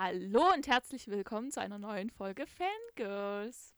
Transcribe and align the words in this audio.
Hallo 0.00 0.52
und 0.54 0.68
herzlich 0.68 1.08
willkommen 1.08 1.50
zu 1.50 1.60
einer 1.60 1.80
neuen 1.80 2.08
Folge 2.08 2.46
Fangirls. 2.46 3.74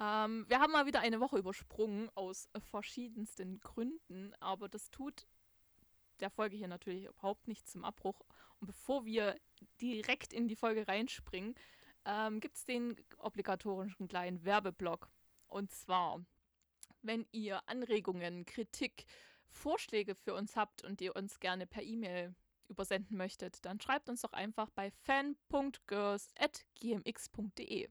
Ähm, 0.00 0.44
wir 0.48 0.58
haben 0.58 0.72
mal 0.72 0.86
wieder 0.86 0.98
eine 0.98 1.20
Woche 1.20 1.38
übersprungen 1.38 2.10
aus 2.16 2.48
verschiedensten 2.68 3.60
Gründen, 3.60 4.34
aber 4.40 4.68
das 4.68 4.90
tut 4.90 5.28
der 6.18 6.30
Folge 6.30 6.56
hier 6.56 6.66
natürlich 6.66 7.04
überhaupt 7.04 7.46
nicht 7.46 7.68
zum 7.68 7.84
Abbruch. 7.84 8.26
Und 8.58 8.66
bevor 8.66 9.04
wir 9.04 9.36
direkt 9.80 10.32
in 10.32 10.48
die 10.48 10.56
Folge 10.56 10.88
reinspringen, 10.88 11.54
ähm, 12.04 12.40
gibt 12.40 12.56
es 12.56 12.64
den 12.64 12.96
obligatorischen 13.18 14.08
kleinen 14.08 14.44
Werbeblock. 14.44 15.08
Und 15.46 15.70
zwar, 15.70 16.24
wenn 17.02 17.24
ihr 17.30 17.60
Anregungen, 17.68 18.46
Kritik, 18.46 19.06
Vorschläge 19.48 20.16
für 20.16 20.34
uns 20.34 20.56
habt 20.56 20.82
und 20.82 21.00
ihr 21.00 21.14
uns 21.14 21.38
gerne 21.38 21.68
per 21.68 21.84
E-Mail 21.84 22.34
übersenden 22.68 23.16
möchtet, 23.16 23.64
dann 23.64 23.80
schreibt 23.80 24.08
uns 24.08 24.22
doch 24.22 24.32
einfach 24.32 24.70
bei 24.70 24.90
fan.girls.gmx.de. 24.90 27.88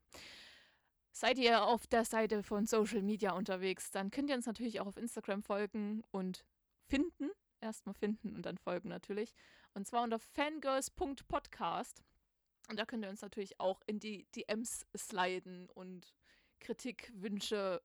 Seid 1.11 1.39
ihr 1.39 1.63
auf 1.63 1.87
der 1.87 2.03
Seite 2.05 2.43
von 2.43 2.67
Social 2.67 3.01
Media 3.01 3.31
unterwegs, 3.31 3.89
dann 3.89 4.11
könnt 4.11 4.29
ihr 4.29 4.35
uns 4.35 4.45
natürlich 4.45 4.79
auch 4.79 4.87
auf 4.87 4.97
Instagram 4.97 5.41
folgen 5.41 6.03
und 6.11 6.45
finden. 6.87 7.31
Erstmal 7.59 7.95
finden 7.95 8.35
und 8.35 8.45
dann 8.45 8.59
folgen 8.59 8.89
natürlich. 8.89 9.33
Und 9.73 9.87
zwar 9.87 10.03
unter 10.03 10.19
fangirls.podcast. 10.19 12.03
Und 12.69 12.77
da 12.77 12.85
könnt 12.85 13.03
ihr 13.03 13.09
uns 13.09 13.21
natürlich 13.21 13.59
auch 13.59 13.81
in 13.87 13.99
die 13.99 14.27
DMs 14.35 14.85
sliden 14.95 15.69
und 15.71 16.13
Kritik, 16.59 17.11
Wünsche 17.15 17.81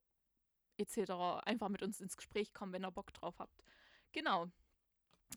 etc. 0.77 1.13
einfach 1.45 1.69
mit 1.69 1.83
uns 1.83 2.01
ins 2.01 2.17
Gespräch 2.17 2.53
kommen, 2.53 2.73
wenn 2.73 2.85
ihr 2.85 2.91
Bock 2.91 3.13
drauf 3.15 3.39
habt. 3.39 3.63
Genau. 4.13 4.51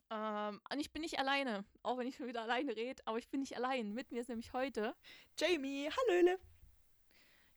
Ähm, 0.09 0.62
und 0.72 0.80
ich 0.80 0.91
bin 0.91 1.02
nicht 1.02 1.20
alleine, 1.20 1.66
auch 1.84 1.98
wenn 1.98 2.08
ich 2.08 2.16
schon 2.16 2.27
wieder 2.27 2.41
alleine 2.41 2.76
rede, 2.76 3.02
aber 3.05 3.17
ich 3.17 3.30
bin 3.30 3.41
nicht 3.41 3.55
allein. 3.58 3.94
Mit 3.94 4.12
mir 4.12 4.21
ist 4.21 4.30
nämlich 4.30 4.54
heute 4.54 4.95
Jamie, 5.38 5.90
hallöle. 5.90 6.40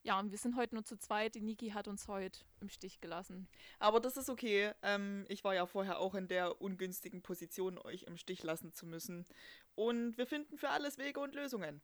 Ja, 0.03 0.19
und 0.19 0.31
wir 0.31 0.39
sind 0.39 0.57
heute 0.57 0.75
nur 0.75 0.85
zu 0.85 0.97
zweit. 0.97 1.35
Die 1.35 1.43
Niki 1.43 1.71
hat 1.71 1.89
uns 1.89 2.09
heute 2.09 2.41
im 2.61 2.69
Stich 2.69 3.01
gelassen. 3.01 3.49
Aber 3.79 4.01
das 4.01 4.17
ist 4.17 4.31
okay. 4.31 4.73
Ähm, 4.83 5.27
ich 5.29 5.45
war 5.45 5.55
ja 5.55 5.67
vorher 5.67 5.99
auch 5.99 6.15
in 6.15 6.29
der 6.29 6.61
ungünstigen 6.63 7.21
Position, 7.21 7.79
euch 7.79 8.05
im 8.05 8.17
Stich 8.17 8.43
lassen 8.43 8.73
zu 8.73 8.87
müssen. 8.87 9.27
Und 9.75 10.17
wir 10.17 10.27
finden 10.27 10.57
für 10.57 10.71
alles 10.71 10.99
Wege 10.99 11.21
und 11.21 11.35
Lösungen. 11.35 11.83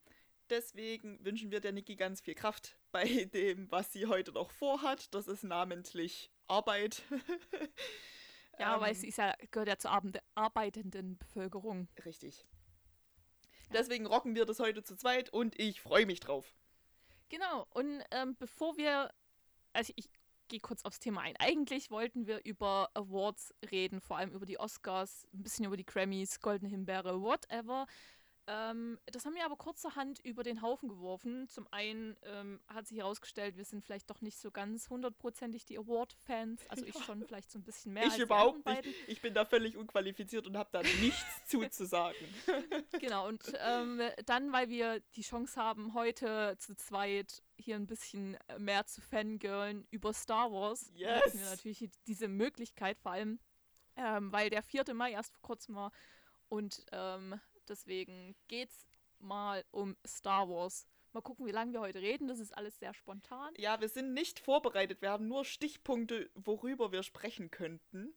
Deswegen 0.50 1.22
wünschen 1.24 1.50
wir 1.50 1.61
der 1.61 1.72
Niki 1.72 1.96
ganz 1.96 2.20
viel 2.20 2.34
Kraft 2.34 2.78
bei 2.92 3.24
dem, 3.27 3.70
was 3.70 3.92
sie 3.92 4.06
heute 4.06 4.33
noch 4.33 4.50
vorhat. 4.50 5.12
Das 5.14 5.27
ist 5.27 5.44
namentlich 5.44 6.30
Arbeit. 6.46 7.02
ja, 8.58 8.74
ähm, 8.74 8.80
weil 8.80 8.94
sie 8.94 9.08
ist 9.08 9.19
ja, 9.19 9.34
gehört 9.50 9.69
ja 9.69 9.78
zur 9.78 9.91
arbeitenden 10.34 11.19
Bevölkerung. 11.19 11.88
Richtig. 12.05 12.44
Deswegen 13.72 14.06
rocken 14.06 14.34
wir 14.34 14.44
das 14.44 14.61
heute 14.61 14.83
zu 14.83 14.96
zweit 14.96 15.30
und 15.30 15.58
ich 15.58 15.80
freue 15.80 16.06
mich 16.06 16.20
drauf. 16.20 16.55
Genau, 17.28 17.66
und 17.70 18.02
ähm, 18.11 18.36
bevor 18.38 18.77
wir, 18.77 19.11
also 19.72 19.92
ich 19.96 20.08
gehe 20.48 20.61
kurz 20.61 20.84
aufs 20.84 21.00
Thema 21.00 21.22
ein. 21.22 21.34
Eigentlich 21.38 21.91
wollten 21.91 22.27
wir 22.27 22.44
über 22.44 22.91
Awards 22.94 23.55
reden, 23.70 24.00
vor 24.00 24.19
allem 24.19 24.30
über 24.30 24.46
die 24.46 24.58
Oscars, 24.58 25.27
ein 25.33 25.42
bisschen 25.42 25.64
über 25.64 25.77
die 25.77 25.86
Grammys, 25.86 26.41
Goldene 26.41 26.70
Himbeere, 26.70 27.20
whatever. 27.20 27.86
Ähm, 28.47 28.98
das 29.06 29.25
haben 29.25 29.34
wir 29.34 29.45
aber 29.45 29.56
kurzerhand 29.56 30.20
über 30.20 30.42
den 30.42 30.61
Haufen 30.61 30.89
geworfen. 30.89 31.48
Zum 31.48 31.67
einen 31.70 32.17
ähm, 32.25 32.61
hat 32.69 32.86
sich 32.86 32.98
herausgestellt, 32.98 33.56
wir 33.56 33.64
sind 33.64 33.83
vielleicht 33.83 34.11
doch 34.11 34.20
nicht 34.20 34.39
so 34.39 34.51
ganz 34.51 34.91
hundertprozentig 34.91 35.64
die 35.64 35.78
Award-Fans. 35.78 36.61
Also 36.75 36.86
ich 36.86 37.05
schon 37.05 37.25
vielleicht 37.25 37.53
so 37.53 37.59
ein 37.59 37.62
bisschen 37.62 37.92
mehr. 37.92 38.06
Ich 38.06 38.19
überhaupt 38.19 38.67
nicht. 38.67 38.89
Ich 39.06 39.23
bin 39.23 39.33
da 39.33 39.45
völlig 39.45 39.77
unqualifiziert 39.77 40.47
und 40.47 40.56
habe 40.56 40.69
da 40.73 40.83
nichts 40.83 41.25
zuzusagen. 41.47 42.27
genau, 43.01 43.28
und 43.28 43.53
ähm, 43.61 44.01
dann, 44.27 44.53
weil 44.53 44.69
wir 44.69 45.01
die 45.14 45.23
Chance 45.23 45.61
haben, 45.61 45.95
heute 45.95 46.56
zu 46.58 46.75
zweit 46.75 47.42
hier 47.56 47.77
ein 47.77 47.86
bisschen 47.86 48.36
mehr 48.58 48.86
zu 48.86 49.01
fangirlen 49.01 49.86
über 49.91 50.12
Star 50.12 50.51
Wars, 50.51 50.91
yes. 50.95 51.23
haben 51.27 51.39
wir 51.39 51.51
natürlich 51.51 51.91
diese 52.06 52.27
Möglichkeit, 52.27 52.98
vor 52.98 53.13
allem, 53.13 53.39
ähm, 53.97 54.33
weil 54.33 54.51
der 54.51 54.63
4. 54.63 54.92
Mai 54.95 55.13
erst 55.13 55.33
vor 55.33 55.42
kurzem 55.42 55.77
war 55.77 55.92
und 56.48 56.85
ähm, 56.92 57.41
Deswegen 57.69 58.35
geht's 58.48 58.86
mal 59.19 59.64
um 59.70 59.97
Star 60.07 60.48
Wars. 60.48 60.86
Mal 61.13 61.20
gucken, 61.20 61.47
wie 61.47 61.52
lange 61.52 61.73
wir 61.73 61.80
heute 61.80 62.01
reden. 62.01 62.27
Das 62.27 62.41
ist 62.41 62.57
alles 62.57 62.79
sehr 62.79 62.92
spontan. 62.92 63.55
Ja, 63.57 63.80
wir 63.80 63.89
sind 63.89 64.14
nicht 64.14 64.41
vorbereitet. 64.41 65.01
Wir 65.01 65.11
haben 65.11 65.29
nur 65.29 65.45
Stichpunkte, 65.45 66.29
worüber 66.35 66.91
wir 66.92 67.03
sprechen 67.03 67.51
könnten. 67.51 68.13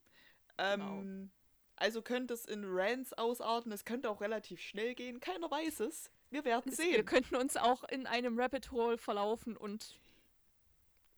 Ähm, 0.58 0.80
genau. 0.80 1.30
Also 1.76 2.02
könnte 2.02 2.34
es 2.34 2.46
in 2.46 2.64
Rants 2.66 3.14
ausarten. 3.14 3.72
Es 3.72 3.86
könnte 3.86 4.10
auch 4.10 4.20
relativ 4.20 4.60
schnell 4.60 4.96
gehen. 4.96 5.20
Keiner 5.20 5.50
weiß 5.50 5.82
es. 5.82 6.10
Wir 6.32 6.44
werden 6.44 6.72
sehen. 6.72 6.96
Wir 6.96 7.06
könnten 7.06 7.36
uns 7.36 7.56
auch 7.56 7.84
in 7.84 8.08
einem 8.08 8.40
Rabbit 8.40 8.72
Hole 8.72 8.98
verlaufen 8.98 9.56
und 9.56 10.00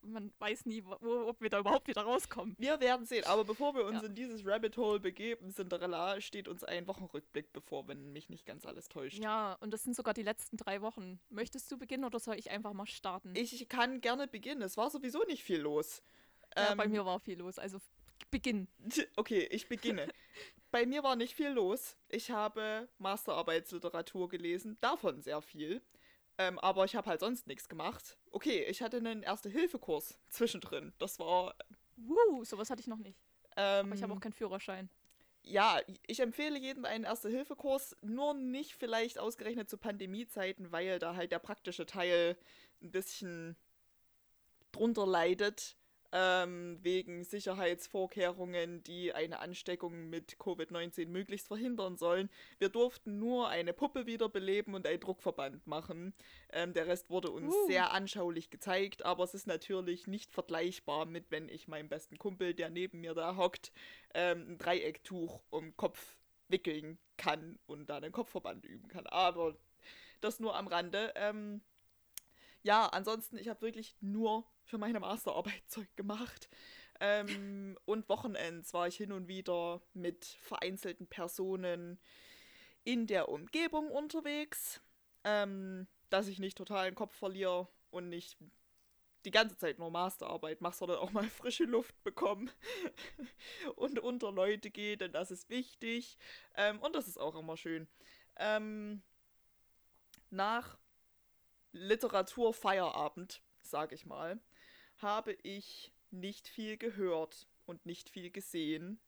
man 0.02 0.32
weiß 0.40 0.66
nie, 0.66 0.84
wo, 0.84 1.28
ob 1.28 1.42
wir 1.42 1.50
da 1.50 1.60
überhaupt 1.60 1.88
wieder 1.88 2.02
rauskommen. 2.02 2.56
Wir 2.58 2.80
werden 2.80 3.06
sehen, 3.06 3.26
aber 3.26 3.44
bevor 3.44 3.76
wir 3.76 3.86
uns 3.86 4.02
ja. 4.02 4.08
in 4.08 4.16
dieses 4.16 4.46
Rabbit 4.46 4.78
Hole 4.78 5.00
begeben, 5.00 5.52
Cinderella, 5.52 6.20
steht 6.22 6.48
uns 6.48 6.64
ein 6.64 6.88
Wochenrückblick 6.88 7.54
bevor, 7.54 7.88
wenn 7.88 8.12
mich 8.12 8.30
nicht 8.30 8.46
ganz 8.46 8.66
alles 8.66 8.90
täuscht. 8.90 9.20
Ja, 9.20 9.58
und 9.62 9.72
das 9.72 9.84
sind 9.84 9.96
sogar 9.96 10.14
die 10.14 10.24
letzten 10.24 10.58
drei 10.58 10.82
Wochen. 10.82 11.20
Möchtest 11.30 11.72
du 11.72 11.78
beginnen 11.78 12.06
oder 12.06 12.20
soll 12.20 12.36
ich 12.36 12.52
einfach 12.52 12.74
mal 12.74 12.88
starten? 12.88 13.34
Ich 13.36 13.68
kann 13.70 14.02
gerne 14.02 14.28
beginnen. 14.28 14.62
Es 14.62 14.78
war 14.78 14.90
sowieso 14.90 15.24
nicht 15.24 15.44
viel 15.44 15.60
los. 15.60 16.02
Ja, 16.56 16.72
ähm, 16.72 16.78
bei 16.78 16.88
mir 16.88 17.06
war 17.06 17.20
viel 17.20 17.38
los, 17.38 17.60
also 17.60 17.80
beginn. 18.32 18.68
Okay, 19.16 19.48
ich 19.52 19.68
beginne. 19.68 20.08
bei 20.72 20.86
mir 20.86 21.04
war 21.04 21.16
nicht 21.16 21.36
viel 21.36 21.50
los. 21.50 21.98
Ich 22.10 22.32
habe 22.32 22.88
Masterarbeitsliteratur 22.98 24.30
gelesen, 24.30 24.78
davon 24.82 25.22
sehr 25.22 25.42
viel. 25.42 25.82
Ähm, 26.40 26.58
aber 26.60 26.86
ich 26.86 26.96
habe 26.96 27.10
halt 27.10 27.20
sonst 27.20 27.48
nichts 27.48 27.68
gemacht. 27.68 28.18
Okay, 28.32 28.64
ich 28.64 28.82
hatte 28.82 28.98
einen 28.98 29.24
Erste-Hilfe-Kurs 29.24 30.18
zwischendrin. 30.30 30.94
Das 30.98 31.20
war. 31.20 31.54
Wuh, 31.98 32.46
sowas 32.46 32.70
hatte 32.70 32.80
ich 32.80 32.88
noch 32.88 32.98
nicht. 32.98 33.20
Ähm, 33.58 33.88
aber 33.88 33.96
ich 33.96 34.02
habe 34.02 34.14
auch 34.14 34.22
keinen 34.22 34.32
Führerschein. 34.32 34.90
Ja, 35.44 35.82
ich 36.08 36.22
empfehle 36.22 36.58
jedem 36.58 36.86
einen 36.86 37.04
Erste-Hilfe-Kurs, 37.04 37.98
nur 38.02 38.34
nicht 38.34 38.74
vielleicht 38.76 39.20
ausgerechnet 39.20 39.70
zu 39.70 39.78
Pandemiezeiten, 39.78 40.72
weil 40.72 40.98
da 41.00 41.16
halt 41.16 41.34
der 41.34 41.40
praktische 41.40 41.86
Teil 41.86 42.38
ein 42.82 42.92
bisschen 42.92 43.58
drunter 44.72 45.06
leidet 45.06 45.76
ähm, 46.12 46.80
wegen 46.82 47.24
Sicherheitsvorkehrungen, 47.24 48.84
die 48.84 49.14
eine 49.14 49.40
Ansteckung 49.40 50.10
mit 50.10 50.38
Covid-19 50.38 51.08
möglichst 51.08 51.48
verhindern 51.48 51.98
sollen. 51.98 52.30
Wir 52.58 52.70
durften 52.70 53.20
nur 53.20 53.50
eine 53.50 53.74
Puppe 53.74 54.06
wiederbeleben 54.06 54.74
und 54.74 54.88
einen 54.88 55.00
Druckverband 55.00 55.68
machen. 55.68 56.14
Ähm, 56.52 56.74
der 56.74 56.88
Rest 56.88 57.10
wurde 57.10 57.32
uns 57.32 57.54
uh. 57.54 57.68
sehr 57.68 57.92
anschaulich 57.92 58.50
gezeigt, 58.50 59.06
aber 59.06 59.24
es 59.24 59.34
ist 59.34 59.48
natürlich 59.48 60.08
nicht 60.08 60.32
vergleichbar 60.32 61.06
mit, 61.06 61.30
wenn 61.30 61.50
ich 61.50 61.68
meinem 61.68 61.90
besten 61.90 62.18
Kumpel, 62.18 62.54
der 62.54 62.70
neben 62.70 63.02
mir 63.02 63.14
da 63.14 63.36
hockt, 63.36 63.72
ähm, 64.14 64.52
ein 64.52 64.58
Dreiecktuch 64.58 65.44
um 65.50 65.66
den 65.66 65.78
Kopf 65.78 66.18
wickeln 66.48 66.98
kann 67.18 67.60
und 67.68 67.90
da 67.90 67.98
einen 67.98 68.12
Kopfverband 68.12 68.66
üben 68.66 68.88
kann. 68.88 69.06
Aber 69.08 69.56
das 70.22 70.40
nur 70.40 70.56
am 70.56 70.68
Rande. 70.68 71.14
Ähm, 71.16 71.62
ja, 72.64 72.88
ansonsten, 72.88 73.38
ich 73.38 73.48
habe 73.48 73.62
wirklich 73.62 73.96
nur 74.02 74.46
für 74.64 74.78
meine 74.78 75.00
Masterarbeit 75.00 75.64
Zeug 75.68 75.88
gemacht. 75.96 76.50
Ähm, 77.00 77.78
und 77.86 78.10
Wochenends 78.10 78.74
war 78.74 78.88
ich 78.88 78.98
hin 78.98 79.12
und 79.12 79.28
wieder 79.28 79.82
mit 79.94 80.26
vereinzelten 80.26 81.08
Personen 81.08 82.00
in 82.84 83.08
der 83.08 83.30
Umgebung 83.30 83.90
unterwegs, 83.90 84.82
ähm, 85.24 85.88
dass 86.10 86.28
ich 86.28 86.40
nicht 86.40 86.58
total 86.58 86.90
den 86.90 86.96
Kopf 86.96 87.16
verliere 87.16 87.70
und 87.90 88.10
nicht 88.10 88.38
die 89.26 89.32
ganze 89.32 89.58
Zeit 89.58 89.80
nur 89.80 89.92
Masterarbeit 89.92 90.62
mache, 90.62 90.78
sondern 90.78 90.98
auch 90.98 91.12
mal 91.12 91.24
frische 91.30 91.66
Luft 91.66 92.02
bekomme 92.04 92.52
und 93.76 94.00
unter 94.00 94.32
Leute 94.32 94.70
gehe, 94.70 94.98
denn 94.98 95.12
das 95.12 95.32
ist 95.32 95.50
wichtig. 95.50 96.18
Ähm, 96.56 96.80
und 96.80 96.96
das 96.96 97.08
ist 97.08 97.20
auch 97.20 97.36
immer 97.36 97.58
schön. 97.58 97.88
Ähm, 98.38 99.02
nach 100.30 100.78
Literaturfeierabend, 101.72 103.42
sag 103.62 103.92
ich 103.92 104.06
mal, 104.06 104.40
habe 104.98 105.34
ich 105.44 105.94
nicht 106.12 106.48
viel 106.48 106.78
gehört 106.78 107.48
und 107.66 107.86
nicht 107.86 108.10
viel 108.10 108.32
gesehen. 108.32 109.00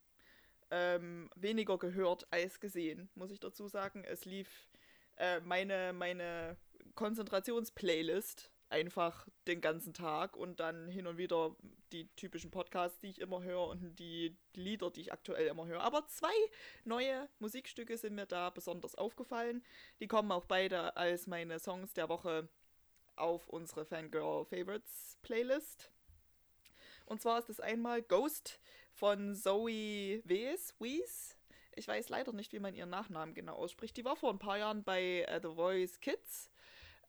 Ähm, 0.69 1.29
weniger 1.35 1.77
gehört 1.77 2.31
als 2.31 2.59
gesehen, 2.59 3.09
muss 3.15 3.31
ich 3.31 3.39
dazu 3.39 3.67
sagen. 3.67 4.03
Es 4.05 4.25
lief 4.25 4.69
äh, 5.17 5.39
meine, 5.41 5.93
meine 5.93 6.57
Konzentrationsplaylist 6.95 8.50
einfach 8.71 9.27
den 9.47 9.61
ganzen 9.61 9.93
Tag 9.93 10.35
und 10.35 10.59
dann 10.59 10.87
hin 10.87 11.07
und 11.07 11.17
wieder 11.17 11.55
die 11.91 12.07
typischen 12.15 12.51
Podcasts, 12.51 12.99
die 12.99 13.09
ich 13.09 13.19
immer 13.19 13.43
höre 13.43 13.67
und 13.67 13.95
die 13.99 14.37
Lieder, 14.53 14.89
die 14.89 15.01
ich 15.01 15.13
aktuell 15.13 15.47
immer 15.47 15.67
höre. 15.67 15.81
Aber 15.81 16.07
zwei 16.07 16.33
neue 16.85 17.27
Musikstücke 17.39 17.97
sind 17.97 18.15
mir 18.15 18.25
da 18.25 18.49
besonders 18.49 18.95
aufgefallen. 18.95 19.63
Die 19.99 20.07
kommen 20.07 20.31
auch 20.31 20.45
beide 20.45 20.95
als 20.95 21.27
meine 21.27 21.59
Songs 21.59 21.93
der 21.93 22.09
Woche 22.09 22.47
auf 23.15 23.47
unsere 23.49 23.85
Fangirl 23.85 24.45
Favorites 24.45 25.17
Playlist. 25.21 25.91
Und 27.05 27.21
zwar 27.21 27.39
ist 27.39 27.49
es 27.49 27.59
einmal 27.59 28.01
Ghost 28.01 28.59
von 28.93 29.35
Zoe 29.35 30.21
Wees, 30.23 30.73
Wees 30.79 31.37
Ich 31.75 31.87
weiß 31.87 32.09
leider 32.09 32.31
nicht, 32.31 32.53
wie 32.53 32.59
man 32.59 32.73
ihren 32.73 32.89
Nachnamen 32.89 33.35
genau 33.35 33.55
ausspricht. 33.55 33.97
Die 33.97 34.05
war 34.05 34.15
vor 34.15 34.31
ein 34.31 34.39
paar 34.39 34.57
Jahren 34.57 34.83
bei 34.83 35.27
uh, 35.29 35.39
The 35.41 35.55
Voice 35.55 35.99
Kids. 35.99 36.50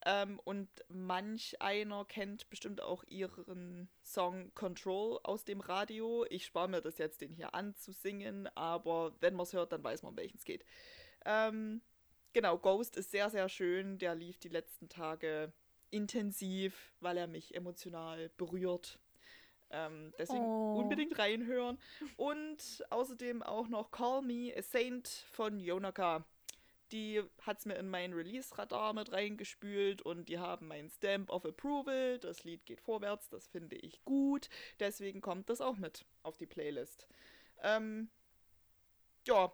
Ähm, 0.05 0.41
und 0.45 0.69
manch 0.89 1.61
einer 1.61 2.05
kennt 2.05 2.51
bestimmt 2.51 2.81
auch 2.81 3.05
ihren 3.05 3.89
Song 4.03 4.53
Control 4.55 5.21
aus 5.23 5.45
dem 5.45 5.61
Radio. 5.61 6.27
Ich 6.29 6.45
spare 6.45 6.69
mir 6.69 6.81
das 6.81 6.99
jetzt, 6.99 7.21
den 7.21 7.31
hier 7.31 7.55
anzusingen, 7.55 8.49
aber 8.57 9.15
wenn 9.21 9.35
man 9.35 9.45
es 9.45 9.53
hört, 9.53 9.73
dann 9.73 9.85
weiß 9.85 10.03
man, 10.03 10.11
um 10.11 10.17
welchen 10.17 10.39
es 10.39 10.45
geht. 10.45 10.65
Ähm, 11.25 11.83
genau, 12.33 12.59
Ghost 12.59 12.97
ist 12.97 13.13
sehr, 13.13 13.31
sehr 13.31 13.49
schön. 13.49 13.99
Der 13.99 14.17
lief 14.17 14.39
die 14.39 14.49
letzten 14.49 14.89
Tage 14.89 15.53
intensiv, 15.91 16.93
weil 17.01 17.17
er 17.17 17.29
mich 17.29 17.55
emotional 17.55 18.31
berührt. 18.37 18.99
Ähm, 19.71 20.13
deswegen 20.19 20.45
oh. 20.45 20.81
unbedingt 20.81 21.17
reinhören. 21.19 21.79
Und 22.17 22.85
außerdem 22.91 23.43
auch 23.43 23.69
noch 23.69 23.93
Call 23.93 24.23
Me 24.23 24.53
a 24.57 24.63
Saint 24.63 25.09
von 25.31 25.61
Yonaka. 25.61 26.25
Die 26.93 27.23
hat 27.41 27.59
es 27.59 27.67
mir 27.67 27.77
in 27.77 27.89
mein 27.89 28.13
Release-Radar 28.13 28.93
mit 28.93 29.11
reingespült 29.13 30.03
und 30.03 30.29
die 30.29 30.39
haben 30.39 30.69
mein 30.69 30.91
Stamp 30.91 31.31
of 31.31 31.45
Approval. 31.47 32.19
Das 32.19 32.45
Lied 32.45 32.67
geht 32.67 32.81
vorwärts, 32.81 33.29
das 33.31 33.49
finde 33.49 33.77
ich 33.77 34.05
gut. 34.05 34.49
Deswegen 34.79 35.21
kommt 35.21 35.49
das 35.49 35.61
auch 35.61 35.77
mit 35.77 36.05
auf 36.23 36.37
die 36.37 36.47
Playlist. 36.47 37.09
Ähm, 37.63 38.11
ja, 39.27 39.53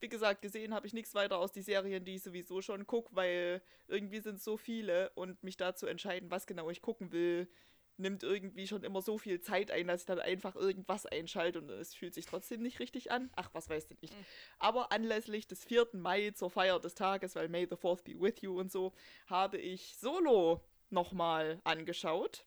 wie 0.00 0.08
gesagt, 0.08 0.42
gesehen 0.42 0.74
habe 0.74 0.86
ich 0.86 0.92
nichts 0.92 1.14
weiter 1.14 1.38
aus 1.38 1.52
die 1.52 1.62
Serien, 1.62 2.04
die 2.04 2.16
ich 2.16 2.22
sowieso 2.22 2.62
schon 2.62 2.86
gucke, 2.86 3.14
weil 3.14 3.62
irgendwie 3.86 4.20
sind 4.20 4.40
so 4.40 4.56
viele 4.56 5.10
und 5.10 5.42
mich 5.42 5.56
dazu 5.56 5.86
entscheiden, 5.86 6.30
was 6.30 6.46
genau 6.46 6.70
ich 6.70 6.82
gucken 6.82 7.12
will, 7.12 7.48
nimmt 7.96 8.22
irgendwie 8.22 8.66
schon 8.66 8.82
immer 8.82 9.02
so 9.02 9.18
viel 9.18 9.40
Zeit 9.40 9.70
ein, 9.70 9.86
dass 9.86 10.02
ich 10.02 10.06
dann 10.06 10.18
einfach 10.18 10.56
irgendwas 10.56 11.06
einschalte 11.06 11.60
und 11.60 11.70
es 11.70 11.94
fühlt 11.94 12.14
sich 12.14 12.26
trotzdem 12.26 12.62
nicht 12.62 12.80
richtig 12.80 13.10
an. 13.10 13.30
Ach, 13.36 13.50
was 13.52 13.68
weiß 13.68 13.86
denn 13.86 13.98
ich. 14.00 14.10
Mhm. 14.10 14.26
Aber 14.58 14.92
anlässlich 14.92 15.46
des 15.46 15.64
4. 15.64 15.88
Mai 15.92 16.30
zur 16.32 16.50
Feier 16.50 16.80
des 16.80 16.94
Tages, 16.94 17.34
weil 17.36 17.48
May 17.48 17.66
the 17.68 17.76
4th 17.76 18.02
be 18.02 18.20
with 18.20 18.42
you 18.42 18.58
und 18.58 18.72
so, 18.72 18.92
habe 19.26 19.58
ich 19.58 19.96
Solo 19.96 20.60
nochmal 20.90 21.60
angeschaut. 21.64 22.44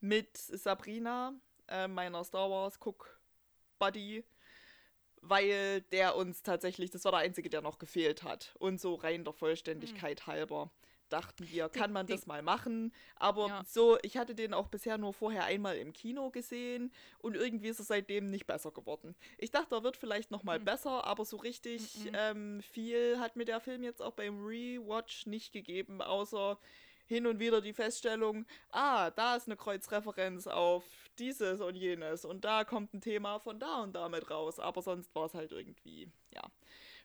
Mit 0.00 0.36
Sabrina, 0.36 1.34
äh, 1.68 1.88
meiner 1.88 2.24
Star 2.24 2.50
Wars 2.50 2.78
Cook 2.80 3.20
Buddy 3.78 4.24
weil 5.22 5.82
der 5.92 6.16
uns 6.16 6.42
tatsächlich, 6.42 6.90
das 6.90 7.04
war 7.04 7.12
der 7.12 7.20
einzige, 7.20 7.48
der 7.48 7.62
noch 7.62 7.78
gefehlt 7.78 8.24
hat. 8.24 8.54
Und 8.58 8.80
so 8.80 8.96
rein 8.96 9.24
der 9.24 9.32
Vollständigkeit 9.32 10.20
mhm. 10.26 10.32
halber 10.32 10.70
dachten 11.12 11.48
wir, 11.50 11.68
kann 11.68 11.92
man 11.92 12.06
das 12.06 12.26
mal 12.26 12.42
machen. 12.42 12.92
Aber 13.16 13.48
ja. 13.48 13.62
so, 13.66 13.98
ich 14.02 14.16
hatte 14.16 14.34
den 14.34 14.54
auch 14.54 14.68
bisher 14.68 14.98
nur 14.98 15.12
vorher 15.12 15.44
einmal 15.44 15.76
im 15.76 15.92
Kino 15.92 16.30
gesehen 16.30 16.92
und 17.18 17.36
irgendwie 17.36 17.68
ist 17.68 17.80
es 17.80 17.88
seitdem 17.88 18.30
nicht 18.30 18.46
besser 18.46 18.70
geworden. 18.70 19.14
Ich 19.38 19.50
dachte, 19.50 19.74
er 19.74 19.84
wird 19.84 19.96
vielleicht 19.96 20.30
noch 20.30 20.42
mal 20.42 20.58
mhm. 20.58 20.64
besser, 20.64 21.04
aber 21.04 21.24
so 21.24 21.36
richtig 21.36 22.04
mhm. 22.04 22.10
ähm, 22.14 22.60
viel 22.62 23.18
hat 23.18 23.36
mir 23.36 23.44
der 23.44 23.60
Film 23.60 23.82
jetzt 23.82 24.02
auch 24.02 24.12
beim 24.12 24.44
Rewatch 24.44 25.26
nicht 25.26 25.52
gegeben, 25.52 26.00
außer 26.00 26.58
hin 27.06 27.26
und 27.26 27.40
wieder 27.40 27.60
die 27.60 27.74
Feststellung, 27.74 28.46
ah, 28.70 29.10
da 29.10 29.36
ist 29.36 29.46
eine 29.46 29.56
Kreuzreferenz 29.56 30.46
auf 30.46 30.84
dieses 31.18 31.60
und 31.60 31.74
jenes 31.74 32.24
und 32.24 32.44
da 32.44 32.64
kommt 32.64 32.94
ein 32.94 33.00
Thema 33.00 33.38
von 33.38 33.58
da 33.58 33.82
und 33.82 33.94
damit 33.94 34.30
raus, 34.30 34.58
aber 34.58 34.80
sonst 34.80 35.14
war 35.14 35.26
es 35.26 35.34
halt 35.34 35.52
irgendwie, 35.52 36.10
ja. 36.34 36.42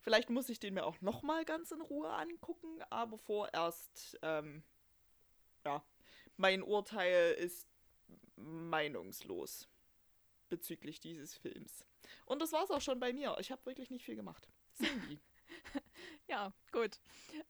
Vielleicht 0.08 0.30
muss 0.30 0.48
ich 0.48 0.58
den 0.58 0.76
mir 0.76 0.86
auch 0.86 1.02
nochmal 1.02 1.44
ganz 1.44 1.72
in 1.72 1.82
Ruhe 1.82 2.10
angucken, 2.10 2.82
aber 2.90 3.18
vorerst, 3.18 4.18
ähm, 4.22 4.64
ja, 5.66 5.84
mein 6.38 6.64
Urteil 6.64 7.34
ist 7.34 7.68
meinungslos 8.38 9.68
bezüglich 10.48 11.02
dieses 11.02 11.36
Films. 11.36 11.86
Und 12.26 12.42
das 12.42 12.54
war's 12.54 12.72
auch 12.72 12.80
schon 12.80 13.02
bei 13.02 13.12
mir. 13.12 13.36
Ich 13.42 13.52
habe 13.52 13.66
wirklich 13.66 13.90
nicht 13.90 14.06
viel 14.06 14.16
gemacht. 14.16 14.48
Cindy. 14.78 15.20
ja, 16.30 16.54
gut. 16.72 17.02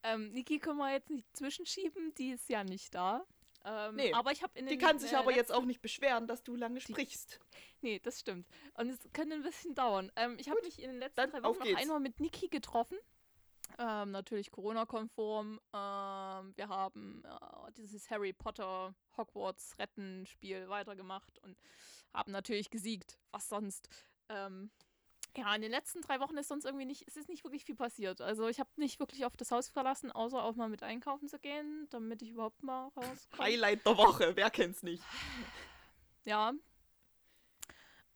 Ähm, 0.01 0.31
Niki 0.31 0.57
können 0.57 0.80
wir 0.80 0.94
jetzt 0.94 1.12
nicht 1.12 1.38
zwischenschieben, 1.38 2.15
die 2.15 2.31
ist 2.31 2.50
ja 2.50 2.63
nicht 2.63 2.95
da. 2.95 3.24
Ähm, 3.68 3.96
nee, 3.96 4.14
aber 4.14 4.31
ich 4.31 4.44
habe 4.44 4.58
in 4.58 4.66
den, 4.66 4.80
Die 4.80 4.84
kann 4.84 4.98
sich 4.98 5.12
äh, 5.12 5.16
aber 5.16 5.36
jetzt 5.36 5.52
auch 5.52 5.66
nicht 5.66 5.81
beschweren, 5.81 6.25
dass 6.25 6.42
du 6.42 6.56
lange 6.56 6.80
sprichst. 6.80 7.40
Nee, 7.81 8.00
das 8.00 8.19
stimmt. 8.19 8.48
Und 8.75 8.90
es 8.90 9.00
könnte 9.12 9.36
ein 9.36 9.44
bisschen 9.44 9.75
dauern. 9.75 10.10
Ähm, 10.16 10.38
ich 10.40 10.50
habe 10.50 10.62
mich 10.64 10.81
in 10.81 10.90
den 10.90 11.00
letzten 11.00 11.30
drei 11.30 11.44
Wochen 11.44 11.60
noch 11.60 11.78
einmal 11.78 12.00
mit 12.00 12.19
Niki 12.22 12.48
getroffen. 12.48 12.98
Ähm, 13.78 14.12
natürlich 14.12 14.52
Corona-konform. 14.52 15.60
Ähm, 15.74 16.54
wir 16.56 16.69
haben 16.69 17.24
äh, 17.25 17.72
dieses 17.74 18.10
Harry 18.10 18.31
Potter 18.31 18.96
Hogwarts 19.18 19.78
Retten-Spiel 19.78 20.69
weitergemacht 20.69 21.38
und 21.40 21.58
haben 22.14 22.31
natürlich 22.31 22.69
gesiegt. 22.69 23.19
Was 23.31 23.50
sonst? 23.50 23.90
Ähm, 24.30 24.72
ja, 25.38 25.54
in 25.54 25.62
den 25.62 25.72
letzten 25.72 26.01
drei 26.01 26.19
Wochen 26.19 26.36
ist 26.38 26.48
sonst 26.48 26.66
irgendwie 26.66 26.86
nicht, 26.86 27.07
es 27.07 27.16
ist 27.16 27.30
nicht 27.30 27.44
wirklich 27.44 27.63
viel 27.63 27.75
passiert. 27.75 28.22
Also 28.22 28.48
ich 28.48 28.60
habe 28.60 28.69
nicht 28.75 29.00
wirklich 29.00 29.24
auf 29.24 29.38
das 29.38 29.51
Haus 29.51 29.69
verlassen, 29.69 30.12
außer 30.12 30.44
auch 30.44 30.56
mal 30.56 30.68
mit 30.68 30.81
einkaufen 30.81 31.28
zu 31.28 31.38
gehen, 31.38 31.88
damit 31.92 32.24
ich 32.24 32.31
überhaupt 32.31 32.63
mal 32.63 32.88
rauskomme. 32.88 33.44
Highlight 33.44 33.86
der 33.86 33.98
Woche, 33.98 34.36
wer 34.36 34.50
kennt's 34.50 34.81
nicht? 34.81 35.04
Ja. 36.25 36.54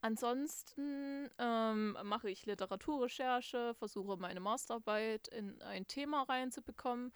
Ansonsten 0.00 1.30
ähm, 1.38 1.96
mache 2.02 2.28
ich 2.28 2.44
Literaturrecherche, 2.44 3.74
versuche 3.74 4.16
meine 4.16 4.40
Masterarbeit 4.40 5.28
in 5.28 5.62
ein 5.62 5.86
Thema 5.86 6.24
reinzubekommen, 6.24 7.12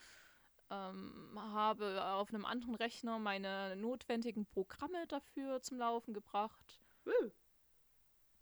ähm, 0.70 1.36
habe 1.36 2.04
auf 2.04 2.28
einem 2.28 2.44
anderen 2.44 2.76
Rechner 2.76 3.18
meine 3.18 3.74
notwendigen 3.74 4.46
Programme 4.46 5.04
dafür 5.08 5.60
zum 5.62 5.78
Laufen 5.78 6.14
gebracht. 6.14 6.80
Uh. 7.04 7.30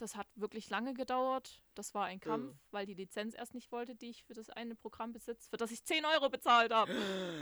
Das 0.05 0.17
hat 0.17 0.27
wirklich 0.35 0.69
lange 0.69 0.93
gedauert. 0.93 1.63
Das 1.75 1.95
war 1.95 2.05
ein 2.05 2.21
Kampf, 2.21 2.53
mhm. 2.53 2.59
weil 2.71 2.85
die 2.85 2.93
Lizenz 2.93 3.35
erst 3.35 3.55
nicht 3.55 3.73
wollte, 3.73 3.95
die 3.95 4.11
ich 4.11 4.23
für 4.25 4.35
das 4.35 4.51
eine 4.51 4.75
Programm 4.75 5.15
besitze, 5.15 5.49
für 5.49 5.57
das 5.57 5.71
ich 5.71 5.83
10 5.83 6.05
Euro 6.05 6.29
bezahlt 6.29 6.75
habe 6.75 6.93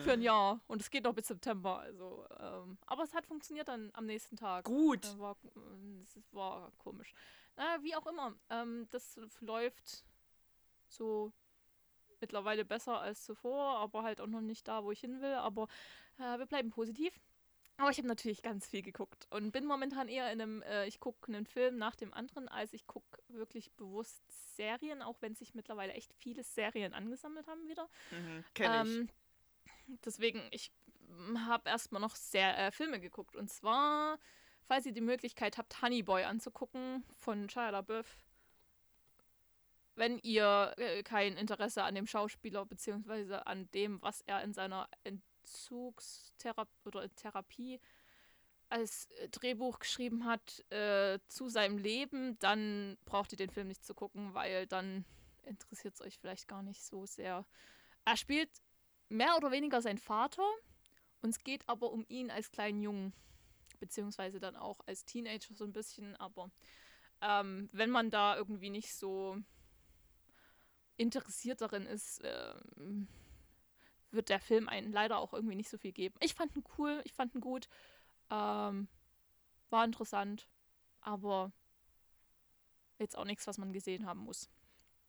für 0.04 0.12
ein 0.12 0.22
Jahr. 0.22 0.60
Und 0.68 0.80
es 0.80 0.88
geht 0.88 1.02
noch 1.02 1.12
bis 1.12 1.26
September. 1.26 1.80
Also, 1.80 2.24
ähm, 2.38 2.78
aber 2.86 3.02
es 3.02 3.14
hat 3.14 3.26
funktioniert 3.26 3.66
dann 3.66 3.90
am 3.94 4.06
nächsten 4.06 4.36
Tag. 4.36 4.64
Gut. 4.64 5.04
Äh, 5.04 5.18
war, 5.18 5.36
es 6.04 6.20
war 6.30 6.70
komisch. 6.78 7.12
Naja, 7.56 7.82
wie 7.82 7.96
auch 7.96 8.06
immer. 8.06 8.32
Ähm, 8.48 8.86
das 8.92 9.18
läuft 9.40 10.04
so 10.86 11.32
mittlerweile 12.20 12.64
besser 12.64 13.00
als 13.00 13.24
zuvor, 13.24 13.78
aber 13.78 14.04
halt 14.04 14.20
auch 14.20 14.28
noch 14.28 14.40
nicht 14.40 14.68
da, 14.68 14.84
wo 14.84 14.92
ich 14.92 15.00
hin 15.00 15.20
will. 15.20 15.34
Aber 15.34 15.66
äh, 16.18 16.38
wir 16.38 16.46
bleiben 16.46 16.70
positiv. 16.70 17.18
Aber 17.82 17.90
ich 17.90 17.98
habe 17.98 18.06
natürlich 18.06 18.42
ganz 18.42 18.68
viel 18.68 18.82
geguckt 18.82 19.26
und 19.30 19.50
bin 19.50 19.66
momentan 19.66 20.06
eher 20.06 20.30
in 20.30 20.40
einem, 20.40 20.62
äh, 20.62 20.86
ich 20.86 21.00
gucke 21.00 21.26
einen 21.26 21.44
Film 21.44 21.78
nach 21.78 21.96
dem 21.96 22.14
anderen, 22.14 22.48
als 22.48 22.72
ich 22.74 22.86
gucke 22.86 23.20
wirklich 23.26 23.72
bewusst 23.72 24.22
Serien, 24.54 25.02
auch 25.02 25.20
wenn 25.20 25.34
sich 25.34 25.56
mittlerweile 25.56 25.92
echt 25.94 26.14
viele 26.14 26.44
Serien 26.44 26.94
angesammelt 26.94 27.48
haben 27.48 27.66
wieder. 27.66 27.88
Mhm, 28.12 28.44
Kenn 28.54 28.86
ich. 28.86 28.94
Ähm, 28.94 29.08
deswegen, 30.04 30.46
ich 30.52 30.70
habe 31.44 31.68
erstmal 31.68 32.00
noch 32.00 32.14
sehr, 32.14 32.56
äh, 32.56 32.70
Filme 32.70 33.00
geguckt. 33.00 33.34
Und 33.34 33.50
zwar, 33.50 34.20
falls 34.68 34.86
ihr 34.86 34.92
die 34.92 35.00
Möglichkeit 35.00 35.58
habt, 35.58 35.82
Honey 35.82 36.04
Boy 36.04 36.22
anzugucken 36.22 37.02
von 37.16 37.50
Shia 37.50 37.70
LaBeouf. 37.70 38.16
Wenn 39.96 40.20
ihr 40.20 40.72
äh, 40.76 41.02
kein 41.02 41.36
Interesse 41.36 41.82
an 41.82 41.96
dem 41.96 42.06
Schauspieler 42.06 42.64
beziehungsweise 42.64 43.44
an 43.48 43.68
dem, 43.72 44.00
was 44.02 44.20
er 44.20 44.44
in 44.44 44.54
seiner 44.54 44.88
Entzugstherapie 45.42 46.86
oder 46.86 47.14
Therapie 47.14 47.80
als 48.68 49.06
äh, 49.18 49.28
Drehbuch 49.28 49.78
geschrieben 49.78 50.24
hat 50.24 50.64
äh, 50.70 51.18
zu 51.28 51.48
seinem 51.48 51.78
Leben, 51.78 52.38
dann 52.38 52.96
braucht 53.04 53.32
ihr 53.32 53.36
den 53.36 53.50
Film 53.50 53.68
nicht 53.68 53.84
zu 53.84 53.94
gucken, 53.94 54.34
weil 54.34 54.66
dann 54.66 55.04
interessiert 55.44 55.94
es 55.94 56.00
euch 56.00 56.18
vielleicht 56.18 56.48
gar 56.48 56.62
nicht 56.62 56.82
so 56.82 57.04
sehr. 57.04 57.44
Er 58.04 58.16
spielt 58.16 58.50
mehr 59.08 59.36
oder 59.36 59.50
weniger 59.50 59.82
sein 59.82 59.98
Vater 59.98 60.48
und 61.20 61.30
es 61.30 61.44
geht 61.44 61.68
aber 61.68 61.92
um 61.92 62.06
ihn 62.08 62.30
als 62.30 62.50
kleinen 62.50 62.80
Jungen, 62.80 63.12
beziehungsweise 63.78 64.40
dann 64.40 64.56
auch 64.56 64.80
als 64.86 65.04
Teenager 65.04 65.54
so 65.54 65.64
ein 65.64 65.72
bisschen, 65.72 66.16
aber 66.16 66.50
ähm, 67.20 67.68
wenn 67.72 67.90
man 67.90 68.10
da 68.10 68.36
irgendwie 68.36 68.70
nicht 68.70 68.94
so 68.94 69.36
interessiert 70.96 71.60
darin 71.60 71.86
ist, 71.86 72.22
äh, 72.22 72.54
wird 74.12 74.28
der 74.28 74.40
Film 74.40 74.68
einen 74.68 74.92
leider 74.92 75.18
auch 75.18 75.32
irgendwie 75.32 75.56
nicht 75.56 75.70
so 75.70 75.78
viel 75.78 75.92
geben. 75.92 76.14
Ich 76.20 76.34
fand 76.34 76.54
ihn 76.56 76.64
cool, 76.78 77.00
ich 77.04 77.12
fand 77.12 77.34
ihn 77.34 77.40
gut, 77.40 77.68
ähm, 78.30 78.88
war 79.70 79.84
interessant, 79.84 80.48
aber 81.00 81.52
jetzt 82.98 83.16
auch 83.16 83.24
nichts, 83.24 83.46
was 83.46 83.58
man 83.58 83.72
gesehen 83.72 84.06
haben 84.06 84.20
muss. 84.20 84.48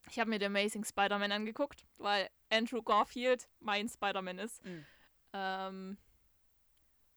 Ich 0.10 0.20
habe 0.20 0.30
mir 0.30 0.40
The 0.40 0.46
Amazing 0.48 0.84
Spider-Man 0.84 1.32
angeguckt, 1.32 1.86
weil 1.98 2.30
Andrew 2.50 2.82
Garfield 2.82 3.48
mein 3.60 3.88
Spider-Man 3.88 4.40
ist. 4.40 4.64
Mhm. 4.66 4.86
Ähm, 5.34 5.98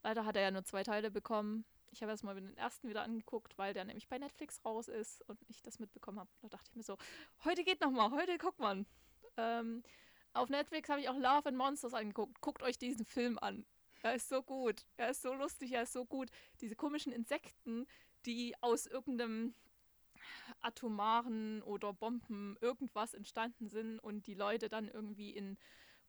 leider 0.02 0.24
hat 0.24 0.36
er 0.36 0.42
ja 0.42 0.50
nur 0.50 0.64
zwei 0.64 0.82
Teile 0.82 1.10
bekommen. 1.10 1.64
Ich 1.90 2.02
habe 2.02 2.12
erstmal 2.12 2.34
den 2.34 2.56
ersten 2.56 2.88
wieder 2.88 3.02
angeguckt, 3.02 3.56
weil 3.58 3.74
der 3.74 3.84
nämlich 3.84 4.08
bei 4.08 4.18
Netflix 4.18 4.64
raus 4.64 4.88
ist 4.88 5.22
und 5.28 5.38
ich 5.48 5.62
das 5.62 5.78
mitbekommen 5.78 6.20
habe. 6.20 6.30
Da 6.42 6.48
dachte 6.48 6.68
ich 6.70 6.76
mir 6.76 6.82
so, 6.82 6.96
heute 7.44 7.64
geht 7.64 7.80
noch 7.80 7.90
mal, 7.90 8.10
heute 8.10 8.38
guckt 8.38 8.58
man. 8.58 8.86
Ähm, 9.36 9.82
auf 10.36 10.48
Netflix 10.48 10.88
habe 10.88 11.00
ich 11.00 11.08
auch 11.08 11.16
Love 11.16 11.48
and 11.48 11.56
Monsters 11.56 11.94
angeguckt. 11.94 12.40
Guckt 12.40 12.62
euch 12.62 12.78
diesen 12.78 13.04
Film 13.04 13.38
an. 13.38 13.64
Er 14.02 14.14
ist 14.14 14.28
so 14.28 14.42
gut. 14.42 14.86
Er 14.96 15.10
ist 15.10 15.22
so 15.22 15.32
lustig, 15.34 15.72
er 15.72 15.82
ist 15.82 15.92
so 15.92 16.04
gut. 16.04 16.30
Diese 16.60 16.76
komischen 16.76 17.12
Insekten, 17.12 17.86
die 18.24 18.54
aus 18.60 18.86
irgendeinem 18.86 19.54
atomaren 20.60 21.62
oder 21.62 21.92
Bomben 21.92 22.56
irgendwas 22.60 23.14
entstanden 23.14 23.68
sind 23.68 23.98
und 23.98 24.26
die 24.26 24.34
Leute 24.34 24.68
dann 24.68 24.88
irgendwie 24.88 25.30
in 25.30 25.56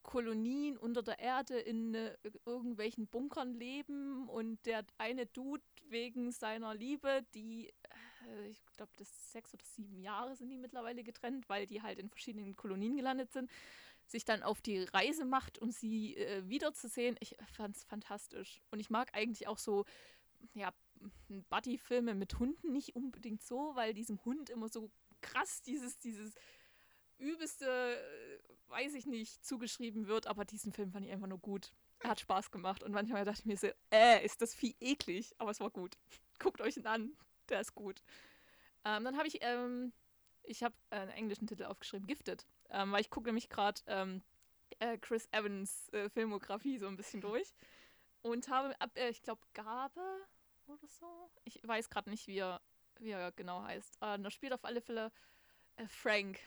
Kolonien 0.03 0.77
unter 0.77 1.03
der 1.03 1.19
Erde 1.19 1.60
in 1.60 1.93
äh, 1.93 2.15
irgendwelchen 2.46 3.07
Bunkern 3.07 3.53
leben 3.53 4.29
und 4.29 4.65
der 4.65 4.86
eine 4.98 5.25
Dude 5.25 5.63
wegen 5.89 6.31
seiner 6.31 6.74
Liebe, 6.74 7.25
die, 7.34 7.74
äh, 8.27 8.48
ich 8.48 8.63
glaube, 8.77 8.91
das 8.96 9.31
sechs 9.34 9.53
oder 9.53 9.65
sieben 9.65 10.00
Jahre 10.00 10.36
sind 10.36 10.50
die 10.50 10.57
mittlerweile 10.57 11.03
getrennt, 11.03 11.50
weil 11.50 11.67
die 11.67 11.81
halt 11.81 12.00
in 12.00 12.10
verschiedenen 12.10 12.55
Kolonien 12.55 12.96
gelandet 12.96 13.34
sind, 13.34 13.51
sich 14.07 14.25
dann 14.25 14.43
auf 14.43 14.61
die 14.61 14.83
Reise 14.83 15.25
macht, 15.25 15.59
um 15.59 15.71
sie 15.71 16.15
äh, 16.17 16.47
wiederzusehen. 16.47 17.17
Ich 17.19 17.35
fand 17.53 17.75
es 17.75 17.83
fantastisch. 17.83 18.61
Und 18.71 18.79
ich 18.79 18.89
mag 18.89 19.13
eigentlich 19.13 19.47
auch 19.47 19.57
so, 19.57 19.85
ja, 20.53 20.73
Buddy-Filme 21.49 22.15
mit 22.15 22.39
Hunden 22.39 22.73
nicht 22.73 22.95
unbedingt 22.95 23.43
so, 23.43 23.75
weil 23.75 23.93
diesem 23.93 24.23
Hund 24.25 24.49
immer 24.49 24.69
so 24.69 24.89
krass 25.21 25.61
dieses, 25.61 25.97
dieses 25.99 26.33
übelste, 27.17 27.65
äh, 27.65 28.39
weiß 28.69 28.93
ich 28.93 29.05
nicht, 29.05 29.45
zugeschrieben 29.45 30.07
wird, 30.07 30.27
aber 30.27 30.45
diesen 30.45 30.71
Film 30.71 30.91
fand 30.91 31.05
ich 31.05 31.11
einfach 31.11 31.27
nur 31.27 31.39
gut. 31.39 31.73
Er 31.99 32.11
hat 32.11 32.19
Spaß 32.19 32.51
gemacht 32.51 32.83
und 32.83 32.91
manchmal 32.91 33.25
dachte 33.25 33.41
ich 33.41 33.45
mir 33.45 33.57
so, 33.57 33.67
äh, 33.91 34.23
ist 34.23 34.41
das 34.41 34.53
Vieh 34.53 34.75
eklig, 34.79 35.33
aber 35.39 35.51
es 35.51 35.59
war 35.59 35.71
gut. 35.71 35.97
Guckt 36.39 36.61
euch 36.61 36.77
ihn 36.77 36.85
an, 36.85 37.11
der 37.49 37.61
ist 37.61 37.73
gut. 37.73 38.03
Ähm, 38.85 39.03
dann 39.03 39.17
habe 39.17 39.27
ich, 39.27 39.39
ähm, 39.41 39.91
ich 40.43 40.63
habe 40.63 40.75
einen 40.91 41.11
englischen 41.11 41.47
Titel 41.47 41.63
aufgeschrieben, 41.63 42.07
Gifted, 42.07 42.45
ähm, 42.71 42.91
weil 42.91 43.01
ich 43.01 43.09
gucke 43.09 43.27
nämlich 43.27 43.50
gerade 43.50 43.81
ähm, 43.88 44.21
äh, 44.79 44.97
Chris 44.97 45.27
Evans 45.31 45.89
äh, 45.89 46.09
Filmografie 46.09 46.77
so 46.77 46.88
ein 46.88 46.97
bisschen 46.97 47.21
durch 47.21 47.53
und 48.21 48.50
habe, 48.50 48.79
ab, 48.79 48.91
äh, 48.95 49.09
ich 49.09 49.21
glaube, 49.21 49.41
Gabe 49.53 50.01
oder 50.67 50.88
so, 50.88 51.31
ich 51.45 51.65
weiß 51.65 51.89
gerade 51.89 52.09
nicht, 52.09 52.27
wie 52.27 52.39
er, 52.39 52.62
wie 53.00 53.12
er 53.12 53.31
genau 53.31 53.63
heißt. 53.63 53.97
Äh, 54.01 54.19
da 54.19 54.31
spielt 54.31 54.53
auf 54.53 54.65
alle 54.65 54.81
Fälle 54.81 55.12
äh, 55.77 55.88
Frank 55.88 56.39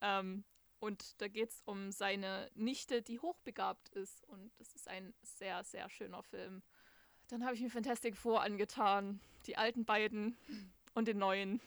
ähm, 0.00 0.44
und 0.80 1.20
da 1.20 1.28
geht 1.28 1.50
es 1.50 1.62
um 1.64 1.90
seine 1.92 2.50
Nichte, 2.54 3.00
die 3.00 3.18
hochbegabt 3.18 3.88
ist. 3.90 4.22
Und 4.28 4.52
das 4.58 4.74
ist 4.74 4.86
ein 4.86 5.14
sehr, 5.22 5.64
sehr 5.64 5.88
schöner 5.88 6.22
Film. 6.22 6.62
Dann 7.28 7.44
habe 7.44 7.54
ich 7.54 7.62
mir 7.62 7.70
Fantastic 7.70 8.16
Four 8.16 8.42
angetan. 8.42 9.18
Die 9.46 9.56
alten 9.56 9.86
beiden 9.86 10.36
und 10.94 11.08
den 11.08 11.18
neuen. 11.18 11.60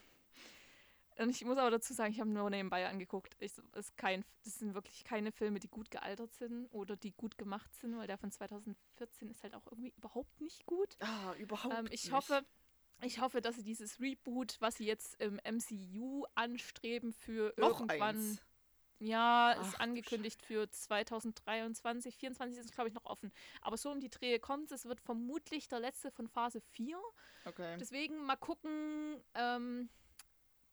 Und 1.18 1.30
ich 1.30 1.44
muss 1.44 1.58
aber 1.58 1.72
dazu 1.72 1.94
sagen, 1.94 2.12
ich 2.12 2.20
habe 2.20 2.30
nur 2.30 2.50
nebenbei 2.50 2.88
angeguckt. 2.88 3.36
Ich, 3.40 3.54
ist 3.76 3.98
kein, 3.98 4.24
das 4.44 4.60
sind 4.60 4.74
wirklich 4.74 5.04
keine 5.04 5.32
Filme, 5.32 5.60
die 5.60 5.68
gut 5.68 5.90
gealtert 5.90 6.34
sind 6.34 6.68
oder 6.68 6.96
die 6.96 7.12
gut 7.12 7.38
gemacht 7.38 7.74
sind, 7.76 7.98
weil 7.98 8.08
der 8.08 8.18
von 8.18 8.32
2014 8.32 9.30
ist 9.30 9.44
halt 9.44 9.56
auch 9.56 9.66
irgendwie 9.66 9.94
überhaupt 9.98 10.40
nicht 10.42 10.66
gut. 10.66 10.96
Ah, 11.00 11.34
überhaupt 11.34 11.76
ähm, 11.76 11.86
ich 11.88 12.06
nicht. 12.06 12.12
Hoffe, 12.12 12.46
ich 13.02 13.20
hoffe, 13.20 13.42
dass 13.42 13.56
sie 13.56 13.64
dieses 13.64 14.00
Reboot, 14.00 14.58
was 14.60 14.76
sie 14.76 14.86
jetzt 14.86 15.20
im 15.22 15.40
MCU 15.44 16.26
anstreben, 16.36 17.14
für 17.14 17.54
Noch 17.58 17.82
irgendwann. 17.82 18.18
eins. 18.18 18.42
Ja, 19.00 19.52
ist 19.52 19.60
Ach, 19.62 19.74
du 19.74 19.80
angekündigt 19.82 20.42
für 20.42 20.70
2023. 20.70 22.18
24 22.18 22.58
ist, 22.58 22.74
glaube 22.74 22.90
ich, 22.90 22.96
noch 22.96 23.06
offen. 23.06 23.32
Aber 23.62 23.78
so 23.78 23.92
um 23.92 24.00
die 24.00 24.10
Drehe 24.10 24.40
kommt 24.40 24.72
es. 24.72 24.82
Es 24.82 24.86
wird 24.88 25.00
vermutlich 25.00 25.68
der 25.68 25.80
letzte 25.80 26.10
von 26.10 26.28
Phase 26.28 26.62
4. 26.62 27.00
Okay. 27.46 27.78
Deswegen 27.80 28.26
mal 28.26 28.38
gucken. 28.38 29.22
Ähm, 29.36 29.90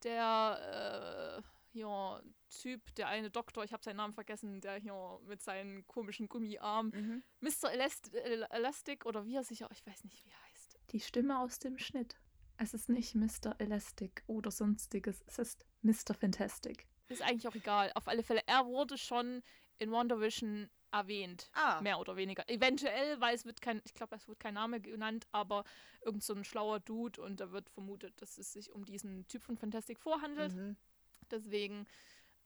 der 0.04 1.42
äh, 1.42 1.78
ja, 1.78 2.20
Typ, 2.50 2.94
der 2.94 3.08
eine 3.08 3.30
Doktor, 3.30 3.64
ich 3.64 3.72
habe 3.72 3.82
seinen 3.82 3.96
Namen 3.96 4.12
vergessen, 4.12 4.60
der 4.60 4.76
hier 4.76 5.18
mit 5.26 5.42
seinen 5.42 5.86
komischen 5.88 6.28
Gummiarmen, 6.28 6.92
Mhm. 6.92 7.22
Mr. 7.40 7.72
Elast 7.72 8.14
El- 8.14 8.46
Elastic 8.50 9.06
oder 9.06 9.24
wie 9.24 9.34
er 9.36 9.42
sich 9.44 9.64
auch, 9.64 9.70
ich 9.72 9.84
weiß 9.84 10.04
nicht, 10.04 10.24
wie 10.24 10.30
er 10.30 10.42
heißt. 10.50 10.78
Die 10.92 11.00
Stimme 11.00 11.38
aus 11.40 11.58
dem 11.58 11.78
Schnitt. 11.78 12.16
Es 12.56 12.72
ist 12.74 12.88
nicht 12.88 13.16
Mr. 13.16 13.56
Elastic 13.58 14.22
oder 14.28 14.52
sonstiges, 14.52 15.22
es 15.26 15.38
ist 15.40 15.66
Mr. 15.82 16.14
Fantastic. 16.14 16.86
Ist 17.08 17.22
eigentlich 17.22 17.48
auch 17.48 17.54
egal. 17.56 17.90
Auf 17.96 18.06
alle 18.06 18.22
Fälle, 18.22 18.42
er 18.46 18.64
wurde 18.66 18.96
schon 18.96 19.42
in 19.78 19.90
Wonder 19.90 20.20
Vision 20.20 20.70
erwähnt. 20.94 21.50
Ah, 21.52 21.80
Mehr 21.80 21.98
oder 21.98 22.16
weniger. 22.16 22.48
Eventuell, 22.48 23.20
weil 23.20 23.34
es 23.34 23.44
wird 23.44 23.60
kein, 23.60 23.82
ich 23.84 23.94
glaube, 23.94 24.14
es 24.16 24.28
wird 24.28 24.40
kein 24.40 24.54
Name 24.54 24.80
genannt, 24.80 25.26
aber 25.32 25.64
irgend 26.02 26.22
so 26.22 26.34
ein 26.34 26.44
schlauer 26.44 26.80
Dude 26.80 27.20
und 27.22 27.40
da 27.40 27.50
wird 27.52 27.68
vermutet, 27.70 28.20
dass 28.22 28.38
es 28.38 28.52
sich 28.52 28.70
um 28.72 28.84
diesen 28.84 29.26
Typ 29.28 29.42
von 29.42 29.56
Fantastic 29.56 29.98
Four 29.98 30.20
handelt. 30.22 30.54
mhm. 30.54 30.76
Deswegen, 31.30 31.86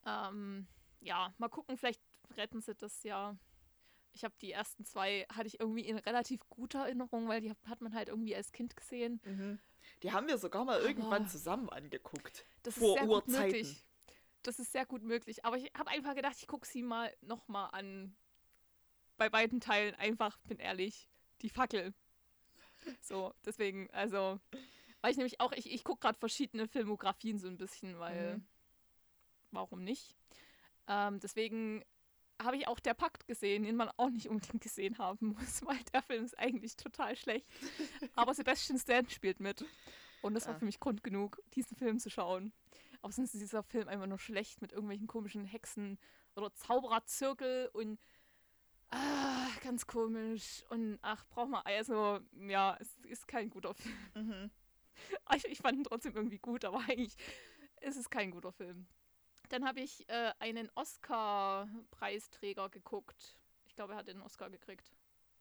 ähm, 0.07 0.67
ja, 1.00 1.33
mal 1.38 1.49
gucken, 1.49 1.76
vielleicht 1.76 2.00
retten 2.37 2.61
sie 2.61 2.75
das 2.75 3.02
ja. 3.02 3.37
Ich 4.14 4.25
habe 4.25 4.35
die 4.40 4.50
ersten 4.52 4.85
zwei, 4.85 5.26
hatte 5.33 5.47
ich 5.47 5.61
irgendwie 5.61 5.87
in 5.87 5.99
relativ 5.99 6.40
guter 6.49 6.81
Erinnerung, 6.81 7.28
weil 7.28 7.40
die 7.40 7.52
hat 7.67 7.81
man 7.81 7.95
halt 7.95 8.09
irgendwie 8.09 8.35
als 8.35 8.50
Kind 8.52 8.76
gesehen. 8.76 9.21
Mhm. 9.25 9.59
Die 10.02 10.12
haben 10.12 10.26
wir 10.26 10.38
sogar 10.38 10.64
mal 10.64 10.81
irgendwann 10.81 11.23
Aber- 11.23 11.26
zusammen 11.31 11.69
angeguckt. 11.69 12.45
Das 12.62 12.75
Vor 12.78 12.88
ist 12.95 12.99
sehr 12.99 13.07
gut 13.07 13.26
Urzeiten. 13.28 13.45
möglich. 13.47 13.85
Das 14.43 14.59
ist 14.59 14.73
sehr 14.73 14.87
gut 14.87 15.02
möglich. 15.02 15.45
Aber 15.45 15.57
ich 15.57 15.71
habe 15.76 15.90
einfach 15.90 16.14
gedacht, 16.14 16.37
ich 16.38 16.47
gucke 16.47 16.67
sie 16.67 16.83
mal 16.83 17.12
nochmal 17.21 17.69
an. 17.73 18.14
Bei 19.19 19.29
beiden 19.29 19.61
Teilen 19.61 19.95
einfach, 19.97 20.39
bin 20.49 20.59
ehrlich, 20.59 21.09
die 21.43 21.51
Fackel. 21.51 21.93
So, 23.01 23.35
deswegen, 23.45 23.91
also, 23.91 24.41
weil 25.03 25.11
ich 25.11 25.17
nämlich 25.17 25.41
auch, 25.41 25.53
ich, 25.53 25.71
ich 25.71 25.85
gucke 25.85 26.01
gerade 26.01 26.19
verschiedene 26.19 26.69
Filmografien 26.69 27.39
so 27.39 27.49
ein 27.49 27.59
bisschen, 27.59 27.99
weil, 27.99 28.39
Mhm. 28.39 28.47
warum 29.51 29.83
nicht? 29.85 30.15
Ähm, 30.87 31.19
deswegen 31.21 31.85
habe 32.41 32.57
ich 32.57 32.69
auch 32.69 32.79
Der 32.79 32.95
Pakt 32.95 33.27
gesehen, 33.27 33.65
den 33.65 33.75
man 33.75 33.91
auch 33.97 34.11
nicht 34.11 34.29
unbedingt 34.29 34.63
gesehen 34.63 34.97
haben 34.99 35.35
muss, 35.39 35.63
weil 35.67 35.79
der 35.93 36.03
Film 36.03 36.25
ist 36.25 36.39
eigentlich 36.39 36.77
total 36.77 37.17
schlecht. 37.17 37.47
Aber 38.15 38.33
Sebastian 38.33 38.79
Stan 38.79 39.09
spielt 39.11 39.41
mit. 39.41 39.65
Und 40.23 40.35
das 40.35 40.47
war 40.47 40.55
Ah. 40.55 40.59
für 40.59 40.65
mich 40.65 40.79
Grund 40.81 41.03
genug, 41.03 41.43
diesen 41.55 41.77
Film 41.77 41.99
zu 41.99 42.11
schauen. 42.11 42.53
Aber 43.03 43.13
sonst 43.13 43.35
ist 43.35 43.41
dieser 43.41 43.63
Film 43.65 43.89
einfach 43.89 44.07
nur 44.07 44.19
schlecht 44.19 44.63
mit 44.63 44.73
irgendwelchen 44.73 45.07
komischen 45.09 45.45
Hexen 45.45 45.99
oder 46.37 46.53
Zaubererzirkel 46.55 47.71
und 47.73 48.01
ah, 48.90 49.49
ganz 49.62 49.87
komisch. 49.87 50.64
Und 50.71 50.99
ach, 51.02 51.25
braucht 51.28 51.50
man 51.50 51.62
also, 51.64 52.21
ja, 52.49 52.76
es 52.80 52.97
ist 53.04 53.28
kein 53.28 53.50
guter 53.50 53.75
Film. 53.75 53.97
Mhm. 54.14 54.50
Ich, 55.35 55.45
ich 55.45 55.59
fand 55.59 55.78
ihn 55.78 55.85
trotzdem 55.85 56.16
irgendwie 56.16 56.38
gut, 56.38 56.64
aber 56.64 56.78
eigentlich 56.88 57.16
ist 57.80 57.97
es 57.97 58.11
kein 58.11 58.30
guter 58.30 58.52
Film. 58.52 58.87
Dann 59.49 59.64
habe 59.64 59.80
ich 59.80 60.09
äh, 60.09 60.33
einen 60.40 60.71
Oscar-Preisträger 60.75 62.68
geguckt. 62.68 63.38
Ich 63.66 63.75
glaube, 63.75 63.95
er 63.95 63.99
hat 64.00 64.09
den 64.09 64.21
Oscar 64.21 64.50
gekriegt. 64.50 64.92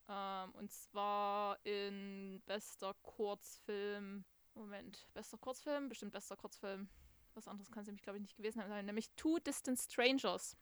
Ähm, 0.07 0.51
und 0.53 0.71
zwar 0.71 1.57
in 1.65 2.41
bester 2.45 2.93
Kurzfilm. 3.01 4.23
Moment, 4.53 5.07
bester 5.13 5.37
Kurzfilm? 5.37 5.89
Bestimmt 5.89 6.13
bester 6.13 6.37
Kurzfilm. 6.37 6.87
Was 7.33 7.47
anderes 7.47 7.71
kann 7.71 7.81
es 7.81 7.87
nämlich, 7.87 8.03
glaube 8.03 8.17
ich, 8.17 8.23
nicht 8.23 8.37
gewesen 8.37 8.63
sein. 8.67 8.85
Nämlich 8.85 9.11
Two 9.15 9.39
Distant 9.39 9.79
Strangers. 9.79 10.57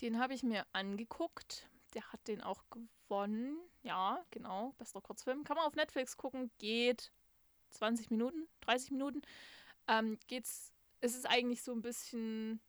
Den 0.00 0.18
habe 0.18 0.34
ich 0.34 0.42
mir 0.42 0.66
angeguckt. 0.72 1.68
Der 1.94 2.12
hat 2.12 2.26
den 2.28 2.40
auch 2.40 2.62
gewonnen. 2.70 3.58
Ja, 3.82 4.24
genau. 4.30 4.74
Bester 4.78 5.00
Kurzfilm. 5.00 5.44
Kann 5.44 5.56
man 5.56 5.66
auf 5.66 5.74
Netflix 5.74 6.16
gucken. 6.16 6.50
Geht 6.58 7.12
20 7.70 8.10
Minuten, 8.10 8.48
30 8.60 8.92
Minuten. 8.92 9.22
Ähm, 9.88 10.18
geht's. 10.26 10.72
Es 11.00 11.14
ist 11.14 11.26
eigentlich 11.26 11.62
so 11.62 11.72
ein 11.72 11.82
bisschen. 11.82 12.60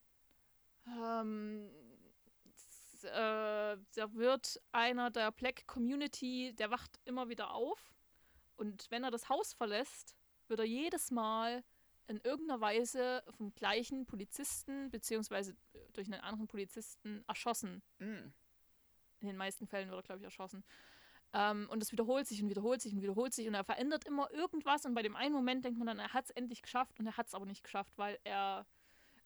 Ähm, 0.88 1.70
äh, 3.04 3.78
da 3.96 4.14
wird 4.14 4.62
einer 4.72 5.10
der 5.10 5.32
Black 5.32 5.66
Community, 5.68 6.54
der 6.58 6.70
wacht 6.70 7.00
immer 7.06 7.30
wieder 7.30 7.54
auf. 7.54 7.92
Und 8.58 8.90
wenn 8.92 9.04
er 9.04 9.12
das 9.12 9.30
Haus 9.30 9.54
verlässt, 9.54 10.16
wird 10.48 10.60
er 10.60 10.66
jedes 10.66 11.12
Mal 11.12 11.64
in 12.12 12.20
irgendeiner 12.22 12.62
Weise 12.62 13.24
vom 13.38 13.54
gleichen 13.56 14.06
Polizisten 14.06 14.90
beziehungsweise 14.92 15.56
durch 15.94 16.12
einen 16.12 16.22
anderen 16.22 16.48
Polizisten 16.48 17.24
erschossen. 17.28 17.82
Mhm. 18.00 18.34
In 19.22 19.28
den 19.28 19.38
meisten 19.38 19.68
Fällen 19.68 19.90
wird 19.90 20.00
er, 20.00 20.04
glaube 20.04 20.20
ich, 20.20 20.26
erschossen. 20.26 20.64
Ähm, 21.34 21.68
und 21.72 21.82
es 21.82 21.92
wiederholt 21.92 22.28
sich 22.28 22.44
und 22.44 22.50
wiederholt 22.50 22.82
sich 22.82 22.94
und 22.94 23.02
wiederholt 23.02 23.34
sich 23.34 23.48
und 23.48 23.54
er 23.54 23.64
verändert 23.64 24.06
immer 24.06 24.30
irgendwas 24.32 24.86
und 24.86 24.94
bei 24.94 25.02
dem 25.02 25.16
einen 25.16 25.34
Moment 25.34 25.64
denkt 25.64 25.80
man 25.80 25.88
dann, 25.88 26.00
er 26.00 26.14
hat 26.14 26.26
es 26.26 26.32
endlich 26.32 26.62
geschafft 26.62 27.00
und 27.00 27.08
er 27.08 27.16
hat 27.16 27.28
es 27.28 27.34
aber 27.34 27.46
nicht 27.46 27.64
geschafft, 27.64 27.94
weil 27.98 28.20
er 28.26 28.66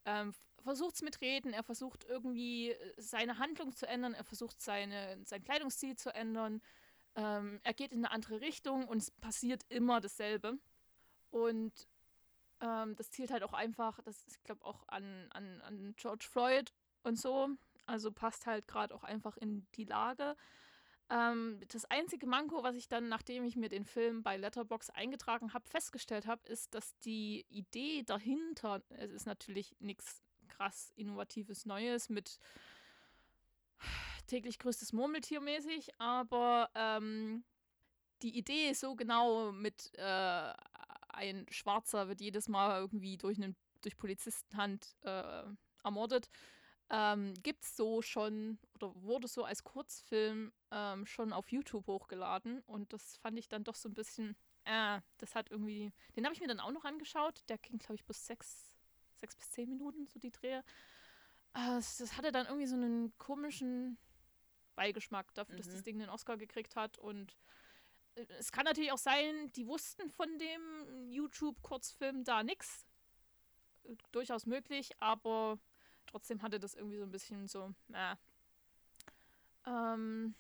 ähm, 0.06 0.34
versucht 0.63 0.96
es 0.96 1.01
mit 1.01 1.20
Reden, 1.22 1.51
er 1.54 1.63
versucht 1.63 2.04
irgendwie 2.04 2.72
äh, 2.72 2.94
seine 2.98 3.39
Handlung 3.39 3.72
zu 3.72 3.88
ändern, 3.88 4.13
er 4.13 4.24
versucht 4.24 4.62
seine, 4.62 5.18
sein 5.24 5.44
Kleidungsstil 5.44 5.96
zu 5.96 6.13
ändern, 6.13 6.62
ähm, 7.15 7.60
er 7.63 7.74
geht 7.74 7.92
in 7.92 8.06
eine 8.06 8.12
andere 8.12 8.39
Richtung 8.42 8.88
und 8.88 8.98
es 8.98 9.10
passiert 9.10 9.63
immer 9.70 10.00
dasselbe. 10.00 10.60
Und 11.32 11.88
ähm, 12.62 12.95
das 12.95 13.12
zielt 13.12 13.31
halt 13.31 13.43
auch 13.43 13.53
einfach, 13.53 14.00
das 14.03 14.24
ist, 14.24 14.43
glaube, 14.43 14.63
auch 14.65 14.88
an, 14.88 15.27
an, 15.31 15.62
an 15.62 15.93
George 15.97 16.25
Floyd 16.29 16.74
und 17.03 17.19
so. 17.19 17.50
Also 17.85 18.12
passt 18.12 18.45
halt 18.47 18.67
gerade 18.67 18.93
auch 18.93 19.03
einfach 19.03 19.38
in 19.38 19.67
die 19.75 19.85
Lage. 19.85 20.35
Ähm, 21.09 21.59
das 21.67 21.85
einzige 21.85 22.25
Manko, 22.25 22.63
was 22.63 22.75
ich 22.75 22.88
dann, 22.88 23.09
nachdem 23.09 23.43
ich 23.43 23.55
mir 23.55 23.69
den 23.69 23.85
Film 23.85 24.24
bei 24.24 24.38
Letterbox 24.38 24.89
eingetragen 24.89 25.53
habe, 25.53 25.67
festgestellt 25.69 26.25
habe, 26.25 26.47
ist, 26.47 26.74
dass 26.74 26.97
die 27.00 27.45
Idee 27.50 28.03
dahinter, 28.03 28.81
es 28.89 29.12
ist 29.12 29.25
natürlich 29.27 29.75
nichts 29.79 30.24
krass 30.47 30.91
Innovatives 30.95 31.65
Neues 31.65 32.09
mit 32.09 32.39
täglich 34.27 34.57
größtes 34.57 34.93
Murmeltier 34.93 35.41
mäßig, 35.41 35.89
aber 36.00 36.71
ähm, 36.74 37.43
die 38.24 38.38
Idee 38.38 38.74
so 38.74 38.95
genau 38.95 39.51
mit 39.51 39.91
äh, 39.97 40.53
ein 41.15 41.45
Schwarzer 41.50 42.07
wird 42.07 42.22
jedes 42.22 42.48
Mal 42.48 42.79
irgendwie 42.79 43.17
durch, 43.17 43.38
einen, 43.38 43.55
durch 43.81 43.98
Polizistenhand 43.98 44.95
äh, 45.01 45.43
ermordet. 45.84 46.29
Ähm, 46.89 47.34
Gibt 47.41 47.63
es 47.63 47.75
so 47.75 48.01
schon 48.03 48.60
oder 48.75 48.93
wurde 49.01 49.27
so 49.27 49.43
als 49.43 49.63
Kurzfilm 49.63 50.51
ähm, 50.69 51.05
schon 51.07 51.34
auf 51.34 51.51
YouTube 51.51 51.88
hochgeladen 51.88 52.62
und 52.67 52.93
das 52.93 53.17
fand 53.17 53.39
ich 53.39 53.48
dann 53.48 53.63
doch 53.63 53.74
so 53.74 53.89
ein 53.89 53.95
bisschen, 53.95 54.36
äh, 54.65 55.01
das 55.17 55.34
hat 55.34 55.50
irgendwie, 55.50 55.91
den 56.15 56.25
habe 56.25 56.36
ich 56.36 56.41
mir 56.41 56.48
dann 56.48 56.60
auch 56.60 56.72
noch 56.72 56.86
angeschaut, 56.86 57.43
der 57.50 57.57
ging 57.57 57.79
glaube 57.79 57.95
ich 57.95 58.05
bis 58.05 58.27
sechs, 58.27 58.72
sechs 59.15 59.36
bis 59.36 59.50
zehn 59.50 59.67
Minuten, 59.67 60.05
so 60.05 60.19
die 60.19 60.29
Drehe. 60.29 60.60
Äh, 61.55 61.75
das, 61.75 61.98
das, 61.98 62.17
hatte 62.17 62.31
dann 62.31 62.45
irgendwie 62.45 62.67
so 62.67 62.75
einen 62.75 63.17
komischen 63.17 63.98
Beigeschmack 64.75 65.34
dafür, 65.34 65.55
mhm. 65.55 65.57
dass 65.57 65.69
das 65.69 65.81
Ding 65.81 65.98
den 65.98 66.10
Oscar 66.10 66.38
gekriegt 66.38 66.75
hat 66.75 67.00
und 67.00 67.36
es 68.39 68.51
kann 68.51 68.65
natürlich 68.65 68.91
auch 68.91 68.98
sein, 68.98 69.51
die 69.53 69.67
wussten 69.67 70.10
von 70.10 70.38
dem 70.38 71.10
YouTube-Kurzfilm 71.10 72.24
da 72.24 72.43
nichts. 72.43 72.86
Äh, 73.84 73.95
durchaus 74.12 74.45
möglich, 74.45 74.91
aber 75.00 75.60
trotzdem 76.07 76.41
hatte 76.41 76.60
das 76.60 76.75
irgendwie 76.75 76.98
so 76.98 77.03
ein 77.03 77.12
bisschen 77.12 77.48
so, 77.48 77.74
äh. 77.93 78.15
Ähm, 79.67 80.36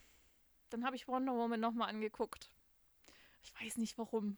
dann 0.69 0.85
habe 0.85 0.95
ich 0.95 1.07
Wonder 1.07 1.33
Woman 1.33 1.59
nochmal 1.59 1.89
angeguckt. 1.89 2.49
Ich 3.41 3.53
weiß 3.59 3.77
nicht 3.77 3.97
warum. 3.97 4.37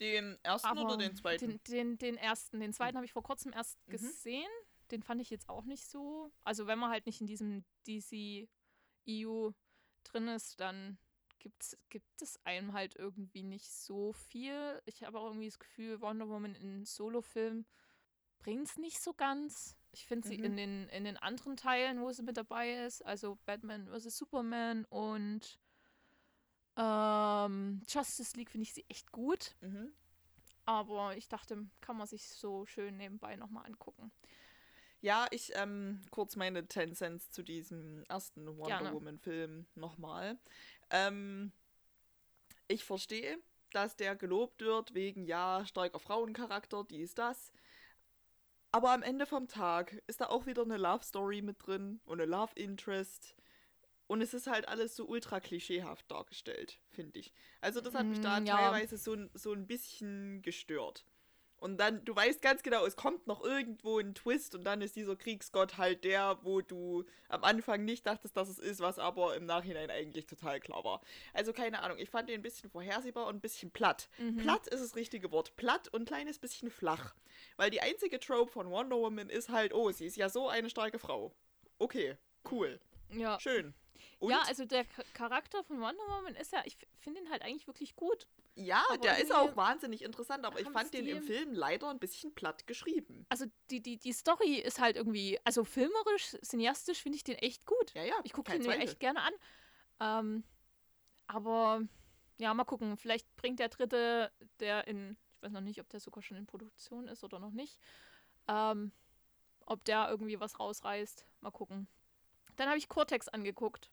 Den 0.00 0.38
ersten 0.42 0.68
Aber 0.68 0.84
oder 0.84 0.96
den 0.96 1.14
zweiten? 1.14 1.48
Den, 1.48 1.60
den, 1.64 1.98
den 1.98 2.16
ersten. 2.16 2.60
Den 2.60 2.72
zweiten 2.72 2.96
habe 2.96 3.06
ich 3.06 3.12
vor 3.12 3.22
kurzem 3.22 3.52
erst 3.52 3.78
mhm. 3.86 3.92
gesehen. 3.92 4.50
Den 4.90 5.02
fand 5.02 5.20
ich 5.20 5.30
jetzt 5.30 5.48
auch 5.48 5.64
nicht 5.64 5.88
so. 5.88 6.30
Also, 6.42 6.66
wenn 6.66 6.78
man 6.78 6.90
halt 6.90 7.06
nicht 7.06 7.20
in 7.20 7.26
diesem 7.26 7.64
DC 7.86 8.48
EU 9.08 9.50
drin 10.02 10.28
ist, 10.28 10.60
dann 10.60 10.98
gibt's, 11.44 11.76
gibt 11.90 12.22
es 12.22 12.40
einem 12.44 12.72
halt 12.72 12.96
irgendwie 12.96 13.42
nicht 13.42 13.70
so 13.70 14.12
viel. 14.12 14.80
Ich 14.86 15.04
habe 15.04 15.20
auch 15.20 15.26
irgendwie 15.26 15.46
das 15.46 15.58
Gefühl, 15.58 16.00
Wonder 16.00 16.28
Woman 16.28 16.54
in 16.54 16.84
Solo-Film 16.84 17.66
bringt 18.38 18.66
es 18.66 18.78
nicht 18.78 18.98
so 19.00 19.12
ganz. 19.12 19.76
Ich 19.92 20.06
finde 20.06 20.26
sie 20.26 20.38
mhm. 20.38 20.44
in, 20.44 20.56
den, 20.56 20.88
in 20.88 21.04
den 21.04 21.16
anderen 21.18 21.56
Teilen, 21.56 22.00
wo 22.00 22.10
sie 22.10 22.22
mit 22.22 22.36
dabei 22.36 22.84
ist, 22.84 23.04
also 23.04 23.38
Batman 23.44 23.86
vs. 23.86 24.16
Superman 24.16 24.86
und 24.86 25.60
ähm, 26.76 27.82
Justice 27.86 28.36
League, 28.36 28.50
finde 28.50 28.64
ich 28.64 28.74
sie 28.74 28.86
echt 28.88 29.12
gut. 29.12 29.54
Mhm. 29.60 29.92
Aber 30.64 31.14
ich 31.16 31.28
dachte, 31.28 31.66
kann 31.82 31.98
man 31.98 32.06
sich 32.06 32.28
so 32.30 32.64
schön 32.64 32.96
nebenbei 32.96 33.36
nochmal 33.36 33.66
angucken. 33.66 34.10
Ja, 35.04 35.26
ich 35.30 35.52
ähm, 35.54 36.00
kurz 36.10 36.34
meine 36.34 36.66
10 36.66 36.94
Cents 36.94 37.30
zu 37.30 37.42
diesem 37.42 38.04
ersten 38.04 38.56
Wonder 38.56 38.90
Woman-Film 38.90 39.66
nochmal. 39.74 40.38
Ähm, 40.94 41.50
ich 42.68 42.84
verstehe, 42.84 43.38
dass 43.72 43.96
der 43.96 44.14
gelobt 44.14 44.60
wird 44.60 44.94
wegen, 44.94 45.26
ja, 45.26 45.66
starker 45.66 45.98
Frauencharakter, 45.98 46.84
dies, 46.88 47.14
das. 47.14 47.52
Aber 48.70 48.92
am 48.92 49.02
Ende 49.02 49.26
vom 49.26 49.48
Tag 49.48 50.00
ist 50.06 50.20
da 50.20 50.26
auch 50.26 50.46
wieder 50.46 50.62
eine 50.62 50.76
Love 50.76 51.04
Story 51.04 51.42
mit 51.42 51.66
drin 51.66 52.00
und 52.04 52.20
eine 52.20 52.30
Love 52.30 52.52
Interest. 52.54 53.34
Und 54.06 54.20
es 54.20 54.34
ist 54.34 54.46
halt 54.46 54.68
alles 54.68 54.94
so 54.94 55.06
ultra 55.06 55.40
klischeehaft 55.40 56.08
dargestellt, 56.10 56.78
finde 56.90 57.18
ich. 57.18 57.32
Also 57.60 57.80
das 57.80 57.94
hat 57.94 58.06
mich 58.06 58.20
da 58.20 58.38
mm, 58.38 58.46
ja. 58.46 58.56
teilweise 58.56 58.96
so, 58.96 59.16
so 59.34 59.52
ein 59.52 59.66
bisschen 59.66 60.42
gestört. 60.42 61.04
Und 61.64 61.78
dann, 61.78 62.04
du 62.04 62.14
weißt 62.14 62.42
ganz 62.42 62.62
genau, 62.62 62.84
es 62.84 62.94
kommt 62.94 63.26
noch 63.26 63.42
irgendwo 63.42 63.98
ein 63.98 64.14
Twist 64.14 64.54
und 64.54 64.64
dann 64.64 64.82
ist 64.82 64.96
dieser 64.96 65.16
Kriegsgott 65.16 65.78
halt 65.78 66.04
der, 66.04 66.36
wo 66.42 66.60
du 66.60 67.04
am 67.30 67.42
Anfang 67.42 67.86
nicht 67.86 68.06
dachtest, 68.06 68.36
dass 68.36 68.50
es 68.50 68.58
ist, 68.58 68.80
was 68.80 68.98
aber 68.98 69.34
im 69.34 69.46
Nachhinein 69.46 69.90
eigentlich 69.90 70.26
total 70.26 70.60
klar 70.60 70.84
war. 70.84 71.00
Also 71.32 71.54
keine 71.54 71.82
Ahnung, 71.82 71.96
ich 71.96 72.10
fand 72.10 72.28
den 72.28 72.40
ein 72.40 72.42
bisschen 72.42 72.68
vorhersehbar 72.68 73.28
und 73.28 73.36
ein 73.36 73.40
bisschen 73.40 73.70
platt. 73.70 74.10
Mhm. 74.18 74.36
Platt 74.36 74.66
ist 74.66 74.82
das 74.82 74.94
richtige 74.94 75.32
Wort. 75.32 75.56
Platt 75.56 75.88
und 75.88 76.02
ein 76.02 76.04
kleines 76.04 76.38
bisschen 76.38 76.70
flach. 76.70 77.14
Weil 77.56 77.70
die 77.70 77.80
einzige 77.80 78.20
Trope 78.20 78.52
von 78.52 78.70
Wonder 78.70 78.96
Woman 78.96 79.30
ist 79.30 79.48
halt, 79.48 79.72
oh, 79.72 79.90
sie 79.90 80.04
ist 80.04 80.18
ja 80.18 80.28
so 80.28 80.50
eine 80.50 80.68
starke 80.68 80.98
Frau. 80.98 81.32
Okay, 81.78 82.18
cool. 82.50 82.78
Ja. 83.10 83.40
Schön. 83.40 83.72
Und? 84.18 84.30
Ja, 84.30 84.42
also 84.48 84.66
der 84.66 84.84
Charakter 85.14 85.64
von 85.64 85.80
Wonder 85.80 86.04
Woman 86.08 86.34
ist 86.34 86.52
ja, 86.52 86.60
ich 86.66 86.76
finde 87.00 87.20
ihn 87.20 87.30
halt 87.30 87.40
eigentlich 87.40 87.66
wirklich 87.66 87.96
gut. 87.96 88.26
Ja, 88.56 88.84
aber 88.88 88.98
der 88.98 89.18
ist 89.18 89.34
auch 89.34 89.56
wahnsinnig 89.56 90.02
interessant, 90.02 90.44
aber 90.44 90.60
ich 90.60 90.68
fand 90.68 90.94
den 90.94 91.06
im 91.06 91.22
Film 91.22 91.54
leider 91.54 91.90
ein 91.90 91.98
bisschen 91.98 92.34
platt 92.34 92.66
geschrieben. 92.68 93.26
Also 93.28 93.46
die, 93.70 93.82
die, 93.82 93.98
die 93.98 94.12
Story 94.12 94.56
ist 94.56 94.80
halt 94.80 94.96
irgendwie, 94.96 95.40
also 95.44 95.64
filmerisch, 95.64 96.36
cineastisch 96.42 97.02
finde 97.02 97.16
ich 97.16 97.24
den 97.24 97.36
echt 97.36 97.66
gut. 97.66 97.92
Ja, 97.94 98.04
ja. 98.04 98.14
Ich 98.22 98.32
gucke 98.32 98.52
den 98.52 98.62
mir 98.62 98.78
echt 98.78 99.00
gerne 99.00 99.22
an. 99.22 99.32
Ähm, 100.00 100.44
aber 101.26 101.82
ja, 102.38 102.54
mal 102.54 102.64
gucken. 102.64 102.96
Vielleicht 102.96 103.34
bringt 103.36 103.58
der 103.58 103.70
dritte, 103.70 104.30
der 104.60 104.86
in, 104.86 105.16
ich 105.32 105.42
weiß 105.42 105.50
noch 105.50 105.60
nicht, 105.60 105.80
ob 105.80 105.88
der 105.88 105.98
sogar 105.98 106.22
schon 106.22 106.36
in 106.36 106.46
Produktion 106.46 107.08
ist 107.08 107.24
oder 107.24 107.40
noch 107.40 107.52
nicht, 107.52 107.80
ähm, 108.46 108.92
ob 109.66 109.84
der 109.84 110.08
irgendwie 110.10 110.38
was 110.38 110.60
rausreißt. 110.60 111.26
Mal 111.40 111.50
gucken. 111.50 111.88
Dann 112.54 112.68
habe 112.68 112.78
ich 112.78 112.88
Cortex 112.88 113.26
angeguckt. 113.28 113.90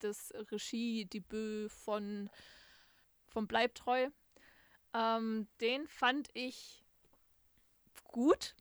Das 0.00 0.32
Regiedebüt 0.34 1.70
von 1.70 2.28
vom 3.32 3.46
Bleibtreu. 3.46 4.08
Ähm, 4.94 5.48
den 5.60 5.86
fand 5.88 6.28
ich 6.34 6.84
gut. 8.04 8.54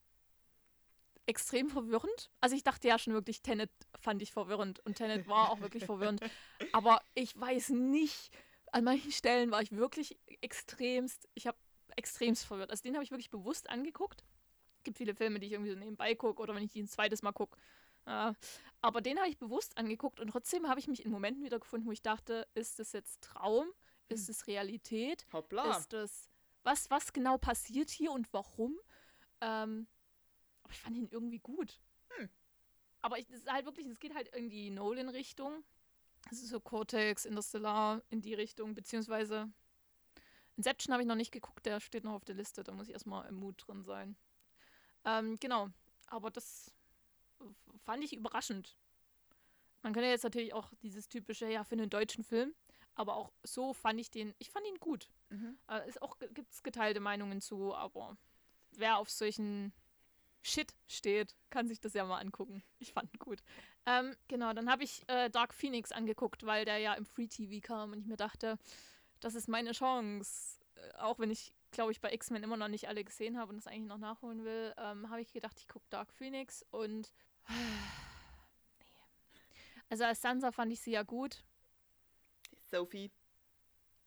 Extrem 1.28 1.70
verwirrend. 1.70 2.32
Also 2.42 2.56
ich 2.56 2.64
dachte 2.64 2.88
ja 2.88 2.98
schon 2.98 3.14
wirklich, 3.14 3.42
Tenet 3.42 3.70
fand 4.00 4.22
ich 4.22 4.32
verwirrend 4.32 4.80
und 4.86 4.96
Tenet 4.96 5.28
war 5.28 5.52
auch 5.52 5.62
wirklich 5.62 5.86
verwirrend. 5.86 6.20
Aber 6.74 7.02
ich 7.14 7.40
weiß 7.40 7.70
nicht, 7.70 8.32
an 8.72 8.84
manchen 8.84 9.12
Stellen 9.12 9.52
war 9.52 9.62
ich 9.62 9.72
wirklich 9.72 10.18
extremst, 10.42 11.30
ich 11.36 11.48
habe 11.48 11.58
extremst 11.96 12.46
verwirrt. 12.46 12.72
Also 12.72 12.84
den 12.84 12.96
habe 12.96 13.04
ich 13.04 13.12
wirklich 13.12 13.30
bewusst 13.30 13.70
angeguckt. 13.70 14.24
Es 14.78 14.84
gibt 14.84 14.98
viele 14.98 15.14
Filme, 15.14 15.40
die 15.40 15.48
ich 15.48 15.54
irgendwie 15.54 15.72
so 15.72 15.78
nebenbei 15.78 16.16
gucke 16.16 16.42
oder 16.42 16.56
wenn 16.56 16.64
ich 16.64 16.72
die 16.72 16.82
ein 16.82 16.88
zweites 16.88 17.22
Mal 17.22 17.34
gucke. 17.34 17.58
Äh, 18.06 18.34
aber 18.82 19.02
den 19.02 19.20
habe 19.20 19.30
ich 19.30 19.38
bewusst 19.38 19.78
angeguckt 19.78 20.20
und 20.20 20.30
trotzdem 20.30 20.68
habe 20.68 20.80
ich 20.80 20.88
mich 20.88 21.06
in 21.06 21.12
Momenten 21.12 21.44
wiedergefunden, 21.44 21.88
wo 21.88 21.92
ich 21.92 22.02
dachte, 22.02 22.48
ist 22.56 22.80
das 22.80 22.94
jetzt 22.94 23.22
Traum? 23.22 23.68
Ist 24.12 24.30
es 24.30 24.48
Realität? 24.48 25.26
Hoppla. 25.32 25.78
Ist 25.78 25.94
es. 25.94 26.30
Was, 26.64 26.90
was 26.90 27.14
genau 27.14 27.38
passiert 27.38 27.90
hier 27.90 28.12
und 28.12 28.32
warum? 28.34 28.78
Ähm, 29.42 29.88
aber 30.64 30.74
ich 30.74 30.80
fand 30.80 30.98
ihn 30.98 31.10
irgendwie 31.10 31.40
gut. 31.40 31.80
Hm. 32.10 32.30
Aber 33.02 33.20
es 33.20 33.30
ist 33.30 33.52
halt 33.52 33.66
wirklich, 33.66 33.88
es 33.88 34.00
geht 34.00 34.14
halt 34.14 34.28
in 34.30 34.50
die 34.50 34.70
Nolan-Richtung. 34.70 35.64
Also 36.30 36.46
so 36.46 36.60
Cortex, 36.60 37.26
Interstellar 37.26 38.04
in 38.10 38.22
die 38.22 38.36
Richtung, 38.36 38.76
beziehungsweise 38.76 39.52
Inception 40.56 40.94
habe 40.94 41.02
ich 41.02 41.08
noch 41.08 41.16
nicht 41.16 41.32
geguckt, 41.32 41.66
der 41.66 41.80
steht 41.80 42.04
noch 42.04 42.14
auf 42.14 42.26
der 42.26 42.36
Liste, 42.36 42.64
da 42.64 42.72
muss 42.72 42.88
ich 42.88 42.94
erstmal 42.94 43.28
im 43.28 43.36
Mut 43.36 43.64
drin 43.66 43.84
sein. 43.84 44.16
Ähm, 45.06 45.40
genau, 45.40 45.70
aber 46.08 46.30
das 46.30 46.72
fand 47.84 48.04
ich 48.04 48.14
überraschend. 48.14 48.78
Man 49.82 49.94
könnte 49.94 50.10
jetzt 50.10 50.24
natürlich 50.24 50.54
auch 50.54 50.72
dieses 50.84 51.10
typische, 51.10 51.50
ja, 51.50 51.64
für 51.64 51.74
einen 51.74 51.90
deutschen 51.90 52.24
Film, 52.24 52.54
aber 52.96 53.16
auch 53.16 53.32
so 53.44 53.74
fand 53.74 54.00
ich 54.00 54.12
den, 54.12 54.34
ich 54.40 54.52
fand 54.52 54.66
ihn 54.68 54.80
gut. 54.80 55.10
Mhm. 55.30 55.58
Äh, 55.70 55.88
ist 55.88 56.02
auch, 56.02 56.18
gibt 56.20 56.52
es 56.52 56.64
geteilte 56.64 57.00
Meinungen 57.00 57.42
zu, 57.42 57.74
aber 57.74 58.18
wer 58.72 58.98
auf 58.98 59.10
solchen 59.10 59.74
Shit 60.44 60.74
steht, 60.88 61.36
kann 61.50 61.68
sich 61.68 61.80
das 61.80 61.94
ja 61.94 62.04
mal 62.04 62.20
angucken. 62.20 62.64
Ich 62.80 62.94
fand 62.94 63.14
ihn 63.14 63.20
gut. 63.20 63.44
Ähm, 63.86 64.16
genau, 64.28 64.54
dann 64.54 64.70
habe 64.70 64.84
ich 64.84 65.08
äh, 65.08 65.30
Dark 65.30 65.54
Phoenix 65.54 65.92
angeguckt, 65.92 66.46
weil 66.46 66.66
der 66.66 66.80
ja 66.80 66.94
im 66.94 67.06
Free 67.06 67.28
TV 67.28 67.66
kam 67.66 67.92
und 67.92 68.00
ich 68.00 68.08
mir 68.08 68.18
dachte, 68.18 68.58
das 69.20 69.36
ist 69.36 69.48
meine 69.48 69.72
Chance. 69.72 70.60
Äh, 70.76 70.98
auch 70.98 71.20
wenn 71.20 71.30
ich, 71.30 71.54
glaube 71.72 71.92
ich, 71.92 72.02
bei 72.02 72.12
X-Men 72.12 72.44
immer 72.44 72.58
noch 72.58 72.68
nicht 72.68 72.88
alle 72.88 73.04
gesehen 73.04 73.38
habe 73.38 73.52
und 73.52 73.58
das 73.58 73.68
eigentlich 73.68 73.88
noch 73.88 74.00
nachholen 74.00 74.44
will, 74.44 74.74
ähm, 74.78 75.10
habe 75.10 75.22
ich 75.22 75.32
gedacht, 75.32 75.58
ich 75.60 75.68
gucke 75.68 75.86
Dark 75.90 76.12
Phoenix 76.12 76.66
und. 76.72 77.14
Nee. 78.80 78.86
Also 79.90 80.06
als 80.06 80.22
Sansa 80.22 80.52
fand 80.52 80.72
ich 80.72 80.82
sie 80.82 80.92
ja 80.92 81.04
gut. 81.04 81.44
Sophie. 82.72 83.12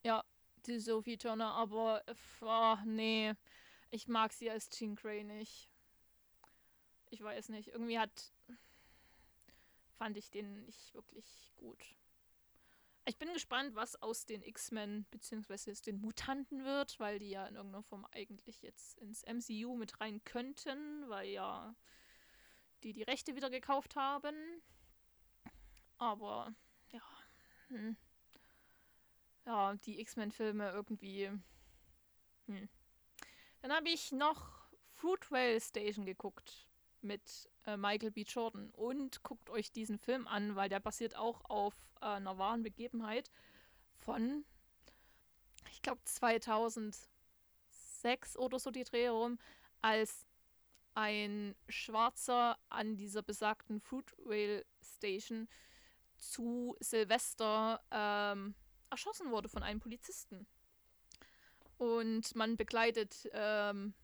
Ja, 0.03 0.25
die 0.67 0.81
Sophie 0.81 1.19
Turner, 1.19 1.53
aber 1.53 2.03
oh, 2.41 2.77
nee, 2.87 3.35
ich 3.91 4.09
mag 4.09 4.33
sie 4.33 4.51
als 4.51 4.71
Jean 4.71 4.97
Grey 4.97 5.23
nicht. 5.23 5.69
Ich 7.11 7.23
weiß 7.23 7.51
nicht, 7.51 7.69
irgendwie 7.69 7.99
hat 7.99 8.33
fand 9.97 10.17
ich 10.17 10.31
den 10.31 10.65
nicht 10.65 10.93
wirklich 10.95 11.53
gut. 11.57 11.79
Ich 13.05 13.19
bin 13.19 13.33
gespannt, 13.33 13.75
was 13.75 14.01
aus 14.03 14.25
den 14.25 14.43
X-Men 14.43 15.05
bzw. 15.11 15.75
den 15.87 16.01
Mutanten 16.01 16.65
wird, 16.65 16.99
weil 16.99 17.19
die 17.19 17.31
ja 17.31 17.47
in 17.47 17.55
irgendeiner 17.55 17.83
Form 17.83 18.07
eigentlich 18.07 18.63
jetzt 18.63 18.99
ins 18.99 19.23
MCU 19.25 19.77
mit 19.77 20.01
rein 20.01 20.25
könnten, 20.25 21.09
weil 21.09 21.29
ja 21.29 21.77
die 22.83 22.93
die 22.93 23.03
Rechte 23.03 23.37
wieder 23.37 23.51
gekauft 23.51 23.95
haben. 23.95 24.35
Aber 25.99 26.55
ja, 26.91 27.03
hm 27.69 27.97
ja, 29.47 29.75
die 29.77 30.01
X-Men-Filme 30.01 30.71
irgendwie. 30.71 31.31
Hm. 32.47 32.69
Dann 33.63 33.73
habe 33.73 33.89
ich 33.89 34.13
noch 34.13 34.69
Fruitvale 34.91 35.61
Station 35.61 36.07
geguckt 36.07 36.69
mit 37.01 37.51
äh, 37.67 37.77
Michael 37.77 38.11
B. 38.11 38.23
Jordan 38.23 38.71
und 38.71 39.23
guckt 39.23 39.51
euch 39.51 39.73
diesen 39.73 39.99
Film 39.99 40.27
an, 40.27 40.57
weil 40.57 40.69
der 40.69 40.81
basiert 40.81 41.17
auch 41.17 41.45
auf 41.45 41.75
äh, 42.01 42.07
einer 42.07 42.39
wahren 42.39 42.63
Begebenheit 42.63 43.31
von, 43.99 44.45
ich 45.71 45.83
glaube, 45.83 46.03
2006 46.05 47.15
2006 48.05 48.37
oder 48.37 48.59
so 48.59 48.71
die 48.71 48.85
Dreh 48.85 49.05
herum, 49.05 49.39
als 49.81 50.27
ein 50.95 51.57
Schwarzer 51.69 52.59
an 52.69 52.97
dieser 52.97 53.23
besagten 53.23 53.81
Fruit 53.81 54.15
Rail 54.27 54.65
Station 54.83 55.49
zu 56.17 56.77
Silvester 56.81 57.83
ähm, 57.91 58.55
erschossen 58.95 59.31
wurde 59.31 59.49
von 59.49 59.63
einem 59.63 59.81
Polizisten. 59.81 60.47
Und 61.79 62.35
man 62.37 62.57
begleitet, 62.57 63.29
ähm, 63.33 63.95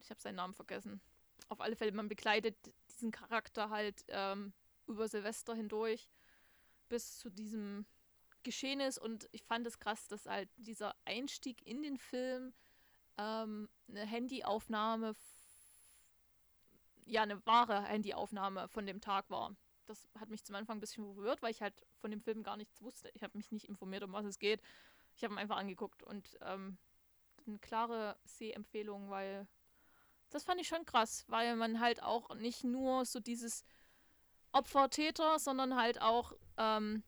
ich 0.00 0.10
habe 0.10 0.20
seinen 0.20 0.36
Namen 0.36 0.54
vergessen. 0.54 1.00
Auf 1.48 1.60
alle 1.60 1.76
Fälle, 1.76 1.92
man 1.92 2.08
begleitet 2.08 2.56
diesen 2.90 3.12
Charakter 3.12 3.70
halt 3.70 4.04
ähm, 4.08 4.52
über 4.88 5.06
Silvester 5.06 5.54
hindurch 5.54 6.10
bis 6.88 7.18
zu 7.18 7.30
diesem 7.30 7.86
Geschehen 8.42 8.80
ist. 8.80 8.98
Und 8.98 9.28
ich 9.30 9.44
fand 9.44 9.66
es 9.66 9.78
krass, 9.78 10.08
dass 10.08 10.26
halt 10.26 10.48
dieser 10.56 10.96
Einstieg 11.04 11.64
in 11.64 11.82
den 11.82 11.96
Film 11.96 12.52
ähm, 13.18 13.68
eine 13.88 14.04
Handyaufnahme, 14.04 15.14
ja, 17.04 17.22
eine 17.22 17.44
wahre 17.46 17.82
Handyaufnahme 17.82 18.68
von 18.68 18.86
dem 18.86 19.00
Tag 19.00 19.30
war. 19.30 19.54
Das 19.86 20.08
hat 20.18 20.28
mich 20.28 20.44
zum 20.44 20.54
Anfang 20.54 20.78
ein 20.78 20.80
bisschen 20.80 21.04
berührt, 21.14 21.42
weil 21.42 21.50
ich 21.50 21.62
halt 21.62 21.86
von 22.00 22.10
dem 22.10 22.20
Film 22.20 22.42
gar 22.42 22.56
nichts 22.56 22.82
wusste. 22.82 23.10
Ich 23.14 23.22
habe 23.22 23.36
mich 23.36 23.50
nicht 23.52 23.68
informiert, 23.68 24.02
um 24.02 24.12
was 24.12 24.26
es 24.26 24.38
geht. 24.38 24.60
Ich 25.14 25.24
habe 25.24 25.34
ihn 25.34 25.38
einfach 25.38 25.56
angeguckt 25.56 26.02
und 26.02 26.36
ähm, 26.42 26.78
eine 27.46 27.58
klare 27.58 28.16
Sehempfehlung, 28.24 29.10
weil 29.10 29.46
das 30.30 30.44
fand 30.44 30.60
ich 30.60 30.68
schon 30.68 30.84
krass, 30.84 31.24
weil 31.28 31.56
man 31.56 31.80
halt 31.80 32.02
auch 32.02 32.34
nicht 32.34 32.64
nur 32.64 33.04
so 33.04 33.20
dieses 33.20 33.64
Opfer-Täter, 34.52 35.38
sondern 35.38 35.76
halt 35.76 36.00
auch, 36.00 36.32
ähm, 36.56 37.02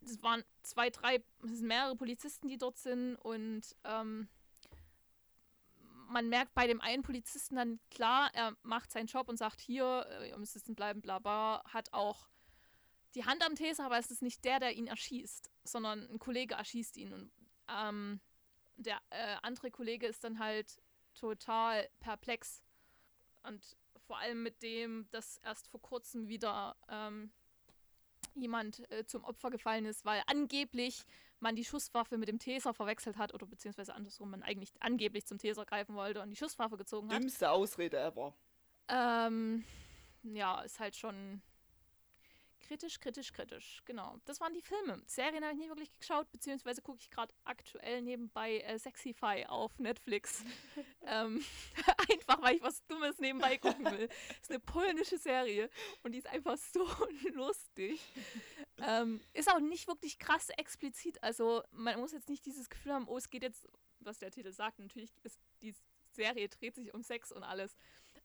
das 0.00 0.22
waren 0.22 0.44
zwei, 0.62 0.90
drei, 0.90 1.22
es 1.44 1.58
sind 1.58 1.68
mehrere 1.68 1.96
Polizisten, 1.96 2.48
die 2.48 2.58
dort 2.58 2.78
sind 2.78 3.16
und 3.16 3.76
ähm, 3.84 4.28
man 6.08 6.28
merkt 6.28 6.54
bei 6.54 6.66
dem 6.66 6.80
einen 6.80 7.02
Polizisten 7.02 7.56
dann 7.56 7.80
klar, 7.90 8.30
er 8.34 8.56
macht 8.62 8.92
seinen 8.92 9.06
Job 9.06 9.28
und 9.28 9.36
sagt 9.36 9.60
hier, 9.60 10.06
äh, 10.10 10.30
ihr 10.30 10.38
müsst 10.38 10.54
sitzen 10.54 10.74
bleiben, 10.74 11.00
bla 11.00 11.18
bla, 11.18 11.62
hat 11.66 11.92
auch 11.92 12.28
die 13.14 13.24
Hand 13.24 13.44
am 13.44 13.54
Taser, 13.54 13.86
aber 13.86 13.98
es 13.98 14.10
ist 14.10 14.22
nicht 14.22 14.44
der, 14.44 14.60
der 14.60 14.72
ihn 14.72 14.86
erschießt, 14.86 15.50
sondern 15.64 16.08
ein 16.10 16.18
Kollege 16.18 16.54
erschießt 16.54 16.96
ihn. 16.96 17.12
Und 17.12 17.30
ähm, 17.68 18.20
der 18.76 19.00
äh, 19.10 19.36
andere 19.42 19.70
Kollege 19.70 20.06
ist 20.06 20.24
dann 20.24 20.38
halt 20.38 20.82
total 21.14 21.88
perplex. 22.00 22.62
Und 23.44 23.76
vor 24.06 24.18
allem 24.18 24.42
mit 24.42 24.62
dem, 24.62 25.08
dass 25.10 25.38
erst 25.38 25.68
vor 25.68 25.80
kurzem 25.80 26.28
wieder 26.28 26.76
ähm, 26.88 27.32
jemand 28.34 28.90
äh, 28.90 29.06
zum 29.06 29.24
Opfer 29.24 29.50
gefallen 29.50 29.86
ist, 29.86 30.04
weil 30.04 30.22
angeblich 30.26 31.04
man 31.44 31.54
die 31.54 31.64
Schusswaffe 31.64 32.18
mit 32.18 32.28
dem 32.28 32.40
Taser 32.40 32.74
verwechselt 32.74 33.16
hat 33.16 33.32
oder 33.32 33.46
beziehungsweise 33.46 33.94
andersrum 33.94 34.30
man 34.30 34.42
eigentlich 34.42 34.72
angeblich 34.80 35.26
zum 35.26 35.38
Taser 35.38 35.64
greifen 35.64 35.94
wollte 35.94 36.20
und 36.20 36.30
die 36.30 36.36
Schusswaffe 36.36 36.76
gezogen 36.76 37.12
hat. 37.12 37.22
Dümmste 37.22 37.50
Ausrede 37.50 38.00
ever. 38.00 38.34
Ähm, 38.88 39.64
ja, 40.24 40.62
ist 40.62 40.80
halt 40.80 40.96
schon 40.96 41.42
kritisch, 42.66 42.98
kritisch, 43.00 43.32
kritisch. 43.32 43.82
Genau. 43.84 44.18
Das 44.24 44.40
waren 44.40 44.54
die 44.54 44.62
Filme. 44.62 45.02
Serien 45.06 45.44
habe 45.44 45.54
ich 45.54 45.60
nie 45.60 45.68
wirklich 45.68 45.92
geschaut, 45.92 46.30
beziehungsweise 46.32 46.82
gucke 46.82 46.98
ich 47.00 47.10
gerade 47.10 47.34
aktuell 47.44 48.02
nebenbei 48.02 48.60
äh, 48.60 48.78
Sexify 48.78 49.46
auf 49.46 49.78
Netflix. 49.78 50.44
ähm, 51.06 51.44
einfach, 52.10 52.42
weil 52.42 52.56
ich 52.56 52.62
was 52.62 52.84
Dummes 52.86 53.18
nebenbei 53.18 53.58
gucken 53.58 53.84
will. 53.84 54.08
ist 54.40 54.50
eine 54.50 54.60
polnische 54.60 55.18
Serie 55.18 55.70
und 56.02 56.12
die 56.12 56.18
ist 56.18 56.28
einfach 56.28 56.56
so 56.56 56.86
lustig. 57.32 58.00
Ähm, 58.78 59.20
ist 59.32 59.50
auch 59.50 59.60
nicht 59.60 59.86
wirklich 59.86 60.18
krass 60.18 60.48
explizit. 60.50 61.22
Also 61.22 61.62
man 61.70 61.98
muss 62.00 62.12
jetzt 62.12 62.28
nicht 62.28 62.44
dieses 62.46 62.68
Gefühl 62.68 62.92
haben, 62.92 63.08
oh, 63.08 63.16
es 63.16 63.30
geht 63.30 63.42
jetzt, 63.42 63.68
was 64.00 64.18
der 64.18 64.30
Titel 64.30 64.52
sagt, 64.52 64.78
natürlich 64.78 65.12
ist 65.22 65.38
die 65.62 65.74
Serie 66.14 66.48
dreht 66.48 66.74
sich 66.74 66.94
um 66.94 67.02
Sex 67.02 67.32
und 67.32 67.42
alles. 67.42 67.76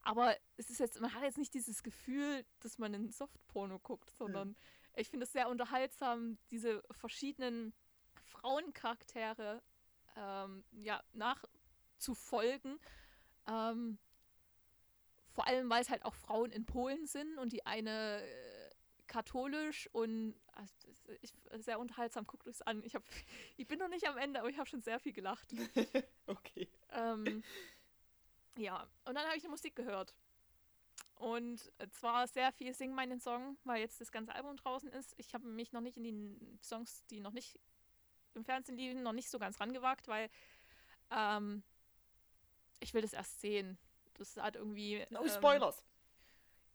Aber 0.02 0.36
es 0.56 0.70
ist 0.70 0.80
jetzt, 0.80 1.00
man 1.00 1.14
hat 1.14 1.22
jetzt 1.22 1.38
nicht 1.38 1.54
dieses 1.54 1.82
Gefühl, 1.82 2.44
dass 2.60 2.78
man 2.78 2.94
einen 2.94 3.10
Softporno 3.10 3.78
guckt, 3.78 4.10
sondern 4.10 4.48
hm. 4.48 4.56
ich 4.96 5.10
finde 5.10 5.24
es 5.24 5.32
sehr 5.32 5.48
unterhaltsam, 5.48 6.38
diese 6.50 6.82
verschiedenen 6.90 7.74
Frauencharaktere 8.24 9.62
ähm, 10.16 10.64
ja, 10.72 11.02
nachzufolgen. 11.12 12.78
Ähm, 13.46 13.98
vor 15.32 15.46
allem, 15.46 15.70
weil 15.70 15.82
es 15.82 15.90
halt 15.90 16.04
auch 16.04 16.14
Frauen 16.14 16.50
in 16.50 16.66
Polen 16.66 17.06
sind 17.06 17.38
und 17.38 17.52
die 17.52 17.64
eine 17.64 18.22
äh, 18.22 18.70
katholisch 19.06 19.88
und 19.92 20.34
also, 20.52 20.74
ich, 21.20 21.32
sehr 21.64 21.78
unterhaltsam, 21.78 22.26
guckt 22.26 22.46
euch 22.46 22.66
an. 22.66 22.82
Ich, 22.84 22.94
hab, 22.94 23.02
ich 23.56 23.66
bin 23.66 23.78
noch 23.78 23.88
nicht 23.88 24.06
am 24.08 24.16
Ende, 24.16 24.40
aber 24.40 24.48
ich 24.48 24.58
habe 24.58 24.68
schon 24.68 24.82
sehr 24.82 24.98
viel 24.98 25.12
gelacht. 25.12 25.52
okay. 26.26 26.68
Ähm, 26.90 27.42
ja, 28.56 28.86
und 29.04 29.14
dann 29.14 29.24
habe 29.26 29.36
ich 29.36 29.42
die 29.42 29.48
Musik 29.48 29.76
gehört. 29.76 30.14
Und 31.20 31.70
zwar 31.92 32.26
sehr 32.26 32.50
viel 32.52 32.72
Sing 32.72 32.94
meinen 32.94 33.20
Song, 33.20 33.58
weil 33.64 33.80
jetzt 33.80 34.00
das 34.00 34.10
ganze 34.10 34.34
Album 34.34 34.56
draußen 34.56 34.90
ist. 34.90 35.14
Ich 35.18 35.34
habe 35.34 35.46
mich 35.46 35.72
noch 35.72 35.82
nicht 35.82 35.98
in 35.98 36.04
die 36.04 36.58
Songs, 36.62 37.04
die 37.08 37.20
noch 37.20 37.32
nicht 37.32 37.58
im 38.34 38.44
Fernsehen 38.44 38.76
liegen, 38.76 39.02
noch 39.02 39.12
nicht 39.12 39.28
so 39.28 39.38
ganz 39.38 39.60
rangewagt, 39.60 40.08
weil 40.08 40.30
ähm, 41.10 41.62
ich 42.80 42.94
will 42.94 43.02
das 43.02 43.12
erst 43.12 43.40
sehen. 43.40 43.78
Das 44.14 44.36
hat 44.36 44.56
irgendwie. 44.56 45.04
No 45.10 45.22
ähm, 45.22 45.28
Spoilers! 45.28 45.84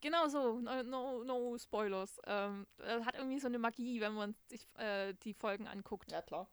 Genau 0.02 0.28
so, 0.28 0.60
no, 0.60 0.84
no, 0.84 1.24
no 1.24 1.58
Spoilers. 1.58 2.20
Ähm, 2.28 2.68
das 2.78 3.04
hat 3.06 3.16
irgendwie 3.16 3.40
so 3.40 3.48
eine 3.48 3.58
Magie, 3.58 4.00
wenn 4.02 4.14
man 4.14 4.36
sich 4.48 4.68
äh, 4.78 5.14
die 5.24 5.34
Folgen 5.34 5.68
anguckt. 5.68 6.12
Ja, 6.12 6.22
klar. 6.22 6.48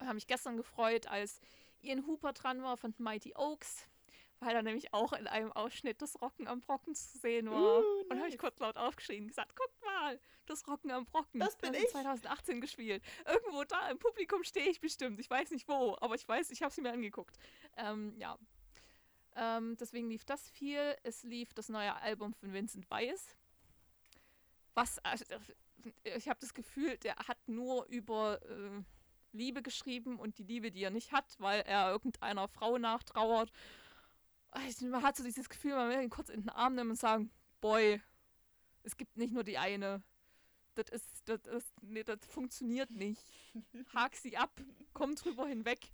Ich 0.00 0.06
habe 0.06 0.14
mich 0.14 0.26
gestern 0.26 0.56
gefreut, 0.56 1.06
als 1.06 1.40
Ian 1.82 2.06
Hooper 2.06 2.32
dran 2.32 2.62
war 2.62 2.78
von 2.78 2.94
Mighty 2.96 3.34
Oaks 3.36 3.86
weil 4.40 4.54
da 4.54 4.62
nämlich 4.62 4.92
auch 4.92 5.12
in 5.12 5.26
einem 5.26 5.52
Ausschnitt 5.52 6.02
das 6.02 6.20
Rocken 6.20 6.46
am 6.46 6.60
Brocken 6.60 6.94
zu 6.94 7.18
sehen 7.18 7.50
war. 7.50 7.78
Uh, 7.78 7.80
nice. 7.80 8.10
Und 8.10 8.18
habe 8.18 8.28
ich 8.28 8.38
kurz 8.38 8.58
laut 8.58 8.76
aufgeschrien 8.76 9.22
und 9.22 9.28
gesagt, 9.28 9.52
guck 9.56 9.70
mal, 9.84 10.20
das 10.46 10.66
Rocken 10.68 10.90
am 10.90 11.06
Brocken. 11.06 11.40
Das 11.40 11.56
bin 11.56 11.72
das 11.72 11.82
ich. 11.82 11.88
2018 11.90 12.60
gespielt. 12.60 13.02
Irgendwo 13.26 13.64
da 13.64 13.88
im 13.90 13.98
Publikum 13.98 14.44
stehe 14.44 14.68
ich 14.68 14.80
bestimmt. 14.80 15.18
Ich 15.20 15.30
weiß 15.30 15.50
nicht 15.50 15.68
wo, 15.68 15.96
aber 16.00 16.14
ich 16.14 16.28
weiß, 16.28 16.50
ich 16.50 16.62
habe 16.62 16.72
sie 16.72 16.82
mir 16.82 16.92
angeguckt. 16.92 17.38
Ähm, 17.76 18.14
ja. 18.18 18.38
Ähm, 19.34 19.76
deswegen 19.78 20.08
lief 20.08 20.24
das 20.24 20.48
viel. 20.50 20.96
Es 21.02 21.22
lief 21.22 21.52
das 21.54 21.68
neue 21.68 21.94
Album 21.96 22.34
von 22.34 22.52
Vincent 22.52 22.90
Weiss. 22.90 23.36
Was, 24.74 24.98
also, 24.98 25.24
ich 26.04 26.28
habe 26.28 26.40
das 26.40 26.52
Gefühl, 26.52 26.98
der 26.98 27.16
hat 27.16 27.38
nur 27.46 27.86
über 27.86 28.40
äh, 28.42 28.82
Liebe 29.32 29.62
geschrieben 29.62 30.18
und 30.18 30.38
die 30.38 30.44
Liebe, 30.44 30.70
die 30.70 30.82
er 30.82 30.90
nicht 30.90 31.12
hat, 31.12 31.36
weil 31.38 31.60
er 31.62 31.90
irgendeiner 31.90 32.48
Frau 32.48 32.78
nachtrauert 32.78 33.50
man 34.82 35.02
hat 35.02 35.16
so 35.16 35.24
dieses 35.24 35.48
Gefühl, 35.48 35.74
man 35.74 35.90
will 35.90 36.02
ihn 36.02 36.10
kurz 36.10 36.28
in 36.28 36.42
den 36.42 36.50
Arm 36.50 36.74
nehmen 36.74 36.90
und 36.90 36.96
sagen, 36.96 37.30
Boy, 37.60 38.00
es 38.82 38.96
gibt 38.96 39.16
nicht 39.16 39.32
nur 39.32 39.44
die 39.44 39.58
eine. 39.58 40.02
Das 40.74 40.88
ist, 40.90 41.06
das 41.24 41.46
ist, 41.46 41.72
nee, 41.82 42.04
das 42.04 42.18
funktioniert 42.26 42.90
nicht. 42.90 43.22
Hak 43.94 44.14
sie 44.14 44.36
ab, 44.36 44.60
komm 44.92 45.14
drüber 45.14 45.46
hinweg. 45.46 45.88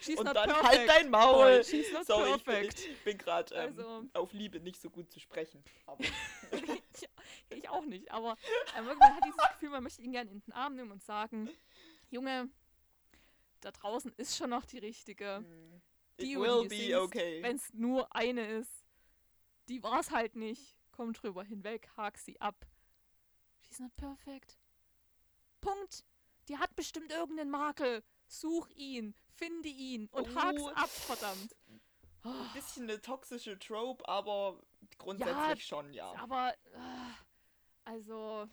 She's 0.00 0.18
und 0.18 0.24
dann 0.24 0.36
halt 0.36 0.50
perfect. 0.50 0.78
halt 0.78 0.88
dein 0.88 1.10
Maul. 1.10 1.58
Not 1.58 2.06
Sorry, 2.06 2.38
perfect. 2.38 2.80
ich 2.80 2.86
bin, 2.86 2.96
bin 3.04 3.18
gerade 3.18 3.54
ähm, 3.54 3.66
also, 3.66 4.04
auf 4.14 4.32
Liebe 4.32 4.58
nicht 4.60 4.80
so 4.80 4.90
gut 4.90 5.10
zu 5.12 5.20
sprechen. 5.20 5.62
ich, 5.98 6.12
ich, 7.50 7.68
auch 7.68 7.84
nicht, 7.84 8.10
aber 8.10 8.36
man 8.74 8.98
hat 9.00 9.24
dieses 9.24 9.48
Gefühl, 9.52 9.70
man 9.70 9.82
möchte 9.82 10.02
ihn 10.02 10.12
gerne 10.12 10.30
in 10.30 10.40
den 10.40 10.52
Arm 10.52 10.74
nehmen 10.74 10.90
und 10.90 11.02
sagen, 11.04 11.48
Junge, 12.10 12.48
da 13.60 13.70
draußen 13.70 14.12
ist 14.16 14.36
schon 14.36 14.50
noch 14.50 14.64
die 14.64 14.78
richtige. 14.78 15.40
Mhm. 15.40 15.82
Die 16.20 16.32
It 16.32 16.38
will 16.38 16.68
be 16.68 16.98
okay. 17.00 17.42
Wenn 17.42 17.56
es 17.56 17.72
nur 17.74 18.14
eine 18.14 18.46
ist. 18.46 18.84
Die 19.68 19.82
war's 19.82 20.10
halt 20.10 20.36
nicht. 20.36 20.76
Komm 20.92 21.12
drüber 21.12 21.44
hinweg, 21.44 21.90
hak 21.96 22.16
sie 22.18 22.40
ab. 22.40 22.66
She's 23.60 23.80
not 23.80 23.94
perfect. 23.96 24.58
Punkt. 25.60 26.04
Die 26.48 26.56
hat 26.58 26.74
bestimmt 26.76 27.10
irgendeinen 27.10 27.50
Makel. 27.50 28.02
Such 28.28 28.70
ihn, 28.70 29.14
finde 29.34 29.68
ihn 29.68 30.08
und 30.10 30.30
oh. 30.30 30.34
hak's 30.34 30.62
ab, 30.74 30.88
verdammt. 30.88 31.56
Ein 32.22 32.52
bisschen 32.54 32.84
eine 32.84 33.00
toxische 33.00 33.58
Trope, 33.58 34.08
aber 34.08 34.60
grundsätzlich 34.98 35.36
ja, 35.36 35.56
schon, 35.56 35.92
ja. 35.92 36.12
Aber, 36.16 36.54
äh, 36.72 36.78
also. 37.84 38.48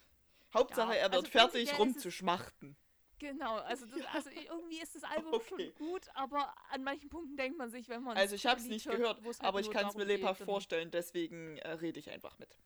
Hauptsache, 0.53 0.93
ja. 0.93 0.99
er 0.99 1.11
wird 1.11 1.25
also 1.25 1.31
fertig 1.31 1.79
rumzuschmachten. 1.79 2.77
Genau, 3.23 3.55
also, 3.59 3.85
das, 3.85 4.05
also 4.13 4.29
irgendwie 4.31 4.81
ist 4.81 4.95
das 4.95 5.03
Album 5.03 5.33
okay. 5.33 5.45
schon 5.47 5.75
gut, 5.75 6.09
aber 6.13 6.53
an 6.71 6.83
manchen 6.83 7.09
Punkten 7.09 7.37
denkt 7.37 7.57
man 7.57 7.69
sich, 7.69 7.87
wenn 7.87 8.03
man. 8.03 8.17
Also 8.17 8.35
ich 8.35 8.45
habe 8.45 8.59
es 8.59 8.67
nicht 8.67 8.85
gehört, 8.85 9.23
halt 9.23 9.41
aber 9.41 9.61
ich 9.61 9.71
kann 9.71 9.87
es 9.87 9.95
mir 9.95 10.03
lebhaft 10.03 10.43
vorstellen, 10.43 10.91
deswegen 10.91 11.57
äh, 11.59 11.71
rede 11.71 12.01
ich 12.01 12.09
einfach 12.09 12.37
mit. 12.37 12.57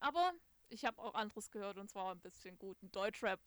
Aber 0.00 0.32
ich 0.70 0.84
habe 0.84 1.00
auch 1.00 1.14
anderes 1.14 1.52
gehört 1.52 1.78
und 1.78 1.88
zwar 1.88 2.10
ein 2.10 2.20
bisschen 2.20 2.58
guten 2.58 2.90
Deutschrap. 2.90 3.40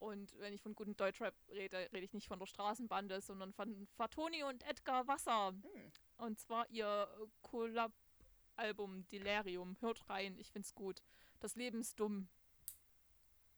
Und 0.00 0.36
wenn 0.40 0.52
ich 0.52 0.62
von 0.62 0.74
guten 0.74 0.96
Deutschrap 0.96 1.34
rede, 1.48 1.88
rede 1.92 2.04
ich 2.04 2.12
nicht 2.12 2.26
von 2.26 2.40
der 2.40 2.46
Straßenbande, 2.46 3.20
sondern 3.20 3.52
von 3.52 3.86
Fatoni 3.96 4.42
und 4.42 4.66
Edgar 4.66 5.06
Wasser. 5.06 5.50
Hm. 5.50 5.92
Und 6.16 6.40
zwar 6.40 6.68
ihr 6.70 7.08
Collab-Album 7.42 9.06
Delirium. 9.10 9.76
Hört 9.80 10.08
rein, 10.08 10.36
ich 10.38 10.50
find's 10.50 10.74
gut. 10.74 11.02
Das 11.38 11.54
Leben 11.54 11.80
ist 11.80 12.00
dumm. 12.00 12.28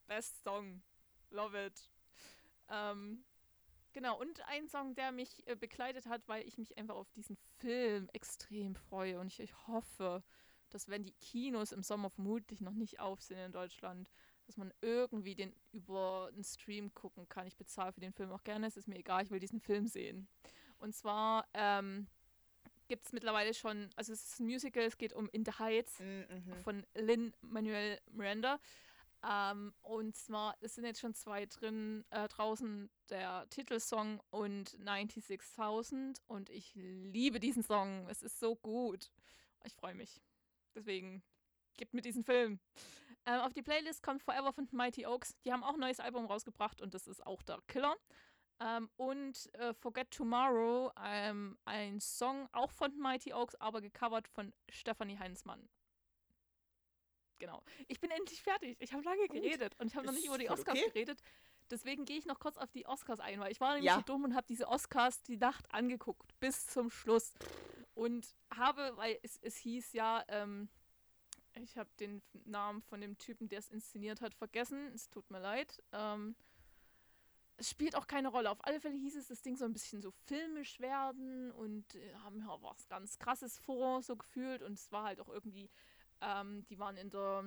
Best 0.07 0.43
Song. 0.43 0.83
Love 1.31 1.67
it. 1.67 1.91
Ähm, 2.69 3.25
Genau, 3.95 4.19
und 4.19 4.41
ein 4.49 4.69
Song, 4.69 4.95
der 4.95 5.13
mich 5.13 5.47
äh, 5.47 5.55
begleitet 5.55 6.07
hat, 6.07 6.27
weil 6.27 6.49
ich 6.49 6.57
mich 6.57 6.79
einfach 6.79 6.95
auf 6.95 7.11
diesen 7.11 7.37
Film 7.59 8.09
extrem 8.15 8.75
freue. 8.75 9.21
Und 9.21 9.27
ich, 9.27 9.39
ich 9.39 9.55
hoffe, 9.67 10.23
dass 10.71 10.89
wenn 10.89 11.03
die 11.03 11.13
Kinos 11.21 11.73
im 11.73 11.83
Sommer 11.83 12.09
vermutlich 12.09 12.63
noch 12.63 12.73
nicht 12.73 13.01
auf 13.01 13.21
sind 13.21 13.37
in 13.37 13.53
Deutschland, 13.53 14.11
dass 14.47 14.57
man 14.57 14.73
irgendwie 14.81 15.35
den 15.35 15.55
über 15.73 16.31
einen 16.33 16.43
Stream 16.43 16.95
gucken 16.95 17.29
kann. 17.29 17.47
Ich 17.47 17.57
bezahle 17.59 17.93
für 17.93 18.01
den 18.01 18.15
Film 18.15 18.33
auch 18.33 18.43
gerne, 18.45 18.67
es 18.67 18.79
ist 18.79 18.89
mir 18.89 18.97
egal, 18.97 19.25
ich 19.25 19.31
will 19.31 19.41
diesen 19.41 19.61
Film 19.61 19.87
sehen. 19.87 20.27
Und 20.79 20.95
zwar 20.95 21.47
ähm, 21.53 22.09
gibt 22.89 23.05
es 23.05 23.13
mittlerweile 23.13 23.53
schon, 23.53 23.91
also 23.97 24.15
es 24.15 24.25
ist 24.25 24.41
ein 24.41 24.47
Musical, 24.47 24.85
es 24.85 24.97
geht 24.97 25.13
um 25.13 25.29
In 25.33 25.45
the 25.45 25.53
Heights 25.59 26.01
Mhm. 26.01 26.55
von 26.65 26.87
Lin 26.95 27.35
Manuel 27.43 28.01
Miranda. 28.11 28.59
Ähm, 29.25 29.73
und 29.83 30.17
zwar, 30.17 30.57
es 30.61 30.75
sind 30.75 30.85
jetzt 30.85 31.01
schon 31.01 31.15
zwei 31.15 31.47
drin, 31.47 32.05
äh, 32.11 32.27
draußen 32.29 32.91
der 33.09 33.49
Titelsong 33.51 34.21
und 34.31 34.71
96.000 34.79 36.21
und 36.27 36.51
ich 36.51 36.73
liebe 36.75 37.39
diesen 37.39 37.63
Song. 37.63 38.09
Es 38.09 38.23
ist 38.23 38.41
so 38.41 38.57
gut. 38.57 39.11
Ich 39.65 39.75
freue 39.75 39.95
mich. 39.95 40.21
Deswegen, 40.75 41.23
gebt 41.77 41.95
mir 41.95 42.03
diesen 42.03 42.25
Film. 42.25 42.59
Ähm, 43.25 43.41
auf 43.41 43.53
die 43.53 43.63
Playlist 43.63 44.03
kommt 44.03 44.23
Forever 44.23 44.53
von 44.53 44.67
Mighty 44.73 45.07
Oaks. 45.07 45.37
Die 45.45 45.53
haben 45.53 45.63
auch 45.63 45.75
ein 45.75 45.81
neues 45.81 46.01
Album 46.01 46.27
rausgebracht 46.27 46.81
und 46.81 46.95
das 46.95 47.07
ist 47.07 47.25
auch 47.25 47.43
der 47.43 47.61
Killer. 47.69 47.97
Ähm, 48.61 48.91
und 48.97 49.55
äh, 49.55 49.73
Forget 49.75 50.11
Tomorrow, 50.11 50.93
ähm, 51.05 51.59
ein 51.65 52.01
Song 52.01 52.49
auch 52.53 52.73
von 52.73 52.97
Mighty 52.99 53.33
Oaks, 53.33 53.55
aber 53.57 53.81
gecovert 53.81 54.27
von 54.29 54.53
Stefanie 54.69 55.19
Heinzmann. 55.19 55.69
Genau. 57.43 57.61
Ich 57.89 57.99
bin 57.99 58.09
endlich 58.13 58.41
fertig. 58.41 58.77
Ich 58.79 58.93
habe 58.93 59.03
lange 59.03 59.27
geredet 59.27 59.75
und 59.81 59.89
ich 59.89 59.97
habe 59.97 60.07
noch 60.07 60.13
nicht 60.13 60.27
über 60.27 60.39
die 60.39 60.49
Oscars 60.49 60.79
okay. 60.79 60.91
geredet. 60.91 61.21
Deswegen 61.73 62.05
gehe 62.05 62.17
ich 62.17 62.25
noch 62.25 62.39
kurz 62.39 62.57
auf 62.57 62.71
die 62.71 62.87
Oscars 62.87 63.19
ein, 63.19 63.41
weil 63.41 63.51
ich 63.51 63.61
war 63.61 63.73
nämlich 63.73 63.87
Ja. 63.87 63.97
so 63.97 64.03
dumm 64.03 64.23
und 64.23 64.37
habe 64.37 64.47
diese 64.47 64.69
Oscars 64.69 65.23
die 65.25 65.39
Nacht 65.39 65.75
angeguckt, 65.75 66.39
bis 66.39 66.69
zum 66.69 66.89
Schluss. 66.89 67.35
Und 67.95 68.37
habe, 68.55 68.93
weil 68.97 69.19
es, 69.25 69.41
es 69.43 69.57
hieß 69.57 69.93
ja, 69.93 70.23
ähm, 70.29 70.69
ich 71.55 71.77
habe 71.77 71.91
den 71.99 72.23
Namen 72.45 72.81
von 72.81 73.01
dem 73.01 73.19
Typen, 73.19 73.49
der 73.49 73.59
es 73.59 73.69
inszeniert 73.69 74.21
hat, 74.21 74.35
vergessen. 74.35 74.93
Es 74.95 75.11
tut 75.11 75.29
mir 75.29 75.41
leid. 75.41 75.83
Ähm, 75.91 76.37
es 77.57 77.71
spielt 77.71 77.97
auch 77.97 78.07
keine 78.07 78.29
Rolle. 78.29 78.53
Auf 78.53 78.65
alle 78.65 78.81
Fälle 78.81 78.95
hieß 78.95 79.17
es, 79.17 79.27
das 79.27 79.43
Ding 79.43 79.57
soll 79.57 79.69
ein 79.69 79.73
bisschen 79.73 80.01
so 80.01 80.13
filmisch 80.27 80.79
werden 80.79 81.51
und 81.51 81.93
äh, 81.97 82.15
haben 82.23 82.39
ja 82.39 82.57
was 82.63 82.87
ganz 82.87 83.19
Krasses 83.19 83.59
vor, 83.59 84.01
so 84.01 84.15
gefühlt. 84.15 84.63
Und 84.63 84.75
es 84.75 84.93
war 84.93 85.03
halt 85.03 85.19
auch 85.21 85.29
irgendwie, 85.29 85.69
ähm, 86.23 86.65
die 86.69 86.79
waren 86.79 86.97
in 86.97 87.11
der, 87.11 87.45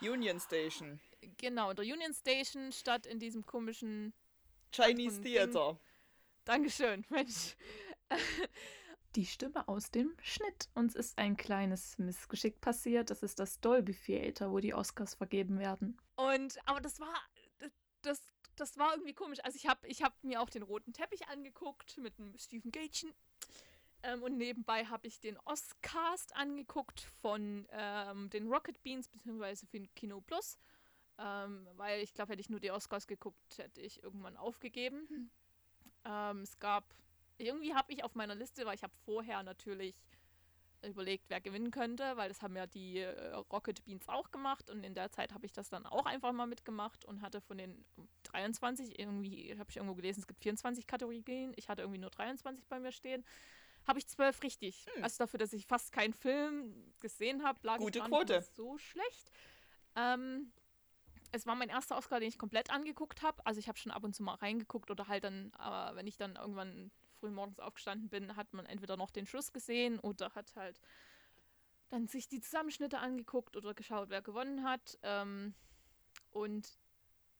Union 0.00 0.40
Station. 0.40 1.00
genau, 1.36 1.70
in 1.70 1.76
der 1.76 1.84
Union 1.84 2.14
Station 2.14 2.72
statt 2.72 3.06
in 3.06 3.18
diesem 3.18 3.44
komischen 3.44 4.12
Chinese 4.72 5.20
Theater. 5.20 5.78
Dankeschön, 6.44 7.04
Mensch. 7.10 7.56
Die 9.16 9.26
Stimme 9.26 9.66
aus 9.66 9.90
dem 9.90 10.16
Schnitt. 10.22 10.68
Uns 10.74 10.94
ist 10.94 11.18
ein 11.18 11.36
kleines 11.36 11.98
Missgeschick 11.98 12.60
passiert. 12.60 13.10
Das 13.10 13.24
ist 13.24 13.40
das 13.40 13.58
Dolby 13.58 13.92
Theater, 13.92 14.52
wo 14.52 14.60
die 14.60 14.72
Oscars 14.72 15.14
vergeben 15.14 15.58
werden. 15.58 15.98
Und, 16.14 16.58
aber 16.64 16.80
das 16.80 17.00
war, 17.00 17.14
das, 18.02 18.20
das 18.54 18.78
war 18.78 18.92
irgendwie 18.92 19.14
komisch. 19.14 19.40
Also 19.42 19.56
ich 19.56 19.66
habe 19.66 19.84
ich 19.88 20.02
hab 20.02 20.22
mir 20.22 20.40
auch 20.40 20.48
den 20.48 20.62
roten 20.62 20.92
Teppich 20.92 21.26
angeguckt 21.26 21.98
mit 21.98 22.18
dem 22.18 22.38
Stephen 22.38 22.70
Gatchen. 22.70 23.12
Ähm, 24.02 24.22
und 24.22 24.36
nebenbei 24.36 24.84
habe 24.86 25.06
ich 25.06 25.20
den 25.20 25.38
Oscast 25.44 26.34
angeguckt 26.36 27.00
von 27.20 27.66
ähm, 27.70 28.30
den 28.30 28.48
Rocket 28.48 28.82
Beans, 28.82 29.08
beziehungsweise 29.08 29.66
für 29.66 29.80
Kino 29.94 30.20
Plus. 30.20 30.58
Ähm, 31.18 31.68
weil 31.76 32.00
ich 32.00 32.14
glaube, 32.14 32.32
hätte 32.32 32.40
ich 32.40 32.48
nur 32.48 32.60
die 32.60 32.70
Oscars 32.70 33.06
geguckt, 33.06 33.58
hätte 33.58 33.80
ich 33.80 34.02
irgendwann 34.02 34.36
aufgegeben. 34.36 35.30
Ähm, 36.04 36.40
es 36.40 36.58
gab, 36.58 36.94
irgendwie 37.36 37.74
habe 37.74 37.92
ich 37.92 38.04
auf 38.04 38.14
meiner 38.14 38.34
Liste, 38.34 38.64
weil 38.64 38.74
ich 38.74 38.82
habe 38.82 38.94
vorher 39.04 39.42
natürlich 39.42 39.94
überlegt, 40.82 41.24
wer 41.28 41.40
gewinnen 41.40 41.70
könnte, 41.70 42.16
weil 42.16 42.28
das 42.28 42.40
haben 42.42 42.56
ja 42.56 42.66
die 42.66 42.98
äh, 42.98 43.34
Rocket 43.52 43.84
Beans 43.84 44.08
auch 44.08 44.30
gemacht 44.30 44.70
und 44.70 44.82
in 44.82 44.94
der 44.94 45.10
Zeit 45.10 45.34
habe 45.34 45.44
ich 45.44 45.52
das 45.52 45.68
dann 45.68 45.84
auch 45.84 46.06
einfach 46.06 46.32
mal 46.32 46.46
mitgemacht 46.46 47.04
und 47.04 47.20
hatte 47.20 47.40
von 47.40 47.58
den 47.58 47.84
23, 48.24 48.98
irgendwie, 48.98 49.54
habe 49.58 49.68
ich 49.68 49.76
irgendwo 49.76 49.94
gelesen, 49.94 50.20
es 50.20 50.26
gibt 50.26 50.42
24 50.42 50.86
Kategorien, 50.86 51.52
ich 51.56 51.68
hatte 51.68 51.82
irgendwie 51.82 52.00
nur 52.00 52.10
23 52.10 52.66
bei 52.66 52.80
mir 52.80 52.92
stehen, 52.92 53.24
habe 53.90 53.98
ich 53.98 54.06
12 54.06 54.42
richtig. 54.42 54.86
Hm. 54.94 55.04
Also 55.04 55.18
dafür, 55.18 55.38
dass 55.38 55.52
ich 55.52 55.66
fast 55.66 55.92
keinen 55.92 56.14
Film 56.14 56.92
gesehen 57.00 57.42
habe, 57.44 57.58
lag 57.62 57.78
Gute 57.78 57.98
ich 57.98 58.04
Quote. 58.04 58.42
so 58.54 58.78
schlecht. 58.78 59.30
Ähm, 59.96 60.52
es 61.32 61.46
war 61.46 61.54
mein 61.54 61.68
erster 61.68 61.96
Oscar, 61.96 62.20
den 62.20 62.28
ich 62.28 62.38
komplett 62.38 62.70
angeguckt 62.70 63.22
habe. 63.22 63.44
Also 63.44 63.58
ich 63.58 63.68
habe 63.68 63.78
schon 63.78 63.92
ab 63.92 64.04
und 64.04 64.14
zu 64.14 64.22
mal 64.22 64.34
reingeguckt 64.34 64.90
oder 64.90 65.08
halt 65.08 65.24
dann, 65.24 65.52
aber 65.54 65.96
wenn 65.96 66.06
ich 66.06 66.16
dann 66.16 66.36
irgendwann 66.36 66.90
früh 67.18 67.30
morgens 67.30 67.58
aufgestanden 67.58 68.08
bin, 68.08 68.36
hat 68.36 68.52
man 68.54 68.64
entweder 68.64 68.96
noch 68.96 69.10
den 69.10 69.26
Schluss 69.26 69.52
gesehen 69.52 69.98
oder 70.00 70.34
hat 70.34 70.54
halt 70.56 70.80
dann 71.90 72.06
sich 72.06 72.28
die 72.28 72.40
Zusammenschnitte 72.40 72.98
angeguckt 72.98 73.56
oder 73.56 73.74
geschaut, 73.74 74.08
wer 74.08 74.22
gewonnen 74.22 74.62
hat. 74.64 74.98
Ähm, 75.02 75.54
und 76.30 76.78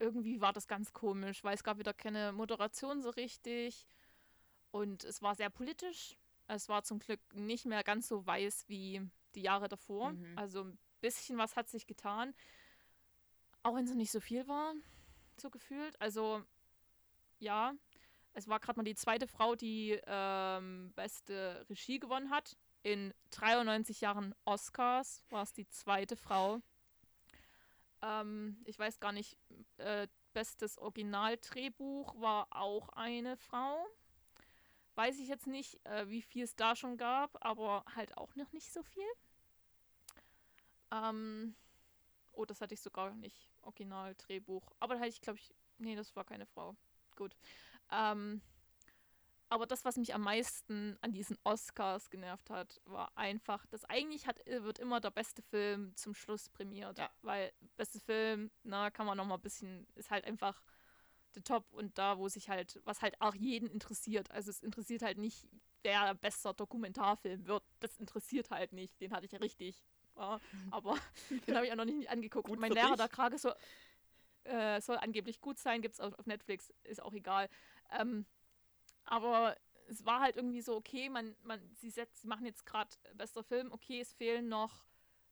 irgendwie 0.01 0.41
war 0.41 0.53
das 0.53 0.67
ganz 0.67 0.93
komisch, 0.93 1.45
weil 1.45 1.55
es 1.55 1.63
gab 1.63 1.79
wieder 1.79 1.95
keine 1.95 2.33
Moderation 2.33 3.03
so 3.03 3.11
richtig 3.11 3.87
und 4.71 5.05
es 5.05 5.23
war 5.23 5.35
sehr 5.35 5.51
politisch. 5.51 6.17
Es 6.55 6.69
war 6.69 6.83
zum 6.83 6.99
Glück 6.99 7.21
nicht 7.33 7.65
mehr 7.65 7.85
ganz 7.85 8.09
so 8.09 8.27
weiß 8.27 8.69
wie 8.69 9.09
die 9.35 9.43
Jahre 9.43 9.69
davor. 9.69 10.13
Mhm. 10.13 10.37
Also 10.37 10.65
ein 10.65 10.79
bisschen 11.01 11.39
was 11.39 11.57
hat 11.57 11.69
sich 11.69 11.87
getan. 11.87 12.35
Auch 13.63 13.75
wenn 13.75 13.85
es 13.85 13.95
nicht 13.95 14.11
so 14.11 14.21
viel 14.21 14.49
war, 14.49 14.75
so 15.37 15.51
gefühlt. 15.51 16.01
Also 16.01 16.43
ja, 17.39 17.75
es 18.33 18.49
war 18.49 18.61
gerade 18.61 18.79
mal 18.79 18.85
die 18.85 18.95
zweite 18.95 19.27
Frau, 19.27 19.55
die 19.55 20.01
ähm, 20.07 20.93
beste 20.95 21.67
Regie 21.69 21.99
gewonnen 21.99 22.31
hat. 22.31 22.57
In 22.83 23.13
93 23.31 24.01
Jahren 24.01 24.35
Oscars 24.45 25.23
war 25.29 25.43
es 25.43 25.53
die 25.53 25.69
zweite 25.69 26.17
Frau. 26.17 26.61
Ähm, 28.03 28.63
ich 28.65 28.79
weiß 28.79 29.01
gar 29.01 29.13
nicht, 29.13 29.37
äh, 29.77 30.09
bestes 30.33 30.79
Originaldrehbuch 30.79 32.19
war 32.21 32.47
auch 32.51 32.89
eine 32.91 33.37
Frau. 33.37 33.87
Weiß 34.95 35.19
ich 35.19 35.29
jetzt 35.29 35.47
nicht, 35.47 35.85
äh, 35.87 36.09
wie 36.09 36.23
viel 36.23 36.45
es 36.45 36.57
da 36.57 36.77
schon 36.77 36.97
gab, 36.97 37.45
aber 37.45 37.85
halt 37.95 38.17
auch 38.17 38.35
noch 38.37 38.53
nicht 38.53 38.73
so 38.73 38.83
viel. 38.83 39.07
Ähm, 40.91 41.55
oh, 42.33 42.45
das 42.45 42.61
hatte 42.61 42.75
ich 42.75 42.81
sogar 42.81 43.15
nicht. 43.15 43.49
Originaldrehbuch. 43.63 44.73
Aber 44.81 44.95
da 44.95 45.01
hatte 45.01 45.11
ich, 45.11 45.21
glaube 45.21 45.39
ich, 45.39 45.55
nee, 45.79 45.97
das 45.97 46.15
war 46.17 46.25
keine 46.25 46.47
Frau. 46.47 46.75
Gut. 47.17 47.37
Ähm, 47.91 48.41
aber 49.49 49.67
das, 49.67 49.85
was 49.85 49.97
mich 49.97 50.15
am 50.15 50.23
meisten 50.23 50.97
an 51.01 51.13
diesen 51.13 51.37
Oscars 51.43 52.09
genervt 52.09 52.51
hat, 52.51 52.81
war 52.85 53.11
einfach, 53.17 53.67
dass 53.67 53.85
eigentlich 53.85 54.29
hat, 54.29 54.39
wird 54.47 54.79
immer 54.79 55.01
der 55.01 55.11
beste 55.11 55.43
Film 55.43 55.95
zum 55.97 56.15
Schluss 56.15 56.49
prämiert. 56.49 56.99
Ja. 56.99 57.11
Weil 57.23 57.53
beste 57.77 57.99
Film, 57.99 58.53
na, 58.63 58.91
kann 58.91 59.07
man 59.07 59.17
noch 59.17 59.27
mal 59.27 59.35
ein 59.35 59.41
bisschen, 59.41 59.89
ist 59.97 60.11
halt 60.11 60.25
einfach 60.25 60.63
der 61.37 61.45
Top 61.45 61.73
und 61.73 61.97
da, 61.99 62.19
wo 62.19 62.29
sich 62.29 62.49
halt, 62.49 62.81
was 62.85 63.03
halt 63.03 63.21
auch 63.21 63.35
jeden 63.35 63.69
interessiert. 63.69 64.31
Also 64.31 64.51
es 64.51 64.63
interessiert 64.63 65.03
halt 65.03 65.19
nicht, 65.19 65.47
wer 65.83 66.15
bester 66.15 66.55
Dokumentarfilm 66.55 67.47
wird. 67.47 67.63
Das 67.81 67.97
interessiert 67.99 68.51
halt 68.51 68.73
nicht. 68.73 69.01
Den 69.01 69.13
hatte 69.13 69.27
ich 69.27 69.33
ja 69.33 69.39
richtig. 69.39 69.83
Ja, 70.17 70.41
aber 70.71 70.97
den 71.47 71.57
habe 71.57 71.67
ich 71.67 71.73
auch 71.73 71.77
noch 71.77 71.85
nicht 71.85 72.11
angeguckt. 72.11 72.49
Gut 72.49 72.61
mein 72.61 72.73
Lehrer 72.73 72.97
der 72.97 73.09
Krage 73.09 73.39
soll, 73.39 73.55
äh, 74.45 74.81
soll 74.81 74.97
angeblich 74.97 75.41
gut 75.41 75.59
sein, 75.59 75.83
gibt 75.83 75.95
es 75.95 76.01
auf, 76.01 76.19
auf 76.19 76.27
Netflix, 76.27 76.73
ist 76.85 77.03
auch 77.03 77.13
egal. 77.13 77.49
Ähm, 77.91 78.27
aber 79.05 79.57
es 79.89 80.05
war 80.07 80.21
halt 80.21 80.37
irgendwie 80.37 80.63
so, 80.63 80.77
okay, 80.77 81.09
man, 81.09 81.35
man, 81.43 81.61
sie, 81.75 81.91
setzt, 81.91 82.23
sie 82.23 82.29
machen 82.29 82.47
jetzt 82.47 82.65
gerade 82.65 82.91
bester 83.15 83.43
Film, 83.43 83.73
okay, 83.73 84.01
es 84.01 84.13
fehlen 84.13 84.49
noch 84.49 84.85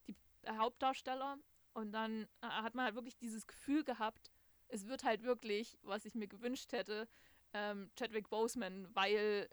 die 0.06 0.16
äh, 0.42 0.56
Hauptdarsteller. 0.56 1.38
Und 1.74 1.92
dann 1.92 2.24
äh, 2.40 2.46
hat 2.46 2.74
man 2.74 2.86
halt 2.86 2.96
wirklich 2.96 3.16
dieses 3.18 3.46
Gefühl 3.46 3.84
gehabt, 3.84 4.32
es 4.68 4.86
wird 4.86 5.04
halt 5.04 5.22
wirklich, 5.22 5.78
was 5.82 6.04
ich 6.04 6.14
mir 6.14 6.28
gewünscht 6.28 6.72
hätte, 6.72 7.08
ähm, 7.52 7.90
Chadwick 7.96 8.28
Boseman, 8.28 8.88
weil 8.94 9.48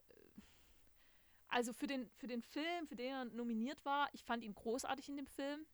also 1.48 1.74
für 1.74 1.88
den, 1.88 2.10
für 2.18 2.28
den 2.28 2.42
Film, 2.42 2.88
für 2.88 2.96
den 2.96 3.12
er 3.12 3.26
nominiert 3.26 3.86
war, 3.86 4.10
ich 4.14 4.24
fand 4.24 4.44
ihn 4.44 4.56
großartig 4.56 5.08
in 5.08 5.18
dem 5.18 5.28
Film. 5.28 5.66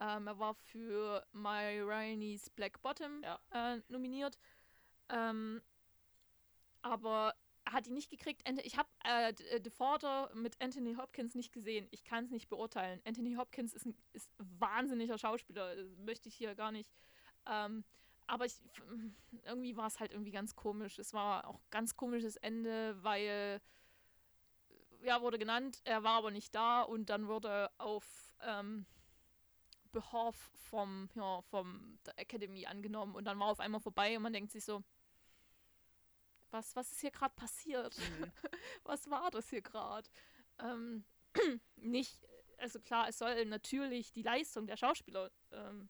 Ähm, 0.00 0.26
er 0.26 0.38
war 0.38 0.54
für 0.54 1.26
My 1.32 1.80
Rainey's 1.80 2.50
Black 2.50 2.80
Bottom 2.82 3.22
Ja. 3.22 3.40
äh, 3.50 3.80
nominiert. 3.88 4.38
Ähm, 5.08 5.60
aber 6.82 7.34
er 7.64 7.72
hat 7.72 7.86
ihn 7.86 7.94
nicht 7.94 8.10
gekriegt. 8.10 8.42
Ich 8.62 8.76
habe 8.76 8.88
äh, 9.04 9.32
D- 9.32 9.44
äh, 9.44 10.34
mit 10.34 10.60
Anthony 10.60 10.94
Hopkins 10.94 11.34
nicht 11.34 11.52
gesehen. 11.52 11.88
Ich 11.90 12.04
kann 12.04 12.24
es 12.24 12.30
nicht 12.30 12.48
beurteilen. 12.48 13.00
Anthony 13.04 13.34
Hopkins 13.34 13.72
ist 13.72 13.86
ein 13.86 13.96
ist 14.12 14.30
wahnsinniger 14.38 15.16
Schauspieler. 15.18 15.74
Das 15.74 15.96
möchte 15.96 16.28
ich 16.28 16.34
hier 16.34 16.54
gar 16.54 16.70
nicht. 16.70 16.90
Ähm, 17.46 17.84
aber 18.26 18.46
ich, 18.46 18.54
irgendwie 19.44 19.76
war 19.76 19.86
es 19.86 20.00
halt 20.00 20.12
irgendwie 20.12 20.30
ganz 20.30 20.56
komisch. 20.56 20.98
Es 20.98 21.12
war 21.12 21.46
auch 21.46 21.60
ganz 21.70 21.96
komisches 21.96 22.36
Ende, 22.36 22.96
weil 23.02 23.60
ja, 25.04 25.20
wurde 25.20 25.38
genannt, 25.38 25.80
er 25.84 26.02
war 26.02 26.16
aber 26.16 26.30
nicht 26.30 26.54
da 26.54 26.82
und 26.82 27.10
dann 27.10 27.28
wurde 27.28 27.70
auf 27.78 28.34
ähm, 28.40 28.86
Behalf 29.92 30.50
vom, 30.54 31.08
ja, 31.14 31.42
vom 31.42 31.98
der 32.06 32.18
Academy 32.18 32.66
angenommen 32.66 33.14
und 33.14 33.24
dann 33.24 33.38
war 33.38 33.48
auf 33.48 33.60
einmal 33.60 33.80
vorbei 33.80 34.16
und 34.16 34.22
man 34.22 34.32
denkt 34.32 34.50
sich 34.50 34.64
so, 34.64 34.82
was, 36.50 36.74
was 36.74 36.90
ist 36.92 37.00
hier 37.00 37.10
gerade 37.10 37.34
passiert? 37.34 37.96
Mhm. 37.98 38.32
was 38.84 39.10
war 39.10 39.30
das 39.30 39.50
hier 39.50 39.62
gerade? 39.62 40.08
Ähm, 40.58 41.04
nicht, 41.76 42.26
also 42.58 42.80
klar, 42.80 43.08
es 43.08 43.18
soll 43.18 43.44
natürlich 43.44 44.12
die 44.12 44.22
Leistung 44.22 44.66
der 44.66 44.76
Schauspieler 44.76 45.30
ähm, 45.52 45.88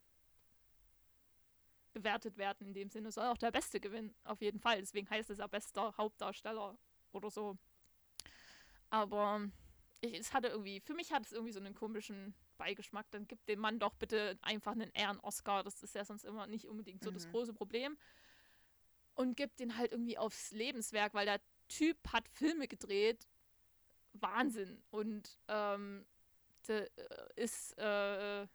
bewertet 1.95 2.37
werden 2.37 2.67
in 2.67 2.75
dem 2.75 2.91
Sinne. 2.91 3.11
Soll 3.11 3.25
auch 3.27 3.39
der 3.39 3.51
Beste 3.53 3.81
gewinnen, 3.81 4.15
auf 4.25 4.43
jeden 4.43 4.61
Fall. 4.61 4.81
Deswegen 4.81 5.09
heißt 5.09 5.31
es 5.31 5.39
ja 5.39 5.47
bester 5.47 5.97
Hauptdarsteller 5.97 6.77
oder 7.13 7.31
so. 7.31 7.57
Aber 8.91 9.49
ich, 10.01 10.15
es 10.19 10.33
hatte 10.35 10.49
irgendwie, 10.49 10.81
für 10.81 10.95
mich 10.95 11.13
hat 11.13 11.25
es 11.25 11.33
irgendwie 11.33 11.53
so 11.53 11.61
einen 11.61 11.75
komischen 11.75 12.35
Beigeschmack. 12.59 13.11
Dann 13.11 13.27
gibt 13.27 13.49
dem 13.49 13.61
Mann 13.61 13.79
doch 13.79 13.95
bitte 13.95 14.39
einfach 14.43 14.73
einen 14.73 14.91
Ehren-Oscar. 14.93 15.65
Das 15.65 15.83
ist 15.83 15.95
ja 15.95 16.05
sonst 16.05 16.25
immer 16.25 16.47
nicht 16.47 16.67
unbedingt 16.67 17.03
so 17.03 17.11
das 17.11 17.27
Mhm. 17.27 17.31
große 17.33 17.55
Problem. 17.55 17.97
Und 19.15 19.37
gibt 19.37 19.61
den 19.61 19.77
halt 19.77 19.93
irgendwie 19.93 20.19
aufs 20.19 20.51
Lebenswerk, 20.51 21.15
weil 21.15 21.27
der 21.27 21.41
Typ 21.69 21.97
hat 22.13 22.29
Filme 22.29 22.69
gedreht. 22.69 23.29
Wahnsinn. 24.13 24.83
Und 24.91 25.39
ähm, 25.49 26.05
de, 26.69 26.89
äh, 26.97 27.43
ist 27.43 27.77
äh, 27.79 28.47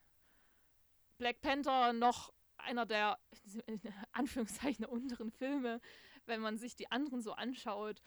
Black 1.17 1.41
Panther 1.41 1.93
noch 1.93 2.34
einer 2.60 2.86
der 2.86 3.19
in 3.65 3.82
Anführungszeichen 4.12 4.86
unteren 4.86 5.32
Filme, 5.32 5.82
wenn 6.26 6.41
man 6.41 6.58
sich 6.58 6.76
die 6.76 6.91
anderen 6.91 7.22
so 7.22 7.34
anschaut. 7.34 8.02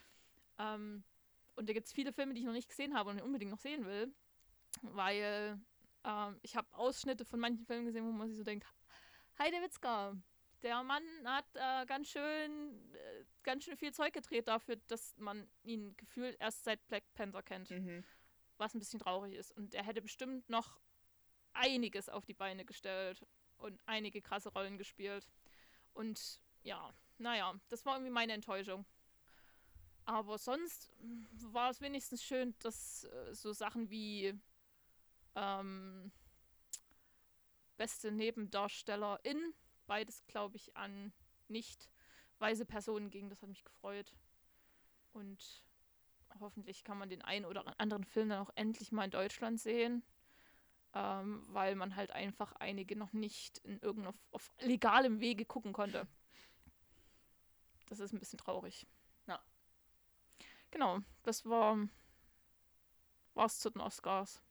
Ähm, 0.58 1.04
und 1.54 1.68
da 1.68 1.72
gibt 1.72 1.86
es 1.86 1.92
viele 1.92 2.12
Filme, 2.12 2.34
die 2.34 2.40
ich 2.40 2.46
noch 2.46 2.52
nicht 2.52 2.68
gesehen 2.68 2.94
habe 2.94 3.10
und 3.10 3.20
unbedingt 3.20 3.50
noch 3.50 3.58
sehen 3.58 3.84
will, 3.84 4.14
weil 4.82 5.60
ähm, 6.04 6.38
ich 6.42 6.56
habe 6.56 6.68
Ausschnitte 6.72 7.24
von 7.24 7.40
manchen 7.40 7.66
Filmen 7.66 7.86
gesehen, 7.86 8.06
wo 8.06 8.12
man 8.12 8.28
sich 8.28 8.38
so 8.38 8.44
denkt, 8.44 8.66
Heide 9.38 9.60
Witzka, 9.62 10.16
der 10.62 10.82
Mann 10.82 11.02
hat 11.24 11.46
äh, 11.54 11.86
ganz 11.86 12.08
schön 12.08 12.92
äh, 12.94 13.24
ganz 13.42 13.64
schön 13.64 13.76
viel 13.76 13.92
Zeug 13.92 14.12
gedreht 14.12 14.48
dafür, 14.48 14.76
dass 14.86 15.16
man 15.18 15.48
ihn 15.62 15.96
gefühlt 15.96 16.36
erst 16.40 16.64
seit 16.64 16.86
Black 16.88 17.04
Panther 17.14 17.42
kennt, 17.42 17.70
Mhm. 17.70 18.04
was 18.58 18.74
ein 18.74 18.78
bisschen 18.78 19.00
traurig 19.00 19.34
ist. 19.34 19.50
Und 19.52 19.74
er 19.74 19.84
hätte 19.84 20.02
bestimmt 20.02 20.48
noch 20.48 20.80
einiges 21.52 22.08
auf 22.08 22.24
die 22.24 22.34
Beine 22.34 22.64
gestellt 22.64 23.26
und 23.62 23.80
einige 23.86 24.20
krasse 24.20 24.50
Rollen 24.50 24.78
gespielt. 24.78 25.30
Und 25.94 26.40
ja, 26.62 26.92
naja, 27.18 27.54
das 27.68 27.84
war 27.86 27.94
irgendwie 27.94 28.12
meine 28.12 28.32
Enttäuschung. 28.32 28.84
Aber 30.04 30.36
sonst 30.38 30.90
war 31.52 31.70
es 31.70 31.80
wenigstens 31.80 32.24
schön, 32.24 32.54
dass 32.58 33.04
äh, 33.04 33.34
so 33.34 33.52
Sachen 33.52 33.88
wie 33.90 34.38
ähm, 35.36 36.10
beste 37.76 38.10
Nebendarstellerin, 38.10 39.54
beides 39.86 40.24
glaube 40.26 40.56
ich 40.56 40.76
an 40.76 41.12
nicht 41.48 41.88
weiße 42.38 42.64
Personen 42.64 43.10
ging, 43.10 43.28
das 43.28 43.42
hat 43.42 43.48
mich 43.48 43.64
gefreut. 43.64 44.12
Und 45.12 45.62
hoffentlich 46.40 46.82
kann 46.82 46.98
man 46.98 47.08
den 47.08 47.22
einen 47.22 47.44
oder 47.44 47.78
anderen 47.78 48.04
Film 48.04 48.30
dann 48.30 48.40
auch 48.40 48.50
endlich 48.56 48.90
mal 48.90 49.04
in 49.04 49.10
Deutschland 49.10 49.60
sehen, 49.60 50.02
ähm, 50.94 51.42
weil 51.48 51.74
man 51.74 51.96
halt 51.96 52.10
einfach 52.10 52.52
einige 52.54 52.96
noch 52.96 53.12
nicht 53.12 53.58
in 53.58 53.78
irgendeinem 53.80 54.14
auf 54.30 54.50
legalem 54.60 55.20
Wege 55.20 55.44
gucken 55.44 55.72
konnte. 55.72 56.06
Das 57.86 58.00
ist 58.00 58.12
ein 58.12 58.18
bisschen 58.18 58.38
traurig. 58.38 58.86
Ja. 59.26 59.40
Genau, 60.70 61.00
das 61.22 61.44
war 61.44 61.76
war's 63.34 63.58
zu 63.58 63.70
den 63.70 63.80
Oscars, 63.80 64.42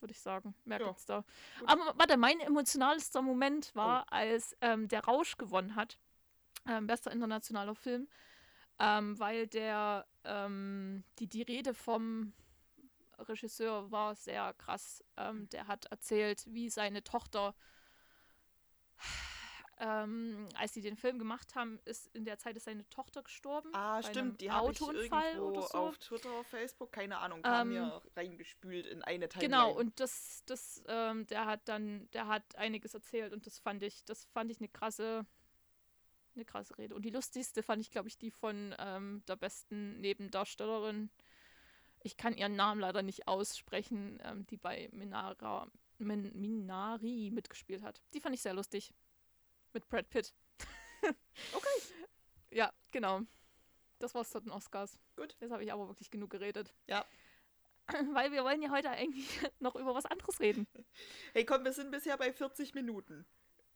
würde 0.00 0.12
ich 0.12 0.20
sagen. 0.20 0.54
Mehr 0.64 0.80
Ja, 0.80 0.96
da. 1.06 1.24
Aber 1.66 1.94
warte, 1.96 2.16
mein 2.16 2.40
emotionalster 2.40 3.22
Moment 3.22 3.74
war, 3.74 4.12
als 4.12 4.56
ähm, 4.60 4.88
der 4.88 5.04
Rausch 5.04 5.36
gewonnen 5.36 5.76
hat. 5.76 5.98
Ähm, 6.66 6.86
bester 6.86 7.10
internationaler 7.10 7.74
Film. 7.74 8.08
Ähm, 8.78 9.18
weil 9.18 9.46
der 9.46 10.06
ähm, 10.24 11.04
die, 11.18 11.28
die 11.28 11.42
Rede 11.42 11.74
vom 11.74 12.32
Regisseur 13.18 13.90
war 13.90 14.14
sehr 14.14 14.52
krass. 14.54 15.04
Ähm, 15.16 15.48
der 15.50 15.66
hat 15.66 15.86
erzählt, 15.86 16.44
wie 16.46 16.68
seine 16.68 17.02
Tochter 17.02 17.54
ähm, 19.80 20.48
als 20.54 20.74
sie 20.74 20.80
den 20.80 20.96
Film 20.96 21.18
gemacht 21.18 21.54
haben, 21.54 21.80
ist 21.84 22.06
in 22.14 22.24
der 22.24 22.38
Zeit 22.38 22.56
ist 22.56 22.64
seine 22.64 22.88
Tochter 22.90 23.22
gestorben. 23.22 23.70
Ah, 23.74 24.02
stimmt, 24.02 24.40
die 24.40 24.50
Autounfall 24.50 25.40
oder 25.40 25.62
so. 25.62 25.78
auf 25.78 25.98
Twitter, 25.98 26.44
Facebook, 26.44 26.92
keine 26.92 27.18
Ahnung, 27.18 27.42
kam 27.42 27.68
Ähm, 27.68 27.74
mir 27.74 28.02
reingespült 28.16 28.86
in 28.86 29.02
eine 29.02 29.28
Timeline. 29.28 29.50
Genau, 29.50 29.72
und 29.72 29.98
das, 29.98 30.42
das, 30.46 30.82
ähm, 30.86 31.26
der 31.26 31.46
hat 31.46 31.68
dann, 31.68 32.08
der 32.12 32.28
hat 32.28 32.56
einiges 32.56 32.94
erzählt 32.94 33.32
und 33.32 33.46
das 33.46 33.58
fand 33.58 33.82
ich, 33.82 34.04
das 34.04 34.24
fand 34.26 34.50
ich 34.50 34.58
eine 34.58 34.68
krasse, 34.68 35.26
eine 36.34 36.44
krasse 36.44 36.78
Rede. 36.78 36.94
Und 36.94 37.04
die 37.04 37.10
lustigste 37.10 37.62
fand 37.62 37.82
ich, 37.82 37.90
glaube 37.90 38.08
ich, 38.08 38.16
die 38.16 38.30
von 38.30 38.74
ähm, 38.78 39.22
der 39.26 39.36
besten 39.36 40.00
Nebendarstellerin. 40.00 41.10
Ich 42.04 42.18
kann 42.18 42.36
ihren 42.36 42.54
Namen 42.54 42.82
leider 42.82 43.02
nicht 43.02 43.26
aussprechen, 43.26 44.20
ähm, 44.24 44.46
die 44.46 44.58
bei 44.58 44.90
Minara, 44.92 45.66
Min, 45.96 46.30
Minari 46.38 47.30
mitgespielt 47.32 47.82
hat. 47.82 48.02
Die 48.12 48.20
fand 48.20 48.34
ich 48.34 48.42
sehr 48.42 48.52
lustig. 48.52 48.92
Mit 49.72 49.88
Brad 49.88 50.08
Pitt. 50.10 50.32
Okay. 51.52 52.04
Ja, 52.50 52.72
genau. 52.92 53.22
Das 53.98 54.14
war's 54.14 54.30
zu 54.30 54.40
den 54.40 54.52
Oscars. 54.52 54.98
Gut. 55.16 55.36
Jetzt 55.40 55.50
habe 55.50 55.64
ich 55.64 55.72
aber 55.72 55.88
wirklich 55.88 56.10
genug 56.10 56.30
geredet. 56.30 56.72
Ja. 56.86 57.04
Weil 58.12 58.30
wir 58.30 58.44
wollen 58.44 58.62
ja 58.62 58.70
heute 58.70 58.90
eigentlich 58.90 59.26
noch 59.58 59.74
über 59.74 59.94
was 59.94 60.06
anderes 60.06 60.38
reden. 60.40 60.66
Hey, 61.32 61.44
komm, 61.44 61.64
wir 61.64 61.72
sind 61.72 61.90
bisher 61.90 62.16
bei 62.16 62.32
40 62.32 62.74
Minuten. 62.74 63.26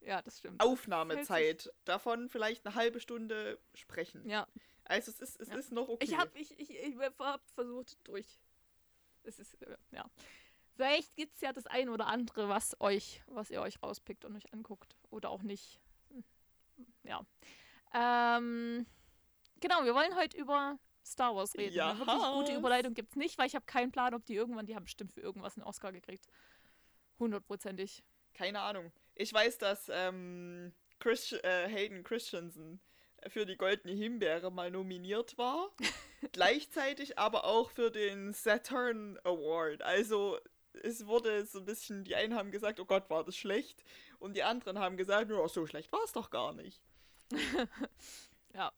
Ja, 0.00 0.22
das 0.22 0.38
stimmt. 0.38 0.62
Aufnahmezeit. 0.62 1.72
Davon 1.84 2.28
vielleicht 2.28 2.64
eine 2.64 2.76
halbe 2.76 3.00
Stunde 3.00 3.58
sprechen. 3.74 4.26
Ja, 4.28 4.46
Also 4.88 5.10
es 5.10 5.20
ist, 5.20 5.40
es 5.40 5.48
Ja. 5.48 5.56
ist 5.56 5.70
noch 5.72 5.88
okay. 5.88 6.04
ich 6.04 6.16
habe 6.16 6.36
ich, 6.38 6.58
ich, 6.58 6.70
ich 6.70 6.96
hab 6.98 7.42
versucht 7.50 7.96
durch. 8.04 8.26
Es 9.22 9.38
ist, 9.38 9.54
äh, 9.62 9.76
ja. 9.92 10.04
Vielleicht 10.74 11.14
gibt 11.16 11.34
es 11.34 11.40
ja 11.40 11.52
das 11.52 11.66
ein 11.66 11.88
oder 11.88 12.06
andere, 12.06 12.48
was 12.48 12.80
euch, 12.80 13.22
was 13.26 13.50
ihr 13.50 13.60
euch 13.60 13.82
rauspickt 13.82 14.24
und 14.24 14.36
euch 14.36 14.52
anguckt. 14.52 14.96
Oder 15.10 15.30
auch 15.30 15.42
nicht. 15.42 15.78
Hm. 16.10 16.24
Ja. 17.02 17.26
Ähm, 17.92 18.86
genau, 19.60 19.84
wir 19.84 19.94
wollen 19.94 20.14
heute 20.16 20.36
über 20.36 20.78
Star 21.04 21.34
Wars 21.34 21.54
reden. 21.56 21.74
Ja. 21.74 21.90
Eine 21.90 22.06
wirklich 22.06 22.32
gute 22.32 22.54
Überleitung 22.56 22.94
gibt 22.94 23.10
es 23.10 23.16
nicht, 23.16 23.38
weil 23.38 23.46
ich 23.46 23.54
habe 23.54 23.66
keinen 23.66 23.90
Plan, 23.92 24.14
ob 24.14 24.24
die 24.24 24.34
irgendwann, 24.34 24.66
die 24.66 24.74
haben 24.74 24.84
bestimmt 24.84 25.12
für 25.12 25.20
irgendwas 25.20 25.56
einen 25.56 25.64
Oscar 25.64 25.92
gekriegt. 25.92 26.26
Hundertprozentig. 27.18 28.04
Keine 28.34 28.60
Ahnung. 28.60 28.92
Ich 29.14 29.32
weiß, 29.32 29.58
dass 29.58 29.90
ähm, 29.92 30.72
Chris, 31.00 31.32
äh, 31.32 31.68
Hayden 31.68 32.04
Christensen 32.04 32.80
für 33.26 33.46
die 33.46 33.56
Goldene 33.56 33.94
Himbeere 33.94 34.50
mal 34.50 34.70
nominiert 34.70 35.36
war. 35.38 35.70
Gleichzeitig 36.32 37.18
aber 37.18 37.44
auch 37.44 37.70
für 37.70 37.90
den 37.90 38.32
Saturn 38.32 39.18
Award. 39.24 39.82
Also 39.82 40.38
es 40.82 41.06
wurde 41.06 41.44
so 41.44 41.58
ein 41.58 41.64
bisschen, 41.64 42.04
die 42.04 42.14
einen 42.14 42.34
haben 42.34 42.50
gesagt, 42.50 42.78
oh 42.80 42.84
Gott, 42.84 43.10
war 43.10 43.24
das 43.24 43.36
schlecht. 43.36 43.84
Und 44.18 44.36
die 44.36 44.42
anderen 44.42 44.78
haben 44.78 44.96
gesagt, 44.96 45.30
ja, 45.30 45.48
so 45.48 45.66
schlecht 45.66 45.90
war 45.92 46.04
es 46.04 46.12
doch 46.12 46.30
gar 46.30 46.52
nicht. 46.52 46.80
Ja. 48.54 48.72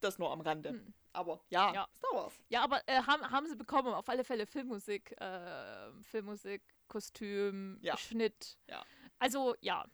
Das 0.00 0.18
nur 0.18 0.30
am 0.32 0.40
Rande. 0.40 0.70
Hm. 0.70 0.92
Aber 1.12 1.40
ja, 1.48 1.72
Ja. 1.72 1.88
Star 1.96 2.10
Wars. 2.12 2.34
Ja, 2.48 2.62
aber 2.64 2.82
äh, 2.86 3.02
haben, 3.02 3.30
haben 3.30 3.46
sie 3.46 3.56
bekommen, 3.56 3.94
auf 3.94 4.08
alle 4.08 4.24
Fälle 4.24 4.46
Filmmusik, 4.46 5.12
äh, 5.20 5.92
Filmmusik, 6.02 6.62
Kostüm, 6.88 7.78
Ja. 7.80 7.96
Schnitt. 7.96 8.58
Ja. 8.68 8.84
Also, 9.18 9.54
ja. 9.60 9.86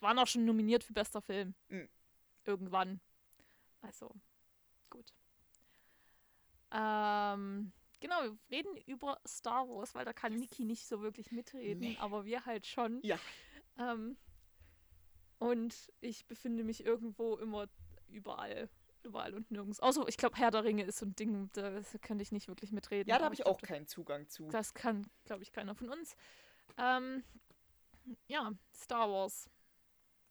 Waren 0.00 0.18
auch 0.18 0.26
schon 0.26 0.44
nominiert 0.44 0.84
für 0.84 0.92
bester 0.92 1.20
Film. 1.20 1.54
Mhm. 1.68 1.88
Irgendwann. 2.44 3.00
Also, 3.82 4.14
gut. 4.90 5.12
Ähm, 6.70 7.72
genau, 8.00 8.22
wir 8.22 8.38
reden 8.50 8.76
über 8.86 9.20
Star 9.26 9.68
Wars, 9.68 9.94
weil 9.94 10.04
da 10.04 10.12
kann 10.12 10.34
Niki 10.34 10.64
nicht 10.64 10.86
so 10.86 11.02
wirklich 11.02 11.32
mitreden, 11.32 11.80
Nee. 11.80 11.96
aber 12.00 12.24
wir 12.24 12.46
halt 12.46 12.66
schon. 12.66 13.00
Ja. 13.02 13.18
Ähm, 13.78 14.16
und 15.38 15.92
ich 16.00 16.26
befinde 16.26 16.64
mich 16.64 16.84
irgendwo 16.84 17.36
immer 17.36 17.68
überall. 18.08 18.68
Überall 19.04 19.34
und 19.34 19.50
nirgends. 19.50 19.80
Außer, 19.80 20.06
ich 20.06 20.16
glaube, 20.16 20.36
Herr 20.36 20.52
der 20.52 20.62
Ringe 20.62 20.84
ist 20.84 20.98
so 20.98 21.06
ein 21.06 21.16
Ding, 21.16 21.50
da 21.54 21.82
könnte 22.02 22.22
ich 22.22 22.30
nicht 22.30 22.46
wirklich 22.46 22.70
mitreden. 22.70 23.10
Ja, 23.10 23.18
da 23.18 23.24
habe 23.24 23.34
ich 23.34 23.40
glaub, 23.40 23.56
auch 23.56 23.60
keinen 23.60 23.88
Zugang 23.88 24.28
zu. 24.28 24.48
Das 24.50 24.74
kann, 24.74 25.04
glaube 25.24 25.42
ich, 25.42 25.50
keiner 25.50 25.74
von 25.74 25.88
uns. 25.88 26.14
Ähm, 26.78 27.24
ja, 28.28 28.52
Star 28.72 29.10
Wars. 29.10 29.50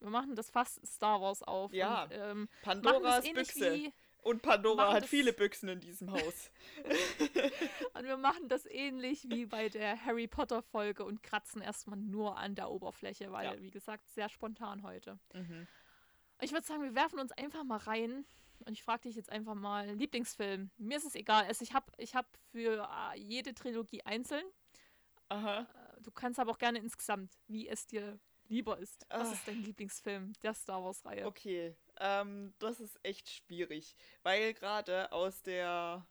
Wir 0.01 0.09
machen 0.09 0.35
das 0.35 0.49
fast 0.49 0.85
Star 0.85 1.21
Wars 1.21 1.41
auf. 1.43 1.71
Ja, 1.73 2.03
Und, 2.03 2.11
ähm, 2.13 2.49
Pandoras 2.63 3.23
ähnlich 3.25 3.53
Büchse. 3.53 3.73
wie. 3.73 3.93
Und 4.23 4.41
Pandora 4.43 4.93
hat 4.93 5.03
das- 5.03 5.09
viele 5.09 5.33
Büchsen 5.33 5.69
in 5.69 5.79
diesem 5.79 6.11
Haus. 6.11 6.51
Und 7.93 8.03
wir 8.05 8.17
machen 8.17 8.47
das 8.49 8.65
ähnlich 8.65 9.27
wie 9.29 9.45
bei 9.45 9.69
der 9.69 10.03
Harry 10.05 10.27
Potter 10.27 10.61
Folge 10.61 11.03
und 11.05 11.23
kratzen 11.23 11.61
erstmal 11.61 11.97
nur 11.97 12.37
an 12.37 12.53
der 12.55 12.69
Oberfläche, 12.69 13.31
weil, 13.31 13.45
Ja. 13.55 13.61
wie 13.61 13.71
gesagt, 13.71 14.07
sehr 14.11 14.29
spontan 14.29 14.83
heute. 14.83 15.17
mhm. 15.33 15.67
Ich 16.43 16.51
würde 16.51 16.65
sagen, 16.65 16.81
wir 16.83 16.95
werfen 16.95 17.19
uns 17.19 17.31
einfach 17.33 17.63
mal 17.63 17.77
rein. 17.77 18.25
Und 18.65 18.73
ich 18.73 18.83
frage 18.83 19.03
dich 19.03 19.15
jetzt 19.15 19.31
einfach 19.31 19.53
mal, 19.55 19.89
Lieblingsfilm. 19.93 20.71
Mir 20.77 20.97
ist 20.97 21.05
es 21.05 21.13
egal. 21.15 21.45
Also 21.45 21.63
ich 21.63 21.73
habe 21.73 21.91
ich 21.97 22.15
hab 22.15 22.25
für 22.51 22.87
äh, 23.13 23.17
jede 23.19 23.53
Trilogie 23.53 24.03
einzeln. 24.05 24.43
Aha. 25.29 25.61
Äh, 25.61 26.01
Du 26.01 26.09
kannst 26.09 26.39
aber 26.39 26.49
auch 26.51 26.57
gerne 26.57 26.79
insgesamt, 26.79 27.31
wie 27.47 27.67
es 27.67 27.85
dir 27.85 28.19
lieber 28.51 28.77
ist. 28.77 29.05
Was 29.09 29.29
Ah. 29.29 29.33
ist 29.33 29.47
dein 29.47 29.63
Lieblingsfilm 29.63 30.33
der 30.43 30.53
Star 30.53 30.83
Wars-Reihe? 30.83 31.25
Okay. 31.25 31.75
Ähm, 31.99 32.53
das 32.59 32.79
ist 32.79 32.99
echt 33.03 33.29
schwierig, 33.29 33.95
weil 34.23 34.53
gerade 34.53 35.11
aus 35.11 35.41
der 35.41 36.05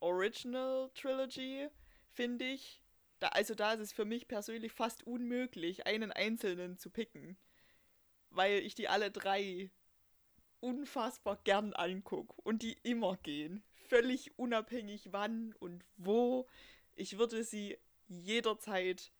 Original 0.00 0.90
Trilogy 0.94 1.68
finde 2.10 2.44
ich, 2.44 2.82
da, 3.20 3.28
also 3.28 3.54
da 3.54 3.72
ist 3.72 3.80
es 3.80 3.92
für 3.92 4.04
mich 4.04 4.28
persönlich 4.28 4.72
fast 4.72 5.06
unmöglich, 5.06 5.86
einen 5.86 6.12
einzelnen 6.12 6.76
zu 6.76 6.90
picken, 6.90 7.38
weil 8.30 8.58
ich 8.58 8.74
die 8.74 8.88
alle 8.88 9.10
drei 9.10 9.70
unfassbar 10.60 11.40
gern 11.44 11.72
angucke 11.72 12.34
und 12.42 12.62
die 12.62 12.76
immer 12.82 13.16
gehen, 13.18 13.64
völlig 13.88 14.38
unabhängig 14.38 15.12
wann 15.12 15.54
und 15.54 15.84
wo. 15.96 16.46
Ich 16.94 17.18
würde 17.18 17.42
sie 17.44 17.78
jederzeit 18.08 19.12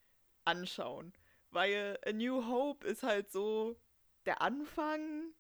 anschauen, 0.45 1.13
weil 1.53 1.99
A 2.05 2.13
New 2.13 2.47
Hope 2.47 2.87
ist 2.87 3.03
halt 3.03 3.31
so 3.31 3.77
der 4.27 4.43
Anfang 4.43 5.33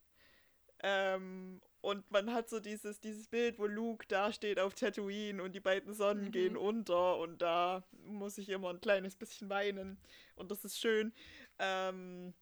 ähm, 0.83 1.61
und 1.81 2.09
man 2.11 2.33
hat 2.33 2.49
so 2.49 2.61
dieses, 2.61 3.01
dieses 3.01 3.27
Bild, 3.29 3.59
wo 3.59 3.67
Luke 3.67 4.07
da 4.09 4.33
steht 4.33 4.61
auf 4.61 4.75
Tatooine 4.75 5.43
und 5.43 5.53
die 5.53 5.61
beiden 5.61 5.95
Sonnen 5.95 6.27
mhm. 6.27 6.31
gehen 6.31 6.57
unter 6.57 7.19
und 7.19 7.43
da 7.43 7.83
muss 8.05 8.39
ich 8.39 8.49
immer 8.49 8.71
ein 8.71 8.81
kleines 8.81 9.17
bisschen 9.17 9.49
weinen 9.49 9.99
und 10.37 10.51
das 10.51 10.65
ist 10.65 10.79
schön. 10.79 11.13
Ähm, 11.59 12.35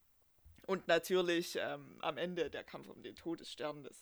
und 0.66 0.88
natürlich 0.88 1.58
ähm, 1.60 1.96
am 2.00 2.18
Ende 2.18 2.50
der 2.50 2.64
Kampf 2.64 2.88
um 2.88 3.02
den 3.02 3.16
Todesstern, 3.16 3.82
das, 3.82 3.96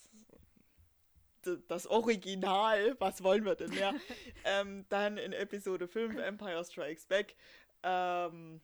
das 1.69 1.87
Original, 1.87 2.97
was 2.99 3.23
wollen 3.23 3.45
wir 3.45 3.55
denn 3.55 3.71
mehr? 3.71 3.95
ähm, 4.45 4.85
dann 4.89 5.19
in 5.19 5.33
Episode 5.33 5.89
5, 5.89 6.17
Empire 6.17 6.65
Strikes 6.65 7.07
Back, 7.07 7.37
ähm, 7.83 8.61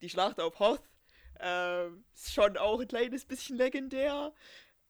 die 0.00 0.10
Schlacht 0.10 0.40
auf 0.40 0.58
Hoth, 0.58 0.82
äh, 1.40 1.88
ist 2.14 2.32
schon 2.32 2.56
auch 2.56 2.80
ein 2.80 2.88
kleines 2.88 3.24
bisschen 3.24 3.56
legendär. 3.56 4.32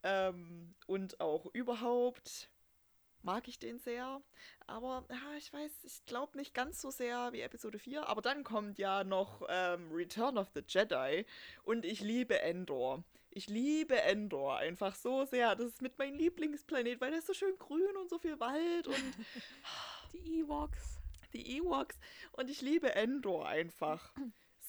Ähm, 0.03 0.75
und 0.87 1.21
auch 1.21 1.47
überhaupt 1.53 2.51
mag 3.23 3.49
ich 3.49 3.59
den 3.59 3.79
sehr. 3.79 4.23
Aber 4.67 5.05
ja, 5.11 5.37
ich 5.37 5.53
weiß, 5.53 5.85
ich 5.85 6.05
glaube 6.07 6.39
nicht 6.39 6.55
ganz 6.55 6.81
so 6.81 6.91
sehr 6.91 7.33
wie 7.33 7.41
Episode 7.41 7.79
4. 7.79 8.09
Aber 8.09 8.23
dann 8.23 8.45
kommt 8.45 8.79
ja 8.79 9.05
noch 9.05 9.43
ähm, 9.49 9.91
Return 9.93 10.39
of 10.39 10.49
the 10.55 10.63
Jedi. 10.67 11.27
Und 11.63 11.85
ich 11.85 12.01
liebe 12.01 12.41
Endor. 12.41 13.05
Ich 13.31 13.49
liebe 13.49 14.01
Endor 14.01 14.57
einfach 14.57 14.95
so 14.95 15.25
sehr. 15.25 15.55
Das 15.55 15.67
ist 15.67 15.83
mit 15.83 15.99
meinem 15.99 16.17
Lieblingsplanet, 16.17 17.01
weil 17.01 17.11
der 17.11 17.21
ist 17.21 17.29
so 17.29 17.35
schön 17.35 17.57
grün 17.59 17.97
und 17.97 18.11
so 18.11 18.19
viel 18.19 18.41
Wald 18.41 18.87
und. 18.87 18.97
Die 20.13 20.41
Ewoks. 20.41 20.99
Die 21.33 21.59
Ewoks. 21.59 21.99
Und 22.33 22.51
ich 22.51 22.61
liebe 22.61 22.95
Endor 22.95 23.47
einfach. 23.47 24.13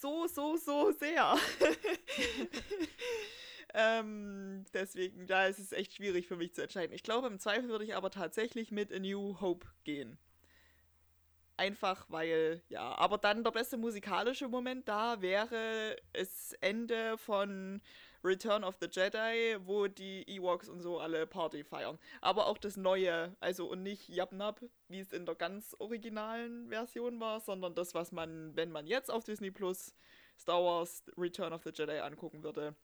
So, 0.02 0.28
so, 0.28 0.58
so 0.58 0.91
sehr. 0.91 1.38
Ähm, 3.74 4.66
deswegen, 4.74 5.28
da 5.28 5.45
ist 5.45 5.58
es 5.58 5.72
echt 5.72 5.93
schwierig 5.93 6.28
für 6.28 6.36
mich 6.36 6.54
zu 6.54 6.62
entscheiden. 6.62 6.93
Ich 6.93 7.04
glaube, 7.04 7.28
im 7.28 7.39
Zweifel 7.39 7.70
würde 7.70 7.86
ich 7.86 7.95
aber 7.95 8.10
tatsächlich 8.10 8.70
mit 8.70 8.91
A 8.91 8.99
New 8.99 9.39
Hope 9.39 9.66
gehen. 9.86 10.18
Einfach 11.56 12.06
weil, 12.10 12.62
ja, 12.68 12.97
aber 12.97 13.18
dann 13.18 13.45
der 13.45 13.52
beste 13.52 13.78
musikalische 13.78 14.49
Moment 14.49 14.89
da 14.89 15.22
wäre 15.22 15.95
das 16.12 16.54
Ende 16.60 17.18
von 17.18 17.82
Return 18.24 18.63
of 18.63 18.78
the 18.80 18.88
Jedi, 18.91 19.57
wo 19.65 19.88
die 19.88 20.24
Ewoks 20.28 20.69
und 20.69 20.82
so 20.82 20.99
alle 20.99 21.26
Party 21.26 21.63
feiern. 21.63 21.97
Aber 22.22 22.47
auch 22.47 22.57
das 22.57 22.78
Neue, 22.78 23.36
also 23.39 23.67
und 23.67 23.84
nicht 23.84 24.09
Yabnap, 24.09 24.61
wie 24.88 24.99
es 24.99 25.11
in 25.11 25.26
der 25.26 25.36
ganz 25.36 25.76
originalen 25.80 26.69
Version 26.69 27.19
war, 27.19 27.39
sondern 27.39 27.76
das, 27.76 27.93
was 27.93 28.11
man, 28.11 28.55
wenn 28.55 28.72
man 28.72 28.88
jetzt 28.88 29.09
auf 29.09 29.24
Disney 29.24 29.51
Plus 29.51 29.95
Star 30.38 30.63
Wars 30.63 31.03
Return 31.17 31.53
of 31.53 31.63
the 31.63 31.72
Jedi 31.74 31.99
angucken 31.99 32.43
würde, 32.43 32.76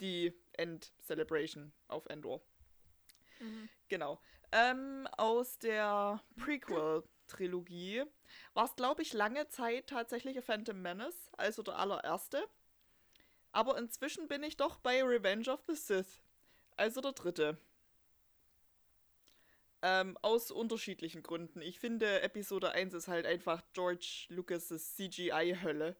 die 0.00 0.32
End-Celebration 0.52 1.72
auf 1.88 2.06
Endor. 2.06 2.42
Mhm. 3.40 3.68
Genau. 3.88 4.20
Ähm, 4.52 5.08
aus 5.16 5.58
der 5.58 6.22
Prequel-Trilogie 6.36 8.04
war 8.54 8.64
es, 8.64 8.76
glaube 8.76 9.02
ich, 9.02 9.12
lange 9.12 9.48
Zeit 9.48 9.88
tatsächlich 9.88 10.38
a 10.38 10.42
Phantom 10.42 10.80
Menace, 10.80 11.30
also 11.36 11.62
der 11.62 11.78
allererste. 11.78 12.48
Aber 13.56 13.78
inzwischen 13.78 14.28
bin 14.28 14.42
ich 14.42 14.58
doch 14.58 14.76
bei 14.80 15.02
Revenge 15.02 15.48
of 15.48 15.62
the 15.66 15.74
Sith, 15.74 16.20
also 16.76 17.00
der 17.00 17.12
dritte. 17.12 17.56
Ähm, 19.80 20.18
aus 20.20 20.50
unterschiedlichen 20.50 21.22
Gründen. 21.22 21.62
Ich 21.62 21.80
finde, 21.80 22.20
Episode 22.20 22.72
1 22.72 22.92
ist 22.92 23.08
halt 23.08 23.24
einfach 23.24 23.62
George 23.72 24.26
Lucas' 24.28 24.96
CGI-Hölle. 24.96 25.96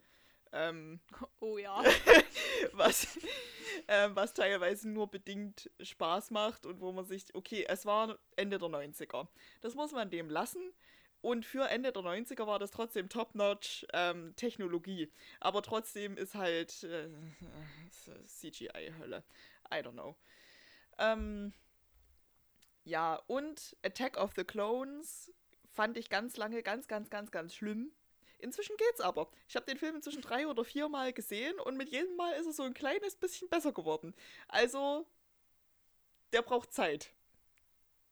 Ähm, 0.52 1.00
oh 1.40 1.56
ja. 1.56 1.82
was, 2.72 3.18
ähm, 3.88 4.14
was 4.14 4.34
teilweise 4.34 4.90
nur 4.90 5.10
bedingt 5.10 5.70
Spaß 5.80 6.32
macht 6.32 6.66
und 6.66 6.82
wo 6.82 6.92
man 6.92 7.06
sich, 7.06 7.34
okay, 7.34 7.64
es 7.66 7.86
war 7.86 8.18
Ende 8.36 8.58
der 8.58 8.68
90er. 8.68 9.28
Das 9.62 9.74
muss 9.74 9.92
man 9.92 10.10
dem 10.10 10.28
lassen. 10.28 10.74
Und 11.20 11.44
für 11.44 11.68
Ende 11.68 11.92
der 11.92 12.02
90er 12.02 12.46
war 12.46 12.58
das 12.58 12.70
trotzdem 12.70 13.08
top-notch 13.08 13.86
ähm, 13.92 14.34
Technologie. 14.36 15.10
Aber 15.40 15.62
trotzdem 15.62 16.16
ist 16.16 16.34
halt 16.34 16.84
äh, 16.84 17.08
CGI-Hölle. 18.26 19.24
I 19.72 19.76
don't 19.76 19.92
know. 19.92 20.16
Ähm, 20.98 21.52
ja, 22.84 23.16
und 23.26 23.76
Attack 23.82 24.16
of 24.16 24.32
the 24.36 24.44
Clones 24.44 25.32
fand 25.72 25.96
ich 25.96 26.08
ganz 26.08 26.36
lange 26.36 26.62
ganz, 26.62 26.86
ganz, 26.86 27.10
ganz, 27.10 27.30
ganz 27.30 27.54
schlimm. 27.54 27.92
Inzwischen 28.38 28.76
geht's 28.76 29.00
aber. 29.00 29.28
Ich 29.48 29.56
habe 29.56 29.66
den 29.66 29.78
Film 29.78 29.96
inzwischen 29.96 30.22
drei 30.22 30.46
oder 30.46 30.64
vier 30.64 30.88
Mal 30.88 31.12
gesehen 31.12 31.58
und 31.60 31.76
mit 31.76 31.88
jedem 31.88 32.16
Mal 32.16 32.32
ist 32.32 32.46
er 32.46 32.52
so 32.52 32.62
ein 32.62 32.74
kleines 32.74 33.16
bisschen 33.16 33.48
besser 33.48 33.72
geworden. 33.72 34.14
Also, 34.48 35.06
der 36.32 36.42
braucht 36.42 36.72
Zeit. 36.72 37.10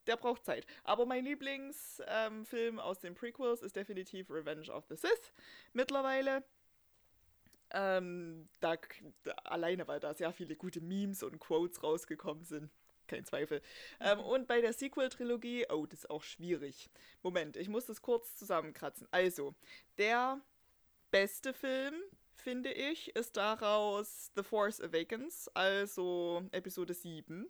Der 0.06 0.16
braucht 0.16 0.44
Zeit. 0.44 0.66
Aber 0.82 1.06
mein 1.06 1.24
Lieblingsfilm 1.24 2.46
ähm, 2.52 2.80
aus 2.80 2.98
den 2.98 3.14
Prequels 3.14 3.62
ist 3.62 3.76
definitiv 3.76 4.30
Revenge 4.30 4.70
of 4.70 4.84
the 4.88 4.96
Sith 4.96 5.32
mittlerweile. 5.72 6.44
Ähm, 7.70 8.48
da, 8.60 8.76
da, 9.22 9.32
alleine, 9.44 9.88
weil 9.88 10.00
da 10.00 10.14
sehr 10.14 10.32
viele 10.32 10.54
gute 10.56 10.80
Memes 10.80 11.22
und 11.22 11.38
Quotes 11.38 11.82
rausgekommen 11.82 12.44
sind 12.44 12.70
kein 13.06 13.24
Zweifel. 13.24 13.62
Ähm, 14.00 14.18
mhm. 14.18 14.24
und 14.24 14.46
bei 14.46 14.60
der 14.60 14.72
Sequel-Trilogie, 14.72 15.66
oh, 15.70 15.86
das 15.86 16.00
ist 16.00 16.10
auch 16.10 16.22
schwierig. 16.22 16.90
Moment, 17.22 17.56
ich 17.56 17.68
muss 17.68 17.86
das 17.86 18.02
kurz 18.02 18.36
zusammenkratzen. 18.36 19.06
Also, 19.10 19.54
der 19.98 20.40
beste 21.10 21.54
Film, 21.54 21.94
finde 22.34 22.72
ich, 22.72 23.14
ist 23.14 23.36
daraus 23.36 24.30
The 24.36 24.42
Force 24.42 24.80
Awakens, 24.80 25.48
also 25.54 26.42
Episode 26.52 26.94
7. 26.94 27.48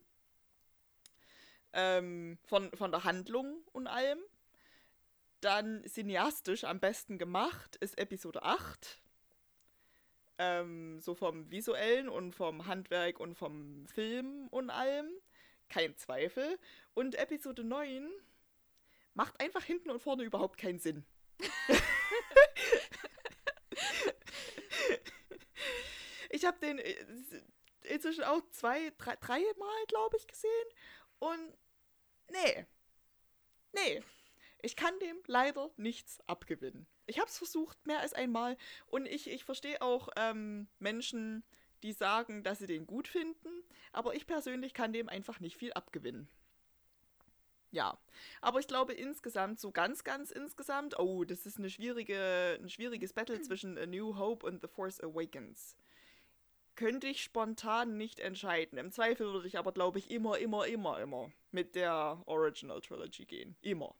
Ähm, 1.76 2.38
von, 2.44 2.70
von 2.72 2.90
der 2.90 3.04
Handlung 3.04 3.62
und 3.72 3.86
allem. 3.86 4.20
Dann 5.40 5.84
cineastisch 5.86 6.64
am 6.64 6.80
besten 6.80 7.18
gemacht 7.18 7.76
ist 7.76 7.98
Episode 7.98 8.42
8. 8.42 9.02
Ähm, 10.38 11.00
so 11.00 11.14
vom 11.14 11.50
visuellen 11.50 12.08
und 12.08 12.32
vom 12.32 12.66
Handwerk 12.66 13.20
und 13.20 13.34
vom 13.34 13.86
Film 13.86 14.48
und 14.48 14.70
allem 14.70 15.08
kein 15.68 15.96
Zweifel. 15.96 16.58
Und 16.94 17.16
Episode 17.16 17.62
9 17.64 18.10
macht 19.14 19.40
einfach 19.40 19.64
hinten 19.64 19.90
und 19.90 20.00
vorne 20.00 20.22
überhaupt 20.22 20.58
keinen 20.58 20.78
Sinn. 20.78 21.04
ich 26.30 26.44
habe 26.44 26.58
den 26.58 26.78
äh, 26.78 26.96
inzwischen 27.82 28.24
auch 28.24 28.40
zwei, 28.50 28.92
drei, 28.98 29.16
drei 29.16 29.40
Mal, 29.58 29.84
glaube 29.88 30.16
ich, 30.16 30.26
gesehen. 30.26 30.50
Und 31.18 31.56
nee. 32.30 32.66
Nee. 33.72 34.02
Ich 34.62 34.76
kann 34.76 34.98
dem 35.00 35.18
leider 35.26 35.70
nichts 35.76 36.20
abgewinnen. 36.26 36.86
Ich 37.06 37.18
habe 37.18 37.28
es 37.28 37.36
versucht, 37.36 37.86
mehr 37.86 38.00
als 38.00 38.14
einmal. 38.14 38.56
Und 38.86 39.06
ich, 39.06 39.28
ich 39.30 39.44
verstehe 39.44 39.82
auch 39.82 40.08
ähm, 40.16 40.68
Menschen, 40.78 41.44
die 41.82 41.92
sagen, 41.92 42.42
dass 42.42 42.60
sie 42.60 42.66
den 42.66 42.86
gut 42.86 43.08
finden, 43.08 43.62
aber 43.92 44.14
ich 44.14 44.26
persönlich 44.26 44.72
kann 44.72 44.94
dem 44.94 45.08
einfach 45.08 45.38
nicht 45.38 45.56
viel 45.56 45.72
abgewinnen. 45.74 46.28
Ja, 47.72 47.98
aber 48.40 48.60
ich 48.60 48.68
glaube 48.68 48.94
insgesamt, 48.94 49.60
so 49.60 49.72
ganz, 49.72 50.04
ganz 50.04 50.30
insgesamt, 50.30 50.98
oh, 50.98 51.24
das 51.24 51.44
ist 51.44 51.58
eine 51.58 51.68
schwierige, 51.68 52.58
ein 52.62 52.70
schwieriges 52.70 53.12
Battle 53.12 53.40
zwischen 53.42 53.76
A 53.76 53.84
New 53.84 54.16
Hope 54.16 54.46
und 54.46 54.62
The 54.62 54.68
Force 54.68 55.00
Awakens. 55.00 55.76
Könnte 56.76 57.06
ich 57.06 57.22
spontan 57.22 57.96
nicht 57.96 58.18
entscheiden. 58.18 58.78
Im 58.78 58.90
Zweifel 58.90 59.32
würde 59.32 59.46
ich 59.46 59.58
aber, 59.58 59.72
glaube 59.72 59.98
ich, 59.98 60.10
immer, 60.10 60.38
immer, 60.38 60.66
immer, 60.66 61.00
immer 61.00 61.30
mit 61.52 61.76
der 61.76 62.20
Original 62.26 62.80
Trilogy 62.80 63.24
gehen. 63.24 63.56
Immer. 63.60 63.94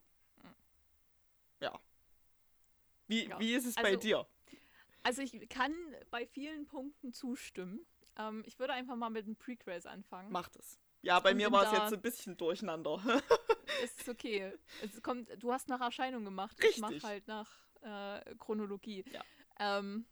Ja. 1.61 1.79
Wie, 3.07 3.27
ja. 3.27 3.39
wie 3.39 3.53
ist 3.53 3.65
es 3.65 3.77
also, 3.77 3.89
bei 3.89 3.95
dir? 3.95 4.27
Also 5.03 5.21
ich 5.21 5.47
kann 5.49 5.73
bei 6.09 6.25
vielen 6.25 6.65
Punkten 6.65 7.13
zustimmen. 7.13 7.85
Ähm, 8.17 8.43
ich 8.45 8.59
würde 8.59 8.73
einfach 8.73 8.95
mal 8.95 9.09
mit 9.09 9.27
den 9.27 9.35
Prequels 9.35 9.85
anfangen. 9.85 10.31
Macht 10.31 10.55
es. 10.55 10.79
Ja, 11.01 11.19
bei 11.19 11.31
Und 11.31 11.37
mir 11.37 11.51
war 11.51 11.65
es 11.65 11.71
jetzt 11.71 11.93
ein 11.93 12.01
bisschen 12.01 12.35
durcheinander. 12.35 12.99
ist 13.83 14.09
okay. 14.09 14.53
Es 14.81 15.01
kommt, 15.03 15.29
du 15.41 15.53
hast 15.53 15.69
nach 15.69 15.81
Erscheinung 15.81 16.25
gemacht. 16.25 16.57
Richtig. 16.57 16.77
Ich 16.77 16.81
mache 16.81 17.01
halt 17.03 17.27
nach 17.27 17.49
äh, 17.81 18.35
Chronologie. 18.35 19.05
Ja. 19.11 19.23
Ähm, 19.59 20.05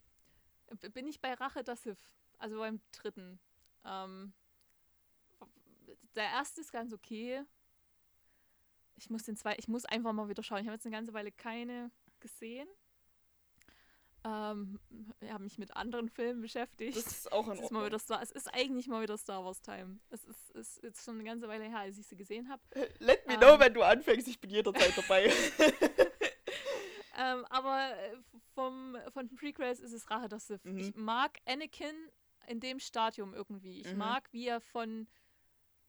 bin 0.94 1.08
ich 1.08 1.20
bei 1.20 1.34
Rache 1.34 1.64
der 1.64 1.76
Sith, 1.76 1.98
also 2.44 2.58
beim 2.58 2.82
dritten. 2.92 3.40
Ähm, 3.86 4.34
der 6.16 6.26
erste 6.26 6.60
ist 6.62 6.74
ganz 6.74 6.92
okay. 6.92 7.42
Ich 8.96 9.10
muss 9.10 9.24
den 9.24 9.38
zwei, 9.38 9.56
ich 9.58 9.68
muss 9.70 9.86
einfach 9.86 10.12
mal 10.12 10.28
wieder 10.28 10.44
schauen. 10.44 10.60
Ich 10.60 10.66
habe 10.68 10.76
jetzt 10.76 10.86
eine 10.86 10.96
ganze 10.96 11.14
Weile 11.14 11.32
keine 11.32 11.90
gesehen. 12.20 12.68
Ähm, 14.26 14.80
ich 15.22 15.32
habe 15.32 15.44
mich 15.44 15.58
mit 15.58 15.76
anderen 15.76 16.10
Filmen 16.10 16.42
beschäftigt. 16.42 16.96
Das 16.98 17.08
ist 17.08 17.32
auch 17.32 17.48
in 17.48 17.54
Es 17.54 17.60
ist, 17.62 17.72
mal 17.72 17.80
Ordnung. 17.80 17.86
wieder 17.88 18.00
Star, 18.00 18.22
es 18.22 18.32
ist 18.32 18.54
eigentlich 18.54 18.88
mal 18.88 19.02
wieder 19.02 19.18
Star 19.18 19.44
Wars 19.44 19.62
Time. 19.62 20.00
Es 20.10 20.24
ist, 20.26 20.50
ist 20.52 20.84
jetzt 20.84 21.04
schon 21.06 21.16
eine 21.16 21.24
ganze 21.24 21.48
Weile 21.48 21.64
her, 21.64 21.80
als 21.80 21.98
ich 21.98 22.08
sie 22.08 22.16
gesehen 22.18 22.50
habe. 22.50 22.62
Let 23.00 23.26
me 23.26 23.34
Ähm. 23.34 23.40
know, 23.40 23.58
wenn 23.60 23.74
du 23.74 23.84
anfängst. 23.84 24.28
Ich 24.28 24.40
bin 24.40 24.50
jederzeit 24.52 24.94
dabei. 24.98 25.32
Ähm, 27.16 27.46
aber 27.52 27.96
äh, 27.96 28.18
vom, 28.56 28.98
von 29.14 29.28
den 29.28 29.38
Prequels 29.38 29.80
ist 29.80 29.94
es 29.94 30.10
Rache 30.10 30.28
der 30.30 30.40
Sith. 30.40 30.64
Mhm. 30.66 30.80
Ich 30.80 30.96
mag 30.96 31.38
Anakin 31.46 31.94
in 32.48 32.60
dem 32.60 32.80
Stadium 32.80 33.34
irgendwie. 33.34 33.82
Ich 33.82 33.92
Mhm. 33.94 33.98
mag, 34.00 34.32
wie 34.34 34.48
er 34.48 34.62
von 34.62 35.08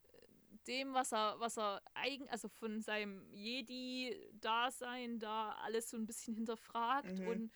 äh, 0.04 0.56
dem, 0.66 0.94
was 0.94 1.12
er, 1.12 1.38
was 1.40 1.58
er 1.58 1.82
eigen, 1.94 2.28
also 2.30 2.48
von 2.48 2.80
seinem 2.80 3.32
Jedi-Dasein 3.32 5.18
da 5.18 5.52
alles 5.64 5.90
so 5.90 5.96
ein 5.96 6.06
bisschen 6.06 6.34
hinterfragt 6.34 7.18
Mhm. 7.18 7.26
und 7.28 7.52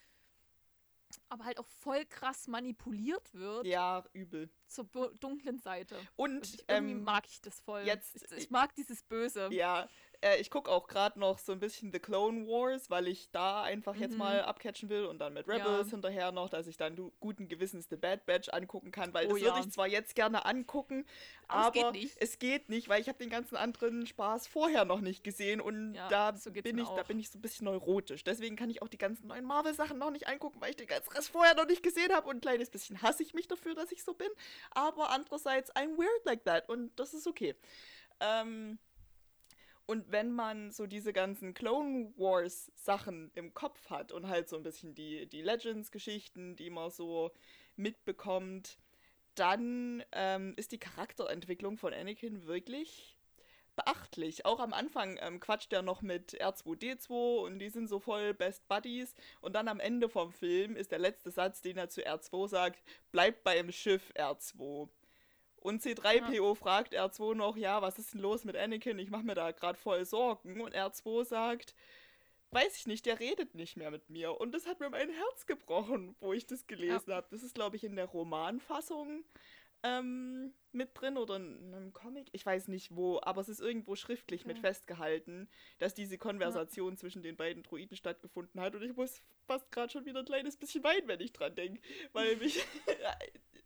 aber 1.31 1.45
halt 1.47 1.59
auch 1.59 1.67
voll 1.67 2.05
krass 2.05 2.49
manipuliert 2.49 3.33
wird 3.35 3.67
ja, 3.67 4.05
übel. 4.13 4.51
zur 4.67 4.85
dunklen 5.21 5.59
Seite. 5.59 5.97
Und 6.17 6.31
Und 6.37 6.55
ich, 6.55 6.65
irgendwie 6.69 6.93
ähm, 6.95 7.03
mag 7.05 7.27
ich 7.27 7.41
das 7.41 7.61
voll. 7.61 7.83
jetzt- 7.83 8.15
ich, 8.31 8.33
ich 8.45 8.51
mag 8.51 8.75
dieses 8.75 9.03
Böse. 9.03 9.49
Ja, 9.53 9.89
äh, 10.21 10.41
ich 10.41 10.51
gucke 10.51 10.71
auch 10.71 10.89
gerade 10.89 11.19
noch 11.21 11.39
so 11.39 11.53
ein 11.53 11.61
bisschen 11.61 11.93
The 11.93 12.01
Clone 12.01 12.47
Wars, 12.47 12.91
weil 12.91 13.07
ich 13.09 13.31
da 13.31 13.63
einfach 13.63 13.95
jetzt 13.97 14.13
Mhm. 14.13 14.19
mal 14.19 14.43
abcatchen 14.43 14.89
will 14.89 15.05
und 15.07 15.19
dann 15.21 15.33
mit 15.35 15.47
Ja. 15.47 15.55
Rebels 15.55 15.91
hinterher 15.91 16.33
noch, 16.33 16.49
dass 16.49 16.67
ich 16.67 16.77
dann 16.77 16.97
du 16.97 17.13
guten 17.21 17.49
Gewissens 17.49 17.87
The 17.89 17.97
Bad 17.97 18.27
Batch 18.27 18.49
angucken 18.49 18.91
kann, 18.91 19.15
weil 19.15 19.27
Oh 19.27 19.31
das 19.31 19.41
ja. 19.41 19.47
würde 19.55 19.61
ich 19.61 19.71
zwar 19.71 19.87
jetzt 19.87 20.15
gerne 20.15 20.45
angucken, 20.45 21.07
Aber 21.47 21.61
es 21.61 21.67
aber 21.67 21.93
geht 21.93 21.93
nicht. 21.93 22.17
es 22.21 22.39
geht 22.39 22.69
nicht, 22.69 22.89
weil 22.89 23.01
ich 23.01 23.09
habe 23.09 23.19
den 23.19 23.31
ganzen 23.31 23.57
anderen 23.57 24.07
Spaß 24.07 24.49
vorher 24.49 24.85
noch 24.85 25.01
nicht 25.01 25.23
gesehen 25.25 25.61
und 25.61 25.95
Ja, 25.95 26.09
da 26.09 26.37
so 26.37 26.51
bin 26.51 26.79
ich 26.79 26.89
da 26.89 27.03
bin 27.05 27.19
ich 27.21 27.31
so 27.31 27.39
ein 27.39 27.43
bisschen 27.43 27.67
neurotisch. 27.67 28.25
Deswegen 28.25 28.57
kann 28.57 28.71
ich 28.71 28.83
auch 28.83 28.89
die 28.89 28.99
ganzen 28.99 29.29
neuen 29.29 29.45
Marvel 29.45 29.75
Sachen 29.75 29.99
noch 29.99 30.11
nicht 30.11 30.27
angucken, 30.27 30.61
weil 30.61 30.71
ich 30.71 30.77
den 30.77 30.89
ganzen 30.89 31.11
Rest 31.13 31.31
vorher 31.31 31.55
noch 31.55 31.67
nicht 31.67 31.83
gesehen 31.83 32.13
habe 32.13 32.29
und 32.29 32.37
ein 32.39 32.41
kleines 32.41 32.71
bisschen 32.71 33.01
hasse 33.03 33.23
ich 33.23 33.35
mich 33.35 33.47
dafür, 33.47 33.75
dass 33.75 33.93
ich 33.93 34.03
so 34.03 34.15
bin, 34.15 34.29
aber 34.71 35.11
andererseits 35.11 35.75
I'm 35.77 35.97
weird 35.97 36.25
like 36.25 36.45
that 36.45 36.69
und 36.69 36.91
das 36.99 37.15
ist 37.15 37.27
okay. 37.27 37.55
Ähm 38.21 38.79
und 39.89 40.13
wenn 40.13 40.33
man 40.33 40.71
so 40.71 40.87
diese 40.87 41.15
ganzen 41.15 41.55
Clone 41.55 42.13
Wars 42.19 42.71
Sachen 42.75 43.31
im 43.35 43.55
Kopf 43.55 43.89
hat 43.89 44.13
und 44.13 44.29
halt 44.29 44.47
so 44.51 44.57
ein 44.57 44.63
bisschen 44.63 44.95
die, 44.95 45.27
die 45.27 45.41
Legends-Geschichten, 45.41 46.57
die 46.57 46.69
man 46.69 46.91
so 46.91 47.31
mitbekommt, 47.75 48.77
dann 49.35 50.05
ähm, 50.13 50.53
ist 50.57 50.73
die 50.73 50.79
Charakterentwicklung 50.79 51.79
von 51.79 51.95
Anakin 51.95 52.47
wirklich 52.47 53.17
beachtlich. 53.77 54.45
Auch 54.45 54.61
am 54.61 54.75
Anfang 54.75 55.19
ähm, 55.23 55.41
quatscht 55.41 55.73
er 55.73 55.81
noch 55.81 56.03
mit 56.03 56.39
R2D2 56.39 57.45
und 57.47 57.59
die 57.59 57.71
sind 57.71 57.89
so 57.89 57.99
voll 57.99 58.35
Best 58.35 58.69
Buddies. 58.69 59.15
Und 59.41 59.55
dann 59.55 59.69
am 59.69 59.81
Ende 59.81 60.11
vom 60.11 60.33
Film 60.33 60.77
ist 60.77 60.93
der 60.93 60.99
letzte 60.99 61.31
Satz, 61.31 61.63
den 61.63 61.79
er 61.79 61.89
zu 61.89 62.07
R2 62.07 62.47
sagt, 62.49 62.83
bleibt 63.11 63.43
beim 63.43 63.73
Schiff 63.73 64.13
R2. 64.15 64.91
Und 65.61 65.83
C3PO 65.83 66.55
fragt 66.55 66.95
R2 66.95 67.35
noch, 67.35 67.57
ja, 67.57 67.83
was 67.83 67.99
ist 67.99 68.15
denn 68.15 68.21
los 68.21 68.45
mit 68.45 68.57
Anakin? 68.57 68.99
Ich 68.99 69.11
mache 69.11 69.25
mir 69.25 69.35
da 69.35 69.51
gerade 69.51 69.79
voll 69.79 70.05
Sorgen. 70.05 70.61
Und 70.61 70.75
R2 70.75 71.25
sagt, 71.25 71.75
weiß 72.51 72.77
ich 72.77 72.87
nicht, 72.87 73.07
der 73.07 73.21
redet 73.21 73.55
nicht 73.55 73.77
mehr 73.77 73.91
mit 73.91 74.09
mir. 74.09 74.41
Und 74.41 74.53
das 74.53 74.67
hat 74.67 74.81
mir 74.81 74.91
mein 74.91 75.11
Herz 75.11 75.47
gebrochen, 75.47 76.17
wo 76.21 76.33
ich 76.33 76.47
das 76.47 76.67
gelesen 76.67 77.13
habe. 77.13 77.27
Das 77.31 77.43
ist, 77.43 77.55
glaube 77.55 77.77
ich, 77.77 77.85
in 77.85 77.97
der 77.97 78.07
Romanfassung 78.07 79.25
ähm, 79.83 80.53
mit 80.73 80.91
drin 80.95 81.17
oder 81.17 81.37
in 81.37 81.75
einem 81.75 81.93
Comic. 81.93 82.29
Ich 82.33 82.45
weiß 82.45 82.69
nicht 82.69 82.95
wo, 82.97 83.21
aber 83.23 83.41
es 83.41 83.49
ist 83.49 83.61
irgendwo 83.61 83.97
schriftlich 83.97 84.45
mit 84.45 84.59
Okay. 84.59 84.67
festgehalten, 84.67 85.49
dass 85.79 85.95
diese 85.95 86.19
Konversation 86.19 86.97
zwischen 86.97 87.23
den 87.23 87.37
beiden 87.37 87.63
Druiden 87.63 87.97
stattgefunden 87.97 88.61
hat. 88.61 88.75
Und 88.75 88.83
ich 88.83 88.97
muss 88.97 89.23
fast 89.47 89.71
gerade 89.71 89.93
schon 89.93 90.05
wieder 90.05 90.21
ein 90.21 90.25
kleines 90.25 90.57
bisschen 90.57 90.83
weinen, 90.85 91.07
wenn 91.09 91.21
ich 91.21 91.33
dran 91.33 91.55
denke. 91.55 91.81
Weil 92.13 92.37
mich. 92.37 92.65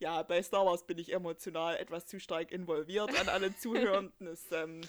ja, 0.00 0.22
bei 0.22 0.42
Star 0.42 0.66
Wars 0.66 0.84
bin 0.86 0.98
ich 0.98 1.12
emotional 1.12 1.76
etwas 1.76 2.06
zu 2.06 2.18
stark 2.18 2.50
involviert 2.52 3.16
an 3.20 3.28
alle 3.28 3.54
Zuhörenden. 3.58 4.26
Es, 4.26 4.50
ähm, 4.50 4.80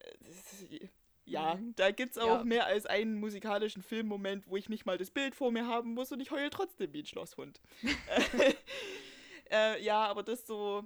äh, 0.00 0.88
ja, 1.26 1.56
Mhm. 1.56 1.74
da 1.76 1.90
gibt 1.90 2.12
es 2.12 2.18
auch 2.18 2.38
Ja. 2.38 2.44
mehr 2.44 2.66
als 2.66 2.86
einen 2.86 3.20
musikalischen 3.20 3.82
Filmmoment, 3.82 4.46
wo 4.48 4.56
ich 4.56 4.68
nicht 4.70 4.86
mal 4.86 4.96
das 4.96 5.10
Bild 5.10 5.34
vor 5.34 5.52
mir 5.52 5.66
haben 5.66 5.92
muss 5.92 6.10
und 6.12 6.20
ich 6.20 6.30
heule 6.30 6.48
trotzdem 6.50 6.92
wie 6.94 7.02
ein 7.02 7.06
Schlosshund. 7.06 7.60
äh, 9.50 9.82
ja, 9.82 10.06
aber 10.06 10.22
das 10.22 10.46
so 10.46 10.84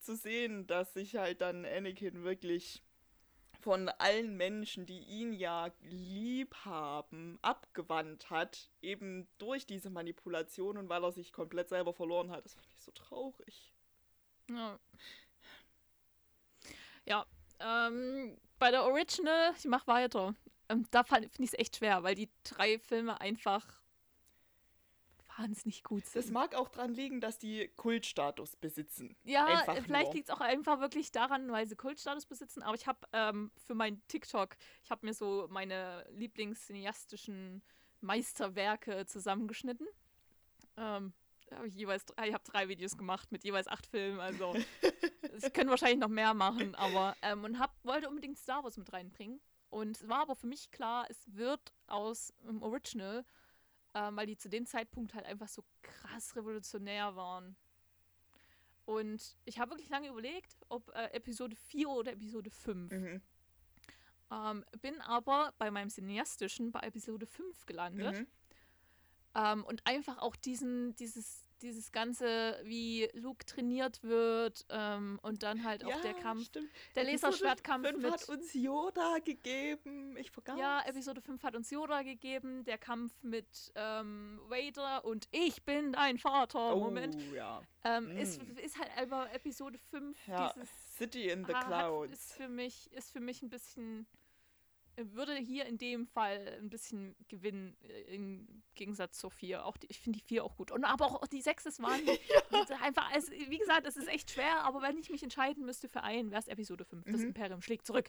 zu 0.00 0.16
sehen, 0.16 0.66
dass 0.66 0.94
sich 0.94 1.16
halt 1.16 1.40
dann 1.40 1.64
Anakin 1.64 2.24
wirklich 2.24 2.82
von 3.66 3.88
allen 3.88 4.36
Menschen, 4.36 4.86
die 4.86 5.00
ihn 5.00 5.32
ja 5.32 5.72
lieb 5.80 6.54
haben, 6.64 7.36
abgewandt 7.42 8.30
hat, 8.30 8.70
eben 8.80 9.26
durch 9.38 9.66
diese 9.66 9.90
Manipulation 9.90 10.76
und 10.76 10.88
weil 10.88 11.02
er 11.02 11.10
sich 11.10 11.32
komplett 11.32 11.68
selber 11.68 11.92
verloren 11.92 12.30
hat. 12.30 12.44
Das 12.44 12.54
fand 12.54 12.68
ich 12.72 12.80
so 12.80 12.92
traurig. 12.92 13.74
Ja. 14.48 14.78
Ja, 17.06 17.26
ähm, 17.58 18.38
bei 18.60 18.70
der 18.70 18.84
Original, 18.84 19.52
ich 19.58 19.64
mach 19.64 19.88
weiter. 19.88 20.36
Ähm, 20.68 20.86
da 20.92 21.02
finde 21.02 21.28
ich 21.36 21.52
es 21.52 21.58
echt 21.58 21.78
schwer, 21.78 22.04
weil 22.04 22.14
die 22.14 22.30
drei 22.44 22.78
Filme 22.78 23.20
einfach 23.20 23.66
wahnsinnig 25.38 25.82
gut 25.82 26.04
sind. 26.06 26.24
Das 26.24 26.30
mag 26.30 26.54
auch 26.54 26.68
dran 26.68 26.92
liegen, 26.94 27.20
dass 27.20 27.38
die 27.38 27.68
Kultstatus 27.76 28.56
besitzen. 28.56 29.16
ja, 29.24 29.46
einfach 29.46 29.76
äh, 29.76 29.82
vielleicht 29.82 30.14
liegt 30.14 30.28
es 30.28 30.34
auch 30.34 30.40
einfach 30.40 30.80
wirklich 30.80 31.12
daran, 31.12 31.50
weil 31.50 31.66
sie 31.66 31.76
Kultstatus 31.76 32.26
besitzen. 32.26 32.62
Aber 32.62 32.74
ich 32.74 32.86
habe 32.86 32.98
ähm, 33.12 33.50
für 33.66 33.74
mein 33.74 34.06
TikTok, 34.08 34.56
ich 34.82 34.90
habe 34.90 35.06
mir 35.06 35.14
so 35.14 35.46
meine 35.50 36.06
lieblingscineastischen 36.10 37.62
Meisterwerke 38.00 39.06
zusammengeschnitten. 39.06 39.86
Ähm, 40.76 41.12
da 41.48 41.58
hab 41.58 41.64
ich 41.64 41.74
jeweils, 41.74 42.04
ich 42.24 42.34
habe 42.34 42.44
drei 42.44 42.68
Videos 42.68 42.96
gemacht 42.96 43.30
mit 43.30 43.44
jeweils 43.44 43.68
acht 43.68 43.86
Filmen. 43.86 44.20
Also 44.20 44.54
ich 45.36 45.52
könnte 45.52 45.70
wahrscheinlich 45.70 46.00
noch 46.00 46.08
mehr 46.08 46.34
machen, 46.34 46.74
aber 46.74 47.16
ähm, 47.22 47.44
und 47.44 47.58
hab, 47.58 47.72
wollte 47.84 48.08
unbedingt 48.08 48.38
Star 48.38 48.64
Wars 48.64 48.76
mit 48.76 48.92
reinbringen. 48.92 49.40
Und 49.70 49.96
es 49.96 50.08
war 50.08 50.20
aber 50.20 50.36
für 50.36 50.46
mich 50.46 50.70
klar, 50.70 51.06
es 51.08 51.18
wird 51.26 51.72
aus 51.86 52.32
dem 52.46 52.62
Original, 52.62 53.24
ähm, 53.96 54.14
weil 54.14 54.26
die 54.26 54.36
zu 54.36 54.50
dem 54.50 54.66
Zeitpunkt 54.66 55.14
halt 55.14 55.24
einfach 55.24 55.48
so 55.48 55.64
krass 55.80 56.36
revolutionär 56.36 57.16
waren. 57.16 57.56
Und 58.84 59.36
ich 59.46 59.58
habe 59.58 59.70
wirklich 59.70 59.88
lange 59.88 60.08
überlegt, 60.08 60.54
ob 60.68 60.94
äh, 60.94 61.06
Episode 61.14 61.56
4 61.56 61.88
oder 61.88 62.12
Episode 62.12 62.50
5. 62.50 62.92
Mhm. 62.92 63.22
Ähm, 64.30 64.64
bin 64.82 65.00
aber 65.00 65.54
bei 65.56 65.70
meinem 65.70 65.88
Cineastischen 65.88 66.72
bei 66.72 66.80
Episode 66.80 67.26
5 67.26 67.64
gelandet. 67.64 68.20
Mhm. 68.20 68.26
Ähm, 69.34 69.64
und 69.64 69.86
einfach 69.86 70.18
auch 70.18 70.36
diesen, 70.36 70.94
dieses, 70.96 71.45
dieses 71.62 71.92
Ganze, 71.92 72.60
wie 72.64 73.08
Luke 73.14 73.44
trainiert 73.46 74.02
wird 74.02 74.64
ähm, 74.68 75.18
und 75.22 75.42
dann 75.42 75.64
halt 75.64 75.84
auch 75.84 76.00
der 76.02 76.14
Kampf, 76.14 76.46
stimmt. 76.46 76.68
der 76.94 77.02
Episode 77.08 77.26
Laserschwertkampf 77.32 77.88
fünf 77.88 78.02
mit. 78.02 78.12
hat 78.12 78.28
uns 78.28 78.54
Yoda 78.54 79.18
gegeben. 79.24 80.16
Ich 80.16 80.30
vergaß. 80.30 80.58
Ja, 80.58 80.82
Episode 80.86 81.20
5 81.20 81.42
hat 81.42 81.56
uns 81.56 81.70
Yoda 81.70 82.02
gegeben, 82.02 82.64
der 82.64 82.78
Kampf 82.78 83.12
mit 83.22 83.72
ähm, 83.74 84.40
Vader 84.48 85.04
und 85.04 85.28
ich 85.32 85.62
bin 85.64 85.92
dein 85.92 86.18
Vater. 86.18 86.74
Oh, 86.76 86.80
Moment. 86.80 87.16
ja. 87.32 87.60
Ähm, 87.84 88.16
ist, 88.16 88.42
Mm. 88.42 88.56
ist 88.58 88.78
halt 88.78 88.90
einfach 88.96 89.32
Episode 89.32 89.78
5 89.90 90.18
Ja, 90.26 90.52
dieses 90.54 90.68
City 90.96 91.28
in 91.30 91.44
the 91.44 91.52
Ah, 91.54 91.58
hat- 91.58 91.66
Clouds. 91.66 92.12
ist 92.12 92.32
für 92.34 92.48
mich 92.48 92.92
ist 92.92 93.12
für 93.12 93.20
mich 93.20 93.42
ein 93.42 93.48
bisschen 93.48 94.06
würde 94.96 95.34
hier 95.36 95.66
in 95.66 95.78
dem 95.78 96.06
Fall 96.06 96.58
ein 96.60 96.70
bisschen 96.70 97.14
gewinnen 97.28 97.76
äh, 97.82 98.14
im 98.14 98.62
Gegensatz 98.74 99.18
zur 99.18 99.30
4. 99.30 99.64
Auch 99.64 99.76
die, 99.76 99.86
ich 99.88 99.98
finde 100.00 100.18
die 100.18 100.24
4 100.24 100.44
auch 100.44 100.56
gut. 100.56 100.70
Und 100.70 100.84
aber 100.84 101.06
auch 101.06 101.26
die 101.26 101.40
6 101.42 101.66
ist 101.66 101.82
wahnsinnig. 101.82 102.20
Und 102.50 102.70
einfach, 102.82 103.10
es, 103.14 103.30
wie 103.30 103.58
gesagt, 103.58 103.86
es 103.86 103.96
ist 103.96 104.08
echt 104.08 104.30
schwer, 104.30 104.64
aber 104.64 104.82
wenn 104.82 104.98
ich 104.98 105.10
mich 105.10 105.22
entscheiden 105.22 105.64
müsste 105.64 105.88
für 105.88 106.02
einen, 106.02 106.30
wäre 106.30 106.40
es 106.40 106.48
Episode 106.48 106.84
5. 106.84 107.04
Das 107.06 107.20
Mhm. 107.20 107.28
Imperium 107.28 107.62
schlägt 107.62 107.86
zurück. 107.86 108.08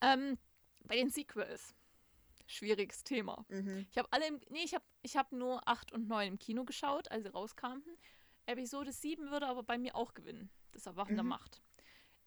Ähm, 0.00 0.38
bei 0.84 0.96
den 0.96 1.10
Sequels. 1.10 1.74
Schwieriges 2.46 3.04
Thema. 3.04 3.44
Mhm. 3.48 3.86
Ich 3.90 3.98
habe 3.98 4.08
alle 4.10 4.26
im, 4.26 4.40
nee, 4.48 4.62
ich 4.64 4.74
habe 4.74 4.84
ich 5.02 5.16
hab 5.16 5.32
nur 5.32 5.66
8 5.68 5.92
und 5.92 6.08
9 6.08 6.28
im 6.28 6.38
Kino 6.38 6.64
geschaut, 6.64 7.10
als 7.10 7.24
sie 7.24 7.28
rauskamen. 7.30 7.82
Episode 8.46 8.90
7 8.90 9.30
würde 9.30 9.46
aber 9.46 9.62
bei 9.62 9.76
mir 9.76 9.94
auch 9.94 10.14
gewinnen. 10.14 10.48
Das 10.72 10.86
Erwachen 10.86 11.14
der 11.16 11.24
Mhm. 11.24 11.28
Macht. 11.30 11.60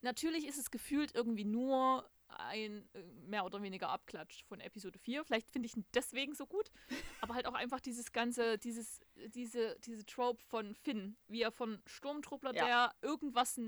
Natürlich 0.02 0.46
ist 0.48 0.58
es 0.60 0.70
gefühlt 0.72 1.14
irgendwie 1.16 1.46
nur 1.46 2.08
ein 2.40 2.88
äh, 2.94 3.04
mehr 3.28 3.46
oder 3.46 3.62
weniger 3.62 3.90
Abklatsch 3.90 4.44
von 4.46 4.60
Episode 4.60 4.98
4. 5.00 5.24
Vielleicht 5.26 5.50
finde 5.52 5.68
ich 5.68 5.76
ihn 5.78 5.86
deswegen 5.94 6.34
so 6.36 6.46
gut. 6.46 6.72
Aber 7.22 7.34
halt 7.36 7.46
auch 7.46 7.54
einfach 7.54 7.80
dieses 7.80 8.12
ganze, 8.12 8.58
dieses, 8.58 9.00
diese, 9.28 9.78
diese 9.82 10.06
Trope 10.06 10.42
von 10.44 10.74
Finn, 10.76 11.18
wie 11.28 11.42
er 11.42 11.52
von 11.52 11.82
Sturmtruppler, 11.86 12.54
Ja. 12.56 12.66
der 12.66 12.96
irgendwas 13.10 13.60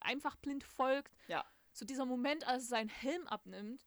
einfach 0.00 0.36
blind 0.36 0.64
folgt. 0.64 1.12
Ja. 1.28 1.44
So 1.72 1.84
dieser 1.84 2.06
Moment, 2.06 2.46
als 2.46 2.64
er 2.64 2.68
seinen 2.68 2.88
Helm 2.88 3.26
abnimmt 3.26 3.86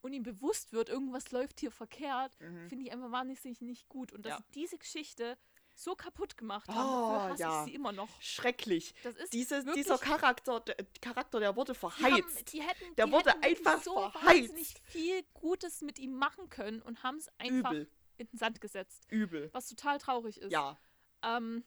und 0.00 0.12
ihm 0.12 0.22
bewusst 0.22 0.72
wird, 0.72 0.88
irgendwas 0.88 1.30
läuft 1.32 1.60
hier 1.60 1.70
verkehrt, 1.70 2.32
Mhm. 2.40 2.68
finde 2.68 2.84
ich 2.84 2.92
einfach 2.92 3.10
wahnsinnig 3.10 3.60
nicht 3.60 3.88
gut. 3.88 4.12
Und 4.12 4.24
dass 4.26 4.38
Ja. 4.38 4.44
diese 4.54 4.78
Geschichte 4.78 5.36
so 5.78 5.94
kaputt 5.94 6.36
gemacht 6.36 6.68
haben. 6.68 6.88
Oh, 6.88 7.30
hasse 7.30 7.42
ja. 7.42 7.60
ich 7.60 7.70
sie 7.70 7.74
immer 7.74 7.92
noch. 7.92 8.08
Schrecklich. 8.20 8.94
Das 9.02 9.14
ist 9.14 9.32
Diese, 9.32 9.64
dieser 9.74 9.98
Charakter, 9.98 10.60
der, 10.60 10.76
Charakter, 11.00 11.38
der 11.40 11.54
wurde 11.54 11.74
verheizt. 11.74 12.52
Die, 12.52 12.62
haben, 12.62 12.76
die 12.78 12.84
hätten, 12.84 12.96
der 12.96 13.06
die 13.06 13.12
wurde 13.12 13.30
hätten 13.30 13.44
einfach 13.44 13.82
so 13.82 14.10
verheizt. 14.10 14.54
nicht 14.54 14.78
viel 14.80 15.22
Gutes 15.34 15.82
mit 15.82 15.98
ihm 15.98 16.16
machen 16.16 16.48
können 16.48 16.82
und 16.82 17.02
haben 17.02 17.16
es 17.16 17.28
einfach 17.38 17.72
Übel. 17.72 17.90
in 18.16 18.26
den 18.26 18.38
Sand 18.38 18.60
gesetzt. 18.60 19.06
Übel. 19.10 19.50
Was 19.52 19.68
total 19.68 19.98
traurig 19.98 20.40
ist. 20.40 20.50
Ja. 20.50 20.76
Ähm, 21.22 21.64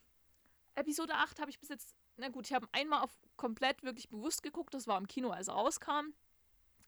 Episode 0.74 1.14
8 1.14 1.40
habe 1.40 1.50
ich 1.50 1.58
bis 1.58 1.70
jetzt, 1.70 1.96
na 2.16 2.28
gut, 2.28 2.46
ich 2.46 2.52
habe 2.52 2.68
einmal 2.72 3.02
auf 3.02 3.10
komplett 3.36 3.82
wirklich 3.82 4.10
bewusst 4.10 4.42
geguckt, 4.42 4.74
das 4.74 4.86
war 4.86 4.98
im 4.98 5.08
Kino, 5.08 5.30
als 5.30 5.48
er 5.48 5.54
rauskam. 5.54 6.12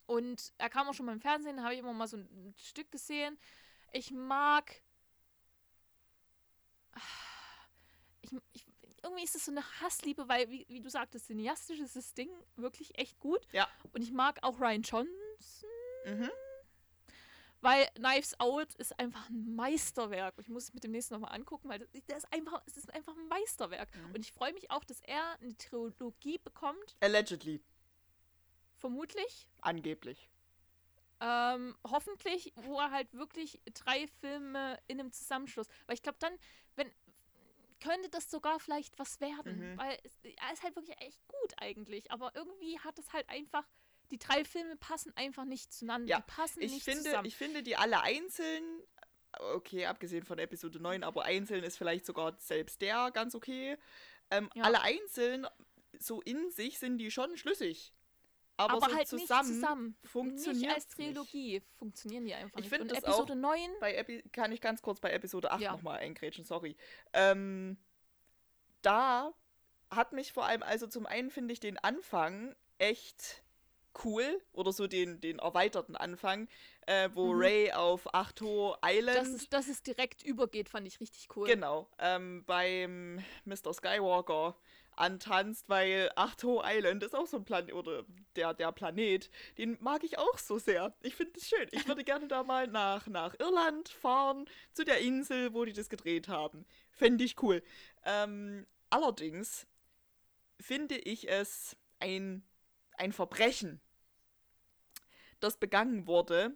Und 0.05 0.53
er 0.59 0.69
kam 0.69 0.87
auch 0.87 0.93
schon 0.93 1.07
mal 1.07 1.13
im 1.13 1.21
Fernsehen, 1.21 1.57
da 1.57 1.63
habe 1.63 1.73
ich 1.73 1.79
immer 1.79 1.93
mal 1.93 2.07
so 2.07 2.17
ein 2.17 2.53
Stück 2.57 2.91
gesehen. 2.91 3.39
Ich 3.91 4.11
mag. 4.11 4.83
Ich, 8.21 8.31
ich, 8.53 8.65
irgendwie 9.03 9.23
ist 9.23 9.35
es 9.35 9.45
so 9.45 9.51
eine 9.51 9.63
Hassliebe, 9.81 10.27
weil, 10.27 10.49
wie, 10.49 10.65
wie 10.67 10.81
du 10.81 10.89
sagtest, 10.89 11.27
cineastisch 11.27 11.79
ist 11.79 11.95
das 11.95 12.13
Ding 12.13 12.29
wirklich 12.55 12.97
echt 12.97 13.19
gut. 13.19 13.45
Ja. 13.51 13.67
Und 13.93 14.01
ich 14.01 14.11
mag 14.11 14.39
auch 14.41 14.59
Ryan 14.59 14.81
Johnson. 14.81 15.69
Mhm. 16.05 16.29
Weil 17.61 17.87
Knives 17.95 18.39
Out 18.39 18.75
ist 18.75 18.99
einfach 18.99 19.29
ein 19.29 19.55
Meisterwerk. 19.55 20.35
Ich 20.39 20.49
muss 20.49 20.65
es 20.65 20.73
mit 20.73 20.83
dem 20.83 20.91
nächsten 20.91 21.15
nochmal 21.15 21.35
angucken, 21.35 21.69
weil 21.69 21.79
das, 21.79 21.89
ist 22.19 22.33
einfach, 22.33 22.61
es 22.65 22.77
ist 22.77 22.93
einfach 22.93 23.15
ein 23.15 23.27
Meisterwerk. 23.27 23.89
Mhm. 23.95 24.15
Und 24.15 24.19
ich 24.21 24.31
freue 24.31 24.53
mich 24.53 24.69
auch, 24.69 24.83
dass 24.83 25.01
er 25.01 25.39
eine 25.39 25.57
Trilogie 25.57 26.37
bekommt. 26.37 26.95
Allegedly. 26.99 27.63
Vermutlich. 28.77 29.47
Angeblich. 29.61 30.29
Ähm, 31.21 31.75
hoffentlich, 31.89 32.53
wo 32.55 32.79
er 32.79 32.91
halt 32.91 33.13
wirklich 33.13 33.61
drei 33.73 34.07
Filme 34.19 34.77
in 34.87 34.99
einem 34.99 35.11
Zusammenschluss. 35.11 35.67
Weil 35.85 35.95
ich 35.95 36.03
glaube, 36.03 36.17
dann, 36.19 36.33
wenn 36.75 36.91
könnte 37.81 38.09
das 38.09 38.29
sogar 38.31 38.59
vielleicht 38.59 38.97
was 38.99 39.19
werden. 39.21 39.73
Mhm. 39.73 39.77
Weil 39.77 39.97
es, 40.03 40.13
er 40.23 40.53
ist 40.53 40.63
halt 40.63 40.75
wirklich 40.75 40.99
echt 41.01 41.25
gut 41.27 41.53
eigentlich. 41.57 42.11
Aber 42.11 42.31
irgendwie 42.35 42.79
hat 42.79 42.97
es 42.99 43.13
halt 43.13 43.29
einfach 43.29 43.65
die 44.11 44.19
drei 44.19 44.45
Filme 44.45 44.75
passen 44.75 45.11
einfach 45.15 45.45
nicht 45.45 45.73
zueinander. 45.73 46.09
Ja, 46.09 46.17
die 46.17 46.31
passen 46.31 46.61
ich 46.61 46.71
nicht 46.71 46.83
finde, 46.83 47.03
zusammen. 47.03 47.25
Ich 47.25 47.35
finde 47.35 47.63
die 47.63 47.75
alle 47.75 48.01
einzeln, 48.01 48.63
okay, 49.39 49.85
abgesehen 49.85 50.23
von 50.23 50.37
Episode 50.37 50.79
9, 50.79 51.03
aber 51.03 51.23
einzeln 51.23 51.63
ist 51.63 51.77
vielleicht 51.77 52.05
sogar 52.05 52.37
selbst 52.39 52.81
der 52.81 53.11
ganz 53.11 53.35
okay. 53.35 53.77
Ähm, 54.29 54.49
ja. 54.53 54.63
Alle 54.63 54.81
einzeln, 54.81 55.47
so 55.99 56.21
in 56.21 56.51
sich 56.51 56.79
sind 56.79 56.97
die 56.97 57.11
schon 57.11 57.35
schlüssig. 57.37 57.93
Aber, 58.57 58.73
aber 58.73 58.89
so 58.89 58.95
halt 58.95 59.07
zusammen, 59.07 59.49
nicht 59.49 59.59
zusammen. 59.59 59.97
Funktioniert 60.03 60.61
nicht 60.61 60.75
als 60.75 60.87
Trilogie 60.87 61.53
nicht. 61.55 61.67
funktionieren 61.77 62.25
die 62.25 62.33
einfach 62.33 62.59
ich 62.59 62.71
nicht. 62.71 62.81
Und 62.81 62.91
Episode 62.91 63.33
auch 63.33 63.37
9 63.37 63.59
bei 63.79 63.95
Epi 63.95 64.23
kann 64.31 64.51
ich 64.51 64.61
ganz 64.61 64.81
kurz 64.81 64.99
bei 64.99 65.11
Episode 65.11 65.51
8 65.51 65.61
ja. 65.61 65.71
nochmal 65.73 65.99
eingrätschen, 65.99 66.45
sorry. 66.45 66.77
Ähm, 67.13 67.77
da 68.81 69.33
hat 69.91 70.13
mich 70.13 70.31
vor 70.31 70.45
allem, 70.45 70.63
also 70.63 70.87
zum 70.87 71.05
einen 71.05 71.31
finde 71.31 71.53
ich 71.53 71.59
den 71.59 71.77
Anfang 71.77 72.55
echt 72.77 73.43
cool 74.03 74.41
oder 74.51 74.71
so 74.71 74.87
den, 74.87 75.21
den 75.21 75.39
erweiterten 75.39 75.95
Anfang, 75.95 76.47
äh, 76.85 77.09
wo 77.13 77.33
mhm. 77.33 77.39
Ray 77.39 77.71
auf 77.71 78.13
Achto 78.13 78.75
Island. 78.85 79.17
Dass 79.17 79.27
es, 79.29 79.49
dass 79.49 79.67
es 79.67 79.83
direkt 79.83 80.23
übergeht, 80.23 80.69
fand 80.69 80.87
ich 80.87 80.99
richtig 80.99 81.27
cool. 81.35 81.47
Genau. 81.47 81.89
Ähm, 81.99 82.43
beim 82.45 83.23
Mr. 83.45 83.73
Skywalker 83.73 84.55
antanzt, 84.95 85.69
weil 85.69 86.11
Achto 86.15 86.61
Island 86.65 87.03
ist 87.03 87.15
auch 87.15 87.27
so 87.27 87.37
ein 87.37 87.45
Planet, 87.45 87.73
oder 87.73 88.03
der, 88.35 88.53
der 88.53 88.71
Planet, 88.71 89.29
den 89.57 89.77
mag 89.81 90.03
ich 90.03 90.17
auch 90.17 90.37
so 90.37 90.57
sehr. 90.57 90.93
Ich 91.01 91.15
finde 91.15 91.33
es 91.37 91.49
schön. 91.49 91.67
Ich 91.71 91.87
würde 91.87 92.03
gerne 92.03 92.27
da 92.27 92.43
mal 92.43 92.67
nach, 92.67 93.07
nach 93.07 93.35
Irland 93.39 93.89
fahren, 93.89 94.45
zu 94.73 94.83
der 94.83 94.99
Insel, 94.99 95.53
wo 95.53 95.65
die 95.65 95.73
das 95.73 95.89
gedreht 95.89 96.27
haben. 96.27 96.65
Fände 96.91 97.23
ich 97.23 97.41
cool. 97.41 97.63
Ähm, 98.05 98.65
allerdings 98.89 99.67
finde 100.59 100.95
ich 100.95 101.29
es 101.29 101.75
ein, 101.99 102.43
ein 102.97 103.11
Verbrechen, 103.11 103.81
das 105.39 105.57
begangen 105.57 106.07
wurde, 106.07 106.55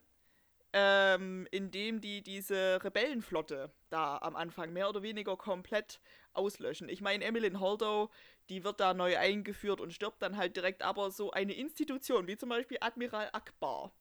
ähm, 0.73 1.47
indem 1.51 1.99
die 1.99 2.21
diese 2.21 2.79
Rebellenflotte 2.83 3.71
da 3.89 4.17
am 4.19 4.35
Anfang 4.35 4.71
mehr 4.71 4.89
oder 4.89 5.01
weniger 5.01 5.35
komplett 5.35 5.99
auslöschen. 6.39 6.89
Ich 6.89 7.01
meine, 7.01 7.23
Emmeline 7.23 7.59
Holdo, 7.59 8.09
die 8.49 8.63
wird 8.63 8.79
da 8.79 8.93
neu 8.93 9.17
eingeführt 9.17 9.79
und 9.79 9.93
stirbt 9.93 10.21
dann 10.21 10.37
halt 10.37 10.55
direkt, 10.55 10.81
aber 10.81 11.11
so 11.11 11.31
eine 11.31 11.53
Institution, 11.53 12.27
wie 12.27 12.37
zum 12.37 12.49
Beispiel 12.49 12.77
Admiral 12.81 13.29
Akbar, 13.33 13.91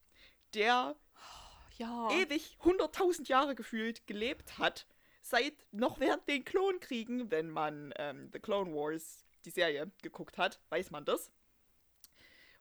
der 0.55 0.97
ja. 1.77 2.11
ewig 2.13 2.57
100.000 2.63 3.29
Jahre 3.29 3.55
gefühlt 3.55 4.07
gelebt 4.07 4.59
hat, 4.59 4.87
seit 5.21 5.55
noch 5.73 6.01
während 6.01 6.27
den 6.29 6.45
Klonkriegen, 6.45 7.31
wenn 7.31 7.51
man 7.51 7.93
ähm, 7.97 8.31
The 8.33 8.39
Clone 8.39 8.73
Wars, 8.73 9.27
die 9.45 9.51
Serie, 9.51 9.91
geguckt 10.03 10.39
hat, 10.39 10.61
weiß 10.71 10.91
man 10.91 11.05
das 11.05 11.31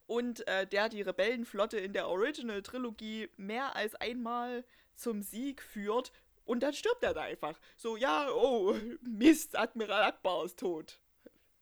und 0.07 0.47
äh, 0.47 0.65
der 0.65 0.89
die 0.89 1.01
Rebellenflotte 1.01 1.77
in 1.77 1.93
der 1.93 2.07
Original-Trilogie 2.07 3.29
mehr 3.35 3.75
als 3.75 3.93
einmal 3.95 4.63
zum 4.95 5.21
Sieg 5.21 5.61
führt 5.61 6.11
und 6.47 6.61
dann 6.61 6.73
stirbt 6.73 7.03
er 7.03 7.13
da 7.13 7.21
einfach. 7.21 7.59
So, 7.75 7.97
ja, 7.97 8.29
oh, 8.31 8.73
Mist, 9.01 9.57
Admiral 9.57 10.03
Akbar 10.03 10.45
ist 10.45 10.57
tot. 10.57 10.99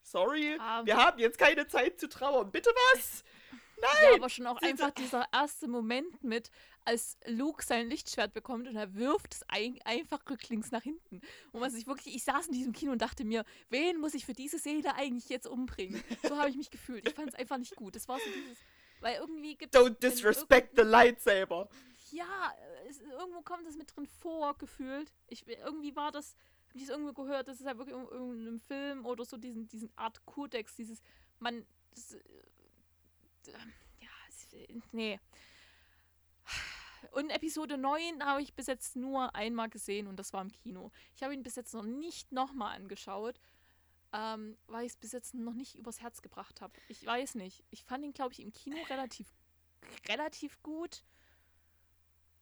Sorry, 0.02 0.56
um, 0.56 0.62
ähm. 0.62 0.86
wir 0.86 0.98
haben 0.98 1.20
jetzt 1.20 1.38
keine 1.38 1.68
Zeit 1.68 2.00
zu 2.00 2.08
trauern. 2.08 2.52
Bitte 2.52 2.70
was? 2.94 3.24
Nein! 3.82 3.92
Ja, 4.04 4.16
aber 4.16 4.30
schon 4.30 4.48
auch 4.48 4.62
einfach 4.62 4.92
dieser 4.92 5.26
erste 5.34 5.68
Moment 5.68 6.24
mit, 6.24 6.50
als 6.86 7.18
Luke 7.26 7.64
sein 7.66 7.90
Lichtschwert 7.90 8.32
bekommt 8.32 8.68
und 8.68 8.76
er 8.76 8.94
wirft 8.96 9.34
es 9.34 9.44
ein, 9.48 9.80
einfach 9.84 10.22
rücklings 10.30 10.72
nach 10.72 10.84
hinten. 10.84 11.20
Und 11.52 11.60
was 11.60 11.74
ich 11.74 11.88
wirklich, 11.88 12.16
ich 12.16 12.24
saß 12.24 12.48
in 12.48 12.54
diesem 12.54 12.74
Kino 12.74 12.92
und 12.92 13.02
dachte 13.02 13.26
mir, 13.26 13.44
wen 13.70 14.00
muss 14.00 14.14
ich 14.14 14.26
für 14.26 14.34
diese 14.34 14.60
Seele 14.60 14.96
eigentlich 14.96 15.28
jetzt 15.30 15.48
umbringen? 15.48 16.02
So 16.24 16.38
habe 16.38 16.50
ich 16.50 16.56
mich 16.56 16.70
gefühlt. 16.70 17.08
Ich 17.08 17.16
fand 17.16 17.30
es 17.30 17.36
einfach 17.36 17.58
nicht 17.58 17.76
gut. 17.76 17.96
Das 17.96 18.08
war 18.08 18.20
so 18.20 18.26
dieses, 18.26 18.60
weil 19.02 19.18
irgendwie 19.18 19.56
gibt 19.56 19.76
Don't 19.76 20.00
disrespect 20.00 20.78
the 20.78 20.84
lightsaber. 20.84 21.68
Ja, 22.16 22.53
es, 22.88 23.01
irgendwo 23.01 23.41
kommt 23.41 23.68
das 23.68 23.76
mit 23.76 23.93
drin 23.95 24.05
vor, 24.05 24.57
gefühlt. 24.57 25.11
Ich, 25.28 25.45
irgendwie 25.47 25.95
war 25.95 26.11
das, 26.11 26.36
habe 26.70 26.78
ich 26.78 26.84
es 26.84 26.89
irgendwo 26.89 27.13
gehört, 27.13 27.47
das 27.47 27.59
ist 27.59 27.66
halt 27.66 27.78
wirklich 27.78 27.95
in 27.95 28.03
irgendeinem 28.03 28.59
Film 28.59 29.05
oder 29.05 29.26
so 29.26 29.38
diesen, 29.38 29.68
diesen 29.68 29.91
Art 29.97 30.26
Kodex, 30.26 30.76
dieses, 30.76 31.01
man, 31.39 31.66
das, 31.91 32.13
äh, 32.13 32.22
ja, 33.47 33.59
nee. 34.91 35.20
Und 37.11 37.30
Episode 37.30 37.78
9 37.78 38.24
habe 38.24 38.41
ich 38.41 38.53
bis 38.53 38.68
jetzt 38.68 38.95
nur 38.95 39.36
einmal 39.36 39.70
gesehen 39.70 40.07
und 40.07 40.18
das 40.18 40.34
war 40.34 40.41
im 40.41 40.51
Kino. 40.51 40.91
Ich 41.16 41.24
habe 41.24 41.34
ihn 41.34 41.43
bis 41.43 41.55
jetzt 41.55 41.74
noch 41.74 41.84
nicht 41.84 42.32
nochmal 42.32 42.76
angeschaut, 42.76 43.39
ähm, 44.13 44.57
weil 44.68 44.86
ich 44.86 44.93
es 44.93 44.97
bis 44.97 45.11
jetzt 45.11 45.34
noch 45.34 45.53
nicht 45.53 45.76
übers 45.76 46.01
Herz 46.01 46.22
gebracht 46.22 46.61
habe. 46.61 46.74
Ich 46.88 47.05
weiß 47.05 47.36
nicht. 47.36 47.63
Ich 47.70 47.84
fand 47.84 48.03
ihn, 48.05 48.13
glaube 48.13 48.34
ich, 48.34 48.41
im 48.41 48.51
Kino 48.53 48.78
relativ, 48.89 49.28
relativ 50.07 50.61
gut. 50.63 51.03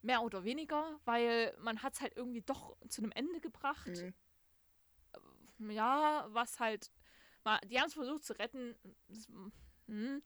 Mehr 0.03 0.21
oder 0.21 0.43
weniger, 0.43 0.99
weil 1.05 1.55
man 1.59 1.81
hat 1.81 1.93
es 1.93 2.01
halt 2.01 2.15
irgendwie 2.15 2.41
doch 2.41 2.77
zu 2.87 3.01
einem 3.01 3.11
Ende 3.11 3.39
gebracht. 3.39 3.89
Mhm. 5.57 5.71
Ja, 5.71 6.27
was 6.29 6.59
halt. 6.59 6.91
Die 7.65 7.79
haben 7.79 7.87
es 7.87 7.93
versucht 7.93 8.23
zu 8.23 8.37
retten. 8.37 8.75
Hm, 9.87 10.21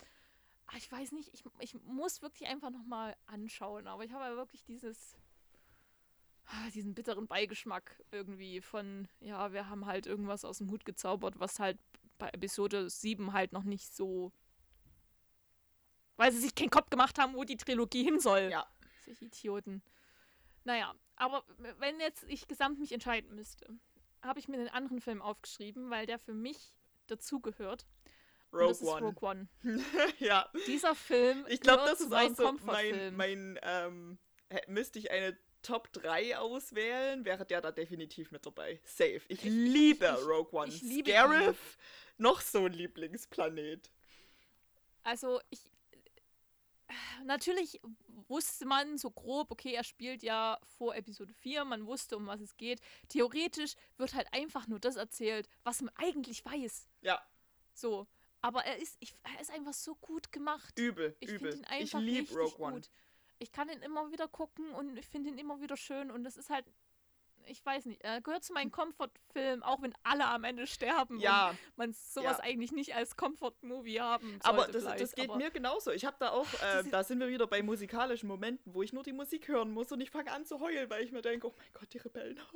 Ah, 0.67 0.75
ich 0.77 0.91
weiß 0.91 1.13
nicht, 1.13 1.33
ich, 1.33 1.43
ich 1.59 1.73
muss 1.85 2.21
wirklich 2.21 2.49
einfach 2.49 2.69
nochmal 2.69 3.15
anschauen, 3.25 3.87
aber 3.87 4.03
ich 4.03 4.11
habe 4.11 4.25
ja 4.25 4.35
wirklich 4.35 4.65
dieses, 4.65 5.15
ah, 6.45 6.69
diesen 6.73 6.93
bitteren 6.93 7.25
Beigeschmack 7.25 8.03
irgendwie 8.11 8.59
von, 8.59 9.07
ja, 9.21 9.53
wir 9.53 9.69
haben 9.69 9.85
halt 9.85 10.07
irgendwas 10.07 10.43
aus 10.43 10.57
dem 10.57 10.69
Hut 10.69 10.83
gezaubert, 10.83 11.39
was 11.39 11.59
halt 11.59 11.79
bei 12.17 12.27
Episode 12.29 12.89
7 12.89 13.31
halt 13.31 13.53
noch 13.53 13.63
nicht 13.63 13.95
so, 13.95 14.33
weil 16.17 16.33
sie 16.33 16.39
sich 16.39 16.53
keinen 16.53 16.69
Kopf 16.69 16.89
gemacht 16.89 17.17
haben, 17.17 17.33
wo 17.35 17.45
die 17.45 17.57
Trilogie 17.57 18.03
hin 18.03 18.19
soll. 18.19 18.49
Ja. 18.51 18.67
Sich 19.07 19.21
Idioten. 19.21 19.81
Naja, 20.63 20.93
aber 21.15 21.43
wenn 21.79 21.99
jetzt 21.99 22.25
ich 22.27 22.47
gesamt 22.47 22.79
mich 22.79 22.91
entscheiden 22.91 23.33
müsste, 23.33 23.67
habe 24.21 24.39
ich 24.39 24.47
mir 24.47 24.57
einen 24.57 24.67
anderen 24.67 24.99
Film 24.99 25.21
aufgeschrieben, 25.21 25.89
weil 25.89 26.05
der 26.05 26.19
für 26.19 26.33
mich 26.33 26.73
dazugehört. 27.07 27.85
Rogue 28.51 28.75
One. 28.81 29.05
Rogue 29.05 29.29
One. 29.29 29.47
ja. 30.19 30.49
Dieser 30.67 30.93
Film. 30.93 31.45
Ich 31.47 31.61
glaube, 31.61 31.83
das 31.85 32.01
ist 32.01 32.13
auch 32.13 32.35
so 32.35 32.51
mein, 32.63 33.15
mein 33.15 33.59
ähm, 33.61 34.17
müsste 34.67 34.99
ich 34.99 35.11
eine 35.11 35.37
Top 35.61 35.91
3 35.93 36.37
auswählen, 36.37 37.25
wäre 37.25 37.45
der 37.45 37.61
da 37.61 37.71
definitiv 37.71 38.31
mit 38.31 38.45
dabei. 38.45 38.79
Safe. 38.85 39.21
Ich, 39.27 39.43
ich 39.43 39.43
liebe 39.43 40.05
ich, 40.05 40.27
Rogue 40.27 40.51
One. 40.51 40.69
Ich 40.69 40.81
liebe 40.81 41.11
Scarif, 41.11 41.77
noch 42.17 42.41
so 42.41 42.65
ein 42.65 42.73
Lieblingsplanet. 42.73 43.91
Also, 45.03 45.41
ich. 45.49 45.61
Natürlich 47.25 47.79
wusste 48.27 48.65
man 48.65 48.97
so 48.97 49.11
grob, 49.11 49.51
okay, 49.51 49.73
er 49.73 49.83
spielt 49.83 50.23
ja 50.23 50.59
vor 50.77 50.95
Episode 50.95 51.33
4, 51.33 51.65
man 51.65 51.85
wusste, 51.85 52.17
um 52.17 52.27
was 52.27 52.41
es 52.41 52.57
geht. 52.57 52.81
Theoretisch 53.09 53.75
wird 53.97 54.13
halt 54.13 54.31
einfach 54.33 54.67
nur 54.67 54.79
das 54.79 54.95
erzählt, 54.95 55.47
was 55.63 55.81
man 55.81 55.93
eigentlich 55.97 56.43
weiß. 56.45 56.87
Ja. 57.01 57.21
So. 57.73 58.07
Aber 58.41 58.63
er 58.65 58.77
ist, 58.77 58.97
ich, 58.99 59.15
er 59.23 59.41
ist 59.41 59.51
einfach 59.51 59.73
so 59.73 59.95
gut 59.95 60.31
gemacht. 60.31 60.77
Übel, 60.77 61.15
ich 61.19 61.29
übel. 61.29 61.55
Ihn 61.55 61.65
einfach 61.65 61.99
ich 61.99 62.05
liebe 62.05 62.33
Rogue 62.35 62.59
One. 62.59 62.75
Gut. 62.75 62.89
Ich 63.39 63.51
kann 63.51 63.69
ihn 63.69 63.81
immer 63.81 64.11
wieder 64.11 64.27
gucken 64.27 64.71
und 64.71 64.97
ich 64.97 65.07
finde 65.07 65.29
ihn 65.29 65.37
immer 65.37 65.61
wieder 65.61 65.77
schön 65.77 66.11
und 66.11 66.23
das 66.23 66.37
ist 66.37 66.49
halt, 66.49 66.65
ich 67.47 67.65
weiß 67.65 67.85
nicht, 67.85 68.01
er 68.03 68.21
gehört 68.21 68.43
zu 68.43 68.53
meinen 68.53 68.71
Comfort-Filmen, 68.71 69.63
auch 69.63 69.81
wenn 69.81 69.93
alle 70.03 70.25
am 70.25 70.43
Ende 70.43 70.67
sterben 70.67 71.19
Ja, 71.19 71.55
man 71.75 71.93
sowas 71.93 72.37
Ja. 72.37 72.43
eigentlich 72.43 72.71
nicht 72.71 72.95
als 72.95 73.15
Comfort-Movie 73.15 73.99
haben 73.99 74.29
sollte 74.29 74.45
aber 74.45 74.67
das, 74.67 74.83
das 74.83 75.15
geht 75.15 75.29
aber 75.29 75.37
mir 75.37 75.51
genauso. 75.51 75.91
Ich 75.91 76.05
habe 76.05 76.17
da 76.19 76.29
auch, 76.31 76.45
äh, 76.61 76.83
da 76.89 77.03
sind 77.03 77.19
wir 77.19 77.27
wieder 77.27 77.47
bei 77.47 77.61
musikalischen 77.63 78.27
Momenten, 78.27 78.73
wo 78.73 78.83
ich 78.83 78.93
nur 78.93 79.03
die 79.03 79.13
Musik 79.13 79.47
hören 79.47 79.71
muss 79.71 79.91
und 79.91 80.01
ich 80.01 80.11
fange 80.11 80.31
an 80.31 80.45
zu 80.45 80.59
heulen, 80.59 80.89
weil 80.89 81.03
ich 81.03 81.11
mir 81.11 81.21
denke, 81.21 81.47
oh 81.47 81.53
mein 81.57 81.67
Gott, 81.73 81.93
die 81.93 81.97
Rebellen. 81.99 82.39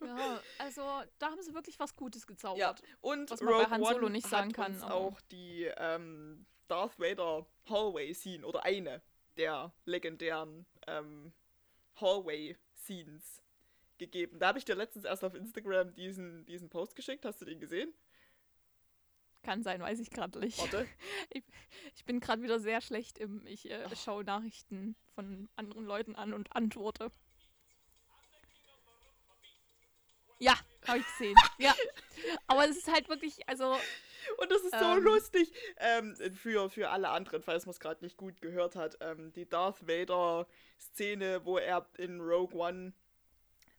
Ja, 0.00 0.40
also 0.58 0.82
da 1.18 1.30
haben 1.30 1.42
sie 1.42 1.54
wirklich 1.54 1.78
was 1.78 1.94
Gutes 1.94 2.26
gezaubert. 2.26 2.80
Ja, 2.80 2.86
und 3.00 3.30
Was 3.30 3.40
man 3.40 3.54
bei 3.54 3.60
Rogue 3.62 3.70
Han 3.70 3.84
Solo 3.84 4.06
One 4.06 4.10
nicht 4.10 4.26
sagen 4.28 4.52
kann, 4.52 4.80
auch 4.82 5.20
die 5.32 5.70
ähm, 5.76 6.46
Darth 6.68 6.98
Vader 6.98 7.46
Hallway 7.68 8.14
Scene 8.14 8.46
oder 8.46 8.64
eine 8.64 9.02
der 9.36 9.72
legendären 9.84 10.66
ähm, 10.86 11.32
Hallway 12.00 12.56
Scenes 12.74 13.42
gegeben. 13.98 14.38
Da 14.38 14.48
habe 14.48 14.58
ich 14.58 14.64
dir 14.64 14.74
letztens 14.74 15.04
erst 15.04 15.24
auf 15.24 15.34
Instagram 15.34 15.94
diesen, 15.94 16.44
diesen 16.46 16.68
Post 16.68 16.96
geschickt. 16.96 17.24
Hast 17.24 17.40
du 17.40 17.44
den 17.44 17.60
gesehen? 17.60 17.92
Kann 19.42 19.62
sein, 19.62 19.80
weiß 19.80 20.00
ich 20.00 20.10
gerade 20.10 20.38
nicht. 20.38 20.58
Warte. 20.58 20.86
Ich 21.94 22.04
bin 22.04 22.20
gerade 22.20 22.42
wieder 22.42 22.58
sehr 22.60 22.80
schlecht 22.80 23.18
im, 23.18 23.46
ich 23.46 23.70
äh, 23.70 23.84
schaue 23.96 24.24
Nachrichten 24.24 24.96
von 25.14 25.48
anderen 25.56 25.84
Leuten 25.84 26.14
an 26.16 26.32
und 26.32 26.54
antworte. 26.54 27.10
Ja, 30.38 30.54
habe 30.86 30.98
ich 30.98 31.06
gesehen. 31.06 31.36
ja. 31.58 31.74
Aber 32.46 32.68
es 32.68 32.76
ist 32.76 32.90
halt 32.90 33.08
wirklich, 33.08 33.48
also, 33.48 33.76
Und 34.38 34.50
das 34.50 34.62
ist 34.62 34.78
so 34.78 34.84
Ähm. 34.96 35.02
lustig. 35.02 35.52
Ähm, 35.78 36.14
für, 36.34 36.70
für 36.70 36.90
alle 36.90 37.08
anderen, 37.10 37.42
falls 37.42 37.66
man 37.66 37.72
es 37.72 37.80
gerade 37.80 38.04
nicht 38.04 38.16
gut 38.16 38.40
gehört 38.40 38.76
hat, 38.76 38.96
ähm, 39.00 39.32
die 39.32 39.48
Darth 39.48 39.86
Vader-Szene, 39.86 41.44
wo 41.44 41.58
er 41.58 41.86
in 41.98 42.20
Rogue 42.20 42.56
One 42.58 42.92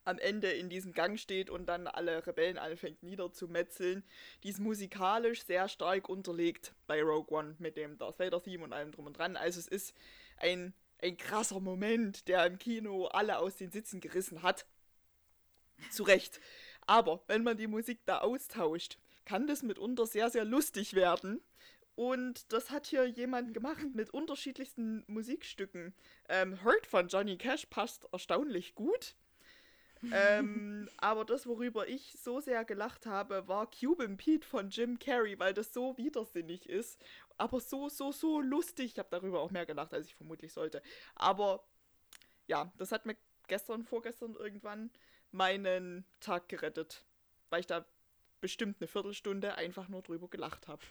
am 0.10 0.18
Ende 0.18 0.50
in 0.52 0.70
diesem 0.70 0.92
Gang 0.92 1.20
steht 1.20 1.50
und 1.50 1.68
dann 1.68 1.88
alle 1.88 2.26
Rebellen 2.26 2.58
anfängt 2.58 3.04
niederzumetzeln, 3.04 4.04
die 4.44 4.50
ist 4.50 4.60
musikalisch 4.60 5.46
sehr 5.46 5.70
stark 5.70 6.10
unterlegt 6.10 6.74
bei 6.88 7.02
Rogue 7.02 7.38
One 7.38 7.56
mit 7.60 7.78
dem 7.78 7.98
Darth 7.98 8.20
Vader-Theme 8.20 8.64
und 8.64 8.74
allem 8.74 8.92
drum 8.92 9.06
und 9.06 9.18
dran. 9.18 9.38
Also 9.38 9.60
es 9.60 9.68
ist 9.68 9.96
ein, 10.38 10.74
ein 11.02 11.16
krasser 11.16 11.60
Moment, 11.60 12.28
der 12.28 12.46
im 12.48 12.58
Kino 12.58 13.06
alle 13.06 13.38
aus 13.38 13.58
den 13.58 13.72
Sitzen 13.72 14.02
gerissen 14.02 14.42
hat. 14.42 14.66
Zu 15.92 16.04
Recht. 16.04 16.42
Aber 16.88 17.24
wenn 17.28 17.44
man 17.44 17.56
die 17.56 17.68
Musik 17.68 18.00
da 18.06 18.20
austauscht, 18.20 18.98
kann 19.26 19.46
das 19.46 19.62
mitunter 19.62 20.08
sehr, 20.08 20.30
sehr 20.32 20.44
lustig 20.44 20.96
werden. 20.96 21.40
Und 21.96 22.52
das 22.52 22.72
hat 22.72 22.88
hier 22.88 23.06
jemand 23.06 23.54
gemacht 23.54 23.86
mit 23.94 24.10
unterschiedlichsten 24.10 25.04
Musikstücken. 25.08 25.94
Ähm, 26.30 26.64
Hurt 26.64 26.88
von 26.88 27.10
Johnny 27.10 27.38
Cash 27.38 27.68
passt 27.68 28.08
erstaunlich 28.12 28.74
gut. 28.74 29.16
Ähm, 30.12 30.90
aber 30.98 31.26
das, 31.26 31.46
worüber 31.46 31.88
ich 31.88 32.16
so 32.22 32.40
sehr 32.40 32.64
gelacht 32.66 33.06
habe, 33.06 33.48
war 33.48 33.70
Cuban 33.70 34.18
Pete 34.18 34.48
von 34.48 34.70
Jim 34.70 34.98
Carrey, 34.98 35.38
weil 35.40 35.54
das 35.54 35.74
so 35.74 35.98
widersinnig 35.98 36.70
ist. 36.70 37.04
Aber 37.38 37.60
so, 37.60 37.90
so, 37.90 38.12
so 38.12 38.42
lustig. 38.42 38.94
Ich 38.94 39.00
habe 39.00 39.10
darüber 39.12 39.42
auch 39.42 39.52
mehr 39.52 39.66
gelacht, 39.66 39.94
als 39.94 40.08
ich 40.08 40.16
vermutlich 40.16 40.54
sollte. 40.54 40.82
Aber 41.16 41.66
ja, 42.48 42.72
das 42.78 42.92
hat 42.92 43.06
mir 43.06 43.18
gestern, 43.48 43.84
vorgestern 43.84 44.36
irgendwann 44.36 44.92
meinen 45.32 46.06
Tag 46.20 46.50
gerettet. 46.50 47.06
Weil 47.50 47.62
ich 47.62 47.68
da 47.68 47.86
bestimmt 48.42 48.78
eine 48.80 48.88
Viertelstunde 48.88 49.56
einfach 49.56 49.90
nur 49.90 50.02
drüber 50.02 50.30
gelacht 50.30 50.68
habe. 50.68 50.82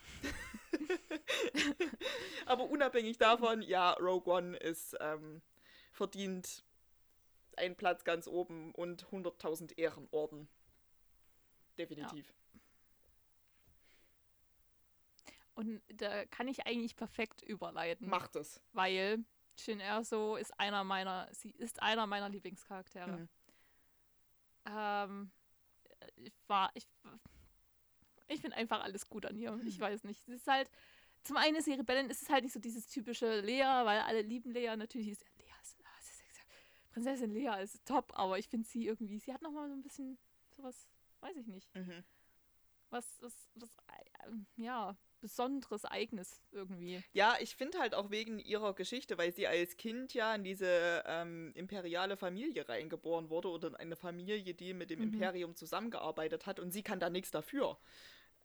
Aber 2.47 2.65
unabhängig 2.65 3.19
davon, 3.19 3.63
ja, 3.63 3.93
Rogue 3.93 4.33
One 4.33 4.57
ist 4.57 4.97
ähm, 5.01 5.41
verdient 5.93 6.65
einen 7.59 7.77
Platz 7.77 8.05
ganz 8.05 8.27
oben 8.27 8.73
und 8.75 9.07
100.000 9.07 9.77
Ehrenorden. 9.77 10.49
Definitiv. 11.77 12.33
und 15.59 15.83
da 15.89 16.25
kann 16.27 16.47
ich 16.47 16.67
eigentlich 16.69 16.95
perfekt 16.95 17.43
überleiten. 17.43 18.09
Macht 18.09 18.37
es. 18.37 18.61
Weil 18.73 19.25
Shin 19.59 19.81
Erso 19.81 20.37
ist 20.37 20.53
einer 20.61 20.85
meiner, 20.85 21.29
sie 21.33 21.51
ist 21.51 21.83
einer 21.83 22.07
meiner 22.07 22.29
Lieblingscharaktere. 22.29 23.19
Mhm. 23.19 23.29
Ähm, 24.67 25.31
ich 26.15 26.33
war, 26.47 26.71
ich, 26.75 26.87
ich 28.29 28.41
finde 28.41 28.57
einfach 28.57 28.85
alles 28.85 29.09
gut 29.09 29.27
an 29.27 29.37
ihr. 29.37 29.51
Mhm. 29.51 29.67
Ich 29.67 29.81
weiß 29.81 30.05
nicht. 30.05 30.21
Es 30.29 30.35
ist 30.43 30.47
halt, 30.47 30.71
zum 31.25 31.37
einen 31.37 31.57
ist 31.57 31.65
sie 31.65 31.75
Rebellin, 31.75 32.09
es 32.09 32.23
ist 32.23 32.31
halt 32.31 32.45
nicht 32.45 32.53
so 32.53 32.61
dieses 32.61 32.87
typische 32.87 33.41
Lea, 33.41 33.63
weil 33.63 33.99
alle 33.99 34.23
lieben 34.23 34.53
Lea. 34.53 34.77
Natürlich 34.77 35.09
ist 35.09 35.25
Lea, 35.39 35.51
ist, 35.61 35.77
ah, 35.83 35.89
es 35.99 36.11
ist, 36.21 36.41
Prinzessin 36.99 37.31
Lea 37.31 37.63
ist 37.63 37.85
top, 37.87 38.13
aber 38.17 38.39
ich 38.39 38.49
finde 38.49 38.67
sie 38.69 38.87
irgendwie, 38.87 39.19
sie 39.21 39.33
hat 39.33 39.41
nochmal 39.43 39.69
so 39.69 39.75
ein 39.75 39.83
bisschen 39.83 40.19
sowas, 40.57 40.89
weiß 41.21 41.37
ich 41.37 41.47
nicht, 41.47 41.73
Mhm. 41.77 42.03
was, 42.91 43.19
was, 43.23 43.51
was, 43.55 43.71
äh, 44.27 44.31
ja, 44.57 44.97
besonderes, 45.21 45.85
eigenes 45.85 46.43
irgendwie. 46.51 47.03
Ja, 47.13 47.37
ich 47.41 47.55
finde 47.55 47.79
halt 47.79 47.95
auch 47.95 48.11
wegen 48.11 48.39
ihrer 48.41 48.75
Geschichte, 48.75 49.17
weil 49.19 49.33
sie 49.33 49.47
als 49.47 49.77
Kind 49.77 50.13
ja 50.15 50.35
in 50.35 50.43
diese 50.43 51.05
ähm, 51.07 51.53
imperiale 51.55 52.17
Familie 52.17 52.69
reingeboren 52.69 53.29
wurde 53.31 53.49
oder 53.49 53.69
in 53.69 53.77
eine 53.77 53.97
Familie, 53.97 54.55
die 54.55 54.75
mit 54.75 54.91
dem 54.91 54.99
Mhm. 55.01 55.13
Imperium 55.15 55.55
zusammengearbeitet 55.55 56.47
hat 56.47 56.59
und 56.61 56.71
sie 56.73 56.83
kann 56.83 56.99
da 57.01 57.11
nichts 57.11 57.31
dafür. 57.31 57.79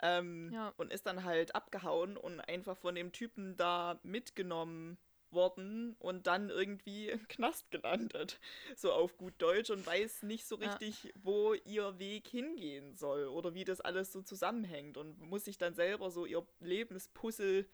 Ähm, 0.01 0.51
Ja. 0.51 0.69
Und 0.77 0.91
ist 0.93 1.05
dann 1.07 1.23
halt 1.23 1.55
abgehauen 1.55 2.17
und 2.17 2.39
einfach 2.39 2.77
von 2.77 2.93
dem 2.95 3.11
Typen 3.11 3.55
da 3.57 3.99
mitgenommen 4.03 4.97
worden 5.33 5.95
und 5.99 6.27
dann 6.27 6.49
irgendwie 6.49 7.09
im 7.09 7.27
Knast 7.27 7.69
gelandet. 7.71 8.39
So 8.75 8.91
auf 8.91 9.17
gut 9.17 9.33
Deutsch 9.39 9.69
und 9.69 9.85
weiß 9.85 10.23
nicht 10.23 10.45
so 10.45 10.57
Ja. 10.59 10.69
richtig, 10.69 11.13
wo 11.15 11.53
ihr 11.53 11.99
Weg 11.99 12.27
hingehen 12.27 12.95
soll 12.95 13.27
oder 13.27 13.53
wie 13.53 13.65
das 13.65 13.81
alles 13.81 14.11
so 14.11 14.21
zusammenhängt 14.21 14.97
und 14.97 15.19
muss 15.19 15.45
sich 15.45 15.57
dann 15.57 15.73
selber 15.73 16.11
so 16.11 16.25
ihr 16.25 16.45
Lebenspuzzle 16.59 17.65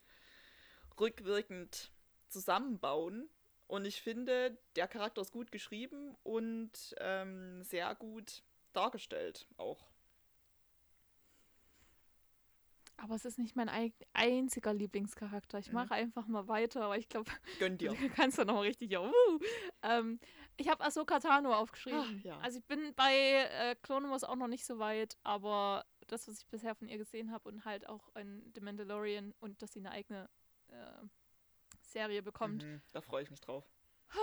rückwirkend 0.99 1.91
zusammenbauen. 2.27 3.29
Und 3.67 3.85
ich 3.85 4.01
finde, 4.01 4.57
der 4.75 4.87
Charakter 4.87 5.21
ist 5.21 5.31
gut 5.31 5.51
geschrieben 5.51 6.15
und 6.23 6.95
ähm, 6.99 7.61
sehr 7.63 7.93
gut 7.95 8.43
dargestellt 8.73 9.47
auch. 9.57 9.85
Aber 13.01 13.15
es 13.15 13.23
ist 13.25 13.37
nicht 13.39 13.55
mein 13.55 13.69
einziger 14.13 14.73
Lieblingscharakter. 14.73 15.57
Ich 15.59 15.69
Mhm. 15.69 15.73
mache 15.75 15.93
einfach 15.93 16.27
mal 16.27 16.47
weiter, 16.47 16.83
aber 16.83 16.97
ich 16.97 17.07
glaube, 17.07 17.31
Gönn 17.59 17.77
dir. 17.77 17.93
du 17.93 18.09
kannst 18.09 18.37
du 18.37 18.43
noch 18.45 18.61
richtig. 18.61 18.91
Ja, 18.91 19.01
uh. 19.01 19.39
ähm, 19.83 20.19
ich 20.57 20.67
habe 20.69 20.83
Ahsoka 20.83 21.19
Tano 21.19 21.53
aufgeschrieben. 21.53 22.21
Ah, 22.23 22.27
ja. 22.27 22.37
Also 22.39 22.59
ich 22.59 22.65
bin 22.65 22.93
bei 22.95 23.13
äh, 23.13 23.75
Clone 23.81 24.09
Wars 24.09 24.23
auch 24.25 24.35
noch 24.35 24.47
nicht 24.47 24.65
so 24.65 24.79
weit, 24.79 25.17
aber 25.23 25.85
das, 26.07 26.27
was 26.27 26.39
ich 26.39 26.47
bisher 26.47 26.75
von 26.75 26.87
ihr 26.89 26.97
gesehen 26.97 27.31
habe 27.31 27.47
und 27.47 27.63
halt 27.65 27.87
auch 27.87 28.13
in 28.15 28.51
The 28.53 28.61
Mandalorian 28.61 29.33
und 29.39 29.61
dass 29.61 29.71
sie 29.73 29.79
eine 29.79 29.91
eigene 29.91 30.29
äh, 30.67 31.05
Serie 31.81 32.21
bekommt, 32.21 32.63
Mhm, 32.63 32.81
da 32.91 32.99
freue 33.01 33.23
ich 33.23 33.29
mich 33.31 33.39
drauf. 33.39 33.63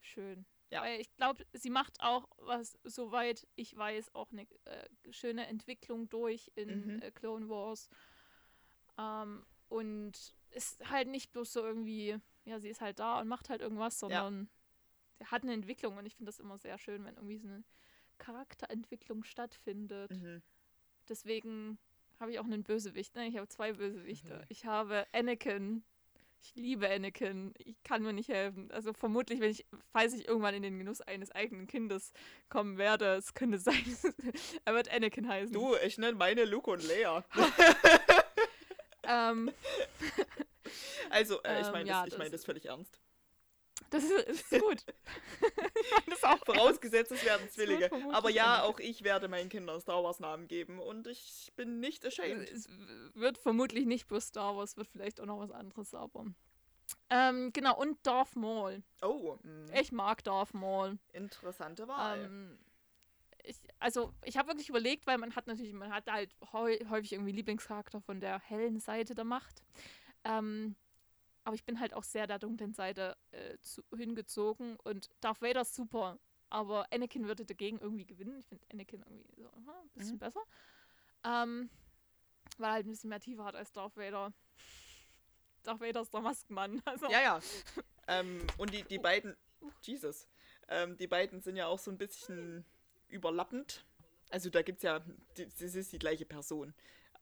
schön. 0.00 0.44
Ja. 0.70 0.82
Weil 0.82 1.00
ich 1.00 1.14
glaube, 1.16 1.46
sie 1.52 1.70
macht 1.70 2.00
auch, 2.00 2.28
was 2.38 2.78
soweit 2.84 3.46
ich 3.56 3.76
weiß, 3.76 4.14
auch 4.14 4.30
eine 4.32 4.46
äh, 4.66 4.88
schöne 5.12 5.46
Entwicklung 5.46 6.08
durch 6.08 6.50
in 6.56 6.96
Mhm. 6.96 7.02
äh, 7.02 7.10
Clone 7.10 7.48
Wars. 7.48 7.88
Ähm, 8.98 9.46
und 9.68 10.34
ist 10.50 10.88
halt 10.90 11.08
nicht 11.08 11.32
bloß 11.32 11.52
so 11.52 11.62
irgendwie, 11.62 12.16
ja, 12.44 12.58
sie 12.58 12.68
ist 12.70 12.80
halt 12.80 12.98
da 12.98 13.20
und 13.20 13.28
macht 13.28 13.48
halt 13.50 13.60
irgendwas, 13.60 13.98
sondern 13.98 14.48
sie 15.18 15.24
hat 15.26 15.42
eine 15.42 15.52
Entwicklung 15.52 15.96
und 15.96 16.06
ich 16.06 16.16
finde 16.16 16.28
das 16.30 16.38
immer 16.40 16.58
sehr 16.58 16.78
schön, 16.78 17.04
wenn 17.04 17.14
irgendwie 17.16 17.38
so 17.38 17.48
eine 17.48 17.64
Charakterentwicklung 18.18 19.24
stattfindet. 19.24 20.10
Mhm. 20.10 20.42
Deswegen 21.08 21.78
habe 22.18 22.32
ich 22.32 22.38
auch 22.40 22.44
einen 22.44 22.62
Bösewicht. 22.64 23.14
Ne? 23.14 23.26
Ich 23.28 23.36
habe 23.36 23.48
zwei 23.48 23.72
Bösewichte. 23.72 24.38
Mhm. 24.38 24.44
Ich 24.48 24.64
habe 24.66 25.06
Anakin. 25.12 25.84
Ich 26.40 26.54
liebe 26.54 26.88
Anakin. 26.88 27.52
Ich 27.58 27.82
kann 27.82 28.02
mir 28.02 28.12
nicht 28.12 28.28
helfen. 28.28 28.70
Also 28.70 28.92
vermutlich, 28.92 29.40
wenn 29.40 29.50
ich, 29.50 29.66
falls 29.92 30.14
ich 30.14 30.26
irgendwann 30.28 30.54
in 30.54 30.62
den 30.62 30.78
Genuss 30.78 31.00
eines 31.00 31.30
eigenen 31.32 31.66
Kindes 31.66 32.12
kommen 32.48 32.78
werde, 32.78 33.14
es 33.16 33.34
könnte 33.34 33.58
sein, 33.58 33.84
er 34.64 34.74
wird 34.74 34.90
Anakin 34.90 35.28
heißen. 35.28 35.52
Du, 35.52 35.74
ich 35.84 35.98
nenne 35.98 36.16
meine 36.16 36.44
Luke 36.44 36.70
und 36.70 36.86
Leia. 36.86 37.24
Ähm, 39.10 39.50
Also, 41.10 41.42
äh, 41.42 41.60
ich 41.62 41.66
Ähm, 41.68 41.72
meine 41.72 41.88
ja, 41.88 42.04
das, 42.04 42.12
ich 42.12 42.18
mein 42.18 42.30
das- 42.30 42.40
das 42.42 42.44
völlig 42.44 42.66
ernst. 42.66 43.00
Das 43.90 44.04
ist, 44.04 44.50
ist 44.50 44.62
gut. 44.62 44.84
das 46.08 46.24
auch. 46.24 46.38
Vorausgesetzt, 46.46 47.12
es 47.12 47.24
werden 47.24 47.48
Zwillinge. 47.50 47.90
Aber 48.12 48.30
ja, 48.30 48.56
Anakin. 48.62 48.70
auch 48.74 48.80
ich 48.80 49.04
werde 49.04 49.28
meinen 49.28 49.48
Kindern 49.48 49.80
Star 49.80 50.02
Wars 50.02 50.20
Namen 50.20 50.48
geben 50.48 50.78
und 50.78 51.06
ich 51.06 51.52
bin 51.56 51.80
nicht 51.80 52.04
ashamed. 52.04 52.50
Es 52.50 52.68
wird 53.14 53.38
vermutlich 53.38 53.86
nicht 53.86 54.06
bloß 54.06 54.26
Star 54.28 54.56
Wars, 54.56 54.76
wird 54.76 54.88
vielleicht 54.88 55.20
auch 55.20 55.26
noch 55.26 55.38
was 55.40 55.50
anderes, 55.50 55.94
aber. 55.94 56.26
Ähm, 57.10 57.50
genau, 57.52 57.78
und 57.78 57.98
Darth 58.06 58.36
Maul. 58.36 58.82
Oh, 59.02 59.38
mh, 59.42 59.78
Ich 59.80 59.92
mag 59.92 60.24
Darth 60.24 60.54
Maul. 60.54 60.98
interessante 61.12 61.86
Wahl. 61.88 62.24
Ähm, 62.24 62.58
ich, 63.44 63.56
also 63.78 64.12
ich 64.24 64.36
habe 64.36 64.48
wirklich 64.48 64.68
überlegt, 64.68 65.06
weil 65.06 65.18
man 65.18 65.34
hat 65.34 65.46
natürlich, 65.46 65.72
man 65.72 65.92
hat 65.92 66.10
halt 66.10 66.34
häu 66.52 66.76
häufig 66.90 67.12
irgendwie 67.12 67.32
Lieblingscharakter 67.32 68.00
von 68.00 68.20
der 68.20 68.38
hellen 68.40 68.78
Seite 68.80 69.14
der 69.14 69.24
Macht. 69.24 69.62
Ähm, 70.24 70.76
aber 71.48 71.54
ich 71.54 71.64
bin 71.64 71.80
halt 71.80 71.94
auch 71.94 72.04
sehr 72.04 72.26
der 72.26 72.38
dunklen 72.38 72.74
Seite 72.74 73.16
äh, 73.32 73.56
zu, 73.62 73.82
hingezogen 73.96 74.76
und 74.84 75.08
Darth 75.20 75.40
Vader 75.40 75.62
ist 75.62 75.74
super. 75.74 76.18
aber 76.50 76.86
Anakin 76.92 77.26
würde 77.26 77.44
dagegen 77.44 77.78
irgendwie 77.78 78.04
gewinnen. 78.06 78.38
Ich 78.38 78.46
finde 78.46 78.64
Anakin 78.72 79.02
irgendwie 79.02 79.34
so 79.42 79.48
aha, 79.48 79.80
ein 79.82 79.88
bisschen 79.94 80.14
Mhm. 80.14 80.18
besser. 80.18 80.40
Ähm, 81.24 81.70
weil 82.58 82.68
er 82.70 82.72
halt 82.74 82.86
ein 82.86 82.90
bisschen 82.90 83.10
mehr 83.10 83.20
Tiefe 83.20 83.44
hat 83.44 83.54
als 83.54 83.72
Darth 83.72 83.96
Vader. 83.96 84.32
Darth 85.62 85.80
Vader 85.80 86.00
ist 86.02 86.12
der 86.12 86.20
Maskenmann. 86.20 86.82
Also, 86.86 87.10
Ja, 87.10 87.20
ja. 87.20 87.40
ähm, 88.08 88.46
und 88.58 88.72
die, 88.72 88.82
die 88.84 88.98
beiden, 88.98 89.36
Jesus, 89.82 90.28
ähm, 90.68 90.96
die 90.96 91.06
beiden 91.06 91.40
sind 91.40 91.56
ja 91.56 91.66
auch 91.66 91.78
so 91.78 91.90
ein 91.90 91.98
bisschen 91.98 92.64
überlappend. 93.08 93.84
Also 94.30 94.50
da 94.50 94.62
gibt's 94.62 94.82
ja, 94.82 95.00
die- 95.36 95.42
es 95.44 95.60
ist 95.74 95.92
die 95.92 95.98
gleiche 95.98 96.24
Person. 96.26 96.74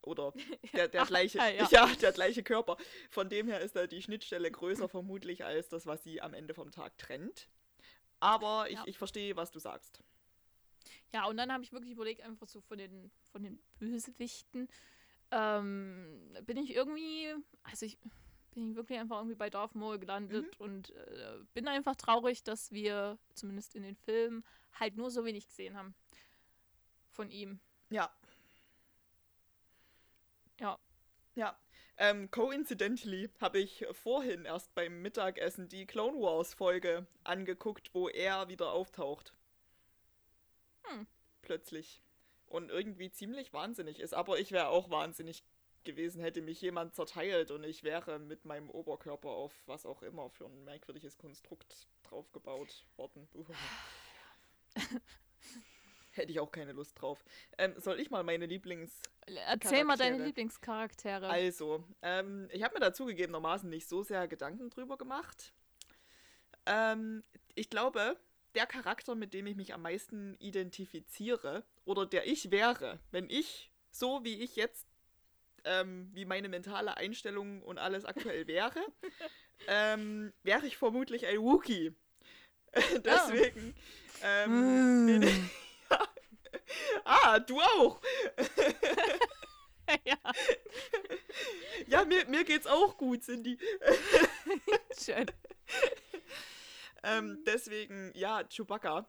Oder 0.07 0.32
der, 0.72 0.88
der 0.88 1.02
Ach, 1.02 1.07
gleiche, 1.09 1.40
ah, 1.40 1.48
ja. 1.48 1.68
ja. 1.70 1.86
der 1.96 2.12
gleiche 2.12 2.42
Körper. 2.42 2.76
Von 3.11 3.28
dem 3.28 3.48
her 3.48 3.61
ist 3.61 3.76
da 3.76 3.86
die 3.86 4.00
Schnittstelle 4.00 4.50
größer 4.50 4.88
vermutlich 4.88 5.44
als 5.44 5.68
das, 5.68 5.84
was 5.86 6.02
sie 6.04 6.22
am 6.22 6.32
Ende 6.32 6.54
vom 6.54 6.70
Tag 6.70 6.96
trennt. 6.96 7.48
Aber 8.20 8.66
ich, 8.70 8.76
Ja. 8.76 8.84
ich 8.86 8.96
verstehe, 8.96 9.36
was 9.36 9.50
du 9.50 9.59
sagst. 9.59 10.00
Ja, 11.12 11.26
und 11.26 11.36
dann 11.36 11.52
habe 11.52 11.62
ich 11.64 11.72
wirklich 11.72 11.92
überlegt, 11.92 12.22
einfach 12.22 12.48
so 12.48 12.61
von 12.61 12.78
den, 12.78 13.11
von 13.32 13.42
den 13.42 13.59
Bösewichten, 13.78 14.68
ähm, 15.32 16.36
bin 16.42 16.57
ich 16.57 16.74
irgendwie, 16.74 17.34
also 17.64 17.84
ich 17.84 17.98
bin 18.52 18.70
ich 18.70 18.76
wirklich 18.76 18.98
einfach 18.98 19.18
irgendwie 19.18 19.34
bei 19.34 19.50
Darth 19.50 19.74
Maul 19.74 19.98
gelandet 19.98 20.59
und 20.59 20.90
äh, 20.90 21.38
bin 21.52 21.68
einfach 21.68 21.96
traurig, 21.96 22.42
dass 22.42 22.70
wir 22.70 23.18
zumindest 23.34 23.74
in 23.74 23.82
den 23.82 23.96
Filmen 23.96 24.44
halt 24.72 24.96
nur 24.96 25.11
so 25.11 25.24
wenig 25.24 25.46
gesehen 25.48 25.76
haben 25.76 25.94
von 27.11 27.30
ihm. 27.30 27.61
Ja. 27.90 28.11
Ja. 30.61 30.78
Ja. 31.34 31.59
Ähm, 31.98 32.30
coincidentally 32.30 33.30
habe 33.40 33.59
ich 33.59 33.86
vorhin 33.92 34.44
erst 34.44 34.74
beim 34.74 35.00
Mittagessen 35.00 35.68
die 35.68 35.86
Clone 35.86 36.18
Wars 36.20 36.54
Folge 36.54 37.07
angeguckt, 37.24 37.94
wo 37.94 38.09
er 38.09 38.48
wieder 38.48 38.72
auftaucht. 38.72 39.32
Hm. 40.84 41.07
Plötzlich. 41.42 42.02
Und 42.46 42.70
irgendwie 42.70 43.11
ziemlich 43.11 43.52
wahnsinnig 43.52 43.98
ist. 43.98 44.14
Aber 44.14 44.38
ich 44.38 44.52
wäre 44.52 44.68
auch 44.68 44.90
wahnsinnig 44.90 45.42
gewesen, 45.84 46.20
hätte 46.20 46.42
mich 46.42 46.61
jemand 46.61 46.94
zerteilt 46.94 47.50
und 47.50 47.64
ich 47.64 47.82
wäre 47.82 48.18
mit 48.18 48.44
meinem 48.44 48.68
Oberkörper 48.68 49.30
auf 49.30 49.54
was 49.66 49.86
auch 49.86 50.02
immer 50.02 50.28
für 50.28 50.46
ein 50.46 50.64
merkwürdiges 50.64 51.16
Konstrukt 51.16 51.86
draufgebaut 52.02 52.84
worden. 52.96 53.28
Hätte 56.16 56.32
ich 56.32 56.40
auch 56.40 56.50
keine 56.50 56.72
Lust 56.72 57.00
drauf. 57.00 57.24
Ähm, 57.58 57.74
soll 57.76 58.00
ich 58.00 58.10
mal 58.10 58.22
meine 58.22 58.46
Lieblings... 58.46 59.00
Erzähl 59.26 59.84
mal 59.84 59.96
deine 59.96 60.16
Charaktere. 60.16 60.26
Lieblingscharaktere. 60.26 61.28
Also, 61.28 61.84
ähm, 62.02 62.48
ich 62.52 62.62
habe 62.62 62.74
mir 62.74 62.80
dazugegebenermaßen 62.80 63.68
nicht 63.68 63.88
so 63.88 64.02
sehr 64.02 64.28
Gedanken 64.28 64.70
drüber 64.70 64.96
gemacht. 64.96 65.52
Ähm, 66.66 67.22
ich 67.54 67.70
glaube, 67.70 68.16
der 68.54 68.66
Charakter, 68.66 69.14
mit 69.14 69.34
dem 69.34 69.46
ich 69.46 69.56
mich 69.56 69.74
am 69.74 69.82
meisten 69.82 70.36
identifiziere, 70.38 71.64
oder 71.84 72.06
der 72.06 72.26
ich 72.26 72.50
wäre, 72.50 72.98
wenn 73.10 73.28
ich 73.30 73.70
so 73.90 74.24
wie 74.24 74.42
ich 74.42 74.56
jetzt, 74.56 74.86
ähm, 75.64 76.10
wie 76.12 76.24
meine 76.24 76.48
mentale 76.48 76.96
Einstellung 76.96 77.62
und 77.62 77.78
alles 77.78 78.04
aktuell 78.04 78.46
wäre, 78.46 78.80
ähm, 79.68 80.32
wäre 80.42 80.66
ich 80.66 80.76
vermutlich 80.76 81.26
ein 81.26 81.40
Wookie. 81.40 81.94
Deswegen 83.04 83.74
ähm, 84.22 85.06
bin 85.06 85.22
ich. 85.22 85.65
ah, 87.04 87.38
du 87.38 87.60
auch. 87.60 88.00
ja, 90.04 90.16
Ja, 91.86 92.04
mir, 92.04 92.26
mir 92.26 92.44
geht's 92.44 92.66
auch 92.66 92.96
gut, 92.96 93.22
Cindy. 93.22 93.58
schön. 94.98 95.26
Ähm, 97.02 97.42
deswegen, 97.46 98.10
ja, 98.14 98.42
Chewbacca. 98.44 99.08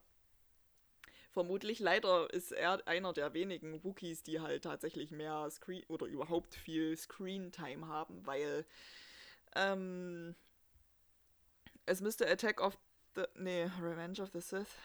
Vermutlich, 1.31 1.79
leider 1.79 2.31
ist 2.33 2.51
er 2.51 2.87
einer 2.87 3.13
der 3.13 3.33
wenigen 3.33 3.83
Wookies, 3.83 4.23
die 4.23 4.39
halt 4.39 4.63
tatsächlich 4.63 5.11
mehr 5.11 5.49
Screen 5.51 5.83
oder 5.87 6.05
überhaupt 6.07 6.55
viel 6.55 6.97
Screen-Time 6.97 7.87
haben, 7.87 8.25
weil 8.25 8.65
ähm, 9.55 10.35
es 11.85 12.01
müsste 12.01 12.29
Attack 12.29 12.61
of 12.61 12.77
the. 13.15 13.23
Nee, 13.35 13.69
Revenge 13.81 14.19
of 14.21 14.31
the 14.31 14.41
Sith. 14.41 14.75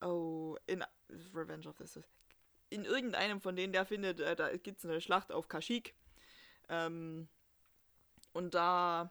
Oh, 0.00 0.56
in 0.66 0.84
Revenge 1.34 1.66
of 1.68 1.76
the 1.78 1.86
Sith. 1.86 2.04
In 2.68 2.84
irgendeinem 2.84 3.40
von 3.40 3.56
denen, 3.56 3.72
der 3.72 3.86
findet, 3.86 4.20
äh, 4.20 4.34
da 4.36 4.54
gibt 4.56 4.78
es 4.78 4.84
eine 4.84 5.00
Schlacht 5.00 5.32
auf 5.32 5.48
Kashyyyk. 5.48 5.94
Ähm, 6.68 7.28
und 8.32 8.54
da 8.54 9.10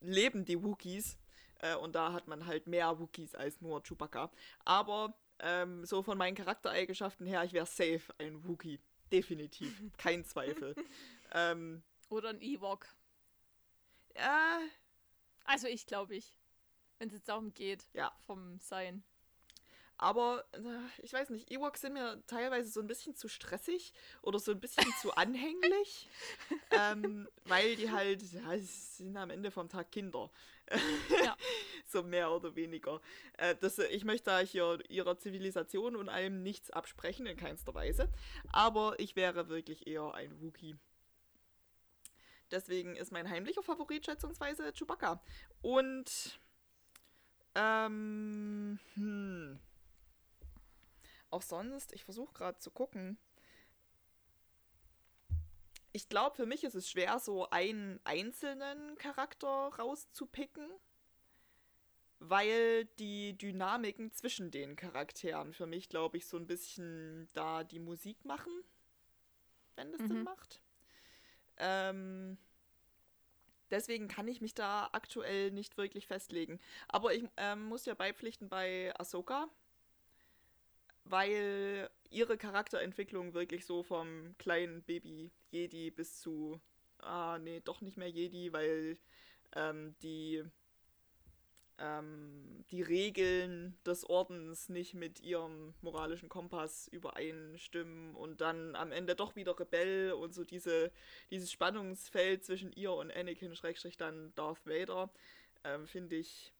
leben 0.00 0.44
die 0.44 0.62
Wookies. 0.62 1.18
Äh, 1.60 1.76
und 1.76 1.94
da 1.94 2.12
hat 2.12 2.26
man 2.26 2.46
halt 2.46 2.66
mehr 2.66 2.98
Wookies 2.98 3.34
als 3.34 3.60
nur 3.60 3.82
Chewbacca. 3.82 4.30
Aber 4.64 5.14
ähm, 5.40 5.84
so 5.84 6.02
von 6.02 6.16
meinen 6.18 6.34
Charaktereigenschaften 6.34 7.26
her, 7.26 7.44
ich 7.44 7.52
wäre 7.52 7.66
safe 7.66 8.02
ein 8.18 8.46
Wookie. 8.48 8.80
Definitiv. 9.12 9.80
Kein 9.98 10.24
Zweifel. 10.24 10.74
ähm, 11.32 11.82
Oder 12.08 12.30
ein 12.30 12.40
Ewok. 12.40 12.86
ja, 14.16 14.60
Also 15.44 15.66
ich 15.68 15.86
glaube 15.86 16.16
ich. 16.16 16.36
Wenn 16.98 17.08
es 17.08 17.14
jetzt 17.14 17.28
darum 17.28 17.52
geht, 17.54 17.86
Ja. 17.94 18.12
vom 18.26 18.58
Sein. 18.58 19.02
Aber 20.02 20.46
äh, 20.52 21.02
ich 21.02 21.12
weiß 21.12 21.28
nicht, 21.28 21.50
Ewoks 21.50 21.82
sind 21.82 21.92
mir 21.92 22.22
teilweise 22.26 22.70
so 22.70 22.80
ein 22.80 22.86
bisschen 22.86 23.14
zu 23.14 23.28
stressig 23.28 23.92
oder 24.22 24.38
so 24.38 24.52
ein 24.52 24.58
bisschen 24.58 24.90
zu 25.02 25.12
anhänglich. 25.16 26.08
ähm, 26.70 27.28
weil 27.44 27.76
die 27.76 27.90
halt, 27.90 28.22
ja, 28.32 28.58
sind 28.58 29.14
am 29.18 29.28
Ende 29.28 29.50
vom 29.50 29.68
Tag 29.68 29.92
Kinder. 29.92 30.30
Ja. 31.22 31.36
so 31.86 32.02
mehr 32.02 32.30
oder 32.30 32.56
weniger. 32.56 33.02
Äh, 33.36 33.56
das, 33.56 33.78
ich 33.78 34.04
möchte 34.04 34.30
da 34.30 34.38
hier 34.38 34.78
ihrer 34.88 35.18
Zivilisation 35.18 35.96
und 35.96 36.08
allem 36.08 36.42
nichts 36.42 36.70
absprechen, 36.70 37.26
in 37.26 37.36
keinster 37.36 37.74
Weise. 37.74 38.08
Aber 38.52 38.98
ich 38.98 39.16
wäre 39.16 39.50
wirklich 39.50 39.86
eher 39.86 40.14
ein 40.14 40.40
Wookie. 40.40 40.76
Deswegen 42.50 42.96
ist 42.96 43.12
mein 43.12 43.28
heimlicher 43.28 43.62
Favorit 43.62 44.06
schätzungsweise 44.06 44.72
Chewbacca. 44.72 45.22
Und 45.60 46.40
ähm, 47.54 48.78
hm. 48.94 49.60
Auch 51.30 51.42
sonst, 51.42 51.92
ich 51.92 52.04
versuche 52.04 52.32
gerade 52.34 52.58
zu 52.58 52.70
gucken. 52.70 53.18
Ich 55.92 56.08
glaube, 56.08 56.34
für 56.36 56.46
mich 56.46 56.64
ist 56.64 56.74
es 56.74 56.88
schwer, 56.90 57.18
so 57.20 57.48
einen 57.50 58.00
einzelnen 58.04 58.96
Charakter 58.98 59.48
rauszupicken, 59.78 60.68
weil 62.20 62.84
die 62.98 63.36
Dynamiken 63.36 64.12
zwischen 64.12 64.50
den 64.50 64.76
Charakteren 64.76 65.52
für 65.52 65.66
mich, 65.66 65.88
glaube 65.88 66.18
ich, 66.18 66.26
so 66.26 66.36
ein 66.36 66.46
bisschen 66.46 67.28
da 67.32 67.64
die 67.64 67.78
Musik 67.80 68.24
machen, 68.24 68.52
wenn 69.76 69.90
das 69.92 70.06
Sinn 70.06 70.18
Mhm. 70.18 70.24
macht. 70.24 70.62
Ähm, 71.58 72.38
deswegen 73.70 74.08
kann 74.08 74.28
ich 74.28 74.40
mich 74.40 74.54
da 74.54 74.88
aktuell 74.92 75.50
nicht 75.50 75.76
wirklich 75.76 76.06
festlegen. 76.06 76.60
Aber 76.88 77.14
ich 77.14 77.24
ähm, 77.36 77.64
muss 77.64 77.86
ja 77.86 77.94
beipflichten 77.94 78.48
bei 78.48 78.92
Ahsoka, 78.98 79.48
weil 81.10 81.90
ihre 82.10 82.36
Charakterentwicklung 82.36 83.34
wirklich 83.34 83.66
so 83.66 83.82
vom 83.82 84.34
kleinen 84.38 84.82
Baby 84.82 85.30
Jedi 85.50 85.90
bis 85.90 86.20
zu, 86.20 86.60
ah 86.98 87.38
nee, 87.38 87.60
doch 87.60 87.80
nicht 87.80 87.96
mehr 87.96 88.10
Jedi, 88.10 88.52
weil 88.52 88.98
ähm, 89.54 89.94
die, 90.02 90.42
ähm, 91.78 92.64
die 92.70 92.82
Regeln 92.82 93.78
des 93.86 94.08
Ordens 94.08 94.68
nicht 94.68 94.94
mit 94.94 95.20
ihrem 95.20 95.74
moralischen 95.80 96.28
Kompass 96.28 96.88
übereinstimmen 96.88 98.14
und 98.14 98.40
dann 98.40 98.76
am 98.76 98.92
Ende 98.92 99.14
doch 99.14 99.36
wieder 99.36 99.58
Rebell 99.58 100.12
und 100.12 100.34
so 100.34 100.44
diese, 100.44 100.92
dieses 101.30 101.50
Spannungsfeld 101.50 102.44
zwischen 102.44 102.72
ihr 102.72 102.92
und 102.92 103.12
Anakin 103.12 103.54
Schrägstrich 103.56 103.96
dann 103.96 104.34
Darth 104.34 104.66
Vader 104.66 105.10
ähm, 105.64 105.86
finde 105.86 106.16
ich 106.16 106.52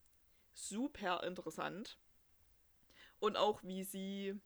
super 0.52 1.22
interessant. 1.24 1.98
Und 3.20 3.36
auch 3.36 3.62
wie 3.62 3.84
sie 3.84 4.40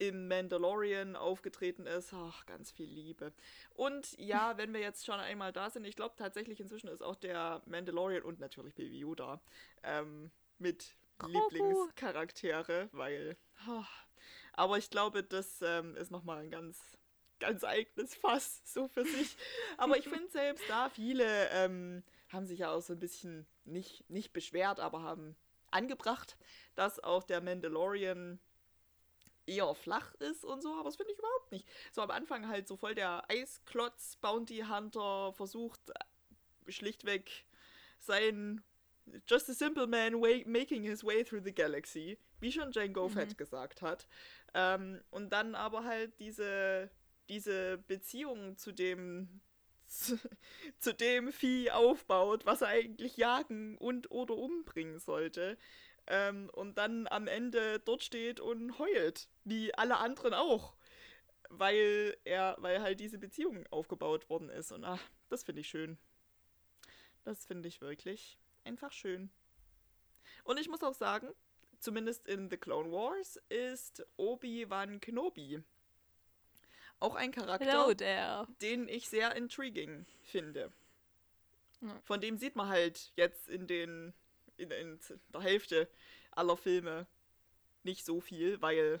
im 0.00 0.28
Mandalorian 0.28 1.14
aufgetreten 1.14 1.86
ist. 1.86 2.12
Ach, 2.14 2.46
ganz 2.46 2.70
viel 2.70 2.88
Liebe. 2.88 3.32
Und 3.74 4.18
ja, 4.18 4.56
wenn 4.56 4.72
wir 4.72 4.80
jetzt 4.80 5.04
schon 5.04 5.20
einmal 5.20 5.52
da 5.52 5.70
sind, 5.70 5.84
ich 5.84 5.94
glaube 5.94 6.14
tatsächlich 6.16 6.58
inzwischen 6.58 6.88
ist 6.88 7.02
auch 7.02 7.16
der 7.16 7.62
Mandalorian 7.66 8.22
und 8.22 8.40
natürlich 8.40 8.74
Baby 8.74 9.00
Yoda 9.00 9.40
ähm, 9.82 10.30
mit 10.58 10.96
Grogu. 11.18 11.48
Lieblingscharaktere, 11.50 12.88
weil. 12.92 13.36
ah, 13.66 13.84
aber 14.54 14.78
ich 14.78 14.90
glaube, 14.90 15.22
das 15.22 15.60
ähm, 15.62 15.94
ist 15.96 16.10
nochmal 16.10 16.38
ein 16.38 16.50
ganz, 16.50 16.78
ganz 17.38 17.62
eigenes 17.62 18.14
Fass, 18.14 18.62
so 18.64 18.88
für 18.88 19.04
sich. 19.04 19.36
Aber 19.76 19.98
ich 19.98 20.04
finde 20.08 20.30
selbst 20.30 20.64
da, 20.68 20.88
viele 20.88 21.48
ähm, 21.50 22.02
haben 22.30 22.46
sich 22.46 22.60
ja 22.60 22.70
auch 22.70 22.80
so 22.80 22.94
ein 22.94 22.98
bisschen 22.98 23.46
nicht, 23.64 24.08
nicht 24.08 24.32
beschwert, 24.32 24.80
aber 24.80 25.02
haben 25.02 25.36
angebracht, 25.70 26.36
dass 26.74 27.02
auch 27.02 27.22
der 27.24 27.40
Mandalorian 27.40 28.38
eher 29.46 29.74
flach 29.74 30.14
ist 30.14 30.44
und 30.44 30.62
so, 30.62 30.72
aber 30.74 30.84
das 30.84 30.96
finde 30.96 31.12
ich 31.12 31.18
überhaupt 31.18 31.52
nicht. 31.52 31.66
So 31.92 32.02
am 32.02 32.10
Anfang 32.10 32.48
halt 32.48 32.68
so 32.68 32.76
voll 32.76 32.94
der 32.94 33.24
Eisklotz 33.28 34.16
Bounty 34.16 34.64
Hunter 34.68 35.32
versucht 35.32 35.80
äh, 35.90 36.72
schlichtweg 36.72 37.46
sein 37.98 38.62
just 39.26 39.48
a 39.48 39.54
simple 39.54 39.86
man 39.86 40.20
way, 40.20 40.44
making 40.46 40.84
his 40.84 41.02
way 41.02 41.24
through 41.24 41.42
the 41.42 41.52
galaxy, 41.52 42.18
wie 42.40 42.52
schon 42.52 42.70
Django 42.70 43.08
mhm. 43.08 43.12
Fett 43.12 43.38
gesagt 43.38 43.82
hat. 43.82 44.06
Ähm, 44.54 45.00
und 45.10 45.32
dann 45.32 45.54
aber 45.54 45.84
halt 45.84 46.18
diese, 46.20 46.90
diese 47.28 47.78
Beziehung 47.78 48.56
zu 48.56 48.72
dem 48.72 49.40
zu, 49.90 50.18
zu 50.78 50.94
dem 50.94 51.32
Vieh 51.32 51.70
aufbaut, 51.70 52.46
was 52.46 52.62
er 52.62 52.68
eigentlich 52.68 53.16
jagen 53.16 53.76
und 53.76 54.10
oder 54.10 54.36
umbringen 54.36 54.98
sollte. 54.98 55.58
Ähm, 56.06 56.50
und 56.54 56.78
dann 56.78 57.06
am 57.08 57.26
Ende 57.26 57.80
dort 57.80 58.02
steht 58.02 58.40
und 58.40 58.78
heult, 58.78 59.28
wie 59.44 59.74
alle 59.74 59.98
anderen 59.98 60.34
auch. 60.34 60.76
Weil 61.50 62.16
er, 62.24 62.56
weil 62.60 62.80
halt 62.80 63.00
diese 63.00 63.18
Beziehung 63.18 63.66
aufgebaut 63.70 64.30
worden 64.30 64.48
ist. 64.50 64.72
Und 64.72 64.84
ach, 64.84 65.02
das 65.28 65.42
finde 65.42 65.60
ich 65.60 65.68
schön. 65.68 65.98
Das 67.24 67.44
finde 67.44 67.68
ich 67.68 67.80
wirklich 67.80 68.38
einfach 68.64 68.92
schön. 68.92 69.30
Und 70.44 70.58
ich 70.58 70.68
muss 70.68 70.82
auch 70.82 70.94
sagen, 70.94 71.28
zumindest 71.80 72.26
in 72.28 72.48
The 72.48 72.56
Clone 72.56 72.92
Wars 72.92 73.36
ist 73.48 74.06
Obi-Wan 74.16 75.00
Kenobi 75.00 75.62
auch 77.00 77.14
ein 77.14 77.32
Charakter, 77.32 78.46
den 78.62 78.88
ich 78.88 79.08
sehr 79.08 79.34
intriguing 79.34 80.06
finde. 80.22 80.70
Von 82.04 82.20
dem 82.20 82.36
sieht 82.36 82.56
man 82.56 82.68
halt 82.68 83.10
jetzt 83.16 83.48
in 83.48 83.66
den 83.66 84.12
in, 84.60 84.70
in 84.70 85.00
der 85.32 85.40
Hälfte 85.40 85.88
aller 86.32 86.56
Filme 86.56 87.06
nicht 87.82 88.04
so 88.04 88.20
viel, 88.20 88.60
weil, 88.60 89.00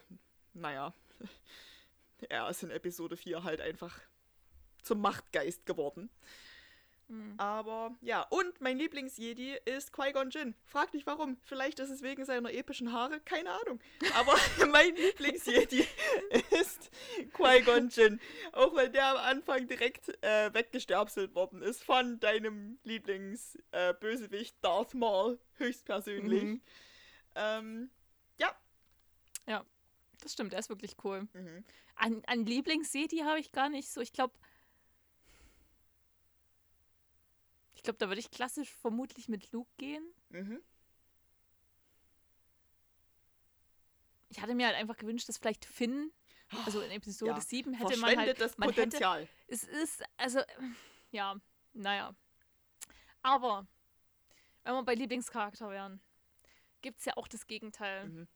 naja, 0.54 0.94
er 2.28 2.48
ist 2.48 2.62
in 2.62 2.70
Episode 2.70 3.16
4 3.16 3.44
halt 3.44 3.60
einfach 3.60 4.00
zum 4.82 5.00
Machtgeist 5.00 5.66
geworden. 5.66 6.10
Mhm. 7.10 7.34
Aber 7.38 7.96
ja, 8.02 8.22
und 8.30 8.60
mein 8.60 8.78
Lieblings-Jedi 8.78 9.58
ist 9.64 9.92
Qui-Gon 9.92 10.30
Jinn. 10.30 10.54
Frag 10.64 10.94
nicht 10.94 11.06
warum. 11.06 11.38
Vielleicht 11.42 11.80
ist 11.80 11.90
es 11.90 12.02
wegen 12.02 12.24
seiner 12.24 12.52
epischen 12.52 12.92
Haare, 12.92 13.20
keine 13.20 13.50
Ahnung. 13.50 13.80
Aber 14.14 14.36
mein 14.70 14.94
Lieblings-Jedi 14.94 15.84
ist 16.60 16.90
Qui-Gon 17.34 17.88
Jinn. 17.88 18.20
Auch 18.52 18.74
weil 18.76 18.90
der 18.90 19.06
am 19.06 19.16
Anfang 19.16 19.66
direkt 19.66 20.08
äh, 20.22 20.54
weggesterbselt 20.54 21.34
worden 21.34 21.62
ist 21.62 21.82
von 21.82 22.20
deinem 22.20 22.78
Lieblings-Bösewicht 22.84 24.54
äh, 24.54 24.58
Darth 24.62 24.94
Maul, 24.94 25.40
höchstpersönlich. 25.54 26.44
Mhm. 26.44 26.62
Ähm, 27.34 27.90
ja. 28.38 28.54
Ja, 29.48 29.64
das 30.20 30.32
stimmt, 30.32 30.52
er 30.52 30.60
ist 30.60 30.68
wirklich 30.68 30.94
cool. 31.02 31.26
Mhm. 31.32 31.64
An, 31.96 32.22
an 32.26 32.46
Lieblings-Jedi 32.46 33.18
habe 33.24 33.40
ich 33.40 33.50
gar 33.50 33.68
nicht 33.68 33.90
so. 33.90 34.00
Ich 34.00 34.12
glaube, 34.12 34.34
Ich 37.80 37.84
glaube, 37.84 37.96
da 37.96 38.08
würde 38.08 38.20
ich 38.20 38.30
klassisch 38.30 38.70
vermutlich 38.74 39.30
mit 39.30 39.52
Luke 39.52 39.70
gehen. 39.78 40.04
Mhm. 40.28 40.60
Ich 44.28 44.42
hatte 44.42 44.54
mir 44.54 44.66
halt 44.66 44.76
einfach 44.76 44.98
gewünscht, 44.98 45.26
dass 45.30 45.38
vielleicht 45.38 45.64
Finn, 45.64 46.12
also 46.66 46.82
in 46.82 46.90
Episode 46.90 47.30
ja, 47.30 47.40
7 47.40 47.72
hätte 47.72 47.96
man 47.96 48.18
halt. 48.18 48.38
das 48.38 48.54
Potenzial. 48.54 49.22
Hätte, 49.22 49.32
es 49.48 49.64
ist, 49.64 50.04
also, 50.18 50.40
ja, 51.10 51.40
naja. 51.72 52.14
Aber, 53.22 53.66
wenn 54.64 54.74
wir 54.74 54.82
bei 54.82 54.94
Lieblingscharakter 54.94 55.70
wären, 55.70 56.02
gibt 56.82 56.98
es 56.98 57.06
ja 57.06 57.16
auch 57.16 57.28
das 57.28 57.46
Gegenteil. 57.46 58.10
Mhm. 58.10 58.28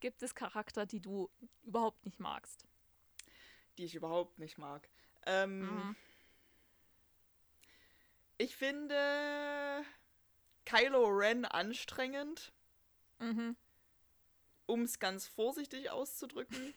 Gibt 0.00 0.22
es 0.22 0.34
Charakter, 0.34 0.84
die 0.84 1.00
du 1.00 1.30
überhaupt 1.62 2.04
nicht 2.04 2.20
magst? 2.20 2.66
Die 3.78 3.84
ich 3.84 3.94
überhaupt 3.94 4.38
nicht 4.38 4.58
mag. 4.58 4.90
Ähm. 5.24 5.60
Mhm. 5.60 5.96
Ich 8.40 8.56
finde 8.56 9.84
Kylo 10.64 11.08
Ren 11.08 11.44
anstrengend. 11.44 12.54
Mhm. 13.18 13.54
Um 14.64 14.80
es 14.80 14.98
ganz 14.98 15.28
vorsichtig 15.28 15.90
auszudrücken. 15.90 16.72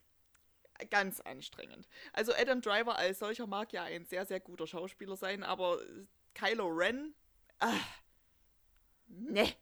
ganz 0.90 1.20
anstrengend. 1.20 1.86
Also 2.14 2.32
Adam 2.32 2.62
Driver 2.62 2.96
als 2.96 3.18
solcher 3.18 3.46
mag 3.46 3.74
ja 3.74 3.84
ein 3.84 4.06
sehr, 4.06 4.24
sehr 4.24 4.40
guter 4.40 4.66
Schauspieler 4.66 5.18
sein, 5.18 5.42
aber 5.42 5.82
Kylo 6.32 6.68
Ren, 6.68 7.14
ach, 7.58 8.00
ne. 9.06 9.52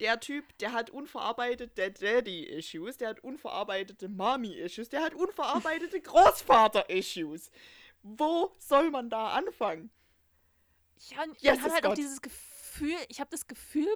Der 0.00 0.18
Typ, 0.18 0.58
der 0.58 0.72
hat 0.72 0.90
unverarbeitete 0.90 1.92
Daddy-Issues, 1.92 2.96
der 2.96 3.10
hat 3.10 3.20
unverarbeitete 3.20 4.08
Mommy-Issues, 4.08 4.88
der 4.88 5.02
hat 5.04 5.14
unverarbeitete 5.14 6.00
Großvater-Issues. 6.02 7.52
Wo 8.02 8.52
soll 8.58 8.90
man 8.90 9.08
da 9.10 9.28
anfangen? 9.28 9.92
Ja, 11.10 11.22
und 11.22 11.40
yes, 11.40 11.56
man 11.56 11.64
hat 11.64 11.72
halt 11.72 11.82
Gott. 11.82 11.92
auch 11.92 11.96
dieses 11.96 12.22
Gefühl, 12.22 12.96
ich 13.08 13.20
habe 13.20 13.30
das 13.30 13.46
Gefühl, 13.46 13.88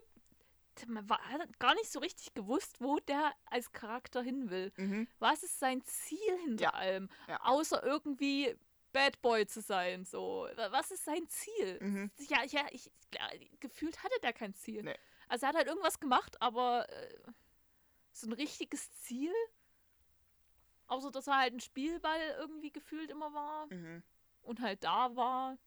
man 0.87 1.09
war, 1.09 1.21
hat 1.31 1.59
gar 1.59 1.75
nicht 1.75 1.91
so 1.91 1.99
richtig 1.99 2.35
gewusst, 2.35 2.81
wo 2.81 2.99
der 3.01 3.33
als 3.47 3.73
Charakter 3.73 4.23
hin 4.23 4.51
will. 4.51 4.73
Mhm. 4.77 5.09
Was 5.19 5.43
ist 5.43 5.59
sein 5.59 5.83
Ziel 5.85 6.39
hinter 6.45 6.65
ja. 6.65 6.71
allem? 6.71 7.09
Ja. 7.29 7.41
Außer 7.43 7.83
irgendwie 7.83 8.57
Bad 8.93 9.21
Boy 9.23 9.47
zu 9.47 9.61
sein. 9.61 10.05
So. 10.05 10.49
Was 10.71 10.91
ist 10.91 11.05
sein 11.05 11.27
Ziel? 11.29 11.79
Mhm. 11.81 12.11
Ja, 12.29 12.45
ja, 12.45 12.67
ich, 12.71 12.91
gefühlt 13.61 14.03
hatte 14.03 14.19
der 14.23 14.33
kein 14.33 14.55
Ziel. 14.55 14.83
Nee. 14.83 14.97
Also 15.29 15.47
er 15.47 15.51
hat 15.51 15.57
halt 15.57 15.69
irgendwas 15.69 16.01
gemacht, 16.01 16.41
aber 16.41 16.89
äh, 16.89 17.19
so 18.13 18.27
ein 18.27 18.33
richtiges 18.33 18.91
Ziel. 18.93 19.33
Außer 20.87 21.11
dass 21.13 21.29
er 21.29 21.39
halt 21.39 21.55
ein 21.55 21.61
Spielball 21.61 22.37
irgendwie 22.39 22.73
gefühlt 22.73 23.11
immer 23.11 23.33
war. 23.33 23.67
Mhm. 23.67 24.03
Und 24.43 24.61
halt 24.61 24.83
da 24.83 25.15
war. 25.15 25.59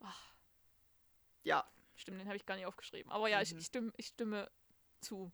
Ach. 0.00 0.34
Ja. 1.42 1.64
Stimmt, 1.94 2.20
den 2.20 2.26
habe 2.26 2.36
ich 2.36 2.46
gar 2.46 2.56
nicht 2.56 2.66
aufgeschrieben. 2.66 3.10
Aber 3.12 3.28
ja, 3.28 3.38
mhm. 3.38 3.42
ich, 3.42 3.56
ich, 3.56 3.66
stimme, 3.66 3.92
ich 3.96 4.06
stimme 4.06 4.50
zu. 5.00 5.30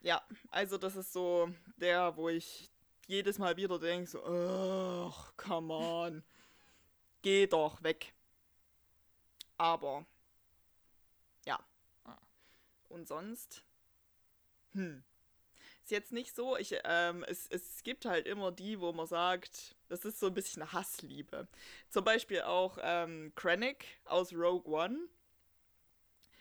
Ja, 0.00 0.22
also 0.50 0.78
das 0.78 0.96
ist 0.96 1.12
so 1.12 1.52
der, 1.76 2.16
wo 2.16 2.28
ich 2.28 2.70
jedes 3.06 3.38
Mal 3.38 3.56
wieder 3.56 3.78
denke, 3.78 4.08
so, 4.08 4.22
ach, 4.24 5.36
come 5.36 5.74
on. 5.74 6.24
Geh 7.22 7.46
doch 7.46 7.82
weg. 7.82 8.14
Aber, 9.56 10.04
ja. 11.46 11.58
Ah. 12.04 12.18
Und 12.88 13.08
sonst, 13.08 13.64
hm, 14.72 15.02
ist 15.84 15.90
jetzt 15.90 16.12
nicht 16.12 16.34
so, 16.34 16.56
ich, 16.56 16.74
ähm, 16.84 17.24
es, 17.28 17.46
es 17.48 17.82
gibt 17.82 18.06
halt 18.06 18.26
immer 18.26 18.50
die, 18.50 18.80
wo 18.80 18.92
man 18.92 19.06
sagt, 19.06 19.76
das 19.88 20.06
ist 20.06 20.18
so 20.18 20.28
ein 20.28 20.34
bisschen 20.34 20.72
Hassliebe. 20.72 21.46
Zum 21.90 22.04
Beispiel 22.04 22.40
auch 22.40 22.78
ähm, 22.80 23.32
Krennic 23.36 23.84
aus 24.06 24.32
Rogue 24.32 24.66
One, 24.66 24.98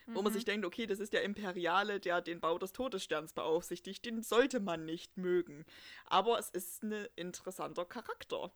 wo 0.05 0.19
mhm. 0.19 0.23
man 0.23 0.33
sich 0.33 0.45
denkt, 0.45 0.65
okay, 0.65 0.87
das 0.87 0.99
ist 0.99 1.11
der 1.11 1.23
Imperiale, 1.23 1.99
der 1.99 2.21
den 2.21 2.39
Bau 2.39 2.57
des 2.57 2.71
Todessterns 2.71 3.33
beaufsichtigt, 3.33 4.05
den 4.05 4.23
sollte 4.23 4.61
man 4.61 4.85
nicht 4.85 5.17
mögen. 5.17 5.65
Aber 6.05 6.39
es 6.39 6.49
ist 6.49 6.83
ein 6.83 7.05
interessanter 7.17 7.83
Charakter 7.83 8.49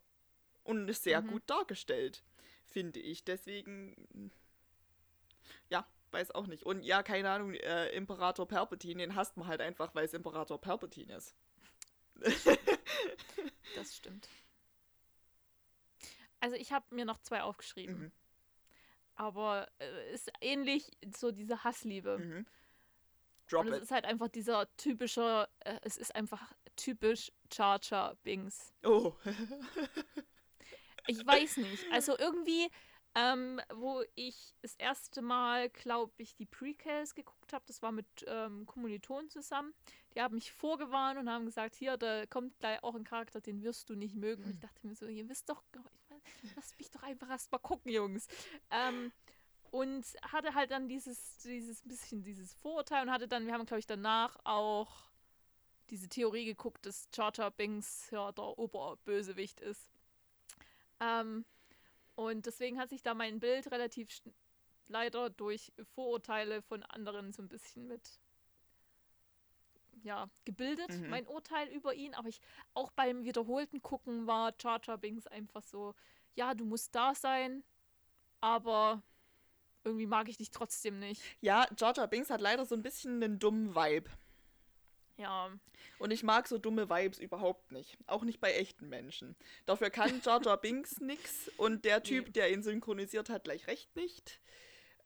und 0.64 0.90
sehr 0.96 1.22
mhm. 1.22 1.28
gut 1.28 1.44
dargestellt, 1.48 2.24
finde 2.66 3.02
ich. 3.02 3.26
Deswegen, 3.26 4.32
ja, 5.70 5.86
weiß 6.12 6.32
auch 6.32 6.48
nicht. 6.48 6.64
Und 6.64 6.84
ja, 6.84 7.04
keine 7.04 7.30
Ahnung, 7.30 7.54
äh, 7.54 7.90
Imperator 7.90 8.48
Palpatine, 8.48 9.04
den 9.04 9.16
hasst 9.16 9.38
man 9.38 9.48
halt 9.48 9.62
einfach, 9.62 9.94
weil 9.96 10.06
es 10.06 10.14
Imperator 10.14 10.60
Palpatine 10.60 11.16
ist. 11.16 11.36
das 13.76 13.96
stimmt. 13.96 14.28
Also 16.40 16.56
ich 16.56 16.72
habe 16.72 16.94
mir 16.94 17.06
noch 17.06 17.20
zwei 17.20 17.42
aufgeschrieben. 17.42 18.00
Mhm. 18.00 18.12
Aber 19.16 19.68
äh, 19.80 20.14
ist 20.14 20.32
ähnlich 20.42 20.92
so 21.16 21.32
diese 21.32 21.64
Hassliebe. 21.64 22.20
Mhm. 22.20 22.46
Drop 23.50 23.66
Und 23.66 23.72
es 23.72 23.78
it. 23.78 23.84
ist 23.84 23.92
halt 23.92 24.06
einfach 24.06 24.28
dieser 24.28 24.68
typische, 24.78 25.48
äh, 25.60 25.80
es 25.82 25.98
ist 25.98 26.16
einfach 26.16 26.54
typisch 26.76 27.32
Charger 27.52 28.16
Bings. 28.24 28.74
Oh. 28.84 29.14
ich 31.08 31.26
weiß 31.26 31.58
nicht. 31.58 31.86
Also 31.92 32.18
irgendwie 32.18 32.70
ähm, 33.18 33.60
wo 33.74 34.04
ich 34.14 34.54
das 34.62 34.76
erste 34.76 35.24
Mal, 35.24 35.70
glaube 35.72 36.14
ich, 36.18 36.36
die 36.36 36.46
Prequels 36.46 37.16
geguckt 37.16 37.52
habe. 37.52 37.64
Das 37.66 37.82
war 37.82 37.92
mit 37.92 38.06
ähm, 38.28 38.68
Kommilitonen 38.68 39.28
zusammen. 39.32 39.74
Die 40.14 40.22
haben 40.22 40.36
mich 40.36 40.52
vorgewarnt 40.52 41.20
und 41.20 41.28
haben 41.28 41.46
gesagt, 41.46 41.74
hier, 41.74 41.98
da 41.98 42.28
kommt 42.28 42.60
gleich 42.60 42.84
auch 42.84 42.94
ein 42.94 43.04
Charakter, 43.04 43.42
den 43.42 43.64
wirst 43.64 43.90
du 43.90 43.96
nicht 43.96 44.16
mögen. 44.16 44.44
Und 44.44 44.52
ich 44.52 44.60
dachte 44.60 44.86
mir 44.86 44.94
so, 44.94 45.08
ihr 45.08 45.28
wisst 45.30 45.50
doch, 45.50 45.64
lasst 46.56 46.78
mich 46.78 46.92
doch 46.92 47.02
einfach 47.02 47.30
erst 47.30 47.52
mal 47.52 47.58
gucken, 47.58 47.92
Jungs. 47.92 48.28
Ähm, 48.70 49.12
und 49.72 50.06
hatte 50.32 50.54
halt 50.54 50.70
dann 50.70 50.88
dieses, 50.88 51.40
dieses 51.40 51.82
bisschen 51.82 52.22
dieses 52.22 52.54
Vorurteil 52.54 53.02
und 53.02 53.12
hatte 53.12 53.28
dann, 53.28 53.48
wir 53.48 53.54
haben, 53.54 53.66
glaube 53.66 53.80
ich, 53.80 53.88
danach 53.88 54.38
auch 54.44 55.10
diese 55.90 56.08
Theorie 56.08 56.46
geguckt, 56.46 56.86
dass 56.86 57.10
Charter 57.12 57.50
Binks 57.50 58.12
ja 58.12 58.32
der 58.32 58.60
Oberbösewicht 58.60 59.60
ist. 59.60 59.90
Ähm, 61.00 61.46
und 62.18 62.48
deswegen 62.48 62.80
hat 62.80 62.90
sich 62.90 63.04
da 63.04 63.14
mein 63.14 63.40
Bild 63.40 63.72
relativ 63.72 64.10
leider 64.88 65.30
durch 65.30 65.72
Vorurteile 65.94 66.64
von 66.64 66.82
anderen 66.82 67.32
so 67.32 67.44
ein 67.44 67.48
bisschen 67.48 67.88
mit 67.88 68.20
ja, 70.02 70.28
gebildet, 70.44 70.90
mhm. 70.90 71.10
mein 71.10 71.28
Urteil 71.28 71.68
über 71.68 71.94
ihn. 71.94 72.16
Aber 72.16 72.28
ich 72.28 72.42
auch 72.74 72.92
beim 72.92 73.24
wiederholten 73.24 73.84
Gucken 73.84 74.26
war 74.26 74.52
Jar 74.60 74.82
Jar 74.84 74.98
Binks 74.98 75.28
einfach 75.28 75.62
so, 75.62 75.94
ja, 76.34 76.56
du 76.56 76.66
musst 76.66 76.96
da 76.96 77.14
sein, 77.14 77.64
aber 78.42 79.04
irgendwie 79.84 80.08
mag 80.08 80.28
ich 80.28 80.38
dich 80.38 80.50
trotzdem 80.50 80.98
nicht. 80.98 81.22
Ja, 81.40 81.68
Jar 81.78 81.96
Jar 81.96 82.08
Binks 82.08 82.32
hat 82.32 82.42
leider 82.42 82.66
so 82.66 82.74
ein 82.74 82.82
bisschen 82.82 83.22
einen 83.22 83.38
dummen 83.38 83.76
Vibe. 83.76 84.10
Ja. 85.18 85.50
Und 86.00 86.12
ich 86.12 86.22
mag 86.24 86.48
so 86.48 86.58
dumme 86.58 86.90
Vibes 86.90 87.20
überhaupt 87.20 87.72
nicht. 87.72 87.98
Auch 88.06 88.24
nicht 88.24 88.40
bei 88.40 88.54
echten 88.54 88.88
Menschen. 88.90 89.36
Dafür 89.66 89.90
kann 89.90 90.22
Jar 90.24 90.42
Jar 90.44 90.58
Binks 90.58 91.00
nix 91.00 91.50
und 91.58 91.86
der 91.86 92.04
Typ, 92.04 92.26
Nee. 92.28 92.32
der 92.34 92.52
ihn 92.52 92.62
synchronisiert 92.64 93.30
hat, 93.30 93.46
gleich 93.46 93.68
recht 93.68 93.96
nicht. 93.96 94.40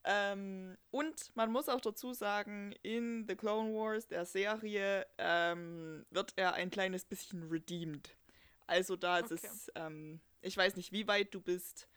Ähm, 0.04 0.78
und 0.90 1.36
man 1.36 1.52
muss 1.52 1.70
auch 1.70 1.80
dazu 1.82 2.14
sagen, 2.14 2.74
in 2.82 3.26
The 3.28 3.36
Clone 3.36 3.72
Wars, 3.74 4.08
der 4.08 4.26
Serie, 4.26 5.06
ähm, 5.20 6.06
wird 6.10 6.34
er 6.38 6.56
ein 6.56 6.72
kleines 6.72 7.06
bisschen 7.06 7.44
redeemed. 7.50 8.10
Also 8.68 8.96
da 8.96 9.20
ist 9.20 9.32
Okay. 9.32 9.48
es, 9.52 9.72
ähm, 9.76 10.20
ich 10.42 10.58
weiß 10.58 10.76
nicht, 10.76 10.92
wie 10.92 11.08
weit 11.08 11.34
du 11.34 11.40
bist. 11.40 11.88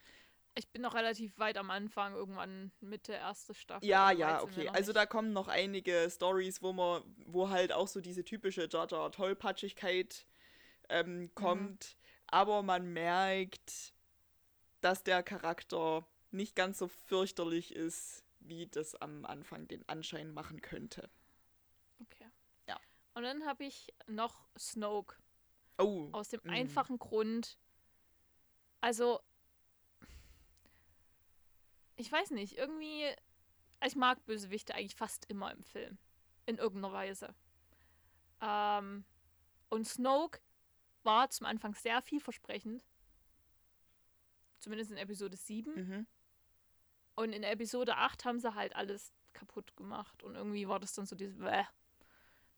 Ich 0.57 0.69
bin 0.69 0.83
noch 0.83 0.95
relativ 0.95 1.37
weit 1.39 1.59
am 1.59 1.71
Anfang, 1.71 2.15
irgendwann 2.15 2.71
Mitte 2.81 3.13
erste 3.13 3.55
Staffel. 3.55 3.89
Ja, 3.89 4.13
ja, 4.13 4.41
okay. 4.43 4.69
Also 4.69 4.91
nicht. 4.91 4.97
da 4.97 5.07
kommen 5.07 5.33
noch 5.33 5.49
einige 5.49 6.09
Stories, 6.11 6.63
wo 6.63 6.73
man, 6.73 7.03
wo 7.27 7.51
halt 7.51 7.73
auch 7.73 7.89
so 7.89 8.01
diese 8.01 8.25
typische 8.25 8.69
Jar 8.71 8.87
Jar 8.89 9.11
Tollpatschigkeit 9.11 10.27
ähm, 10.89 11.31
kommt. 11.35 11.97
Aber 12.29 12.63
man 12.63 12.93
merkt, 12.93 13.95
dass 14.81 15.03
der 15.03 15.23
Charakter 15.23 16.07
nicht 16.31 16.55
ganz 16.55 16.79
so 16.79 16.89
fürchterlich 16.89 17.75
ist, 17.75 18.25
wie 18.41 18.67
das 18.67 18.95
am 18.95 19.25
Anfang 19.25 19.67
den 19.67 19.89
Anschein 19.89 20.33
machen 20.33 20.61
könnte. 20.61 21.11
Okay. 22.01 22.29
Ja. 22.69 22.79
Und 23.15 23.23
dann 23.23 23.45
habe 23.47 23.65
ich 23.65 23.93
noch 24.07 24.49
Snoke. 24.59 25.17
Oh. 25.79 26.09
Aus 26.13 26.29
dem 26.29 26.41
mm. 26.45 26.51
einfachen 26.51 26.99
Grund. 26.99 27.59
Also. 28.81 29.21
Ich 32.05 32.13
weiß 32.13 32.33
nicht, 32.33 32.59
irgendwie. 32.59 33.07
Ich 33.83 33.97
mag 33.97 34.23
Bösewichte 34.27 34.75
eigentlich 34.75 34.95
fast 34.95 35.25
immer 35.31 35.51
im 35.53 35.63
Film. 35.63 35.97
In 36.45 36.59
irgendeiner 36.59 36.93
Weise. 36.93 37.35
Ähm, 38.43 39.07
und 39.71 39.89
Snoke 39.89 40.39
war 41.03 41.31
zum 41.31 41.47
Anfang 41.47 41.75
sehr 41.75 42.03
vielversprechend. 42.03 42.85
Zumindest 44.59 44.91
in 44.91 44.99
Episode 44.99 45.35
7. 45.39 45.75
Mhm. 45.75 46.07
Und 47.15 47.33
in 47.33 47.43
Episode 47.43 47.97
8 47.97 48.27
haben 48.27 48.39
sie 48.39 48.55
halt 48.55 48.77
alles 48.77 49.15
kaputt 49.33 49.75
gemacht. 49.75 50.23
Und 50.23 50.35
irgendwie 50.35 50.69
war 50.69 50.81
das 50.81 50.93
dann 50.93 51.07
so 51.07 51.17
dieses. 51.17 51.39
Bäh. 51.39 51.65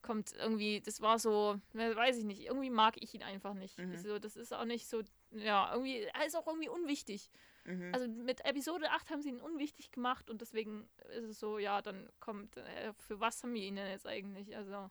Kommt 0.02 0.32
irgendwie, 0.32 0.80
das 0.80 1.00
war 1.00 1.20
so, 1.20 1.60
ne, 1.72 1.94
weiß 1.94 2.18
ich 2.18 2.24
nicht, 2.24 2.44
irgendwie 2.44 2.70
mag 2.70 3.00
ich 3.00 3.14
ihn 3.14 3.22
einfach 3.22 3.54
nicht. 3.54 3.78
Mhm. 3.78 3.96
So, 3.96 4.18
das 4.18 4.34
ist 4.36 4.52
auch 4.52 4.64
nicht 4.64 4.88
so, 4.88 5.02
ja, 5.30 5.72
irgendwie, 5.72 6.02
er 6.02 6.26
ist 6.26 6.36
auch 6.36 6.46
irgendwie 6.48 6.68
unwichtig. 6.68 7.30
Mhm. 7.66 7.92
Also 7.92 8.08
mit 8.08 8.44
Episode 8.44 8.90
8 8.90 9.10
haben 9.10 9.22
sie 9.22 9.30
ihn 9.30 9.40
unwichtig 9.40 9.90
gemacht 9.90 10.30
und 10.30 10.40
deswegen 10.40 10.88
ist 11.10 11.24
es 11.24 11.40
so, 11.40 11.58
ja, 11.58 11.82
dann 11.82 12.08
kommt, 12.20 12.56
äh, 12.56 12.92
für 12.94 13.18
was 13.20 13.42
haben 13.42 13.54
wir 13.54 13.62
ihn 13.62 13.76
denn 13.76 13.88
jetzt 13.88 14.06
eigentlich? 14.06 14.56
Also, 14.56 14.90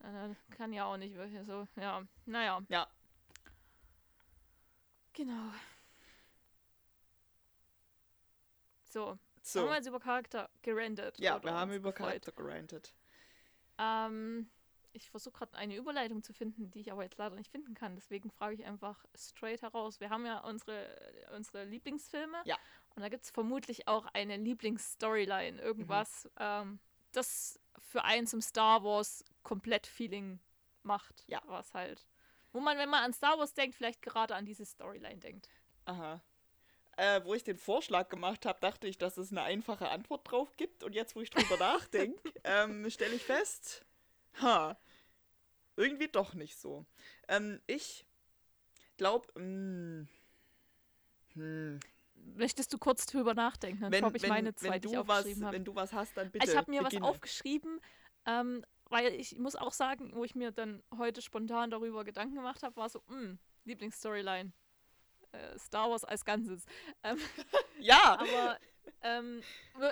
äh, 0.00 0.34
kann 0.54 0.72
ja 0.72 0.84
auch 0.84 0.98
nicht 0.98 1.16
wirklich 1.16 1.44
so, 1.46 1.66
ja, 1.76 2.06
naja. 2.26 2.60
Ja. 2.68 2.86
Genau. 5.14 5.52
So, 8.84 9.18
so. 9.40 9.60
haben 9.60 9.68
wir 9.68 9.76
jetzt 9.76 9.86
über 9.88 10.00
Charakter 10.00 10.50
gerendet. 10.60 11.18
Ja, 11.18 11.42
wir 11.42 11.54
haben 11.54 11.72
über 11.72 11.92
gefreut. 11.92 12.22
Charakter 12.22 12.32
gerantet. 12.32 12.94
Ähm, 13.78 14.50
ich 14.92 15.10
versuche 15.10 15.38
gerade 15.38 15.56
eine 15.56 15.76
Überleitung 15.76 16.22
zu 16.22 16.32
finden, 16.32 16.70
die 16.70 16.80
ich 16.80 16.92
aber 16.92 17.02
jetzt 17.02 17.18
leider 17.18 17.36
nicht 17.36 17.50
finden 17.50 17.74
kann. 17.74 17.94
Deswegen 17.94 18.30
frage 18.30 18.54
ich 18.54 18.64
einfach 18.64 19.04
straight 19.14 19.62
heraus. 19.62 20.00
Wir 20.00 20.10
haben 20.10 20.26
ja 20.26 20.38
unsere, 20.38 20.86
unsere 21.34 21.64
Lieblingsfilme. 21.64 22.42
Ja. 22.44 22.56
Und 22.94 23.02
da 23.02 23.08
gibt 23.08 23.24
es 23.24 23.30
vermutlich 23.30 23.88
auch 23.88 24.06
eine 24.12 24.36
Lieblingsstoryline. 24.36 25.60
Irgendwas, 25.60 26.28
ähm, 26.38 26.78
das 27.12 27.58
für 27.78 28.04
einen 28.04 28.26
zum 28.26 28.40
Star 28.40 28.84
Wars 28.84 29.24
komplett 29.42 29.86
Feeling 29.86 30.40
macht. 30.82 31.24
Ja. 31.26 31.42
Was 31.46 31.74
halt. 31.74 32.06
Wo 32.52 32.60
man, 32.60 32.76
wenn 32.76 32.90
man 32.90 33.04
an 33.04 33.12
Star 33.12 33.38
Wars 33.38 33.54
denkt, 33.54 33.74
vielleicht 33.74 34.02
gerade 34.02 34.34
an 34.34 34.44
diese 34.44 34.66
Storyline 34.66 35.18
denkt. 35.18 35.48
Aha. 35.86 36.20
Äh, 36.98 37.24
wo 37.24 37.32
ich 37.32 37.42
den 37.42 37.56
Vorschlag 37.56 38.10
gemacht 38.10 38.44
habe, 38.44 38.60
dachte 38.60 38.86
ich, 38.86 38.98
dass 38.98 39.16
es 39.16 39.30
eine 39.30 39.42
einfache 39.42 39.88
Antwort 39.88 40.30
drauf 40.30 40.54
gibt. 40.58 40.84
Und 40.84 40.94
jetzt, 40.94 41.16
wo 41.16 41.22
ich 41.22 41.30
drüber 41.30 41.56
nachdenke, 41.58 42.32
ähm, 42.44 42.88
stelle 42.90 43.14
ich 43.14 43.24
fest, 43.24 43.86
ha, 44.40 44.78
irgendwie 45.76 46.08
doch 46.08 46.34
nicht 46.34 46.58
so. 46.58 46.86
Ähm, 47.28 47.60
ich 47.66 48.06
glaube, 48.96 49.28
hm, 49.34 50.08
Möchtest 52.34 52.72
du 52.72 52.78
kurz 52.78 53.06
drüber 53.06 53.34
nachdenken? 53.34 53.82
Dann 53.82 53.92
wenn, 53.92 54.14
ich 54.14 54.22
wenn, 54.22 54.28
meine 54.28 54.48
wenn, 54.48 54.56
zwei, 54.56 54.78
die 54.78 54.88
ich 54.88 54.94
du 54.94 55.06
was, 55.06 55.18
aufgeschrieben 55.18 55.44
habe. 55.44 55.56
wenn 55.56 55.64
du 55.64 55.74
was 55.74 55.92
hast, 55.92 56.16
dann 56.16 56.30
bitte. 56.30 56.48
ich 56.48 56.56
habe 56.56 56.70
mir 56.70 56.82
beginne. 56.82 57.02
was 57.02 57.10
aufgeschrieben, 57.10 57.80
ähm, 58.26 58.64
weil 58.90 59.12
ich 59.14 59.38
muss 59.38 59.56
auch 59.56 59.72
sagen, 59.72 60.14
wo 60.14 60.24
ich 60.24 60.34
mir 60.34 60.52
dann 60.52 60.82
heute 60.96 61.22
spontan 61.22 61.70
darüber 61.70 62.04
Gedanken 62.04 62.36
gemacht 62.36 62.62
habe, 62.62 62.76
war 62.76 62.88
so, 62.88 63.02
mh, 63.08 63.38
Lieblingsstoryline. 63.64 64.52
Äh, 65.32 65.58
Star 65.58 65.90
Wars 65.90 66.04
als 66.04 66.24
Ganzes. 66.24 66.64
Ähm, 67.02 67.18
Ja! 67.80 68.18
aber 68.20 68.58
ähm, 69.02 69.42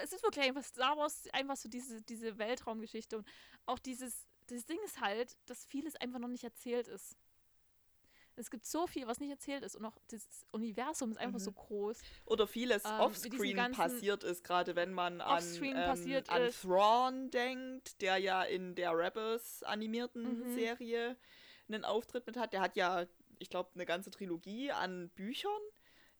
es 0.03 0.13
ist 0.13 0.23
wirklich 0.23 0.45
einfach 0.45 0.63
Star 0.63 0.97
Wars, 0.97 1.25
einfach 1.33 1.57
so 1.57 1.69
diese, 1.69 2.03
diese 2.03 2.39
Weltraumgeschichte 2.39 3.19
und 3.19 3.29
auch 3.67 3.79
dieses, 3.79 4.27
das 4.55 4.67
Ding 4.67 4.79
ist 4.85 5.01
halt, 5.01 5.37
dass 5.47 5.65
vieles 5.65 5.97
einfach 5.97 6.19
noch 6.19 6.29
nicht 6.29 6.45
erzählt 6.45 6.89
ist. 6.89 7.17
Es 8.37 8.51
gibt 8.51 8.65
so 8.65 8.87
viel, 8.87 9.07
was 9.07 9.21
nicht 9.21 9.31
erzählt 9.31 9.65
ist 9.65 9.77
und 9.77 9.85
auch 9.85 9.99
das 10.09 10.47
Universum 10.53 11.11
ist 11.11 11.19
einfach 11.19 11.39
Mhm. 11.39 11.45
so 11.45 11.53
groß. 11.53 11.99
Oder 12.25 12.47
vieles 12.47 12.85
ähm, 12.87 13.01
offscreen 13.01 13.73
passiert 13.73 14.25
ist, 14.25 14.45
gerade 14.45 14.77
wenn 14.77 14.93
man 14.95 15.21
an, 15.21 15.45
ähm, 15.63 15.75
an 16.29 16.43
ist. 16.43 16.63
Thrawn 16.63 17.31
denkt, 17.31 18.01
der 18.01 18.17
ja 18.17 18.43
in 18.43 18.75
der 18.77 18.97
Rebels 18.97 19.63
animierten 19.65 20.41
Mhm. 20.41 20.55
Serie 20.55 21.17
einen 21.69 21.85
Auftritt 21.85 22.27
mit 22.27 22.37
hat. 22.37 22.53
Der 22.55 22.61
hat 22.63 22.77
ja, 22.77 23.07
ich 23.39 23.51
glaube, 23.51 23.71
eine 23.75 23.85
ganze 23.85 24.11
Trilogie 24.11 24.73
an 24.73 25.11
Büchern, 25.11 25.51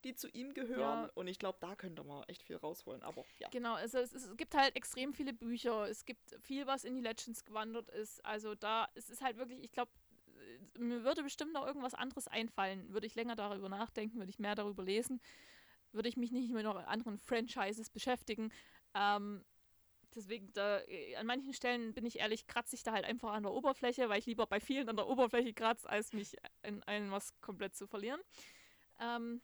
die 0.05 0.15
zu 0.15 0.29
ihm 0.29 0.55
gehören. 0.55 1.05
Ja. 1.05 1.11
Und 1.15 1.27
ich 1.29 1.39
glaube, 1.39 1.59
da 1.61 1.75
könnte 1.75 2.03
man 2.05 2.25
echt 2.25 2.43
viel 2.43 2.57
rausholen. 2.57 3.03
Aber 3.03 3.25
ja. 3.39 3.49
Genau, 3.51 3.75
also 3.75 3.99
es, 3.99 4.13
es 4.13 4.37
gibt 4.37 4.55
halt 4.55 4.77
extrem 4.77 5.13
viele 5.13 5.33
Bücher, 5.33 5.89
es 5.89 6.05
gibt 6.05 6.37
viel, 6.43 6.67
was 6.67 6.85
in 6.85 6.95
die 6.95 7.03
Legends 7.03 7.45
gewandert 7.45 7.89
ist. 7.91 8.25
Also 8.25 8.55
da, 8.55 8.89
es 8.95 9.11
ist 9.11 9.23
halt 9.23 9.37
wirklich, 9.37 9.63
ich 9.63 9.73
glaube, 9.73 9.91
mir 10.79 11.05
würde 11.05 11.23
bestimmt 11.23 11.53
noch 11.53 11.67
irgendwas 11.67 11.95
anderes 11.95 12.29
einfallen. 12.29 12.93
Würde 12.93 13.07
ich 13.07 13.15
länger 13.15 13.37
darüber 13.37 13.69
nachdenken, 13.69 14.19
würde 14.19 14.31
ich 14.31 14.39
mehr 14.39 14.55
darüber 14.55 14.83
lesen, 14.83 15.21
würde 15.93 16.09
ich 16.09 16.17
mich 16.17 16.33
nicht 16.33 16.53
mit 16.53 16.65
noch 16.65 16.77
anderen 16.87 17.19
Franchises 17.19 17.91
beschäftigen. 17.91 18.53
Ähm, 18.95 19.45
deswegen, 20.15 20.53
da, 20.53 20.81
äh, 20.87 21.17
an 21.17 21.27
manchen 21.27 21.53
Stellen 21.53 21.93
bin 21.93 22.07
ich 22.07 22.19
ehrlich, 22.21 22.47
kratze 22.47 22.77
ich 22.77 22.83
da 22.83 22.93
halt 22.93 23.05
einfach 23.05 23.33
an 23.33 23.43
der 23.43 23.53
Oberfläche, 23.53 24.09
weil 24.09 24.19
ich 24.19 24.27
lieber 24.27 24.47
bei 24.47 24.61
vielen 24.61 24.89
an 24.89 24.97
der 24.97 25.09
Oberfläche 25.09 25.53
kratze, 25.53 25.89
als 25.89 26.13
mich 26.13 26.37
in 26.63 26.83
einem 26.85 27.11
was 27.11 27.39
komplett 27.41 27.75
zu 27.75 27.87
verlieren. 27.87 28.21
Ähm, 29.01 29.41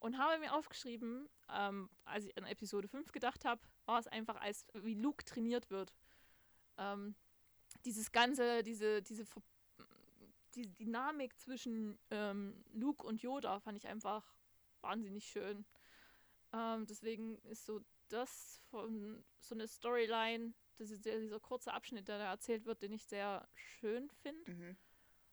und 0.00 0.18
habe 0.18 0.38
mir 0.40 0.52
aufgeschrieben, 0.54 1.28
ähm, 1.48 1.88
als 2.04 2.24
ich 2.24 2.36
an 2.36 2.44
Episode 2.44 2.88
5 2.88 3.12
gedacht 3.12 3.44
habe, 3.44 3.60
war 3.86 3.98
es 3.98 4.06
einfach, 4.06 4.36
als 4.40 4.66
wie 4.74 4.94
Luke 4.94 5.24
trainiert 5.24 5.70
wird. 5.70 5.94
Ähm, 6.78 7.14
dieses 7.84 8.10
ganze, 8.10 8.62
diese, 8.62 9.02
diese 9.02 9.24
Ver 9.24 9.42
die 10.56 10.66
Dynamik 10.66 11.38
zwischen 11.38 11.96
ähm, 12.10 12.64
Luke 12.72 13.06
und 13.06 13.22
Yoda 13.22 13.60
fand 13.60 13.78
ich 13.78 13.86
einfach 13.86 14.34
wahnsinnig 14.80 15.24
schön. 15.24 15.64
Ähm, 16.52 16.86
deswegen 16.86 17.38
ist 17.42 17.64
so 17.66 17.80
das 18.08 18.60
von 18.70 19.24
so 19.38 19.54
eine 19.54 19.68
Storyline, 19.68 20.52
das 20.76 20.90
ist 20.90 21.04
dieser 21.04 21.38
kurze 21.38 21.72
Abschnitt, 21.72 22.08
der 22.08 22.18
da 22.18 22.30
erzählt 22.30 22.64
wird, 22.64 22.82
den 22.82 22.92
ich 22.92 23.04
sehr 23.04 23.46
schön 23.54 24.10
finde 24.10 24.50
Mhm. 24.50 24.76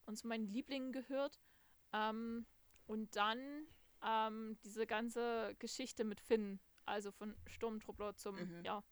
und 0.06 0.18
zu 0.18 0.27
meinen 0.27 0.45
Lieblingen 0.45 0.91
gehört. 0.91 1.39
Ähm, 1.94 2.45
und 2.85 3.15
dann 3.15 3.65
ähm, 4.08 4.58
diese 4.64 4.88
ganze 4.88 5.54
Geschichte 5.60 6.06
mit 6.06 6.22
Finn, 6.22 6.60
also 6.86 7.12
von 7.12 7.36
Sturmtruppler 7.48 8.16
zum 8.16 8.36
Mhm. 8.38 8.64
ja, 8.64 8.84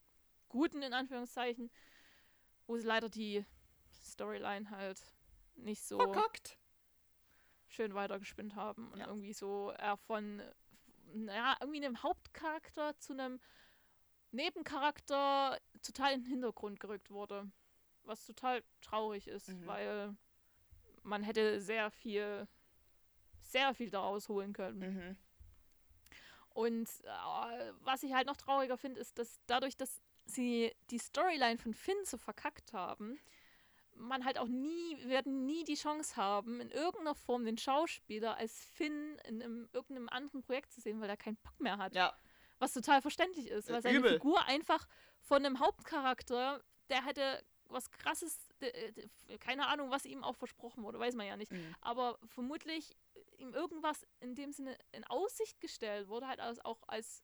Guten 0.50 0.82
in 0.84 0.94
Anführungszeichen, 0.94 1.72
wo 2.68 2.78
sie 2.78 2.86
leider 2.86 3.10
die 3.10 3.46
Storyline 4.04 4.70
halt 4.70 5.02
nicht 5.56 5.84
so 5.84 5.98
Verkackt. 5.98 6.60
schön 7.68 7.94
weitergespinnt 7.94 8.56
haben 8.56 8.92
und 8.92 9.00
Ja. 9.00 9.08
irgendwie 9.08 9.34
so 9.34 9.72
er 9.72 9.98
von 9.98 10.42
naja, 11.14 11.56
irgendwie 11.62 11.86
einem 11.86 12.04
Hauptcharakter 12.04 12.98
zu 12.98 13.14
einem 13.14 13.40
Nebencharakter 14.32 15.60
total 15.82 16.14
in 16.14 16.24
den 16.24 16.30
Hintergrund 16.30 16.80
gerückt 16.80 17.10
wurde. 17.10 17.50
Was 18.04 18.26
total 18.26 18.64
traurig 18.82 19.28
ist, 19.28 19.48
Mhm. 19.50 19.66
weil 19.68 20.16
man 21.04 21.24
hätte 21.24 21.62
sehr 21.62 21.90
viel, 21.92 22.48
sehr 23.52 23.74
viel 23.74 23.90
daraus 23.90 24.30
holen 24.30 24.54
können. 24.54 24.80
Mhm. 24.80 25.18
Und 26.50 26.90
äh, 27.04 27.74
was 27.82 28.04
ich 28.04 28.14
halt 28.14 28.28
noch 28.28 28.38
trauriger 28.38 28.78
finde, 28.78 29.02
ist, 29.02 29.20
dass 29.20 29.40
dadurch, 29.46 29.76
dass 29.76 30.02
sie 30.26 30.74
die 30.90 31.00
Storyline 31.00 31.58
von 31.58 31.74
Finn 31.74 31.98
so 32.06 32.18
verkackt 32.18 32.74
haben, 32.74 33.20
man 33.98 34.26
halt 34.26 34.38
auch 34.38 34.48
nie, 34.48 34.98
werden 35.06 35.46
nie 35.46 35.64
die 35.64 35.76
Chance 35.76 36.16
haben, 36.16 36.60
in 36.60 36.70
irgendeiner 36.72 37.16
Form 37.16 37.46
den 37.46 37.58
Schauspieler 37.58 38.38
als 38.38 38.66
Finn 38.66 39.18
in 39.26 39.42
einem, 39.42 39.70
irgendeinem 39.74 40.10
anderen 40.10 40.42
Projekt 40.42 40.72
zu 40.72 40.82
sehen, 40.82 41.00
weil 41.02 41.10
er 41.10 41.18
keinen 41.18 41.38
Bock 41.38 41.60
mehr 41.60 41.78
hat. 41.78 41.96
Ja. 41.96 42.14
Was 42.60 42.74
total 42.74 43.02
verständlich 43.02 43.50
ist, 43.50 43.70
weil 43.70 43.82
seine 43.82 43.98
Übel. 43.98 44.14
Figur 44.14 44.44
einfach 44.46 44.88
von 45.20 45.46
einem 45.46 45.60
Hauptcharakter, 45.60 46.64
der 46.90 47.06
hätte 47.06 47.44
was 47.70 47.90
krasses, 47.92 48.38
äh, 48.62 48.68
äh, 49.28 49.38
keine 49.40 49.68
Ahnung, 49.68 49.90
was 49.90 50.06
ihm 50.06 50.24
auch 50.24 50.36
versprochen 50.36 50.84
wurde, 50.84 51.00
weiß 51.00 51.16
man 51.16 51.28
ja 51.28 51.36
nicht. 51.38 51.52
Mhm. 51.52 51.76
Aber 51.82 52.20
vermutlich 52.28 52.96
ihm 53.38 53.54
irgendwas 53.54 54.06
in 54.20 54.36
dem 54.36 54.52
Sinne 54.52 54.78
in 54.92 55.04
Aussicht 55.06 55.60
gestellt 55.60 56.08
wurde, 56.08 56.28
halt 56.28 56.40
als, 56.40 56.64
auch 56.64 56.82
als 56.88 57.24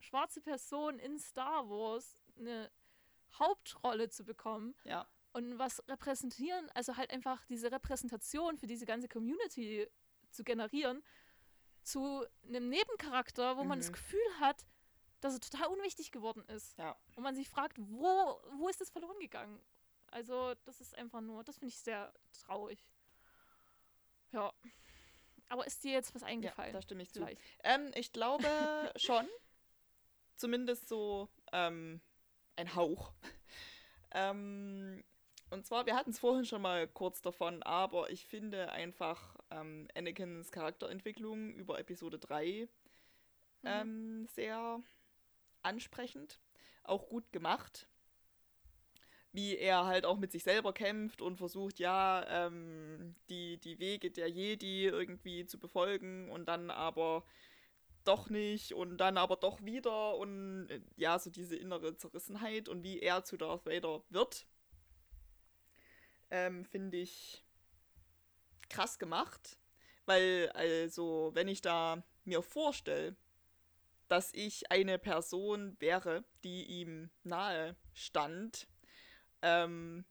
schwarze 0.00 0.40
Person 0.40 0.98
in 0.98 1.18
Star 1.18 1.68
Wars 1.68 2.22
eine 2.38 2.70
Hauptrolle 3.38 4.08
zu 4.08 4.24
bekommen 4.24 4.74
Ja. 4.84 5.06
und 5.32 5.58
was 5.58 5.82
repräsentieren, 5.88 6.70
also 6.74 6.96
halt 6.96 7.10
einfach 7.10 7.44
diese 7.46 7.70
Repräsentation 7.72 8.56
für 8.58 8.66
diese 8.66 8.86
ganze 8.86 9.08
Community 9.08 9.88
zu 10.30 10.44
generieren, 10.44 11.02
zu 11.82 12.24
einem 12.46 12.68
Nebencharakter, 12.68 13.56
wo 13.56 13.64
man 13.64 13.78
das 13.78 13.88
Mhm. 13.88 13.94
Gefühl 13.94 14.40
hat, 14.40 14.66
dass 15.20 15.34
er 15.34 15.40
total 15.40 15.66
unwichtig 15.68 16.12
geworden 16.12 16.44
ist. 16.48 16.78
Ja. 16.78 16.96
Und 17.16 17.22
man 17.24 17.34
sich 17.34 17.48
fragt, 17.48 17.76
wo, 17.78 18.40
wo 18.52 18.68
ist 18.68 18.80
das 18.80 18.90
verloren 18.90 19.18
gegangen? 19.18 19.60
Also, 20.10 20.54
das 20.64 20.80
ist 20.80 20.96
einfach 20.96 21.20
nur, 21.20 21.44
das 21.44 21.58
finde 21.58 21.72
ich 21.72 21.78
sehr 21.78 22.12
traurig. 22.32 22.84
Ja. 24.32 24.52
Aber 25.48 25.66
ist 25.66 25.82
dir 25.84 25.92
jetzt 25.92 26.14
was 26.14 26.22
Ja, 26.22 26.28
eingefallen? 26.28 26.72
da 26.72 26.82
stimme 26.82 27.02
ich 27.02 27.12
zu. 27.12 27.20
Vielleicht. 27.20 27.40
Ähm, 27.64 27.90
ich 27.94 28.12
glaube 28.12 28.44
schon. 28.96 29.26
Zumindest 30.36 30.88
so 30.88 31.28
ähm, 31.52 32.00
ein 32.56 32.74
Hauch. 32.74 33.12
ähm, 34.12 35.02
und 35.50 35.66
zwar, 35.66 35.86
wir 35.86 35.96
hatten 35.96 36.10
es 36.10 36.18
vorhin 36.18 36.44
schon 36.44 36.60
mal 36.62 36.86
kurz 36.86 37.22
davon, 37.22 37.62
aber 37.62 38.10
ich 38.10 38.26
finde 38.26 38.70
einfach 38.70 39.34
ähm, 39.50 39.88
Anakins 39.96 40.52
Charakterentwicklung 40.52 41.54
über 41.54 41.78
Episode 41.78 42.18
3 42.18 42.68
Mhm. 43.62 43.68
ähm, 43.68 44.26
sehr 44.28 44.80
ansprechend. 45.62 46.38
Auch 46.84 47.08
gut 47.08 47.32
gemacht. 47.32 47.88
Wie 49.38 49.56
er 49.56 49.86
halt 49.86 50.04
auch 50.04 50.16
mit 50.16 50.32
sich 50.32 50.42
selber 50.42 50.72
kämpft 50.72 51.22
und 51.22 51.36
versucht, 51.36 51.78
ja, 51.78 52.26
ähm, 52.28 53.14
die, 53.30 53.56
die 53.58 53.78
Wege 53.78 54.10
der 54.10 54.28
Jedi 54.28 54.86
irgendwie 54.86 55.46
zu 55.46 55.60
befolgen 55.60 56.28
und 56.28 56.46
dann 56.48 56.72
aber 56.72 57.24
doch 58.02 58.30
nicht 58.30 58.72
und 58.72 58.96
dann 58.96 59.16
aber 59.16 59.36
doch 59.36 59.64
wieder 59.64 60.16
und 60.16 60.66
äh, 60.70 60.80
ja, 60.96 61.20
so 61.20 61.30
diese 61.30 61.54
innere 61.54 61.96
Zerrissenheit 61.96 62.68
und 62.68 62.82
wie 62.82 62.98
er 62.98 63.22
zu 63.22 63.36
Darth 63.36 63.64
Vader 63.64 64.02
wird, 64.10 64.44
ähm, 66.32 66.64
finde 66.64 66.96
ich 66.96 67.44
krass 68.68 68.98
gemacht, 68.98 69.56
weil 70.04 70.50
also, 70.52 71.30
wenn 71.34 71.46
ich 71.46 71.60
da 71.60 72.02
mir 72.24 72.42
vorstelle, 72.42 73.14
dass 74.08 74.34
ich 74.34 74.72
eine 74.72 74.98
Person 74.98 75.76
wäre, 75.78 76.24
die 76.42 76.64
ihm 76.64 77.10
nahe 77.22 77.76
stand, 77.94 78.66
ähm, 79.42 80.04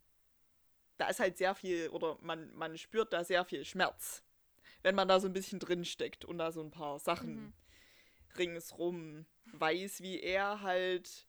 da 0.97 1.07
ist 1.09 1.19
halt 1.19 1.37
sehr 1.37 1.55
viel, 1.55 1.89
oder 1.89 2.17
man, 2.21 2.53
man 2.55 2.77
spürt 2.77 3.13
da 3.13 3.23
sehr 3.23 3.45
viel 3.45 3.65
Schmerz, 3.65 4.23
wenn 4.83 4.95
man 4.95 5.07
da 5.07 5.19
so 5.19 5.27
ein 5.27 5.33
bisschen 5.33 5.59
drin 5.59 5.85
steckt 5.85 6.25
und 6.25 6.37
da 6.37 6.51
so 6.51 6.61
ein 6.61 6.71
paar 6.71 6.99
Sachen 6.99 7.53
Mhm. 7.53 7.53
ringsrum 8.37 9.25
weiß, 9.53 10.01
wie 10.01 10.21
er 10.21 10.61
halt 10.61 11.27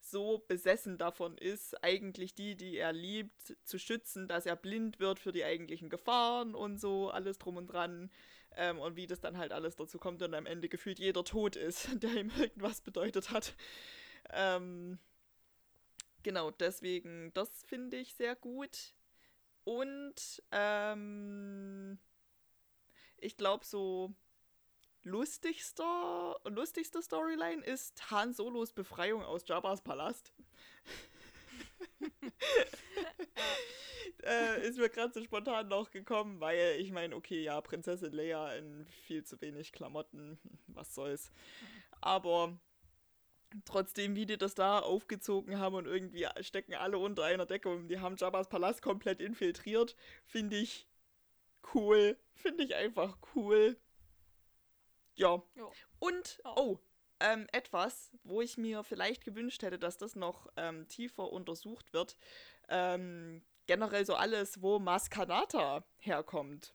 so 0.00 0.38
besessen 0.48 0.98
davon 0.98 1.38
ist, 1.38 1.82
eigentlich 1.84 2.34
die, 2.34 2.56
die 2.56 2.76
er 2.78 2.92
liebt, 2.92 3.56
zu 3.64 3.78
schützen, 3.78 4.28
dass 4.28 4.46
er 4.46 4.56
blind 4.56 5.00
wird 5.00 5.18
für 5.18 5.32
die 5.32 5.44
eigentlichen 5.44 5.90
Gefahren 5.90 6.54
und 6.54 6.80
so, 6.80 7.10
alles 7.10 7.38
drum 7.38 7.56
und 7.56 7.68
dran. 7.68 8.10
Ähm, 8.56 8.78
und 8.78 8.96
wie 8.96 9.06
das 9.06 9.20
dann 9.20 9.38
halt 9.38 9.52
alles 9.52 9.76
dazu 9.76 9.98
kommt 9.98 10.22
und 10.22 10.34
am 10.34 10.46
Ende 10.46 10.68
gefühlt 10.68 10.98
jeder 11.00 11.24
tot 11.24 11.56
ist, 11.56 11.88
der 12.02 12.14
ihm 12.16 12.30
irgendwas 12.38 12.80
bedeutet 12.82 13.30
hat. 13.30 13.54
Ähm, 14.32 14.98
genau, 16.26 16.50
deswegen, 16.50 17.32
das 17.34 17.48
finde 17.62 17.98
ich 17.98 18.14
sehr 18.14 18.34
gut. 18.34 18.96
Und 19.62 20.42
ähm, 20.50 22.00
ich 23.16 23.36
glaube, 23.36 23.64
so 23.64 24.12
lustigster, 25.04 26.34
lustigste 26.44 27.00
Storyline 27.00 27.62
ist 27.62 28.10
Han 28.10 28.32
Solos 28.32 28.72
Befreiung 28.72 29.22
aus 29.22 29.44
Jabba's 29.46 29.82
Palast. 29.82 30.32
äh, 34.24 34.66
ist 34.66 34.78
mir 34.78 34.88
gerade 34.90 35.14
so 35.14 35.22
spontan 35.22 35.68
noch 35.68 35.92
gekommen, 35.92 36.40
weil 36.40 36.80
ich 36.80 36.90
meine, 36.90 37.14
okay, 37.14 37.40
ja, 37.44 37.60
Prinzessin 37.60 38.12
Leia 38.12 38.52
in 38.56 38.84
viel 39.06 39.22
zu 39.22 39.40
wenig 39.40 39.70
Klamotten, 39.70 40.40
was 40.66 40.92
soll's. 40.92 41.30
Aber 42.00 42.58
trotzdem, 43.64 44.14
wie 44.16 44.26
die 44.26 44.38
das 44.38 44.54
da 44.54 44.78
aufgezogen 44.78 45.58
haben 45.58 45.76
und 45.76 45.86
irgendwie 45.86 46.26
stecken 46.40 46.74
alle 46.74 46.98
unter 46.98 47.24
einer 47.24 47.46
Decke 47.46 47.68
und 47.68 47.88
die 47.88 48.00
haben 48.00 48.16
Jabba's 48.16 48.48
Palast 48.48 48.82
komplett 48.82 49.20
infiltriert, 49.20 49.96
finde 50.24 50.56
ich 50.56 50.88
cool. 51.74 52.18
Finde 52.34 52.64
ich 52.64 52.74
einfach 52.74 53.18
cool. 53.34 53.76
Ja. 55.14 55.42
Ja. 55.54 55.70
Und, 55.98 56.40
oh, 56.44 56.78
ähm, 57.20 57.46
etwas, 57.52 58.10
wo 58.24 58.42
ich 58.42 58.58
mir 58.58 58.84
vielleicht 58.84 59.24
gewünscht 59.24 59.62
hätte, 59.62 59.78
dass 59.78 59.96
das 59.96 60.16
noch 60.16 60.48
ähm, 60.56 60.86
tiefer 60.88 61.32
untersucht 61.32 61.92
wird. 61.92 62.16
Ähm, 62.68 63.42
generell 63.66 64.04
so 64.04 64.14
alles, 64.14 64.60
wo 64.60 64.78
Maskanata 64.78 65.84
herkommt. 65.98 66.74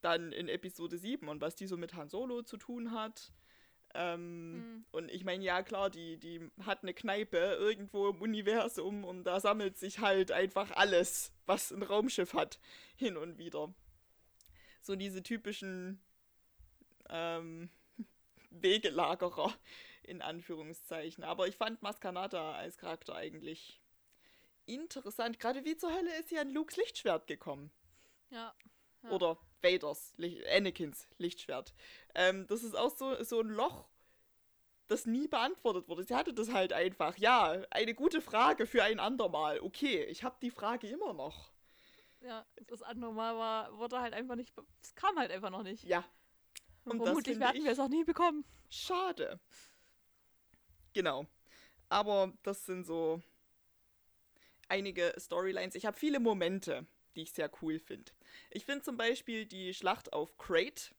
Dann 0.00 0.32
in 0.32 0.48
Episode 0.48 0.98
7 0.98 1.28
und 1.28 1.40
was 1.40 1.54
die 1.54 1.66
so 1.66 1.76
mit 1.76 1.94
Han 1.94 2.08
Solo 2.08 2.42
zu 2.42 2.56
tun 2.56 2.92
hat. 2.92 3.32
Ähm, 3.94 4.72
Mhm. 4.82 4.84
Und 4.92 5.10
ich 5.10 5.24
meine, 5.24 5.44
ja 5.44 5.62
klar, 5.62 5.90
die, 5.90 6.18
die 6.18 6.50
hat 6.64 6.82
eine 6.82 6.94
Kneipe 6.94 7.38
irgendwo 7.38 8.08
im 8.08 8.20
Universum 8.20 9.04
und 9.04 9.24
da 9.24 9.40
sammelt 9.40 9.78
sich 9.78 9.98
halt 10.00 10.32
einfach 10.32 10.70
alles, 10.72 11.32
was 11.46 11.70
ein 11.72 11.82
Raumschiff 11.82 12.34
hat, 12.34 12.60
hin 12.96 13.16
und 13.16 13.38
wieder. 13.38 13.72
So 14.80 14.96
diese 14.96 15.22
typischen 15.22 16.02
ähm, 17.08 17.70
Wegelagerer 18.50 19.52
in 20.02 20.20
Anführungszeichen. 20.22 21.24
Aber 21.24 21.46
ich 21.46 21.56
fand 21.56 21.82
Maskanata 21.82 22.54
als 22.54 22.76
Charakter 22.76 23.14
eigentlich 23.14 23.80
interessant. 24.66 25.38
Gerade 25.38 25.64
wie 25.64 25.76
zur 25.76 25.92
Hölle 25.92 26.14
ist 26.18 26.28
sie 26.28 26.38
an 26.38 26.50
Lukes 26.50 26.76
Lichtschwert 26.76 27.26
gekommen. 27.26 27.70
Ja. 28.30 28.54
Ja. 29.02 29.10
Oder 29.10 29.38
Vaders, 29.62 30.12
Licht, 30.16 30.46
Anakins 30.48 31.08
Lichtschwert. 31.18 31.72
Ähm, 32.14 32.46
das 32.48 32.62
ist 32.62 32.76
auch 32.76 32.94
so, 32.96 33.22
so 33.22 33.40
ein 33.40 33.48
Loch, 33.48 33.88
das 34.88 35.06
nie 35.06 35.28
beantwortet 35.28 35.88
wurde. 35.88 36.04
Sie 36.04 36.14
hatte 36.14 36.34
das 36.34 36.52
halt 36.52 36.72
einfach. 36.72 37.16
Ja, 37.16 37.62
eine 37.70 37.94
gute 37.94 38.20
Frage 38.20 38.66
für 38.66 38.82
ein 38.82 39.00
andermal. 39.00 39.60
Okay, 39.60 40.04
ich 40.04 40.22
habe 40.24 40.36
die 40.42 40.50
Frage 40.50 40.88
immer 40.88 41.12
noch. 41.14 41.50
Ja, 42.20 42.44
das 42.66 42.82
andere 42.82 43.12
Mal 43.12 43.36
war, 43.36 43.78
wurde 43.78 44.00
halt 44.00 44.14
einfach 44.14 44.36
nicht, 44.36 44.52
es 44.82 44.94
kam 44.94 45.16
halt 45.18 45.30
einfach 45.30 45.50
noch 45.50 45.62
nicht. 45.62 45.84
Ja, 45.84 46.04
Und 46.84 46.92
und 47.00 47.04
vermutlich 47.04 47.40
werden 47.40 47.64
wir 47.64 47.72
es 47.72 47.80
auch 47.80 47.88
nie 47.88 48.04
bekommen. 48.04 48.44
schade. 48.70 49.40
Genau. 50.92 51.26
Aber 51.88 52.32
das 52.42 52.66
sind 52.66 52.84
so 52.84 53.22
einige 54.68 55.14
Storylines. 55.18 55.74
Ich 55.74 55.84
habe 55.86 55.96
viele 55.96 56.20
Momente, 56.20 56.86
die 57.16 57.22
ich 57.22 57.32
sehr 57.32 57.50
cool 57.62 57.78
finde. 57.78 58.12
Ich 58.50 58.64
finde 58.64 58.82
zum 58.82 58.96
Beispiel 58.96 59.46
die 59.46 59.74
Schlacht 59.74 60.12
auf 60.12 60.36
Crate 60.38 60.94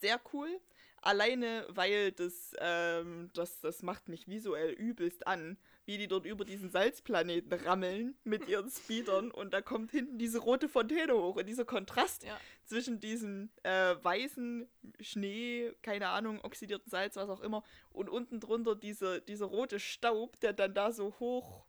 sehr 0.00 0.20
cool. 0.32 0.60
Alleine, 1.02 1.64
weil 1.70 2.12
das, 2.12 2.54
ähm, 2.58 3.30
das, 3.32 3.58
das 3.60 3.82
macht 3.82 4.08
mich 4.10 4.28
visuell 4.28 4.72
übelst 4.72 5.26
an, 5.26 5.56
wie 5.86 5.96
die 5.96 6.08
dort 6.08 6.26
über 6.26 6.44
diesen 6.44 6.68
Salzplaneten 6.70 7.50
rammeln 7.54 8.18
mit 8.22 8.46
ihren 8.48 8.70
Speedern 8.70 9.30
und 9.30 9.54
da 9.54 9.62
kommt 9.62 9.92
hinten 9.92 10.18
diese 10.18 10.40
rote 10.40 10.68
Fontäne 10.68 11.14
hoch 11.14 11.36
und 11.36 11.46
dieser 11.46 11.64
Kontrast 11.64 12.24
Ja. 12.24 12.38
zwischen 12.66 13.00
diesem 13.00 13.48
äh, 13.62 13.94
weißen 14.02 14.68
Schnee, 15.00 15.72
keine 15.80 16.08
Ahnung, 16.10 16.38
oxidierten 16.44 16.90
Salz, 16.90 17.16
was 17.16 17.30
auch 17.30 17.40
immer, 17.40 17.64
und 17.92 18.10
unten 18.10 18.38
drunter 18.38 18.74
diese, 18.74 19.22
dieser 19.22 19.46
rote 19.46 19.80
Staub, 19.80 20.38
der 20.40 20.52
dann 20.52 20.74
da 20.74 20.92
so 20.92 21.14
hoch 21.18 21.64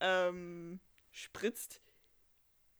ähm, 0.00 0.80
spritzt. 1.12 1.80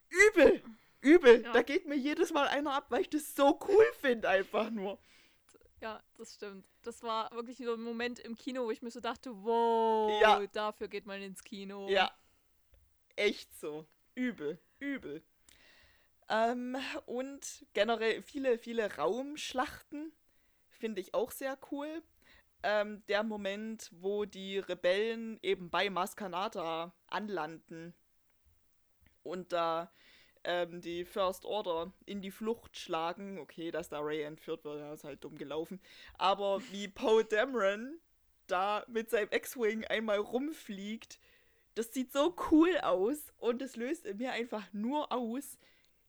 Übel! 0.09 0.62
Übel! 1.01 1.43
Ja. 1.43 1.53
Da 1.53 1.62
geht 1.62 1.87
mir 1.87 1.97
jedes 1.97 2.33
Mal 2.33 2.49
einer 2.49 2.73
ab, 2.74 2.87
weil 2.91 3.03
ich 3.03 3.11
das 3.11 3.35
so 3.35 3.59
cool 3.69 3.87
finde, 4.01 4.28
einfach 4.28 4.70
nur. 4.70 4.99
Ja, 5.81 6.03
das 6.16 6.35
stimmt. 6.35 6.66
Das 6.83 7.03
war 7.03 7.31
wirklich 7.33 7.59
so 7.59 7.74
ein 7.74 7.83
Moment 7.83 8.19
im 8.19 8.35
Kino, 8.35 8.65
wo 8.65 8.70
ich 8.70 8.83
mir 8.83 8.91
so 8.91 9.01
dachte, 9.01 9.31
wow, 9.45 10.20
Ja. 10.23 10.47
dafür 10.49 10.89
geht 10.89 11.07
man 11.07 11.20
ins 11.20 11.45
Kino. 11.45 11.89
Ja. 11.89 12.11
Echt 13.15 13.55
so. 13.59 13.87
Übel. 14.15 14.59
Übel. 14.78 15.23
Ähm, 16.28 16.77
und 17.05 17.66
generell 17.74 18.23
viele, 18.23 18.59
viele 18.59 18.97
Raumschlachten 18.97 20.12
finde 20.69 21.01
ich 21.01 21.15
auch 21.15 21.31
sehr 21.31 21.59
cool. 21.70 22.03
Ähm, 22.62 23.05
der 23.07 23.23
Moment, 23.23 23.91
wo 23.93 24.24
die 24.24 24.59
Rebellen 24.59 25.39
eben 25.43 25.70
bei 25.70 25.89
Maskanata 25.91 26.93
anlanden 27.07 27.95
und 29.27 29.53
da 29.53 29.93
ähm, 30.44 30.81
die 30.81 31.05
First 31.05 31.44
Order 31.44 31.93
in 32.07 32.23
die 32.23 32.31
Flucht 32.31 32.78
schlagen. 32.78 33.39
Okay, 33.39 33.70
dass 33.70 33.89
da 33.89 33.98
Ray 34.01 34.23
entführt 34.23 34.65
wird, 34.65 34.81
ja, 34.81 34.93
ist 34.93 35.05
halt 35.05 35.23
dumm 35.24 35.36
gelaufen. 35.36 35.81
Aber 36.15 36.62
wie 36.70 36.89
Poe 36.89 37.24
Dameron 37.24 37.98
da 38.47 38.85
mit 38.89 39.11
seinem 39.11 39.28
X-Wing 39.32 39.85
einmal 39.85 40.19
rumfliegt, 40.19 41.19
das 41.74 41.93
sieht 41.93 42.12
so 42.12 42.35
cool 42.51 42.78
aus 42.78 43.32
und 43.36 43.61
es 43.61 43.77
löst 43.77 44.07
in 44.07 44.19
mir 44.19 44.32
einfach 44.32 44.73
nur 44.73 45.12
aus, 45.12 45.59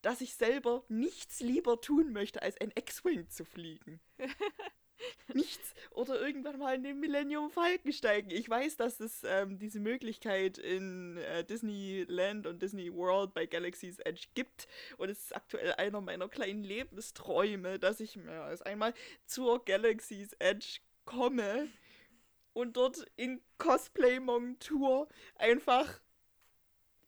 dass 0.01 0.21
ich 0.21 0.35
selber 0.35 0.85
nichts 0.87 1.39
lieber 1.39 1.81
tun 1.81 2.13
möchte, 2.13 2.41
als 2.41 2.61
ein 2.61 2.71
X-Wing 2.73 3.29
zu 3.29 3.43
fliegen. 3.43 3.99
nichts. 5.33 5.73
Oder 5.91 6.19
irgendwann 6.19 6.59
mal 6.59 6.75
in 6.75 6.83
den 6.83 6.99
Millennium 6.99 7.49
Falcon 7.49 7.91
steigen. 7.91 8.29
Ich 8.29 8.49
weiß, 8.49 8.77
dass 8.77 8.99
es 8.99 9.23
ähm, 9.23 9.57
diese 9.59 9.79
Möglichkeit 9.79 10.57
in 10.57 11.17
äh, 11.17 11.43
Disneyland 11.43 12.47
und 12.47 12.61
Disney 12.61 12.93
World 12.93 13.33
bei 13.33 13.45
Galaxy's 13.45 13.99
Edge 13.99 14.27
gibt. 14.33 14.67
Und 14.97 15.09
es 15.09 15.23
ist 15.23 15.35
aktuell 15.35 15.73
einer 15.73 16.01
meiner 16.01 16.29
kleinen 16.29 16.63
Lebensträume, 16.63 17.79
dass 17.79 17.99
ich 17.99 18.15
mehr 18.15 18.43
als 18.43 18.61
einmal 18.61 18.93
zur 19.25 19.63
Galaxy's 19.63 20.33
Edge 20.39 20.79
komme 21.05 21.67
und 22.53 22.75
dort 22.75 23.05
in 23.15 23.41
Cosplay-Montur 23.59 25.07
einfach 25.35 26.01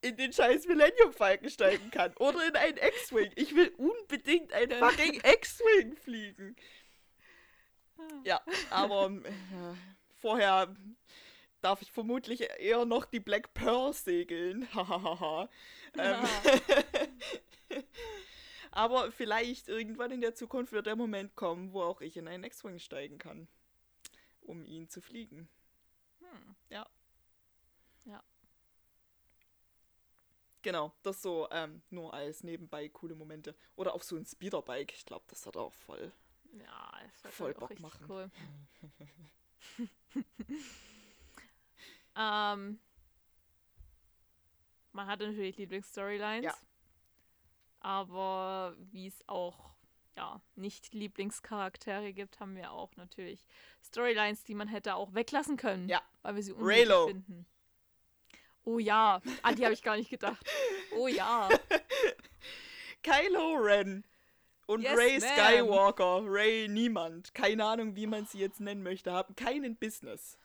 in 0.01 0.15
den 0.15 0.31
scheiß 0.31 0.67
Millennium 0.67 1.11
Falcon 1.11 1.49
steigen 1.49 1.91
kann. 1.91 2.13
Oder 2.17 2.47
in 2.47 2.55
einen 2.55 2.77
X-Wing. 2.77 3.31
Ich 3.35 3.55
will 3.55 3.73
unbedingt 3.77 4.53
einen 4.53 4.79
fucking 4.79 5.21
X-Wing 5.23 5.95
fliegen. 5.95 6.55
Ja, 8.23 8.41
aber 8.69 9.11
äh, 9.11 9.31
vorher 10.21 10.75
darf 11.61 11.81
ich 11.81 11.91
vermutlich 11.91 12.41
eher 12.59 12.85
noch 12.85 13.05
die 13.05 13.19
Black 13.19 13.53
Pearl 13.53 13.93
segeln. 13.93 14.67
Hahaha. 14.73 15.49
ähm, 15.97 16.25
aber 18.71 19.11
vielleicht 19.11 19.67
irgendwann 19.67 20.11
in 20.11 20.21
der 20.21 20.35
Zukunft 20.35 20.71
wird 20.71 20.87
der 20.87 20.95
Moment 20.95 21.35
kommen, 21.35 21.73
wo 21.73 21.81
auch 21.81 22.01
ich 22.01 22.17
in 22.17 22.27
einen 22.27 22.43
X-Wing 22.43 22.79
steigen 22.79 23.17
kann, 23.17 23.47
um 24.41 24.65
ihn 24.65 24.89
zu 24.89 25.01
fliegen. 25.01 25.49
Hm. 26.19 26.55
Ja. 26.69 26.87
Ja. 28.05 28.23
Genau, 30.61 30.93
das 31.03 31.21
so 31.21 31.47
ähm, 31.51 31.81
nur 31.89 32.13
als 32.13 32.43
nebenbei 32.43 32.89
coole 32.89 33.15
Momente. 33.15 33.55
Oder 33.75 33.93
auf 33.93 34.03
so 34.03 34.17
ein 34.17 34.25
Speederbike. 34.25 34.93
Ich 34.93 35.05
glaube, 35.05 35.23
das 35.29 35.45
hat 35.45 35.55
auch 35.55 35.73
voll 35.73 36.11
Ja, 36.53 36.91
es 37.05 37.23
wird 37.23 37.33
Voll 37.33 37.47
halt 37.47 37.57
auch 37.57 37.59
Bock 37.61 37.69
richtig 37.69 37.83
machen. 37.83 38.05
cool. 38.09 38.31
ähm, 42.15 42.79
man 44.91 45.07
hat 45.07 45.19
natürlich 45.19 45.57
Lieblingsstorylines. 45.57 46.45
Ja. 46.45 46.55
Aber 47.81 48.75
wie 48.91 49.07
es 49.07 49.23
auch 49.27 49.69
ja, 50.19 50.41
nicht 50.55 50.93
Lieblingscharaktere 50.93 52.11
gibt, 52.11 52.41
haben 52.41 52.55
wir 52.55 52.71
auch 52.71 52.93
natürlich 52.97 53.45
Storylines, 53.81 54.43
die 54.43 54.53
man 54.53 54.67
hätte 54.67 54.95
auch 54.95 55.13
weglassen 55.13 55.55
können. 55.55 55.87
Ja. 55.87 56.01
Weil 56.21 56.35
wir 56.35 56.43
sie 56.43 56.51
unnötig 56.51 56.89
finden. 57.05 57.45
Oh 58.65 58.79
ja, 58.79 59.21
an 59.41 59.55
die 59.55 59.63
habe 59.63 59.73
ich 59.73 59.81
gar 59.81 59.95
nicht 59.95 60.09
gedacht. 60.09 60.45
Oh 60.97 61.07
ja. 61.07 61.47
Kylo 63.03 63.55
Ren 63.55 64.03
und 64.69 64.83
Yes, 64.83 64.97
Ray. 64.97 65.19
Skywalker, 65.19 66.21
Ray 66.25 66.67
Niemand, 66.67 67.33
keine 67.33 67.65
Ahnung, 67.65 67.95
wie 67.95 68.05
man 68.05 68.27
sie 68.27 68.37
jetzt 68.37 68.59
nennen 68.59 68.83
möchte, 68.83 69.11
haben 69.11 69.35
keinen 69.35 69.75
Business 69.75 70.37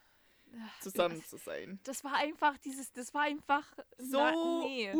zusammen 0.81 1.23
zu 1.23 1.37
sein. 1.37 1.79
Das 1.83 2.03
war 2.03 2.15
einfach 2.15 2.57
dieses, 2.57 2.91
das 2.91 3.13
war 3.13 3.21
einfach 3.21 3.71
So 3.99 4.17
na, 4.17 4.31
nee. 4.65 4.91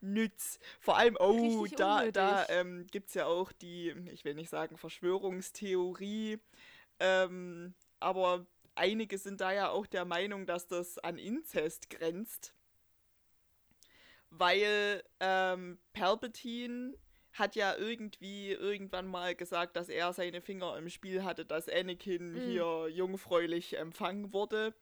unnütz. 0.00 0.58
Vor 0.80 0.96
allem, 0.96 1.16
oh, 1.20 1.60
Richtig 1.60 1.76
da, 1.76 2.10
da 2.10 2.30
unnötig. 2.30 2.56
ähm, 2.56 2.86
gibt 2.90 3.08
es 3.08 3.14
ja 3.14 3.26
auch 3.26 3.52
die, 3.52 3.90
ich 4.12 4.24
will 4.24 4.34
nicht 4.34 4.48
sagen 4.48 4.78
Verschwörungstheorie, 4.78 6.38
ähm, 7.00 7.74
aber 7.98 8.46
einige 8.76 9.18
sind 9.18 9.42
da 9.42 9.52
ja 9.52 9.68
auch 9.68 9.86
der 9.86 10.06
Meinung, 10.06 10.46
dass 10.46 10.68
das 10.68 10.96
an 10.98 11.18
Inzest 11.18 11.90
grenzt. 11.90 12.54
Weil 14.30 15.04
ähm, 15.18 15.78
Palpatine 15.92 16.94
hat 17.32 17.54
ja 17.56 17.76
irgendwie 17.76 18.50
irgendwann 18.52 19.06
mal 19.06 19.34
gesagt, 19.34 19.76
dass 19.76 19.88
er 19.88 20.12
seine 20.12 20.40
Finger 20.40 20.76
im 20.76 20.88
Spiel 20.90 21.22
hatte, 21.24 21.44
dass 21.44 21.68
Anakin 21.68 22.34
Mhm. 22.34 22.40
hier 22.40 22.88
jungfräulich 22.88 23.76
empfangen 23.78 24.32
wurde 24.32 24.74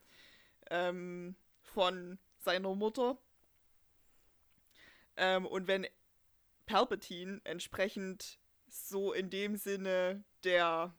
ähm, 0.69 1.35
von 1.61 2.17
seiner 2.39 2.73
Mutter. 2.75 3.17
Ähm, 5.17 5.45
und 5.45 5.67
wenn 5.67 5.85
Palpatine 6.65 7.41
entsprechend 7.43 8.39
so 8.67 9.13
in 9.13 9.29
dem 9.29 9.55
Sinne 9.55 10.23
der, 10.43 10.93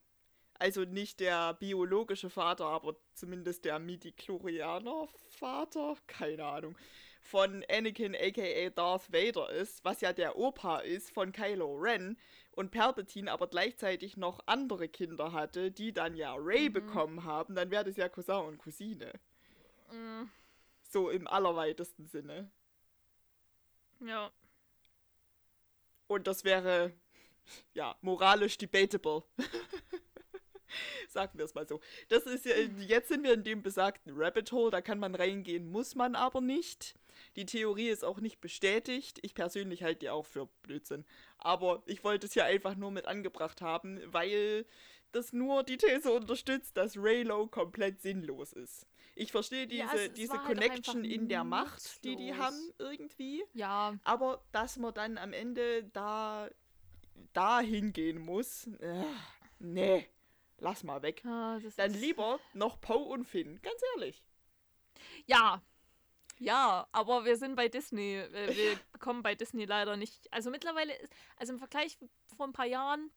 also 0.58 0.84
nicht 0.84 1.20
der 1.20 1.54
biologische 1.54 2.30
Vater, 2.30 2.66
aber 2.66 2.96
zumindest 3.14 3.64
der 3.64 3.78
Midi-Chlorianer 3.78 5.08
Vater, 5.30 5.96
keine 6.06 6.44
Ahnung, 6.44 6.76
von 7.20 7.64
Anakin 7.70 8.14
aka 8.16 8.70
Darth 8.70 9.12
Vader 9.12 9.50
ist, 9.50 9.84
was 9.84 10.00
ja 10.00 10.12
der 10.12 10.36
Opa 10.36 10.78
ist 10.80 11.12
von 11.12 11.32
Kylo 11.32 11.74
Ren 11.76 12.18
und 12.52 12.70
Palpatine 12.72 13.30
aber 13.30 13.46
gleichzeitig 13.48 14.16
noch 14.16 14.40
andere 14.46 14.88
Kinder 14.88 15.32
hatte, 15.32 15.70
die 15.70 15.92
dann 15.92 16.16
ja 16.16 16.34
Ray 16.36 16.68
Mhm. 16.68 16.72
bekommen 16.72 17.24
haben, 17.24 17.54
dann 17.54 17.70
wäre 17.70 17.84
das 17.84 17.96
ja 17.96 18.08
Cousin 18.08 18.46
und 18.46 18.58
Cousine. 18.58 19.12
Mm, 19.92 20.24
So 20.82 21.10
im 21.10 21.26
allerweitesten 21.28 22.06
Sinne. 22.06 22.50
ja. 24.00 24.30
Und 26.08 26.26
das 26.26 26.44
wäre, 26.44 26.92
ja, 27.74 27.96
moralisch 28.02 28.58
debatable. 28.58 29.22
Sagen 31.08 31.38
wir 31.38 31.44
es 31.44 31.54
mal 31.54 31.66
so. 31.66 31.80
Das 32.08 32.24
ist 32.24 32.44
ja, 32.46 32.54
jetzt 32.78 33.08
sind 33.08 33.22
wir 33.24 33.32
in 33.34 33.44
dem 33.44 33.62
besagten 33.62 34.12
Rabbit 34.16 34.52
Hole, 34.52 34.70
da 34.70 34.80
kann 34.80 34.98
man 34.98 35.14
reingehen, 35.14 35.70
muss 35.70 35.94
man 35.94 36.14
aber 36.14 36.40
nicht. 36.40 36.94
Die 37.36 37.44
Theorie 37.46 37.88
ist 37.88 38.04
auch 38.04 38.20
nicht 38.20 38.40
bestätigt. 38.40 39.18
Ich 39.22 39.34
persönlich 39.34 39.82
halte 39.82 40.00
die 40.00 40.10
auch 40.10 40.26
für 40.26 40.46
Blödsinn. 40.62 41.04
Aber 41.38 41.82
ich 41.86 42.02
wollte 42.04 42.26
es 42.26 42.34
ja 42.34 42.44
einfach 42.44 42.76
nur 42.76 42.90
mit 42.90 43.06
angebracht 43.06 43.60
haben, 43.60 44.00
weil 44.06 44.64
das 45.12 45.32
nur 45.32 45.62
die 45.64 45.76
These 45.76 46.10
unterstützt, 46.12 46.76
dass 46.76 46.96
Raylo 46.96 47.46
komplett 47.48 48.00
sinnlos 48.00 48.52
ist. 48.52 48.86
Ich 49.16 49.32
verstehe 49.32 49.66
diese, 49.66 49.80
Ja, 49.82 49.90
es- 49.92 50.06
es 50.08 50.12
diese 50.14 50.32
halt 50.34 50.46
Connection 50.46 50.98
einfach 51.02 51.10
in 51.14 51.28
der 51.28 51.44
Macht, 51.44 52.04
die 52.04 52.16
die 52.16 52.32
haben 52.34 52.72
irgendwie. 52.78 53.44
Ja, 53.52 53.98
Aber 54.04 54.42
dass 54.52 54.76
man 54.78 54.94
dann 54.94 55.18
am 55.18 55.32
Ende 55.32 55.84
da, 55.92 56.48
da 57.32 57.60
hingehen 57.60 58.18
muss, 58.20 58.68
äh, 58.78 59.04
nee, 59.58 60.06
lass 60.60 60.84
mal 60.84 61.02
weg. 61.02 61.22
das 61.24 61.76
Dann 61.76 61.92
lieber 61.94 62.38
noch 62.54 62.80
Poe 62.80 63.04
und 63.08 63.24
Finn, 63.24 63.60
ganz 63.62 63.80
ehrlich. 63.94 64.22
Ja. 65.26 65.62
Ja, 66.38 66.88
aber 66.92 67.24
wir 67.26 67.36
sind 67.36 67.54
bei 67.54 67.68
Disney. 67.68 68.16
äh, 68.16 68.56
Wir 68.56 68.76
bekommen 68.92 69.22
bei 69.22 69.34
Disney 69.34 69.66
leider 69.66 69.96
nicht. 69.96 70.32
Also 70.32 70.50
mittlerweile, 70.50 70.94
ist, 70.96 71.12
also 71.36 71.52
im 71.52 71.58
Vergleich 71.58 71.98
vor 72.36 72.46
ein 72.46 72.52
paar 72.54 72.66
Jahren 72.66 73.10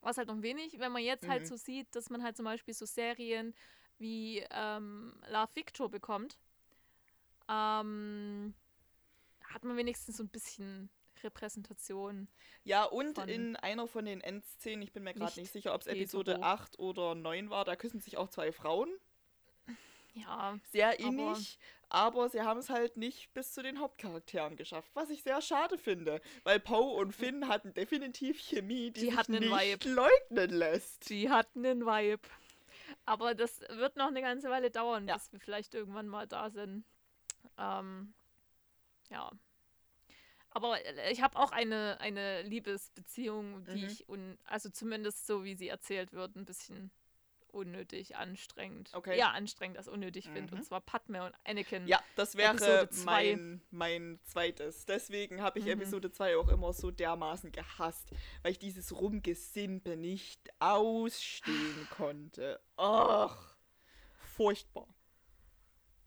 war 0.00 0.10
es 0.10 0.16
halt 0.18 0.28
noch 0.28 0.40
wenig. 0.42 0.78
Wenn 0.78 0.92
man 0.92 1.02
jetzt 1.02 1.24
Mhm. 1.24 1.30
halt 1.30 1.46
so 1.46 1.56
sieht, 1.56 1.94
dass 1.94 2.08
man 2.10 2.22
halt 2.22 2.36
zum 2.36 2.44
Beispiel 2.44 2.72
so 2.74 2.86
Serien 2.86 3.54
wie 3.98 4.44
ähm, 4.50 5.14
Love 5.30 5.50
Victor 5.54 5.90
bekommt, 5.90 6.38
ähm, 7.48 8.54
hat 9.44 9.64
man 9.64 9.76
wenigstens 9.76 10.16
so 10.16 10.22
ein 10.24 10.28
bisschen 10.28 10.88
Repräsentation. 11.24 12.28
Ja, 12.64 12.84
und 12.84 13.18
in 13.18 13.56
einer 13.56 13.86
von 13.88 14.04
den 14.04 14.20
Endszenen, 14.20 14.82
ich 14.82 14.92
bin 14.92 15.02
mir 15.02 15.12
gerade 15.14 15.26
nicht 15.26 15.36
nicht 15.38 15.52
sicher, 15.52 15.74
ob 15.74 15.80
es 15.80 15.86
Episode 15.88 16.32
hetero. 16.34 16.46
8 16.46 16.78
oder 16.78 17.14
9 17.14 17.50
war, 17.50 17.64
da 17.64 17.74
küssen 17.76 18.00
sich 18.00 18.16
auch 18.16 18.28
zwei 18.28 18.52
Frauen. 18.52 18.88
Ja, 20.14 20.56
Sehr 20.70 21.00
innig, 21.00 21.58
aber, 21.88 22.28
sie 22.28 22.42
haben 22.42 22.60
es 22.60 22.70
halt 22.70 22.96
nicht 22.96 23.34
bis 23.34 23.52
zu 23.52 23.62
den 23.64 23.80
Hauptcharakteren 23.80 24.56
geschafft, 24.56 24.88
was 24.94 25.10
ich 25.10 25.24
sehr 25.24 25.40
schade 25.42 25.76
finde, 25.76 26.20
weil 26.44 26.60
Poe 26.60 26.94
und 27.00 27.12
Finn 27.16 27.48
hatten 27.48 27.74
definitiv 27.74 28.38
Chemie, 28.38 28.92
die, 28.92 29.06
Die 29.08 29.10
sich 29.10 29.28
nicht 29.28 29.42
Vibe. 29.50 29.88
leugnen 29.90 30.50
lässt. 30.50 31.10
die 31.10 31.30
hatten 31.30 31.66
einen 31.66 31.84
Vibe. 31.84 32.22
Aber 33.06 33.34
das 33.34 33.60
wird 33.70 33.96
noch 33.96 34.06
eine 34.06 34.20
ganze 34.22 34.50
Weile 34.50 34.70
dauern, 34.70 35.08
Ja. 35.08 35.14
bis 35.14 35.32
wir 35.32 35.40
vielleicht 35.40 35.74
irgendwann 35.74 36.06
mal 36.06 36.28
da 36.28 36.48
sind. 36.50 36.84
Ähm, 37.58 38.14
ja. 39.10 39.30
Aber 40.54 40.84
äh, 40.84 41.12
ich 41.12 41.20
habe 41.20 41.36
auch 41.38 41.50
eine, 41.52 42.00
eine 42.00 42.42
Liebesbeziehung, 42.42 43.64
die 43.64 43.72
Mhm. 43.72 43.84
ich, 43.84 44.08
un 44.08 44.38
also 44.44 44.70
zumindest 44.70 45.26
so 45.26 45.44
wie 45.44 45.54
sie 45.54 45.68
erzählt 45.68 46.12
wird, 46.12 46.36
ein 46.36 46.44
bisschen 46.46 46.90
unnötig 47.48 48.16
anstrengend. 48.16 48.90
Okay. 48.94 49.16
Ja, 49.18 49.30
anstrengend 49.30 49.78
als 49.78 49.86
unnötig 49.86 50.28
finde. 50.30 50.54
Mhm. 50.54 50.58
Und 50.60 50.64
zwar 50.64 50.80
Padme 50.80 51.24
und 51.24 51.34
Anakin. 51.44 51.86
Ja, 51.86 52.02
das 52.16 52.36
wäre 52.36 52.88
mein, 53.04 53.60
mein 53.70 54.18
zweites. 54.24 54.86
Deswegen 54.86 55.40
habe 55.40 55.58
ich 55.60 55.64
Mhm. 55.66 55.72
Episode 55.72 56.10
2 56.10 56.36
auch 56.36 56.48
immer 56.48 56.72
so 56.72 56.90
dermaßen 56.90 57.52
gehasst, 57.52 58.10
weil 58.42 58.52
ich 58.52 58.58
dieses 58.58 58.92
Rumgesimpe 58.94 59.96
nicht 59.96 60.40
ausstehen 60.60 61.88
konnte. 61.90 62.60
Ach, 62.76 63.56
furchtbar. 64.18 64.88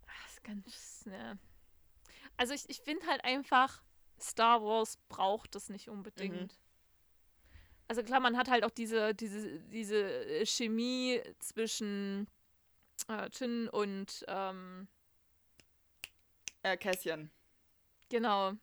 Das 0.05 0.33
ist 0.33 0.43
ganz, 0.43 1.05
ne. 1.05 1.37
Also 2.35 2.53
ich, 2.53 2.67
ich 2.69 2.81
finde 2.81 3.05
halt 3.07 3.23
einfach, 3.23 3.81
Star 4.19 4.61
Wars 4.63 4.97
braucht 5.09 5.55
das 5.55 5.69
nicht 5.69 5.89
unbedingt. 5.89 6.57
Also 7.87 8.03
klar, 8.03 8.19
man 8.19 8.35
hat 8.37 8.49
halt 8.49 8.63
auch 8.63 8.71
diese, 8.71 9.13
diese, 9.15 9.59
diese 9.61 9.97
äh, 10.41 10.45
Chemie 10.45 11.21
zwischen 11.39 12.27
äh, 13.07 13.29
Jin 13.31 13.69
und 13.69 14.25
ähm, 14.27 14.87
Äh, 16.63 16.75
Cassian. 16.77 17.31
genau. 18.09 18.53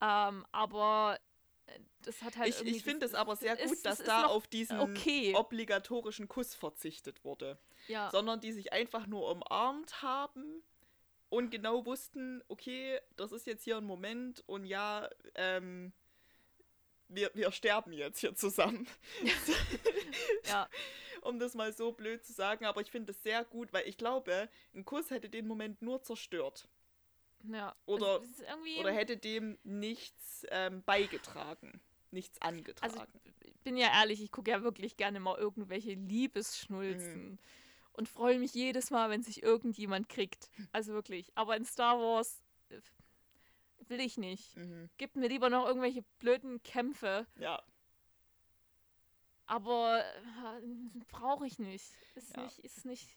Ähm, 0.00 0.44
aber 0.52 1.18
äh, 1.66 1.78
das 2.02 2.22
hat 2.22 2.36
halt 2.36 2.48
Ich, 2.60 2.66
ich 2.66 2.82
finde 2.84 3.06
es 3.06 3.14
aber 3.14 3.34
sehr 3.36 3.56
gut, 3.56 3.72
ist- 3.72 3.86
dass 3.86 3.98
da 4.02 4.26
auf 4.26 4.46
diesen 4.46 4.78
okay. 4.78 5.34
obligatorischen 5.34 6.28
Kuss 6.28 6.54
verzichtet 6.54 7.24
wurde. 7.24 7.58
Ja, 7.86 8.10
Sondern 8.10 8.40
die 8.40 8.52
sich 8.52 8.72
einfach 8.72 9.06
nur 9.06 9.30
umarmt 9.30 10.02
haben 10.02 10.62
und 11.30 11.50
genau 11.50 11.84
wussten, 11.86 12.42
okay, 12.48 12.98
das 13.16 13.32
ist 13.32 13.46
jetzt 13.46 13.64
hier 13.64 13.76
ein 13.76 13.84
Moment 13.84 14.42
und 14.46 14.64
ja, 14.64 15.08
ähm, 15.34 15.92
wir, 17.08 17.30
wir 17.34 17.50
sterben 17.52 17.92
jetzt 17.92 18.20
hier 18.20 18.34
zusammen. 18.34 18.86
ja, 20.48 20.68
um 21.22 21.38
das 21.38 21.54
mal 21.54 21.72
so 21.72 21.92
blöd 21.92 22.24
zu 22.24 22.32
sagen, 22.32 22.64
aber 22.66 22.80
ich 22.80 22.90
finde 22.90 23.12
es 23.12 23.22
sehr 23.22 23.44
gut, 23.44 23.72
weil 23.72 23.86
ich 23.88 23.96
glaube, 23.96 24.48
ein 24.74 24.84
Kuss 24.84 25.10
hätte 25.10 25.28
den 25.28 25.46
Moment 25.46 25.82
nur 25.82 26.02
zerstört. 26.02 26.68
ja. 27.44 27.74
Oder- 27.86 28.20
Es 28.22 28.30
ist 28.30 28.42
irgendwie, 28.42 28.78
Oder 28.78 28.92
hätte 28.92 29.16
dem 29.16 29.58
nichts 29.64 30.46
ähm, 30.50 30.82
beigetragen. 30.84 31.80
Nichts 32.10 32.40
angetragen. 32.40 32.92
Also 32.98 33.06
ich 33.42 33.60
bin 33.60 33.76
ja 33.76 33.88
ehrlich, 33.92 34.22
ich 34.22 34.30
gucke 34.30 34.50
ja 34.50 34.62
wirklich 34.62 34.96
gerne 34.96 35.20
mal 35.20 35.36
irgendwelche 35.38 35.92
Liebesschnulzen 35.92 37.32
Mhm. 37.32 37.38
Und 37.98 38.08
freue 38.08 38.38
mich 38.38 38.54
jedes 38.54 38.90
Mal, 38.90 39.10
wenn 39.10 39.22
sich 39.22 39.42
irgendjemand 39.42 40.08
kriegt. 40.08 40.48
Also 40.72 40.92
wirklich. 40.94 41.30
Aber 41.34 41.56
in 41.56 41.64
Star 41.64 41.98
Wars 41.98 42.40
äh, 42.70 42.80
will 43.88 44.00
ich 44.00 44.16
nicht. 44.16 44.56
mhm. 44.56 44.88
Gib 44.96 45.16
mir 45.16 45.28
lieber 45.28 45.50
noch 45.50 45.66
irgendwelche 45.66 46.04
blöden 46.18 46.62
Kämpfe, 46.62 47.26
Ja, 47.38 47.62
aber 49.46 50.04
äh, 50.04 50.66
brauche 51.10 51.46
ich 51.46 51.58
nicht. 51.58 51.84
Ist 52.14 52.36
Ja. 52.36 52.44
nicht, 52.44 52.58
ist 52.60 52.84
nicht 52.84 53.08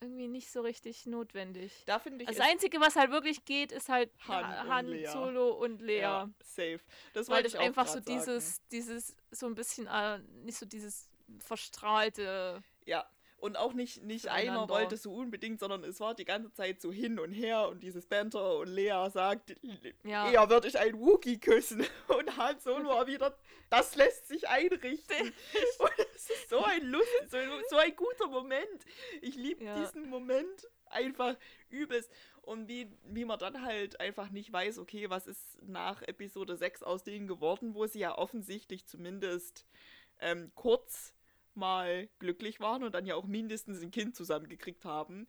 irgendwie 0.00 0.28
nicht 0.28 0.50
so 0.50 0.60
richtig 0.60 1.06
notwendig. 1.06 1.72
da 1.86 1.98
finde 1.98 2.24
ich 2.24 2.28
Das 2.28 2.40
Einzige, 2.40 2.80
was 2.80 2.96
halt 2.96 3.10
wirklich 3.10 3.44
geht, 3.46 3.72
ist 3.72 3.88
halt 3.88 4.10
Han 4.28 4.46
Han, 4.68 4.86
und 4.88 4.94
Han. 5.06 5.12
Solo 5.12 5.50
und 5.52 5.80
Lea. 5.80 6.00
ja, 6.00 6.30
safe. 6.42 6.80
Das 7.14 7.28
Weil 7.28 7.46
ich 7.46 7.58
einfach 7.58 7.86
so 7.86 7.94
grad 7.94 8.04
sagen. 8.06 8.18
dieses, 8.18 8.60
dieses, 8.68 9.16
so 9.30 9.46
ein 9.46 9.54
bisschen, 9.54 9.86
äh, 9.86 10.18
nicht 10.44 10.58
so 10.58 10.66
dieses 10.66 11.08
verstrahlte. 11.38 12.62
Ja. 12.84 13.08
Und 13.46 13.56
auch 13.56 13.72
nicht, 13.74 14.02
nicht 14.02 14.26
einer 14.28 14.42
Füreinander. 14.52 14.74
wollte 14.74 14.96
so 14.96 15.14
unbedingt, 15.14 15.60
sondern 15.60 15.84
es 15.84 16.00
war 16.00 16.14
die 16.16 16.24
ganze 16.24 16.52
Zeit 16.52 16.80
so 16.82 16.90
hin 16.92 17.18
und 17.20 17.32
her 17.32 17.68
und 17.68 17.80
dieses 17.82 18.04
Banter 18.06 18.58
und 18.58 18.66
Lea 18.68 19.08
sagt, 19.12 19.54
Ja. 20.02 20.30
eher 20.32 20.50
würde 20.50 20.66
ich 20.66 20.76
einen 20.78 20.98
Wookie 20.98 21.38
küssen. 21.38 21.86
Und 22.08 22.36
Han 22.36 22.58
Solo 22.58 22.88
war 22.88 23.06
wieder, 23.06 23.36
das 23.70 23.94
lässt 23.94 24.26
sich 24.26 24.48
einrichten. 24.48 25.32
und 25.78 25.92
es 26.14 26.28
ist 26.28 26.50
so 26.50 26.58
ein 26.64 26.82
Lust, 26.86 27.06
so, 27.30 27.36
so 27.70 27.76
ein 27.76 27.94
guter 27.94 28.26
Moment. 28.28 28.84
Ich 29.22 29.36
liebe 29.36 29.64
Ja. 29.64 29.78
diesen 29.78 30.08
Moment 30.10 30.66
einfach 30.86 31.36
übelst. 31.70 32.10
Und 32.42 32.68
wie, 32.68 32.90
wie 33.04 33.24
man 33.24 33.38
dann 33.38 33.62
halt 33.62 34.00
einfach 34.00 34.30
nicht 34.30 34.52
weiß, 34.52 34.78
okay, 34.78 35.08
was 35.10 35.26
ist 35.28 35.58
nach 35.62 36.02
Episode 36.02 36.56
6 36.56 36.82
aus 36.82 37.04
denen 37.04 37.26
geworden, 37.28 37.74
wo 37.74 37.86
sie 37.86 38.00
ja 38.00 38.16
offensichtlich 38.18 38.86
zumindest 38.86 39.66
ähm, 40.20 40.50
kurz 40.54 41.12
mal 41.56 42.08
glücklich 42.18 42.60
waren 42.60 42.84
und 42.84 42.94
dann 42.94 43.06
ja 43.06 43.14
auch 43.14 43.26
mindestens 43.26 43.82
ein 43.82 43.90
Kind 43.90 44.16
zusammengekriegt 44.16 44.84
haben. 44.84 45.26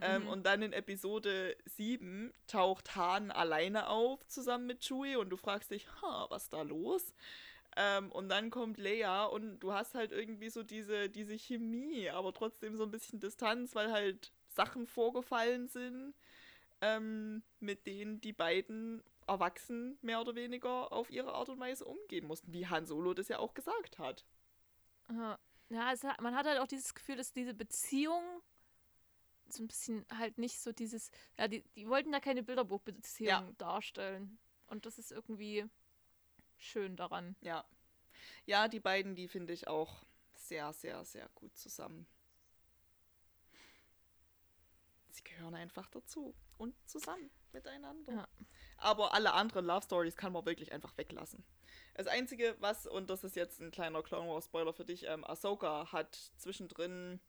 Ähm, 0.00 0.22
Mhm. 0.22 0.28
und 0.28 0.46
dann 0.46 0.62
in 0.62 0.72
Episode 0.72 1.56
7 1.66 2.32
taucht 2.46 2.94
Han 2.96 3.30
alleine 3.32 3.88
auf 3.88 4.24
zusammen 4.28 4.66
mit 4.66 4.80
Chewie 4.84 5.16
und 5.16 5.30
du 5.30 5.36
fragst 5.36 5.70
dich, 5.72 5.88
ha, 6.02 6.26
was 6.30 6.44
ist 6.44 6.52
da 6.52 6.62
los? 6.62 7.14
Ähm, 7.76 8.10
und 8.12 8.28
dann 8.28 8.50
kommt 8.50 8.78
Leia 8.78 9.24
und 9.26 9.60
du 9.60 9.72
hast 9.72 9.94
halt 9.94 10.12
irgendwie 10.12 10.50
so 10.50 10.62
diese, 10.62 11.08
diese 11.10 11.34
Chemie, 11.38 12.10
aber 12.10 12.32
trotzdem 12.32 12.76
so 12.76 12.84
ein 12.84 12.90
bisschen 12.90 13.20
Distanz, 13.20 13.74
weil 13.74 13.92
halt 13.92 14.32
Sachen 14.48 14.86
vorgefallen 14.86 15.68
sind, 15.68 16.14
ähm, 16.80 17.42
mit 17.60 17.86
denen 17.86 18.20
die 18.20 18.32
beiden 18.32 19.02
Erwachsenen 19.26 19.98
mehr 20.02 20.20
oder 20.20 20.34
weniger 20.34 20.92
auf 20.92 21.10
ihre 21.10 21.34
Art 21.34 21.48
und 21.50 21.60
Weise 21.60 21.84
umgehen 21.84 22.26
mussten, 22.26 22.52
wie 22.52 22.66
Han 22.66 22.86
Solo 22.86 23.14
das 23.14 23.28
ja 23.28 23.38
auch 23.38 23.54
gesagt 23.54 23.98
hat. 23.98 24.24
Ja, 25.10 25.38
ja 25.70 25.92
es, 25.92 26.02
man 26.20 26.34
hat 26.34 26.46
halt 26.46 26.58
auch 26.60 26.66
dieses 26.66 26.94
Gefühl, 26.94 27.16
dass 27.16 27.32
diese 27.32 27.54
Beziehung 27.54 28.22
so 29.48 29.62
ein 29.62 29.68
bisschen 29.68 30.04
halt 30.12 30.38
nicht 30.38 30.60
so 30.60 30.72
dieses, 30.72 31.10
ja, 31.38 31.48
die, 31.48 31.62
die 31.74 31.88
wollten 31.88 32.12
da 32.12 32.20
keine 32.20 32.42
Bilderbuchbeziehung 32.42 33.28
Ja. 33.28 33.52
darstellen. 33.56 34.38
Und 34.66 34.84
das 34.84 34.98
ist 34.98 35.10
irgendwie 35.10 35.64
schön 36.56 36.96
daran. 36.96 37.36
Ja. 37.40 37.64
Ja, 38.44 38.68
die 38.68 38.80
beiden, 38.80 39.14
die 39.14 39.28
finde 39.28 39.52
ich 39.52 39.68
auch 39.68 40.04
sehr, 40.34 40.72
sehr, 40.72 41.04
sehr 41.04 41.28
gut 41.34 41.56
zusammen. 41.56 42.06
Sie 45.10 45.22
gehören 45.24 45.54
einfach 45.54 45.88
dazu 45.88 46.34
und 46.58 46.74
zusammen 46.88 47.30
miteinander. 47.52 48.12
Ja. 48.12 48.28
Aber 48.76 49.14
alle 49.14 49.32
anderen 49.32 49.64
Love 49.64 49.84
Stories 49.84 50.16
kann 50.16 50.32
man 50.32 50.44
wirklich 50.46 50.72
einfach 50.72 50.96
weglassen. 50.96 51.44
Das 51.94 52.06
Einzige, 52.06 52.56
was, 52.60 52.86
und 52.86 53.10
das 53.10 53.24
ist 53.24 53.34
jetzt 53.36 53.60
ein 53.60 53.70
kleiner 53.70 54.02
Clone 54.02 54.28
Wars 54.28 54.44
Spoiler 54.44 54.72
für 54.72 54.84
dich, 54.84 55.06
ähm, 55.06 55.24
Ahsoka 55.24 55.90
hat 55.92 56.14
zwischendrin 56.36 57.20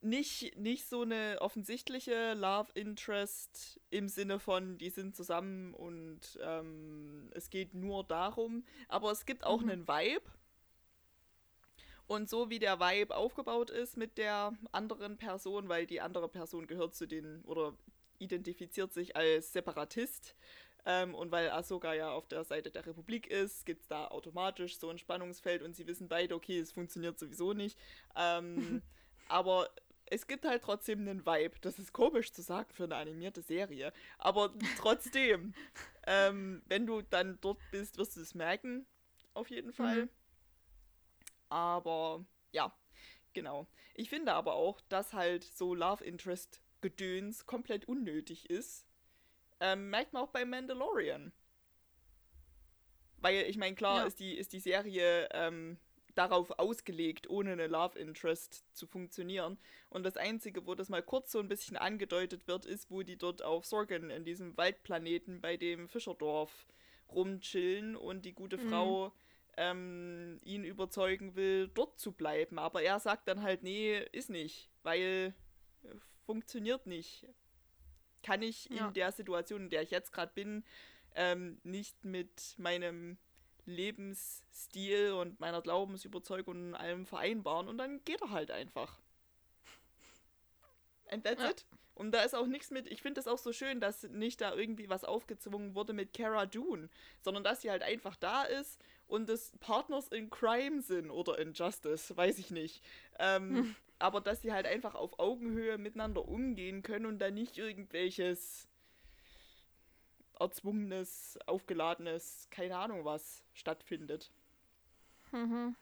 nicht, 0.00 0.56
nicht 0.58 0.88
so 0.88 1.02
eine 1.02 1.36
offensichtliche 1.40 2.34
Love 2.34 2.72
Interest 2.74 3.80
im 3.90 4.08
Sinne 4.08 4.40
von, 4.40 4.76
die 4.78 4.90
sind 4.90 5.14
zusammen 5.14 5.74
und 5.74 6.38
ähm, 6.42 7.30
es 7.34 7.50
geht 7.50 7.74
nur 7.74 8.02
darum, 8.02 8.64
aber 8.88 9.12
es 9.12 9.26
gibt 9.26 9.44
auch 9.44 9.60
Mhm. 9.60 9.70
einen 9.70 9.88
Vibe. 9.88 10.24
Und 12.08 12.28
so 12.28 12.50
wie 12.50 12.58
der 12.58 12.80
Vibe 12.80 13.14
aufgebaut 13.16 13.70
ist 13.70 13.96
mit 13.96 14.18
der 14.18 14.52
anderen 14.72 15.16
Person, 15.18 15.68
weil 15.68 15.86
die 15.86 16.00
andere 16.00 16.28
Person 16.28 16.66
gehört 16.66 16.94
zu 16.96 17.06
den 17.06 17.42
oder 17.44 17.76
identifiziert 18.22 18.92
sich 18.92 19.16
als 19.16 19.52
Separatist, 19.52 20.34
ähm, 20.84 21.14
und 21.14 21.30
weil 21.30 21.50
Ahsoka 21.50 21.94
ja 21.94 22.10
auf 22.10 22.26
der 22.26 22.44
Seite 22.44 22.70
der 22.70 22.84
Republik 22.86 23.28
ist, 23.28 23.64
gibt 23.66 23.82
es 23.82 23.88
da 23.88 24.08
automatisch 24.08 24.78
so 24.78 24.90
ein 24.90 24.98
Spannungsfeld 24.98 25.62
und 25.62 25.76
sie 25.76 25.86
wissen 25.86 26.08
beide, 26.08 26.34
okay, 26.34 26.58
es 26.58 26.72
funktioniert 26.72 27.18
sowieso 27.18 27.52
nicht. 27.52 27.78
Ähm, 28.16 28.82
aber 29.28 29.70
es 30.06 30.26
gibt 30.26 30.44
halt 30.44 30.62
trotzdem 30.62 31.00
einen 31.00 31.24
Vibe. 31.24 31.54
Das 31.60 31.78
ist 31.78 31.92
komisch 31.92 32.32
zu 32.32 32.42
sagen 32.42 32.72
für 32.72 32.84
eine 32.84 32.96
animierte 32.96 33.42
Serie. 33.42 33.92
Aber 34.18 34.52
trotzdem, 34.76 35.54
ähm, 36.06 36.62
wenn 36.66 36.86
du 36.86 37.02
dann 37.02 37.38
dort 37.40 37.60
bist, 37.70 37.96
wirst 37.96 38.16
du 38.16 38.20
es 38.20 38.34
merken. 38.34 38.84
Auf 39.34 39.50
jeden 39.50 39.72
Fall. 39.72 40.06
Mhm. 40.06 40.10
Aber 41.48 42.24
ja, 42.50 42.74
genau. 43.34 43.68
Ich 43.94 44.10
finde 44.10 44.34
aber 44.34 44.54
auch, 44.54 44.80
dass 44.88 45.12
halt 45.12 45.44
so 45.44 45.74
Love 45.74 46.04
Interest 46.04 46.60
Gedöns 46.82 47.46
komplett 47.46 47.86
unnötig 47.86 48.50
ist. 48.50 48.86
Ähm, 49.60 49.88
merkt 49.90 50.12
man 50.12 50.22
auch 50.24 50.30
bei 50.30 50.44
Mandalorian. 50.44 51.32
Weil, 53.18 53.44
ich 53.48 53.56
meine, 53.56 53.74
klar 53.76 54.00
Ja. 54.00 54.06
ist, 54.06 54.18
die, 54.20 54.36
ist 54.36 54.52
die 54.52 54.58
Serie 54.60 55.28
ähm, 55.32 55.78
darauf 56.14 56.50
ausgelegt, 56.58 57.30
ohne 57.30 57.52
eine 57.52 57.68
Love 57.68 57.98
Interest 57.98 58.64
zu 58.76 58.86
funktionieren. 58.86 59.58
Und 59.90 60.02
das 60.02 60.16
Einzige, 60.16 60.66
wo 60.66 60.74
das 60.74 60.88
mal 60.88 61.02
kurz 61.02 61.30
so 61.32 61.38
ein 61.38 61.48
bisschen 61.48 61.76
angedeutet 61.76 62.48
wird, 62.48 62.66
ist, 62.66 62.90
wo 62.90 63.02
die 63.02 63.16
dort 63.16 63.42
auf 63.42 63.64
Sorgen 63.64 64.10
in 64.10 64.24
diesem 64.24 64.56
Waldplaneten 64.56 65.40
bei 65.40 65.56
dem 65.56 65.88
Fischerdorf 65.88 66.66
rumchillen 67.08 67.94
und 67.96 68.24
die 68.24 68.32
gute 68.32 68.58
Mhm. 68.58 68.68
Frau 68.68 69.12
ähm, 69.56 70.40
ihn 70.42 70.64
überzeugen 70.64 71.36
will, 71.36 71.68
dort 71.68 71.98
zu 72.00 72.12
bleiben. 72.12 72.58
Aber 72.58 72.82
er 72.82 72.98
sagt 72.98 73.28
dann 73.28 73.42
halt, 73.42 73.62
nee, 73.62 73.98
ist 74.12 74.30
nicht, 74.30 74.70
weil 74.82 75.34
funktioniert 76.26 76.86
nicht. 76.86 77.26
Kann 78.22 78.42
ich 78.42 78.66
Ja. 78.70 78.86
in 78.88 78.94
der 78.94 79.12
Situation, 79.12 79.62
in 79.62 79.70
der 79.70 79.82
ich 79.82 79.90
jetzt 79.90 80.12
gerade 80.12 80.32
bin, 80.34 80.64
ähm, 81.14 81.60
nicht 81.64 82.04
mit 82.04 82.54
meinem 82.58 83.18
Lebensstil 83.66 85.12
und 85.12 85.38
meiner 85.40 85.60
Glaubensüberzeugung 85.62 86.56
und 86.68 86.74
allem 86.74 87.06
vereinbaren 87.06 87.68
und 87.68 87.78
dann 87.78 88.04
geht 88.04 88.20
er 88.22 88.30
halt 88.30 88.50
einfach. 88.50 88.98
And 91.10 91.24
that's 91.24 91.42
Ja. 91.42 91.50
it. 91.50 91.66
Und 91.94 92.12
da 92.12 92.22
ist 92.22 92.34
auch 92.34 92.46
nichts 92.46 92.70
mit, 92.70 92.86
ich 92.90 93.02
finde 93.02 93.18
das 93.20 93.28
auch 93.28 93.36
so 93.38 93.52
schön, 93.52 93.78
dass 93.78 94.02
nicht 94.04 94.40
da 94.40 94.54
irgendwie 94.54 94.88
was 94.88 95.04
aufgezwungen 95.04 95.74
wurde 95.74 95.92
mit 95.92 96.14
Cara 96.14 96.46
Dune, 96.46 96.88
sondern 97.20 97.44
dass 97.44 97.60
sie 97.60 97.70
halt 97.70 97.82
einfach 97.82 98.16
da 98.16 98.44
ist 98.44 98.80
und 99.08 99.28
das 99.28 99.52
Partners 99.60 100.08
in 100.08 100.30
Crime 100.30 100.80
sind 100.80 101.10
oder 101.10 101.38
in 101.38 101.52
Justice, 101.52 102.16
weiß 102.16 102.38
ich 102.38 102.50
nicht. 102.50 102.82
Ähm, 103.18 103.56
Hm. 103.56 103.76
Aber 104.02 104.20
dass 104.20 104.42
sie 104.42 104.52
halt 104.52 104.66
einfach 104.66 104.96
auf 104.96 105.20
Augenhöhe 105.20 105.78
miteinander 105.78 106.26
umgehen 106.26 106.82
können 106.82 107.06
und 107.06 107.20
da 107.20 107.30
nicht 107.30 107.56
irgendwelches 107.56 108.66
erzwungenes, 110.40 111.38
aufgeladenes, 111.46 112.48
keine 112.50 112.76
Ahnung 112.78 113.04
was 113.04 113.44
stattfindet. 113.52 114.32
Mhm. 115.30 115.76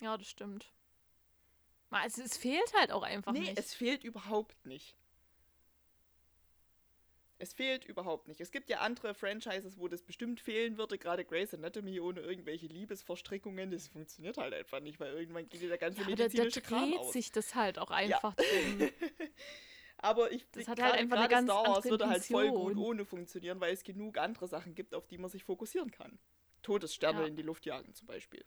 Ja, 0.00 0.16
das 0.16 0.28
stimmt. 0.28 0.72
Also 1.90 2.22
es 2.22 2.36
fehlt 2.36 2.72
halt 2.78 2.92
auch 2.92 3.02
einfach 3.02 3.32
nee, 3.32 3.40
nicht. 3.40 3.58
es 3.58 3.74
fehlt 3.74 4.04
überhaupt 4.04 4.64
nicht. 4.64 4.94
Es 7.42 7.52
fehlt 7.54 7.84
überhaupt 7.84 8.28
nicht. 8.28 8.40
Es 8.40 8.52
gibt 8.52 8.70
ja 8.70 8.78
andere 8.82 9.14
Franchises, 9.14 9.76
wo 9.76 9.88
das 9.88 10.04
bestimmt 10.04 10.40
fehlen 10.40 10.78
würde, 10.78 10.96
gerade 10.96 11.24
Grey's 11.24 11.52
Anatomy 11.52 11.98
ohne 11.98 12.20
irgendwelche 12.20 12.68
Liebesverstrickungen. 12.68 13.72
Das 13.72 13.88
funktioniert 13.88 14.38
halt 14.38 14.54
einfach 14.54 14.78
nicht, 14.78 15.00
weil 15.00 15.12
irgendwann 15.12 15.48
geht 15.48 15.60
der 15.60 15.76
ganze 15.76 16.02
Ja, 16.02 16.06
medizinische 16.06 16.60
da, 16.60 16.68
da 16.70 16.76
Kram 16.76 16.90
dreht 16.90 17.00
aus. 17.00 17.12
sich 17.12 17.32
das 17.32 17.56
halt 17.56 17.80
auch 17.80 17.90
einfach 17.90 18.34
drum. 18.36 18.88
Aber 19.98 20.30
ich 20.30 20.46
Das 20.52 20.68
hat 20.68 20.78
gerade- 20.78 20.92
halt 20.92 21.00
einfach 21.00 21.18
eine 21.18 21.28
ganz 21.28 21.50
Star 21.50 21.66
Wars 21.66 21.84
würde 21.86 22.08
halt 22.08 22.24
voll 22.24 22.48
gut 22.50 22.76
ohne 22.76 23.04
funktionieren, 23.04 23.60
weil 23.60 23.72
es 23.74 23.82
genug 23.82 24.18
andere 24.18 24.46
Sachen 24.46 24.76
gibt, 24.76 24.94
auf 24.94 25.08
die 25.08 25.18
man 25.18 25.28
sich 25.28 25.42
fokussieren 25.42 25.90
kann. 25.90 26.20
Todessterne 26.62 27.22
Ja. 27.22 27.26
in 27.26 27.34
die 27.34 27.42
Luft 27.42 27.66
jagen 27.66 27.92
zum 27.92 28.06
Beispiel. 28.06 28.44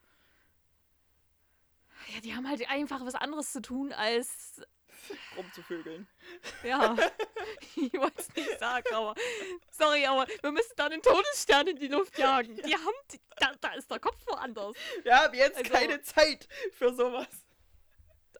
Ja, 2.13 2.21
die 2.21 2.33
haben 2.33 2.47
halt 2.47 2.69
einfach 2.69 3.05
was 3.05 3.15
anderes 3.15 3.51
zu 3.51 3.61
tun 3.61 3.91
als. 3.91 4.61
Rumzuvögeln. 5.37 6.07
Ja, 6.63 6.95
ich 7.75 7.93
wollte 7.93 8.21
es 8.21 8.35
nicht 8.35 8.59
sagen, 8.59 8.93
aber. 8.93 9.15
Sorry, 9.71 10.05
aber 10.05 10.25
wir 10.41 10.51
müssen 10.51 10.73
da 10.75 10.89
den 10.89 11.01
Todesstern 11.01 11.67
in 11.67 11.77
die 11.77 11.87
Luft 11.87 12.17
jagen. 12.17 12.55
Die 12.65 12.73
haben. 12.73 12.95
Die, 13.11 13.19
da, 13.37 13.51
da 13.59 13.73
ist 13.73 13.89
der 13.91 13.99
Kopf 13.99 14.25
woanders. 14.27 14.75
Wir 15.03 15.15
haben 15.15 15.33
jetzt 15.33 15.57
Also- 15.57 15.71
keine 15.71 16.01
Zeit 16.01 16.47
für 16.73 16.93
sowas. 16.93 17.27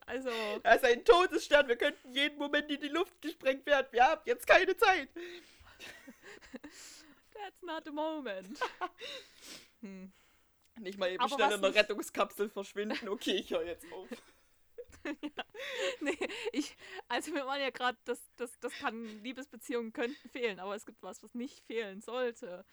Also. 0.07 0.29
Da 0.61 0.73
ist 0.73 0.85
ein 0.85 1.03
Todesstern. 1.03 1.67
Wir 1.67 1.77
könnten 1.77 2.13
jeden 2.13 2.37
Moment 2.37 2.69
in 2.69 2.79
die 2.79 2.89
Luft 2.89 3.19
gesprengt 3.21 3.65
werden. 3.65 3.87
Wir 3.91 4.03
haben 4.03 4.21
jetzt 4.25 4.45
keine 4.45 4.77
Zeit. 4.77 5.09
That's 7.33 7.61
not 7.63 7.83
the 7.85 7.91
moment. 7.91 8.59
Hm. 9.81 10.11
Nicht 10.79 10.97
mal 10.97 11.09
eben 11.09 11.23
Aber 11.23 11.33
schnell 11.35 11.53
in 11.53 11.61
der 11.61 11.73
Rettungskapsel 11.75 12.49
verschwinden. 12.49 13.07
Okay, 13.09 13.35
ich 13.37 13.49
höre 13.49 13.63
jetzt 13.65 13.85
auf. 13.91 14.07
Nee, 16.01 16.17
ich, 16.51 16.75
also 17.07 17.33
wir 17.33 17.45
waren 17.45 17.59
ja 17.61 17.69
gerade, 17.69 17.97
das, 18.05 18.19
das, 18.35 18.59
das 18.59 18.73
kann, 18.73 19.05
Liebesbeziehungen 19.23 19.93
könnten 19.93 20.29
fehlen, 20.29 20.59
aber 20.59 20.75
es 20.75 20.85
gibt 20.85 21.01
was, 21.01 21.23
was 21.23 21.33
nicht 21.33 21.61
fehlen 21.65 22.01
sollte. 22.01 22.65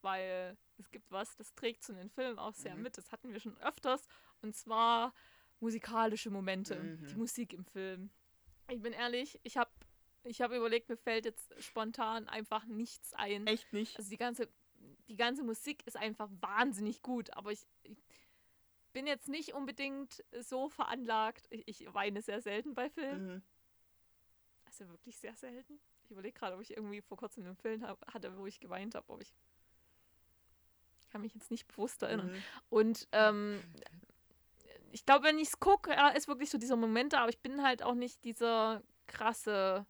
Weil 0.00 0.56
es 0.78 0.90
gibt 0.90 1.10
was, 1.12 1.36
das 1.36 1.54
trägt 1.54 1.84
zu 1.84 1.92
den 1.92 2.10
Filmen 2.10 2.38
auch 2.38 2.54
sehr 2.54 2.74
Mhm. 2.74 2.82
mit. 2.82 2.98
Das 2.98 3.12
hatten 3.12 3.32
wir 3.32 3.38
schon 3.38 3.56
öfters. 3.58 4.08
Und 4.40 4.56
zwar 4.56 5.14
musikalische 5.60 6.30
Momente. 6.30 6.74
Mhm. 6.74 7.06
Die 7.06 7.14
Musik 7.14 7.52
im 7.52 7.64
Film. 7.64 8.10
Ich 8.68 8.80
bin 8.82 8.92
ehrlich, 8.92 9.38
ich 9.44 9.56
habe 9.56 9.70
ich 10.24 10.40
hab 10.40 10.52
überlegt, 10.52 10.88
mir 10.88 10.96
fällt 10.96 11.24
jetzt 11.24 11.52
spontan 11.62 12.28
einfach 12.28 12.64
nichts 12.64 13.12
ein. 13.14 13.46
Echt 13.46 13.72
nicht? 13.72 13.96
Also 13.96 14.10
die 14.10 14.16
ganze, 14.16 14.48
die 15.08 15.16
ganze 15.16 15.42
Musik 15.44 15.86
ist 15.86 15.96
einfach 15.96 16.28
wahnsinnig 16.40 17.02
gut, 17.02 17.32
aber 17.36 17.52
ich, 17.52 17.66
ich 17.84 17.96
bin 18.92 19.06
jetzt 19.06 19.28
nicht 19.28 19.54
unbedingt 19.54 20.24
so 20.40 20.68
veranlagt. 20.68 21.46
Ich, 21.50 21.66
ich 21.68 21.94
weine 21.94 22.22
sehr 22.22 22.40
selten 22.40 22.74
bei 22.74 22.90
Filmen. 22.90 23.34
Mhm. 23.34 23.42
Also 24.66 24.88
wirklich 24.88 25.18
sehr 25.18 25.34
selten. 25.36 25.78
Ich 26.04 26.10
überlege 26.10 26.38
gerade, 26.38 26.56
ob 26.56 26.62
ich 26.62 26.76
irgendwie 26.76 27.00
vor 27.00 27.16
kurzem 27.16 27.44
einen 27.44 27.56
Film 27.56 27.86
hab, 27.86 28.06
hatte, 28.12 28.36
wo 28.36 28.46
ich 28.46 28.60
geweint 28.60 28.94
habe, 28.94 29.18
ich 29.20 29.34
kann 31.10 31.20
mich 31.20 31.34
jetzt 31.34 31.50
nicht 31.50 31.68
bewusst 31.68 32.02
erinnern. 32.02 32.32
Mhm. 32.32 32.42
Und 32.70 33.08
ähm, 33.12 33.62
ich 34.92 35.04
glaube, 35.04 35.26
wenn 35.26 35.38
ich 35.38 35.48
es 35.48 35.60
gucke, 35.60 35.94
ist 36.16 36.28
wirklich 36.28 36.50
so 36.50 36.58
dieser 36.58 36.76
Moment 36.76 37.12
da, 37.12 37.20
aber 37.20 37.30
ich 37.30 37.40
bin 37.40 37.62
halt 37.62 37.82
auch 37.82 37.94
nicht 37.94 38.24
dieser 38.24 38.82
krasse 39.06 39.84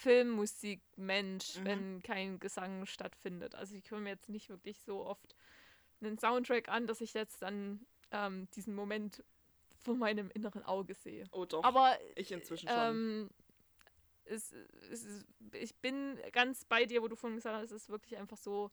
Filmmusik-Mensch, 0.00 1.56
Mhm. 1.58 1.64
wenn 1.64 2.02
kein 2.02 2.38
Gesang 2.38 2.86
stattfindet. 2.86 3.54
Also 3.54 3.74
ich 3.74 3.90
höre 3.90 4.00
mir 4.00 4.10
jetzt 4.10 4.30
nicht 4.30 4.48
wirklich 4.48 4.80
so 4.80 5.04
oft 5.04 5.34
einen 6.02 6.18
Soundtrack 6.18 6.68
an, 6.68 6.86
dass 6.86 7.00
ich 7.00 7.14
jetzt 7.14 7.42
dann 7.42 7.86
ähm, 8.10 8.48
diesen 8.54 8.74
Moment 8.74 9.22
vor 9.82 9.94
meinem 9.94 10.30
inneren 10.30 10.62
Auge 10.64 10.94
sehe. 10.94 11.24
Oh 11.32 11.44
doch. 11.44 11.64
Aber 11.64 11.96
ich 12.14 12.30
inzwischen 12.32 12.68
schon. 12.68 12.78
ähm, 12.78 13.30
es, 14.24 14.52
es 14.90 15.04
ist, 15.04 15.26
ich 15.52 15.74
bin 15.76 16.18
ganz 16.32 16.64
bei 16.64 16.84
dir, 16.84 17.02
wo 17.02 17.08
du 17.08 17.16
vorhin 17.16 17.36
gesagt 17.36 17.56
hast, 17.56 17.72
es 17.72 17.88
wirklich 17.88 18.16
einfach 18.18 18.36
so 18.36 18.70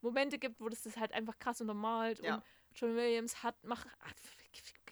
Momente 0.00 0.38
gibt, 0.38 0.60
wo 0.60 0.68
das 0.68 0.82
das 0.82 0.96
halt 0.96 1.12
einfach 1.12 1.38
krass 1.38 1.60
untermalt. 1.60 2.22
Ja. 2.22 2.36
Und 2.36 2.44
John 2.74 2.94
Williams 2.96 3.42
hat, 3.42 3.62
macht, 3.64 3.86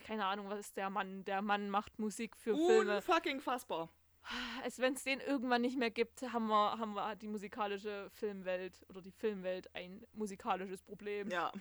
keine 0.05 0.24
Ahnung, 0.24 0.48
was 0.48 0.60
ist 0.60 0.76
der 0.76 0.90
Mann? 0.90 1.24
Der 1.24 1.42
Mann 1.42 1.70
macht 1.70 1.98
Musik 1.98 2.36
für 2.36 2.56
Filme. 2.56 2.96
Unfucking 2.96 3.40
fassbar. 3.40 3.88
Als 4.62 4.78
wenn 4.78 4.95
es 4.95 5.05
den 5.05 5.20
irgendwann 5.20 5.62
nicht 5.62 5.78
mehr 5.78 5.90
gibt, 5.90 6.20
haben 6.23 6.49
wir, 6.49 6.78
haben 6.78 6.95
wir 6.95 7.16
die 7.16 7.28
musikalische 7.28 8.11
Filmwelt 8.11 8.85
oder 8.89 9.01
die 9.01 9.11
Filmwelt 9.12 9.74
ein 9.74 10.05
musikalisches 10.12 10.82
Problem. 10.82 11.31
Ja. 11.31 11.53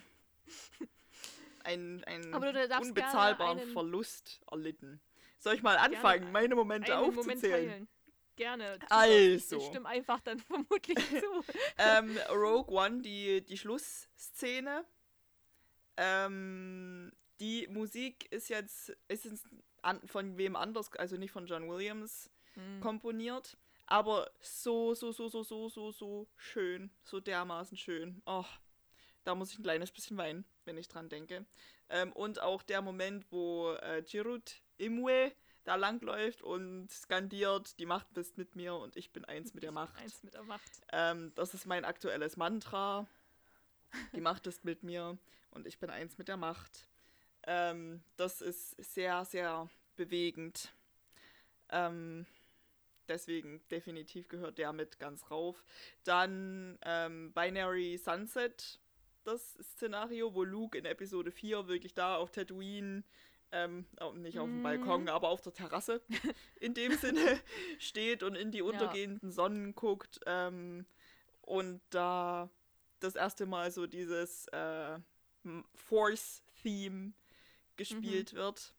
Ein, 1.64 2.02
ein 2.04 2.32
unbezahlbaren 2.32 3.58
einen- 3.58 3.72
Verlust 3.72 4.40
erlitten. 4.50 5.02
Soll 5.38 5.54
ich 5.54 5.62
mal 5.62 5.76
anfangen, 5.76 6.32
meine 6.32 6.54
Momente 6.54 6.94
Moment 6.96 7.18
aufzuzählen? 7.18 7.68
teilen. 7.68 7.88
Gerne. 8.36 8.78
Also. 8.88 9.58
Ich 9.58 9.66
stimme 9.66 9.88
einfach 9.88 10.20
dann 10.20 10.38
vermutlich 10.48 10.96
zu. 11.10 11.44
ähm, 11.76 12.16
Rogue 12.30 12.74
One, 12.74 13.02
die, 13.02 13.44
die 13.44 13.58
Schlussszene. 13.58 14.86
Ähm, 15.98 17.12
die 17.40 17.66
Musik 17.68 18.30
ist 18.32 18.48
jetzt, 18.48 18.96
ist 19.08 19.24
jetzt 19.26 19.46
an, 19.82 20.00
von 20.06 20.38
wem 20.38 20.56
anders, 20.56 20.90
also 20.94 21.16
nicht 21.16 21.32
von 21.32 21.46
John 21.46 21.68
Williams 21.68 22.30
Hm. 22.58 22.80
komponiert, 22.80 23.56
aber 23.86 24.30
so, 24.40 24.94
so, 24.94 25.12
so, 25.12 25.28
so, 25.28 25.42
so, 25.44 25.68
so, 25.68 25.92
so 25.92 26.28
schön, 26.36 26.90
so 27.04 27.20
dermaßen 27.20 27.76
schön. 27.76 28.20
Oh, 28.26 28.44
da 29.22 29.36
muss 29.36 29.52
ich 29.52 29.58
ein 29.58 29.62
kleines 29.62 29.92
bisschen 29.92 30.16
weinen, 30.16 30.44
wenn 30.64 30.76
ich 30.76 30.88
dran 30.88 31.08
denke. 31.08 31.46
Ähm, 31.88 32.12
und 32.12 32.40
auch 32.40 32.62
der 32.64 32.82
Moment, 32.82 33.30
wo 33.30 33.72
äh, 33.74 34.02
Jirut 34.06 34.60
Imwe 34.76 35.32
da 35.62 35.76
langläuft 35.76 36.42
und 36.42 36.90
skandiert, 36.90 37.78
die 37.78 37.86
Macht 37.86 38.12
bist 38.12 38.38
mit 38.38 38.56
mir 38.56 38.74
und 38.74 38.96
ich 38.96 39.12
bin 39.12 39.24
eins 39.24 39.54
mit 39.54 39.62
der 39.62 39.72
Macht. 39.72 39.96
Eins 39.96 40.22
mit 40.24 40.34
der 40.34 40.42
Macht. 40.42 40.80
Ähm, 40.92 41.32
das 41.36 41.54
ist 41.54 41.66
mein 41.66 41.84
aktuelles 41.84 42.36
Mantra. 42.36 43.06
Die 44.14 44.20
Macht 44.20 44.46
ist 44.46 44.64
mit 44.64 44.82
mir 44.82 45.16
und 45.50 45.66
ich 45.66 45.78
bin 45.78 45.88
eins 45.88 46.18
mit 46.18 46.28
der 46.28 46.36
Macht. 46.36 46.88
Ähm, 47.46 48.02
das 48.16 48.42
ist 48.42 48.70
sehr, 48.82 49.24
sehr 49.24 49.70
bewegend. 49.96 50.72
Ähm, 51.70 52.26
deswegen 53.08 53.60
definitiv 53.70 54.28
gehört 54.28 54.58
der 54.58 54.72
mit 54.72 54.98
ganz 54.98 55.30
rauf. 55.30 55.64
Dann 56.04 56.78
ähm, 56.82 57.32
Binary 57.32 57.98
Sunset, 57.98 58.80
das 59.24 59.54
Szenario, 59.62 60.34
wo 60.34 60.44
Luke 60.44 60.76
in 60.76 60.84
Episode 60.84 61.30
4 61.30 61.68
wirklich 61.68 61.94
da 61.94 62.16
auf 62.16 62.30
Tatooine, 62.30 63.04
ähm, 63.50 63.86
nicht 64.14 64.38
auf 64.38 64.46
dem 64.46 64.58
Mhm. 64.58 64.62
Balkon, 64.62 65.08
aber 65.08 65.28
auf 65.28 65.40
der 65.40 65.52
Terrasse 65.54 66.02
in 66.60 66.74
dem 66.74 66.92
Sinne 66.92 67.40
steht 67.78 68.22
und 68.22 68.34
in 68.34 68.52
die 68.52 68.62
untergehenden 68.62 69.32
Sonnen 69.32 69.74
guckt 69.74 70.20
ähm, 70.26 70.86
und 71.42 71.80
da 71.90 72.50
das 73.00 73.14
erste 73.14 73.46
Mal 73.46 73.70
so 73.70 73.86
dieses 73.86 74.46
äh, 74.48 74.98
Force-Theme 75.74 77.12
gespielt 77.76 78.34
wird. 78.34 78.74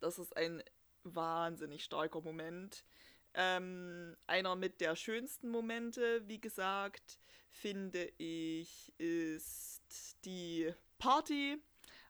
Das 0.00 0.18
ist 0.18 0.36
ein 0.36 0.62
wahnsinnig 1.02 1.82
starker 1.84 2.20
Moment. 2.20 2.84
Ähm, 3.34 4.16
einer 4.26 4.56
mit 4.56 4.80
der 4.80 4.96
schönsten 4.96 5.48
Momente, 5.50 6.26
wie 6.26 6.40
gesagt, 6.40 7.18
finde 7.50 8.10
ich, 8.18 8.92
ist 8.98 10.16
die 10.24 10.72
Party 10.98 11.58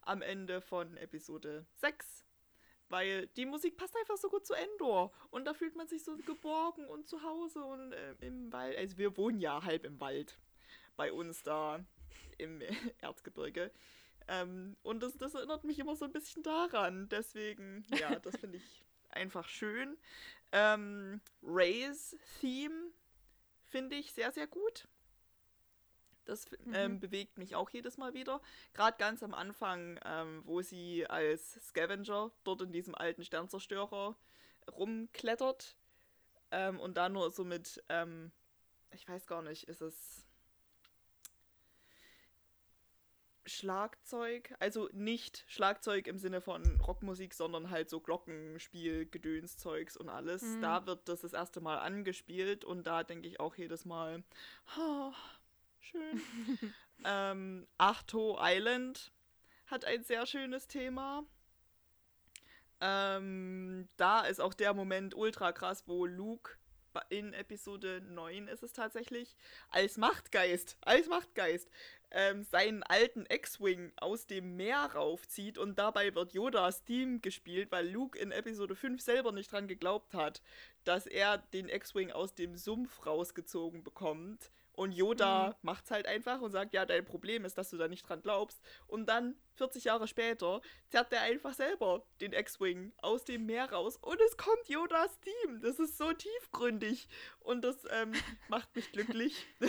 am 0.03 0.23
Ende 0.23 0.61
von 0.61 0.97
Episode 0.97 1.67
6. 1.77 2.25
Weil 2.89 3.27
die 3.37 3.45
Musik 3.45 3.77
passt 3.77 3.95
einfach 3.99 4.17
so 4.17 4.31
gut 4.31 4.47
zu 4.47 4.55
Endor. 4.55 5.13
Und 5.31 5.45
da 5.45 5.53
fühlt 5.53 5.77
man 5.77 5.89
sich 5.89 6.03
so 6.05 6.17
geborgen 6.17 6.87
und 6.87 7.07
zu 7.07 7.23
Hause 7.23 7.63
und 7.63 7.93
äh, 7.93 8.15
im 8.21 8.51
Wald. 8.53 8.79
Also 8.79 8.97
wir 8.97 9.17
wohnen 9.19 9.41
ja 9.41 9.63
halb 9.63 9.85
im 9.85 10.01
Wald. 10.01 10.39
Bei 10.97 11.13
uns 11.13 11.43
da 11.43 11.85
im 12.39 12.61
Erzgebirge. 13.01 13.71
Ähm, 14.27 14.77
und 14.83 15.03
das, 15.03 15.17
das 15.19 15.35
erinnert 15.35 15.65
mich 15.65 15.79
immer 15.79 15.97
so 15.97 16.07
ein 16.07 16.13
bisschen 16.13 16.43
daran. 16.43 17.09
Deswegen, 17.11 17.85
ja, 17.99 18.19
das 18.19 18.37
finde 18.39 18.57
ich 18.57 18.85
einfach 19.11 19.49
schön. 19.49 19.99
Ähm, 20.53 21.21
Rays 21.43 22.17
Theme 22.41 22.91
finde 23.65 23.97
ich 23.97 24.13
sehr, 24.13 24.33
sehr 24.33 24.47
gut. 24.47 24.89
Das 26.25 26.47
Mhm. 26.65 26.75
ähm, 26.75 27.01
bewegt 27.01 27.39
mich 27.39 27.55
auch 27.57 27.71
jedes 27.71 27.97
Mal 27.97 28.13
wieder. 28.13 28.41
Gerade 28.75 28.99
ganz 28.99 29.23
am 29.23 29.33
Anfang, 29.35 29.99
ähm, 30.05 30.43
wo 30.45 30.61
sie 30.61 31.07
als 31.07 31.55
Scavenger 31.69 32.31
dort 32.45 32.63
in 32.63 32.73
diesem 32.73 32.95
alten 32.95 33.25
Sternzerstörer 33.25 34.15
rumklettert. 34.71 35.77
Ähm, 36.51 36.81
und 36.81 36.97
da 36.99 37.09
nur 37.09 37.31
so 37.31 37.45
mit, 37.45 37.83
ähm, 37.89 38.31
ich 38.93 39.09
weiß 39.09 39.27
gar 39.27 39.43
nicht, 39.43 39.69
ist 39.69 39.81
es 39.81 40.28
Schlagzeug, 43.49 44.55
also 44.59 44.89
nicht 44.93 45.45
Schlagzeug 45.49 46.07
im 46.07 46.19
Sinne 46.19 46.41
von 46.41 46.81
Rockmusik, 46.81 47.35
sondern 47.35 47.71
halt 47.71 47.91
so 47.91 48.01
Glockenspiel, 48.01 49.07
Gedönszeugs 49.07 49.97
und 49.97 50.09
alles. 50.09 50.43
Mhm. 50.43 50.63
Da 50.63 50.87
wird 50.87 51.09
das 51.09 51.23
das 51.23 51.33
erste 51.33 51.61
Mal 51.61 51.79
angespielt 51.79 52.65
und 52.65 52.87
da 52.87 53.05
denke 53.05 53.29
ich 53.29 53.41
auch 53.41 53.55
jedes 53.57 53.85
Mal, 53.85 54.23
"Ah, 54.77 55.13
schön. 55.81 56.21
ähm, 57.05 57.67
Achto 57.79 58.39
Island 58.41 59.13
hat 59.67 59.85
ein 59.85 60.03
sehr 60.05 60.27
schönes 60.27 60.67
Thema. 60.67 61.25
Ähm, 62.81 63.89
da 63.97 64.23
ist 64.23 64.41
auch 64.41 64.55
der 64.55 64.73
Moment 64.73 65.15
ultra 65.15 65.53
krass, 65.53 65.85
wo 65.87 66.07
Luke 66.07 66.53
in 67.11 67.33
Episode 67.33 68.03
9 68.09 68.49
ist 68.49 68.63
es 68.63 68.73
tatsächlich, 68.73 69.37
als 69.69 69.97
Machtgeist, 69.97 70.77
als 70.81 71.07
Machtgeist, 71.09 71.71
ähm, 72.11 72.45
seinen 72.45 72.83
alten 72.83 73.27
X-Wing 73.29 73.93
aus 73.97 74.27
dem 74.27 74.57
Meer 74.57 74.91
raufzieht 74.95 75.59
und 75.59 75.79
dabei 75.79 76.15
wird 76.15 76.33
Yodas 76.33 76.85
Theme 76.85 77.21
gespielt, 77.21 77.71
weil 77.71 77.89
Luke 77.89 78.19
in 78.19 78.33
Episode 78.33 78.75
5 78.75 79.01
selber 79.01 79.33
nicht 79.33 79.53
dran 79.53 79.69
geglaubt 79.69 80.15
hat, 80.15 80.43
dass 80.85 81.07
er 81.07 81.39
den 81.39 81.69
X-Wing 81.69 82.13
aus 82.13 82.35
dem 82.35 82.57
Sumpf 82.57 83.05
rausgezogen 83.07 83.83
bekommt. 83.83 84.51
Und 84.79 84.93
Yoda 84.93 85.49
mhm. 85.49 85.55
macht's 85.63 85.91
halt 85.91 86.07
einfach 86.07 86.41
und 86.41 86.53
sagt, 86.53 86.73
ja, 86.73 86.87
dein 86.87 87.05
Problem 87.05 87.45
ist, 87.45 87.59
dass 87.59 87.71
du 87.71 87.77
da 87.77 87.89
nicht 87.89 88.09
dran 88.09 88.23
glaubst. 88.23 88.61
Und 88.87 89.09
dann, 89.09 89.35
40 89.57 89.83
Jahre 89.83 90.07
später, 90.07 90.61
zerrt 90.87 91.13
er 91.13 91.23
einfach 91.23 91.53
selber 91.53 92.07
den 92.21 92.33
X-Wing 92.33 92.93
aus 92.99 93.25
dem 93.25 93.45
Meer 93.47 93.73
raus 93.73 93.97
und 93.97 94.21
es 94.21 94.37
kommt 94.37 94.69
Yodas 94.69 95.19
Team. 95.19 95.61
Das 95.63 95.81
ist 95.81 95.99
so 95.99 96.13
tiefgründig 96.13 97.09
und 97.41 97.63
das 97.63 97.77
ähm, 97.91 98.13
macht 98.49 98.75
mich 98.77 98.93
glücklich. 98.93 99.49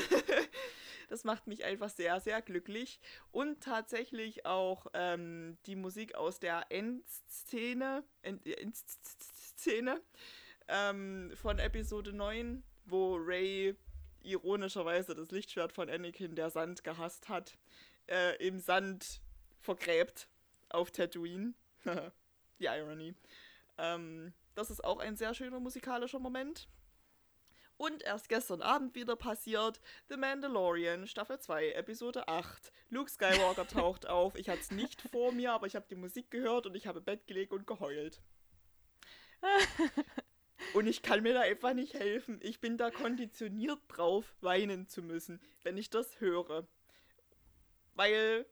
das 1.09 1.23
macht 1.23 1.47
mich 1.47 1.65
einfach 1.65 1.89
sehr, 1.89 2.19
sehr 2.19 2.41
glücklich. 2.41 2.99
Und 3.31 3.61
tatsächlich 3.61 4.45
auch 4.45 4.87
ähm, 4.93 5.57
die 5.65 5.75
Musik 5.75 6.15
aus 6.15 6.39
der 6.39 6.65
Endszene, 6.69 8.03
End 8.21 8.47
Endszene 8.47 10.01
ähm, 10.67 11.31
von 11.35 11.59
Episode 11.59 12.13
9, 12.13 12.63
wo 12.85 13.15
Ray 13.15 13.75
ironischerweise 14.21 15.15
das 15.15 15.31
Lichtschwert 15.31 15.73
von 15.73 15.89
Anakin, 15.89 16.35
der 16.35 16.49
Sand 16.49 16.83
gehasst 16.83 17.29
hat, 17.29 17.57
äh, 18.07 18.35
im 18.45 18.59
Sand 18.59 19.21
vergräbt 19.59 20.29
auf 20.69 20.91
Tatooine. 20.91 21.53
Die 22.59 22.65
Irony. 22.65 23.15
Ähm, 23.77 24.33
das 24.55 24.69
ist 24.69 24.83
auch 24.83 24.99
ein 24.99 25.15
sehr 25.15 25.33
schöner 25.33 25.59
musikalischer 25.59 26.19
Moment. 26.19 26.67
Und 27.79 28.03
erst 28.03 28.27
gestern 28.27 28.61
Abend 28.61 28.93
wieder 28.93 29.15
passiert, 29.15 29.79
The 30.09 30.17
Mandalorian, 30.17 31.07
Staffel 31.07 31.39
2, 31.39 31.71
Episode 31.71 32.27
8. 32.27 32.73
Luke 32.89 33.09
Skywalker 33.09 33.65
taucht 33.69 34.05
auf. 34.05 34.35
Ich 34.35 34.49
hatte 34.49 34.59
es 34.59 34.71
nicht 34.71 35.01
vor 35.01 35.31
mir, 35.31 35.53
aber 35.53 35.65
ich 35.65 35.77
habe 35.77 35.85
die 35.89 35.95
Musik 35.95 36.29
gehört 36.29 36.65
und 36.65 36.75
ich 36.75 36.87
habe 36.87 36.99
Bett 36.99 37.25
gelegt 37.25 37.53
und 37.53 37.65
geheult. 37.65 38.21
Und 40.73 40.87
ich 40.87 41.01
kann 41.01 41.23
mir 41.23 41.33
da 41.33 41.39
einfach 41.39 41.73
nicht 41.73 41.93
helfen. 41.93 42.37
Ich 42.43 42.59
bin 42.59 42.77
da 42.77 42.91
konditioniert 42.91 43.79
drauf, 43.87 44.35
weinen 44.41 44.89
zu 44.89 45.01
müssen, 45.01 45.39
wenn 45.63 45.77
ich 45.77 45.89
das 45.89 46.19
höre. 46.19 46.67
Weil, 47.95 48.45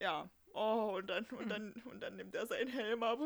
ja, 0.00 0.28
oh, 0.52 0.96
und 0.96 1.06
dann, 1.06 1.24
und 1.26 1.48
dann, 1.48 1.72
und 1.84 2.00
dann 2.00 2.16
nimmt 2.16 2.34
er 2.34 2.48
seinen 2.48 2.66
Helm 2.68 3.04
ab. 3.04 3.20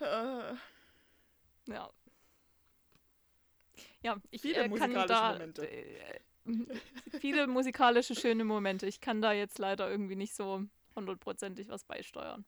ja. 1.66 1.90
Ja, 4.02 4.16
ich 4.30 4.42
viele 4.42 4.64
äh, 4.64 4.68
kann 4.68 4.92
da 4.92 5.32
Momente. 5.32 5.66
Äh, 5.66 6.20
viele 7.20 7.46
musikalische 7.46 8.14
schöne 8.14 8.44
Momente. 8.44 8.86
Ich 8.86 9.00
kann 9.00 9.22
da 9.22 9.32
jetzt 9.32 9.58
leider 9.58 9.90
irgendwie 9.90 10.16
nicht 10.16 10.34
so 10.34 10.62
hundertprozentig 10.94 11.68
was 11.68 11.84
beisteuern. 11.84 12.44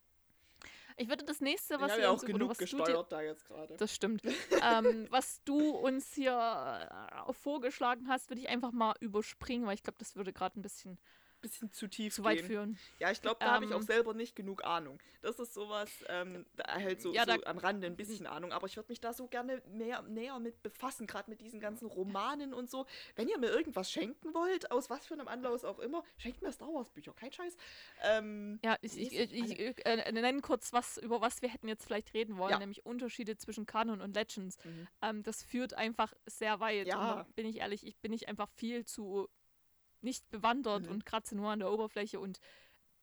Ich 0.99 1.09
würde 1.09 1.25
das 1.25 1.41
nächste, 1.41 1.79
was 1.79 1.95
ich 1.95 2.01
ja 2.01 2.09
auch 2.09 2.13
uns, 2.13 2.25
genug 2.25 2.57
gesteuert 2.57 3.11
da 3.11 3.21
jetzt 3.21 3.45
gerade. 3.45 3.75
Das 3.77 3.93
stimmt. 3.93 4.23
ähm, 4.25 5.07
was 5.11 5.43
du 5.43 5.69
uns 5.69 6.13
hier 6.13 6.31
äh, 6.33 7.33
vorgeschlagen 7.33 8.07
hast, 8.07 8.29
würde 8.29 8.41
ich 8.41 8.49
einfach 8.49 8.71
mal 8.71 8.95
überspringen, 8.99 9.67
weil 9.67 9.75
ich 9.75 9.83
glaube, 9.83 9.99
das 9.99 10.15
würde 10.15 10.33
gerade 10.33 10.59
ein 10.59 10.63
bisschen 10.63 10.97
bisschen 11.47 11.71
zu 11.71 11.87
tief 11.87 12.13
zu 12.13 12.23
weit 12.23 12.41
führen. 12.41 12.77
Ja, 12.99 13.11
ich 13.11 13.21
glaube, 13.21 13.37
da 13.39 13.47
ähm, 13.47 13.51
habe 13.53 13.65
ich 13.65 13.73
auch 13.73 13.79
ähm, 13.79 13.85
selber 13.85 14.13
nicht 14.13 14.35
genug 14.35 14.63
Ahnung. 14.63 14.99
Das 15.21 15.39
ist 15.39 15.53
sowas, 15.53 15.89
ähm, 16.07 16.45
halt 16.67 17.01
so, 17.01 17.13
ja, 17.13 17.25
so 17.25 17.43
am 17.45 17.57
Rande 17.57 17.87
ein 17.87 17.95
bisschen 17.95 18.27
Ahnung, 18.27 18.51
aber 18.51 18.67
ich 18.67 18.75
würde 18.75 18.89
mich 18.89 19.01
da 19.01 19.13
so 19.13 19.27
gerne 19.27 19.61
mehr, 19.67 20.01
näher 20.03 20.39
mit 20.39 20.61
befassen, 20.61 21.07
gerade 21.07 21.29
mit 21.29 21.41
diesen 21.41 21.59
ganzen 21.59 21.87
Romanen 21.87 22.53
und 22.53 22.69
so. 22.69 22.85
Wenn 23.15 23.27
ihr 23.27 23.37
mir 23.37 23.49
irgendwas 23.49 23.91
schenken 23.91 24.33
wollt, 24.33 24.71
aus 24.71 24.89
was 24.89 25.07
für 25.07 25.13
einem 25.13 25.27
Anlass 25.27 25.65
auch 25.65 25.79
immer, 25.79 26.03
schenkt 26.17 26.41
mir 26.41 26.51
Star 26.51 26.73
Wars 26.73 26.89
Bücher, 26.89 27.13
kein 27.13 27.31
Scheiß. 27.31 27.57
Ähm, 28.03 28.59
ja, 28.63 28.77
ich, 28.81 28.97
ich, 28.97 29.17
ich, 29.17 29.59
ich 29.59 29.85
äh, 29.85 30.11
nenne 30.11 30.41
kurz 30.41 30.73
was, 30.73 30.97
über 30.97 31.21
was 31.21 31.41
wir 31.41 31.49
hätten 31.49 31.67
jetzt 31.67 31.85
vielleicht 31.85 32.13
reden 32.13 32.37
wollen, 32.37 32.51
ja. 32.51 32.59
nämlich 32.59 32.85
Unterschiede 32.85 33.37
zwischen 33.37 33.65
Kanon 33.65 34.01
und 34.01 34.15
Legends. 34.15 34.57
Mhm. 34.63 34.87
Ähm, 35.01 35.23
das 35.23 35.43
führt 35.43 35.73
einfach 35.73 36.13
sehr 36.25 36.59
weit. 36.59 36.87
Ja. 36.87 37.25
bin 37.35 37.45
ich 37.45 37.57
ehrlich, 37.57 37.85
ich 37.85 37.97
bin 37.99 38.13
ich 38.13 38.27
einfach 38.27 38.49
viel 38.49 38.85
zu 38.85 39.29
nicht 40.01 40.29
bewandert 40.29 40.83
mhm. 40.83 40.91
und 40.91 41.05
kratze 41.05 41.35
nur 41.35 41.49
an 41.49 41.59
der 41.59 41.71
Oberfläche 41.71 42.19
und 42.19 42.39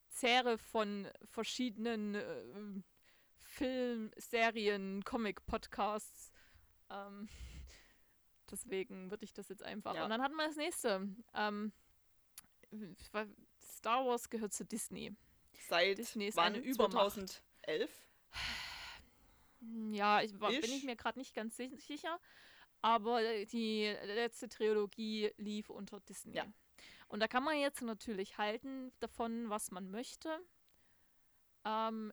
zehre 0.09 0.59
von 0.59 1.09
verschiedenen 1.25 2.15
äh, 2.15 2.83
Film, 3.39 4.11
Serien, 4.17 5.05
Comic-Podcasts. 5.05 6.31
Ähm, 6.91 7.29
deswegen 8.51 9.11
würde 9.11 9.25
ich 9.25 9.33
das 9.33 9.49
jetzt 9.49 9.63
einfach. 9.63 9.95
Ja. 9.95 10.05
Und 10.05 10.11
dann 10.11 10.23
hatten 10.23 10.37
wir 10.37 10.47
das 10.47 10.57
nächste. 10.57 11.09
Ähm, 11.35 11.73
Star 13.63 14.05
Wars 14.07 14.31
gehört 14.31 14.53
zu 14.53 14.65
Disney. 14.65 15.15
Seit 15.69 15.99
Disney 15.99 16.29
ist 16.29 16.39
eine 16.39 16.59
Übermacht. 16.59 17.15
2011? 17.15 17.91
Ja, 19.93 20.21
ich, 20.21 20.39
war, 20.41 20.51
bin 20.51 20.73
ich 20.73 20.85
mir 20.85 20.97
gerade 20.97 21.19
nicht 21.19 21.35
ganz 21.35 21.57
sicher. 21.57 22.21
Aber 22.83 23.21
die 23.47 23.95
letzte 24.05 24.49
Trilogie 24.49 25.33
lief 25.39 25.71
unter 25.71 26.01
Disney. 26.01 26.37
Ja. 26.37 26.47
Und 27.09 27.21
da 27.21 27.29
kann 27.29 27.45
man 27.45 27.59
jetzt 27.59 27.83
natürlich 27.83 28.39
halten 28.39 28.93
davon, 29.01 29.51
was 29.51 29.71
man 29.71 29.91
möchte. 29.91 30.41
Ähm, 31.65 32.13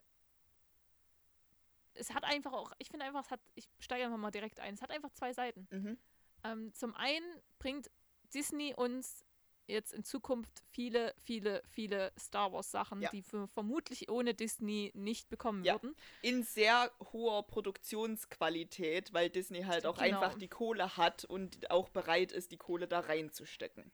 es 1.93 2.13
hat 2.13 2.23
einfach 2.23 2.53
auch, 2.53 2.72
ich 2.77 2.89
finde 2.89 3.05
einfach, 3.05 3.26
es 3.26 3.31
hat, 3.31 3.41
ich 3.55 3.69
steige 3.80 4.05
einfach 4.05 4.18
mal 4.18 4.31
direkt 4.31 4.59
ein, 4.59 4.73
es 4.73 4.81
hat 4.81 4.91
einfach 4.91 5.11
zwei 5.11 5.34
Seiten. 5.34 5.68
Mhm. 5.72 5.97
Ähm, 6.43 6.73
zum 6.73 6.95
einen 6.95 7.26
bringt 7.59 7.89
Disney 8.34 8.73
uns 8.76 9.26
jetzt 9.68 9.93
in 9.93 10.03
Zukunft 10.03 10.63
viele, 10.69 11.13
viele, 11.18 11.61
viele 11.69 12.11
Star 12.19 12.51
Wars 12.51 12.72
Sachen, 12.72 13.01
ja. 13.01 13.09
die 13.09 13.23
wir 13.31 13.47
vermutlich 13.47 14.09
ohne 14.09 14.34
Disney 14.34 14.91
nicht 14.93 15.30
bekommen 15.30 15.63
ja. 15.63 15.73
würden. 15.73 15.95
In 16.22 16.43
sehr 16.43 16.91
hoher 17.13 17.43
Produktionsqualität, 17.47 19.13
weil 19.13 19.30
Disney 19.30 19.63
halt 19.63 19.85
auch 19.85 19.97
genau. 19.97 20.19
einfach 20.19 20.38
die 20.38 20.47
Kohle 20.47 20.97
hat 20.97 21.26
und 21.26 21.72
auch 21.72 21.89
bereit 21.89 22.31
ist, 22.31 22.51
die 22.51 22.57
Kohle 22.57 22.88
da 22.88 22.99
reinzustecken. 23.01 23.91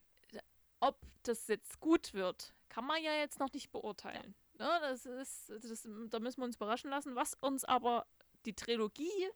Ob 0.79 0.99
das 1.23 1.47
jetzt 1.47 1.79
gut 1.79 2.13
wird, 2.13 2.53
kann 2.69 2.85
man 2.85 3.01
ja 3.01 3.13
jetzt 3.13 3.39
noch 3.39 3.51
nicht 3.53 3.71
beurteilen. 3.71 4.35
Ja. 4.59 4.79
Ne, 4.79 4.79
das 4.81 5.05
ist, 5.05 5.49
das, 5.49 5.87
da 6.09 6.19
müssen 6.19 6.41
wir 6.41 6.45
uns 6.45 6.55
überraschen 6.55 6.89
lassen. 6.89 7.15
Was 7.15 7.33
uns 7.35 7.63
aber 7.63 8.05
die 8.45 8.55
Trilogie 8.55 9.29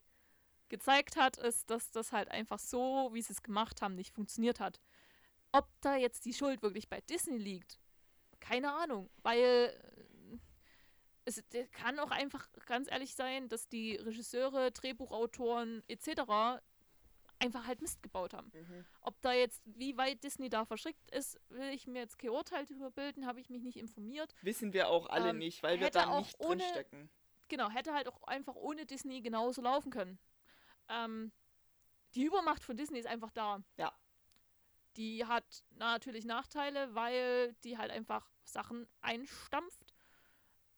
gezeigt 0.70 1.16
hat, 1.18 1.38
ist, 1.38 1.70
dass 1.70 1.92
das 1.92 2.12
halt 2.12 2.30
einfach 2.32 2.60
so, 2.60 3.10
wie 3.14 3.22
sie 3.22 3.34
es 3.34 3.44
gemacht 3.44 3.82
haben, 3.82 3.96
nicht 3.96 4.14
funktioniert 4.14 4.60
hat. 4.60 4.80
Ob 5.52 5.68
da 5.82 5.96
jetzt 5.96 6.26
die 6.26 6.34
Schuld 6.34 6.62
wirklich 6.62 6.90
bei 6.90 7.02
Disney 7.02 7.38
liegt, 7.38 7.80
keine 8.40 8.74
Ahnung, 8.74 9.10
weil 9.22 9.38
äh, 9.38 10.38
es 11.26 11.44
kann 11.72 12.00
auch 12.00 12.10
einfach 12.10 12.48
ganz 12.66 12.90
ehrlich 12.90 13.16
sein, 13.16 13.50
dass 13.50 13.68
die 13.68 13.96
Regisseure, 13.96 14.72
Drehbuchautoren 14.72 15.84
etc 15.88 16.62
einfach 17.42 17.66
halt 17.66 17.82
Mist 17.82 18.02
gebaut 18.04 18.34
haben. 18.34 18.52
Mhm. 18.54 18.86
Ob 19.02 19.20
da 19.22 19.34
jetzt, 19.34 19.62
wie 19.66 19.98
weit 19.98 20.24
Disney 20.24 20.50
da 20.50 20.66
verschickt 20.66 21.10
ist, 21.12 21.40
will 21.50 21.70
ich 21.70 21.88
mir 21.88 22.00
jetzt 22.00 22.20
kein 22.20 22.30
Urteil 22.30 22.66
darüber 22.66 22.92
bilden, 22.92 23.26
habe 23.26 23.40
ich 23.40 23.50
mich 23.50 23.64
nicht 23.64 23.78
informiert. 23.78 24.34
Wissen 24.42 24.74
wir 24.74 24.90
auch 24.90 25.08
alle 25.10 25.30
ähm, 25.30 25.40
nicht, 25.40 25.64
weil 25.64 25.80
wir 25.80 25.90
da 25.90 26.20
nicht 26.20 26.40
ohne, 26.40 26.58
drinstecken. 26.58 27.10
Genau, 27.50 27.70
hätte 27.70 27.94
halt 27.94 28.08
auch 28.08 28.24
einfach 28.24 28.56
ohne 28.56 28.86
Disney 28.86 29.22
genauso 29.22 29.62
laufen 29.62 29.92
können. 29.92 30.20
Ähm, 30.88 31.32
die 32.16 32.24
Übermacht 32.24 32.64
von 32.64 32.78
Disney 32.78 33.00
ist 33.00 33.08
einfach 33.08 33.32
da. 33.32 33.62
Ja. 33.78 33.94
Die 34.98 35.26
hat 35.26 35.64
natürlich 35.72 36.26
Nachteile, 36.26 36.94
weil 36.94 37.54
die 37.64 37.78
halt 37.78 37.92
einfach 37.92 38.30
Sachen 38.44 38.88
einstampft. 39.02 39.94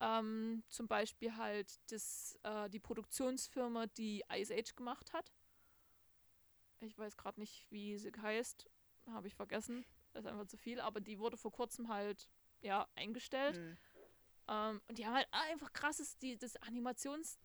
Ähm, 0.00 0.62
zum 0.68 0.88
Beispiel 0.88 1.36
halt 1.36 1.80
das, 1.90 2.38
äh, 2.42 2.68
die 2.70 2.80
Produktionsfirma, 2.80 3.86
die 3.86 4.24
Ice 4.32 4.54
Age 4.54 4.74
gemacht 4.76 5.12
hat. 5.12 5.32
Ich 6.86 6.98
weiß 6.98 7.16
gerade 7.16 7.40
nicht, 7.40 7.66
wie 7.70 7.98
sie 7.98 8.12
heißt. 8.20 8.68
Habe 9.06 9.26
ich 9.26 9.34
vergessen. 9.34 9.84
Ist 10.14 10.26
einfach 10.26 10.46
zu 10.46 10.56
viel. 10.56 10.80
Aber 10.80 11.00
die 11.00 11.18
wurde 11.18 11.36
vor 11.36 11.52
kurzem 11.52 11.88
halt, 11.88 12.28
ja, 12.60 12.88
eingestellt. 12.94 13.58
Mhm. 13.58 13.76
Ähm, 14.48 14.80
und 14.88 14.98
die 14.98 15.06
haben 15.06 15.14
halt 15.14 15.28
einfach 15.30 15.72
krasses, 15.72 16.18
die, 16.18 16.36
das 16.36 16.56
Animationszeug 16.56 17.38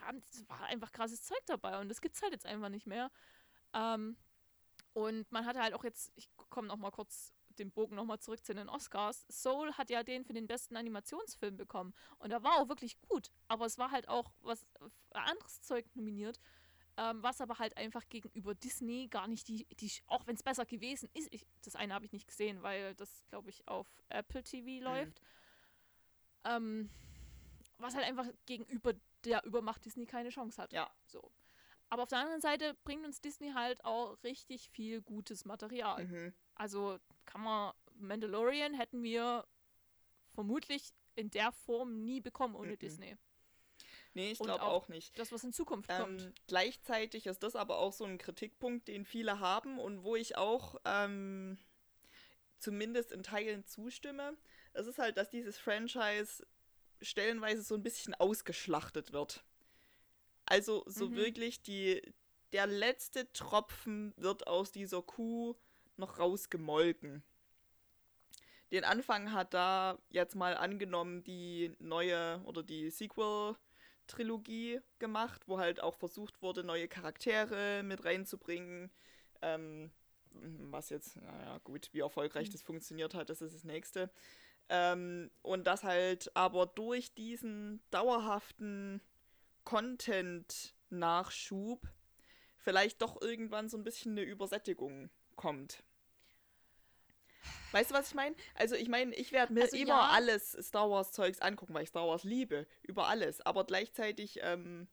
haben, 0.00 0.20
das 0.30 0.48
war 0.48 0.62
einfach 0.64 0.92
krasses 0.92 1.22
Zeug 1.22 1.40
dabei. 1.46 1.80
Und 1.80 1.88
das 1.88 2.00
gibt 2.00 2.16
es 2.16 2.22
halt 2.22 2.32
jetzt 2.32 2.46
einfach 2.46 2.68
nicht 2.68 2.86
mehr. 2.86 3.10
Ähm, 3.74 4.16
und 4.94 5.30
man 5.32 5.46
hatte 5.46 5.60
halt 5.60 5.74
auch 5.74 5.84
jetzt, 5.84 6.12
ich 6.16 6.28
komme 6.36 6.68
noch 6.68 6.76
mal 6.76 6.90
kurz 6.90 7.32
den 7.58 7.70
Bogen 7.70 7.96
nochmal 7.96 8.18
zurück 8.18 8.44
zu 8.44 8.54
den 8.54 8.68
Oscars. 8.68 9.26
Soul 9.28 9.72
hat 9.74 9.90
ja 9.90 10.02
den 10.02 10.24
für 10.24 10.32
den 10.32 10.46
besten 10.46 10.76
Animationsfilm 10.76 11.56
bekommen. 11.56 11.94
Und 12.18 12.30
er 12.30 12.42
war 12.42 12.58
auch 12.58 12.68
wirklich 12.68 13.00
gut. 13.02 13.30
Aber 13.48 13.66
es 13.66 13.78
war 13.78 13.90
halt 13.90 14.08
auch 14.08 14.32
was 14.40 14.66
anderes 15.10 15.60
Zeug 15.62 15.86
nominiert. 15.94 16.40
Ähm, 16.98 17.22
was 17.22 17.40
aber 17.40 17.58
halt 17.58 17.76
einfach 17.78 18.06
gegenüber 18.10 18.54
Disney 18.54 19.08
gar 19.08 19.26
nicht 19.26 19.48
die, 19.48 19.66
die 19.80 19.90
auch 20.06 20.26
wenn 20.26 20.34
es 20.34 20.42
besser 20.42 20.66
gewesen 20.66 21.08
ist, 21.14 21.28
ich, 21.32 21.46
das 21.62 21.74
eine 21.74 21.94
habe 21.94 22.04
ich 22.04 22.12
nicht 22.12 22.28
gesehen, 22.28 22.62
weil 22.62 22.94
das, 22.94 23.24
glaube 23.30 23.48
ich, 23.48 23.66
auf 23.66 23.86
Apple 24.10 24.42
TV 24.42 24.66
mhm. 24.66 24.82
läuft. 24.82 25.20
Mhm. 25.20 25.28
Ähm, 26.44 26.90
was 27.78 27.94
halt 27.94 28.04
einfach 28.04 28.26
gegenüber 28.46 28.92
der 29.24 29.44
Übermacht 29.44 29.84
Disney 29.84 30.06
keine 30.06 30.28
Chance 30.28 30.60
hat. 30.60 30.72
Ja. 30.72 30.90
So. 31.06 31.32
Aber 31.88 32.02
auf 32.02 32.08
der 32.08 32.18
anderen 32.18 32.40
Seite 32.40 32.74
bringt 32.84 33.04
uns 33.04 33.20
Disney 33.20 33.52
halt 33.52 33.84
auch 33.84 34.22
richtig 34.22 34.68
viel 34.70 35.02
gutes 35.02 35.44
Material. 35.44 36.04
Mhm. 36.06 36.32
Also 36.54 36.98
kann 37.24 37.42
man 37.42 37.72
Mandalorian 37.94 38.74
hätten 38.74 39.02
wir 39.02 39.46
vermutlich 40.34 40.90
in 41.14 41.30
der 41.30 41.52
Form 41.52 42.04
nie 42.04 42.20
bekommen 42.20 42.54
ohne 42.54 42.72
Mhm. 42.72 42.78
Disney. 42.78 43.16
Nee, 44.14 44.32
ich 44.32 44.38
glaube 44.38 44.62
auch 44.62 44.72
auch 44.84 44.88
nicht. 44.88 45.18
Das, 45.18 45.32
was 45.32 45.42
in 45.44 45.52
Zukunft 45.52 45.88
kommt. 45.88 46.22
Ähm, 46.22 46.32
gleichzeitig 46.46 47.26
ist 47.26 47.42
das 47.42 47.56
aber 47.56 47.78
auch 47.78 47.92
so 47.92 48.04
ein 48.04 48.18
Kritikpunkt, 48.18 48.88
den 48.88 49.04
viele 49.04 49.40
haben 49.40 49.78
und 49.78 50.02
wo 50.04 50.16
ich 50.16 50.36
auch 50.36 50.76
ähm, 50.84 51.58
zumindest 52.58 53.12
in 53.12 53.22
Teilen 53.22 53.64
zustimme. 53.66 54.36
Es 54.74 54.86
ist 54.86 54.98
halt, 54.98 55.16
dass 55.16 55.30
dieses 55.30 55.58
Franchise 55.58 56.46
stellenweise 57.00 57.62
so 57.62 57.74
ein 57.74 57.82
bisschen 57.82 58.14
ausgeschlachtet 58.14 59.12
wird. 59.12 59.44
Also 60.46 60.84
so 60.86 61.08
Mhm. 61.08 61.16
wirklich 61.16 61.62
die, 61.62 62.02
der 62.52 62.66
letzte 62.66 63.32
Tropfen 63.32 64.12
wird 64.16 64.46
aus 64.46 64.72
dieser 64.72 65.02
Kuh 65.02 65.56
noch 65.96 66.18
rausgemolken. 66.18 67.22
Den 68.70 68.84
Anfang 68.84 69.32
hat 69.32 69.52
da 69.54 69.98
jetzt 70.08 70.34
mal 70.34 70.56
angenommen 70.56 71.22
die 71.24 71.74
neue 71.78 72.42
oder 72.44 72.62
die 72.62 72.90
Sequel-Trilogie 74.02 74.80
gemacht, 74.98 75.42
wo 75.46 75.58
halt 75.58 75.80
auch 75.82 75.94
versucht 75.94 76.42
wurde, 76.42 76.64
neue 76.64 76.88
Charaktere 76.88 77.82
mit 77.82 78.04
reinzubringen. 78.04 78.90
Ähm, 79.40 79.90
was 80.30 80.90
jetzt, 80.90 81.16
naja, 81.16 81.56
gut, 81.58 81.88
wie 81.92 82.00
erfolgreich 82.00 82.48
Mhm. 82.48 82.52
das 82.52 82.62
funktioniert 82.62 83.14
hat, 83.14 83.30
das 83.30 83.40
ist 83.42 83.54
das 83.54 83.64
nächste. 83.64 84.10
Ähm, 84.68 85.30
und 85.42 85.66
das 85.66 85.82
halt 85.84 86.34
aber 86.34 86.66
durch 86.66 87.14
diesen 87.14 87.82
dauerhaften 87.90 89.00
Content-Nachschub 89.64 91.86
vielleicht 92.56 93.02
doch 93.02 93.20
irgendwann 93.20 93.68
so 93.68 93.76
ein 93.76 93.84
bisschen 93.84 94.12
eine 94.12 94.22
Übersättigung 94.22 95.10
kommt. 95.36 95.84
Weißt 97.72 97.90
du, 97.90 97.94
was 97.94 98.08
ich 98.08 98.14
meine? 98.14 98.36
Also 98.54 98.74
ich 98.74 98.88
meine, 98.88 99.14
ich 99.14 99.32
werde 99.32 99.52
mir 99.54 99.62
Also 99.62 99.76
immer 99.76 99.94
ja. 99.94 100.08
alles 100.10 100.52
Star 100.60 100.90
Wars 100.90 101.12
Zeugs 101.12 101.40
angucken, 101.40 101.74
weil 101.74 101.84
ich 101.84 101.88
Star 101.88 102.06
Wars 102.06 102.24
liebe, 102.24 102.66
über 102.82 103.08
alles. 103.08 103.40
Aber 103.40 103.64
gleichzeitig, 103.64 104.40
ähm, 104.42 104.88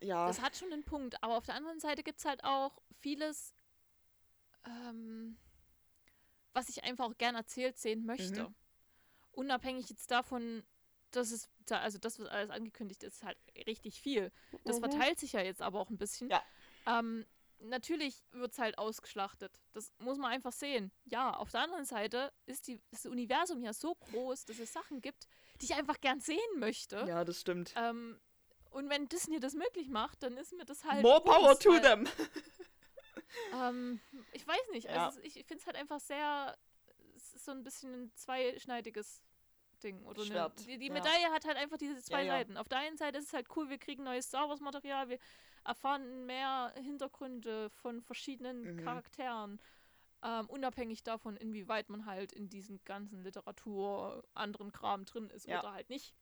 ja, 0.00 0.26
Das 0.28 0.40
hat 0.40 0.56
schon 0.56 0.72
einen 0.72 0.84
Punkt, 0.84 1.22
aber 1.22 1.36
auf 1.36 1.46
der 1.46 1.54
anderen 1.54 1.80
Seite 1.80 2.02
gibt 2.02 2.18
es 2.18 2.24
halt 2.24 2.44
auch 2.44 2.80
vieles, 3.00 3.54
ähm, 4.66 5.36
was 6.52 6.68
ich 6.68 6.84
einfach 6.84 7.06
auch 7.06 7.18
gern 7.18 7.34
erzählt 7.34 7.78
sehen 7.78 8.04
möchte. 8.04 8.44
Mhm. 8.44 8.54
Unabhängig 9.32 9.88
jetzt 9.88 10.10
davon, 10.10 10.62
dass 11.10 11.30
es, 11.32 11.48
da, 11.66 11.80
also 11.80 11.98
das, 11.98 12.18
was 12.20 12.28
alles 12.28 12.50
angekündigt 12.50 13.02
ist, 13.02 13.22
halt 13.22 13.38
richtig 13.66 14.00
viel. 14.00 14.30
Das 14.64 14.76
Mhm. 14.76 14.80
verteilt 14.80 15.18
sich 15.18 15.32
ja 15.32 15.40
jetzt 15.40 15.62
aber 15.62 15.80
auch 15.80 15.90
ein 15.90 15.98
bisschen. 15.98 16.30
Ja. 16.30 16.42
Ähm, 16.86 17.26
natürlich 17.64 18.22
wird 18.32 18.52
es 18.52 18.58
halt 18.58 18.78
ausgeschlachtet. 18.78 19.60
Das 19.72 19.92
muss 19.98 20.18
man 20.18 20.30
einfach 20.30 20.52
sehen. 20.52 20.92
Ja, 21.04 21.34
auf 21.34 21.50
der 21.50 21.62
anderen 21.62 21.84
Seite 21.84 22.32
ist 22.46 22.66
die, 22.68 22.80
das 22.90 23.06
Universum 23.06 23.62
ja 23.62 23.72
so 23.72 23.94
groß, 23.94 24.44
dass 24.44 24.58
es 24.58 24.72
Sachen 24.72 25.00
gibt, 25.00 25.26
die 25.60 25.66
ich 25.66 25.74
einfach 25.74 26.00
gern 26.00 26.20
sehen 26.20 26.38
möchte. 26.58 27.04
ja, 27.08 27.24
das 27.24 27.40
stimmt. 27.40 27.72
Ähm, 27.76 28.20
und 28.70 28.90
wenn 28.90 29.08
Disney 29.08 29.38
das 29.38 29.54
möglich 29.54 29.88
macht, 29.88 30.22
dann 30.22 30.36
ist 30.36 30.52
mir 30.52 30.64
das 30.64 30.84
halt. 30.84 31.02
More 31.02 31.22
power 31.22 31.58
to 31.58 31.70
weil, 31.70 31.80
them. 31.80 32.08
Ähm, 33.52 34.00
ich 34.32 34.46
weiß 34.46 34.70
nicht. 34.70 34.88
Ja. 34.88 35.06
Also 35.06 35.20
ich 35.22 35.32
finde 35.32 35.56
es 35.56 35.66
halt 35.66 35.76
einfach 35.76 35.98
sehr. 35.98 36.56
Es 37.16 37.34
ist 37.34 37.44
so 37.44 37.50
ein 37.50 37.64
bisschen 37.64 37.92
ein 37.92 38.12
zweischneidiges 38.14 39.22
Ding. 39.82 40.04
Oder 40.04 40.22
Eine, 40.22 40.52
die, 40.58 40.78
die 40.78 40.86
ja. 40.86 40.92
Medaille 40.92 41.30
hat 41.32 41.44
halt 41.44 41.56
einfach 41.56 41.76
diese 41.76 42.02
zwei 42.02 42.22
Ja, 42.22 42.26
ja. 42.26 42.38
Seiten. 42.38 42.56
Auf 42.56 42.68
der 42.68 42.78
einen 42.78 42.96
Seite 42.96 43.18
ist 43.18 43.26
es 43.26 43.32
halt 43.32 43.46
cool, 43.56 43.68
wir 43.68 43.78
kriegen 43.78 44.02
neues 44.02 44.26
Star 44.26 44.48
Wars 44.48 44.60
Material, 44.60 45.08
wir 45.08 45.18
erfahren 45.64 46.26
mehr 46.26 46.72
Hintergründe 46.76 47.70
von 47.70 48.00
verschiedenen 48.02 48.64
Mhm. 48.64 48.76
Charakteren. 48.84 49.60
Ähm, 50.22 50.48
unabhängig 50.48 51.02
davon, 51.02 51.36
inwieweit 51.36 51.90
man 51.90 52.06
halt 52.06 52.32
in 52.32 52.48
diesen 52.48 52.82
ganzen 52.84 53.22
Literatur, 53.22 54.24
anderen 54.34 54.72
Kram 54.72 55.04
drin 55.04 55.28
ist 55.30 55.46
Ja. 55.46 55.60
oder 55.60 55.72
halt 55.72 55.90
nicht. 55.90 56.14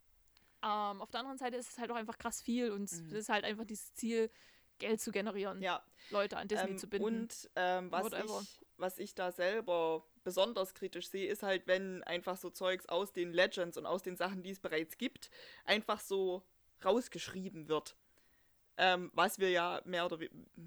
Ähm, 0.62 1.00
auf 1.00 1.10
der 1.10 1.20
anderen 1.20 1.38
Seite 1.38 1.56
ist 1.56 1.70
es 1.70 1.78
halt 1.78 1.90
auch 1.90 1.96
einfach 1.96 2.18
krass 2.18 2.40
viel 2.42 2.70
und 2.72 2.84
es 2.84 3.00
Mhm. 3.00 3.14
ist 3.16 3.28
halt 3.28 3.44
einfach 3.44 3.64
dieses 3.64 3.94
Ziel, 3.94 4.30
Geld 4.78 5.00
zu 5.00 5.12
generieren, 5.12 5.62
Ja, 5.62 5.84
Leute 6.10 6.36
an 6.36 6.48
Disney 6.48 6.70
ähm, 6.70 6.78
zu 6.78 6.88
binden. 6.88 7.06
und 7.06 7.50
ähm, 7.54 7.92
was, 7.92 8.04
Whatever. 8.04 8.40
ich, 8.40 8.60
was 8.78 8.98
ich 8.98 9.14
da 9.14 9.30
selber 9.30 10.04
besonders 10.24 10.74
kritisch 10.74 11.08
sehe, 11.08 11.28
ist 11.30 11.42
halt, 11.44 11.66
wenn 11.68 12.02
einfach 12.02 12.36
so 12.36 12.50
Zeugs 12.50 12.86
aus 12.86 13.12
den 13.12 13.32
Legends 13.32 13.76
und 13.76 13.86
aus 13.86 14.02
den 14.02 14.16
Sachen, 14.16 14.42
die 14.42 14.50
es 14.50 14.58
bereits 14.58 14.98
gibt, 14.98 15.30
einfach 15.64 16.00
so 16.00 16.42
rausgeschrieben 16.84 17.68
wird. 17.68 17.96
Ähm, 18.78 19.10
was 19.14 19.38
wir 19.38 19.50
ja 19.50 19.82
mehr 19.84 20.06
oder 20.06 20.18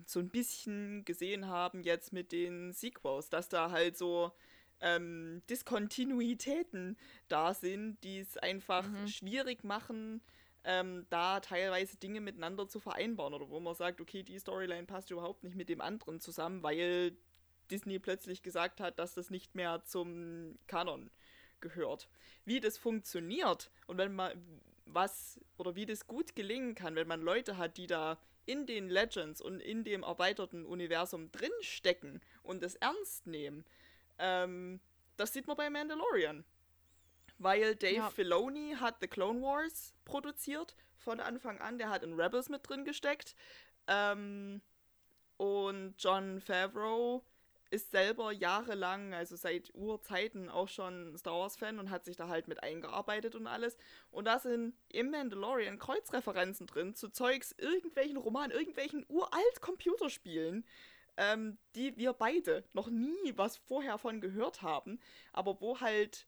so 0.06 0.20
ein 0.20 0.30
bisschen 0.30 1.04
gesehen 1.06 1.48
haben 1.48 1.84
jetzt 1.84 2.14
mit 2.14 2.32
den 2.32 2.72
Sequels, 2.72 3.30
dass 3.30 3.50
da 3.50 3.72
halt 3.72 3.98
so 3.98 4.32
ähm, 4.80 5.42
Diskontinuitäten 5.50 6.98
da 7.28 7.54
sind, 7.54 7.98
die 8.04 8.20
es 8.20 8.38
einfach 8.38 8.88
Mhm. 8.88 9.08
schwierig 9.08 9.64
machen, 9.64 10.22
ähm, 10.64 11.06
da 11.10 11.40
teilweise 11.40 11.98
Dinge 11.98 12.22
miteinander 12.22 12.68
zu 12.68 12.80
vereinbaren 12.80 13.34
oder 13.34 13.50
wo 13.50 13.60
man 13.60 13.76
sagt, 13.76 14.02
okay, 14.02 14.24
die 14.24 14.40
Storyline 14.40 14.86
passt 14.86 15.12
überhaupt 15.12 15.44
nicht 15.44 15.56
mit 15.56 15.70
dem 15.70 15.82
anderen 15.82 16.20
zusammen, 16.20 16.64
weil 16.64 17.18
Disney 17.72 18.00
plötzlich 18.00 18.44
gesagt 18.44 18.80
hat, 18.82 19.00
dass 19.00 19.14
das 19.16 19.30
nicht 19.30 19.56
mehr 19.56 19.84
zum 19.86 20.58
Kanon 20.68 21.10
gehört. 21.60 22.10
Wie 22.46 22.60
das 22.60 22.78
funktioniert 22.78 23.72
und 23.88 23.98
wenn 23.98 24.14
man 24.14 24.62
was 24.86 25.40
oder 25.58 25.76
wie 25.76 25.86
das 25.86 26.08
gut 26.08 26.36
gelingen 26.36 26.76
kann, 26.76 26.96
wenn 26.96 27.08
man 27.08 27.22
Leute 27.22 27.58
hat, 27.58 27.78
die 27.78 27.88
da 27.88 28.18
in 28.46 28.66
den 28.68 28.90
Legends 28.90 29.42
und 29.42 29.60
in 29.60 29.84
dem 29.84 30.04
erweiterten 30.04 30.66
Universum 30.66 31.32
drinstecken 31.32 32.22
und 32.44 32.64
es 32.64 32.76
ernst 32.76 33.26
nehmen, 33.28 33.66
ähm, 34.20 34.80
das 35.18 35.34
sieht 35.34 35.48
man 35.48 35.58
bei 35.58 35.70
Mandalorian. 35.70 36.46
Weil 37.38 37.76
Dave 37.76 37.96
Ja. 37.96 38.10
Filoni 38.10 38.76
hat 38.80 38.98
The 39.02 39.08
Clone 39.08 39.42
Wars 39.42 39.94
produziert 40.06 40.76
von 40.98 41.20
Anfang 41.20 41.60
an. 41.60 41.78
Der 41.78 41.90
hat 41.90 42.04
in 42.04 42.14
Rebels 42.14 42.50
mit 42.50 42.68
drin 42.68 42.86
gesteckt. 42.86 43.36
Ähm, 43.88 44.62
und 45.38 45.96
John 45.98 46.40
Favreau 46.40 47.24
ist 47.72 47.92
selber 47.92 48.32
jahrelang, 48.32 49.14
also 49.14 49.36
seit 49.36 49.74
Urzeiten 49.74 50.50
auch 50.50 50.68
schon 50.68 51.18
Star 51.18 51.40
Wars-Fan 51.40 51.80
und 51.80 51.90
hat 51.90 52.06
sich 52.06 52.16
da 52.16 52.28
halt 52.28 52.48
mit 52.48 52.64
eingearbeitet 52.64 53.36
und 53.36 53.48
alles. 53.48 53.78
Und 54.12 54.26
da 54.26 54.40
sind 54.40 54.76
im 54.90 55.12
Mandalorian 55.12 55.80
Kreuzreferenzen 55.80 56.68
drin 56.68 56.94
zu 56.94 57.10
Zeugs, 57.10 57.54
irgendwelchen 57.58 58.18
Romanen, 58.18 58.52
irgendwelchen 58.52 59.06
uralt 59.08 59.62
Computerspielen, 59.62 60.66
ähm, 61.18 61.58
die 61.76 61.96
wir 61.98 62.14
beide 62.14 62.64
noch 62.74 62.90
nie 62.90 63.34
was 63.36 63.58
vorher 63.58 63.98
von 63.98 64.22
gehört 64.22 64.62
haben, 64.62 65.00
aber 65.34 65.62
wo 65.62 65.80
halt 65.80 66.28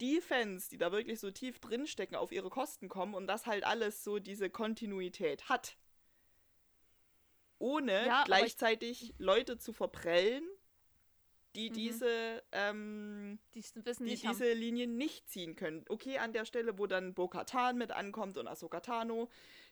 die 0.00 0.20
Fans, 0.20 0.68
die 0.68 0.78
da 0.78 0.92
wirklich 0.92 1.18
so 1.18 1.30
tief 1.30 1.58
drinstecken, 1.58 2.16
auf 2.16 2.30
ihre 2.30 2.50
Kosten 2.50 2.88
kommen 2.88 3.14
und 3.14 3.26
das 3.26 3.46
halt 3.46 3.64
alles 3.64 4.04
so 4.04 4.18
diese 4.18 4.50
Kontinuität 4.50 5.48
hat. 5.48 5.76
Ohne 7.58 8.06
Ja, 8.06 8.24
gleichzeitig 8.24 9.14
Leute 9.18 9.58
zu 9.58 9.72
verprellen, 9.72 10.44
die 11.56 11.70
Mhm. 11.70 11.74
diese, 11.74 12.42
ähm, 12.52 13.38
die 13.54 13.62
die 13.62 14.02
nicht 14.04 14.24
haben. 14.26 14.36
diese 14.38 14.52
Linie 14.52 14.86
nicht 14.86 15.28
ziehen 15.28 15.56
können. 15.56 15.84
Okay, 15.88 16.18
an 16.18 16.32
der 16.32 16.44
Stelle, 16.44 16.78
wo 16.78 16.86
dann 16.86 17.14
Bo-Katan 17.14 17.76
mit 17.78 17.90
ankommt 17.90 18.36
und 18.38 18.46
Ahsoka 18.46 18.80
Tano, 18.80 19.28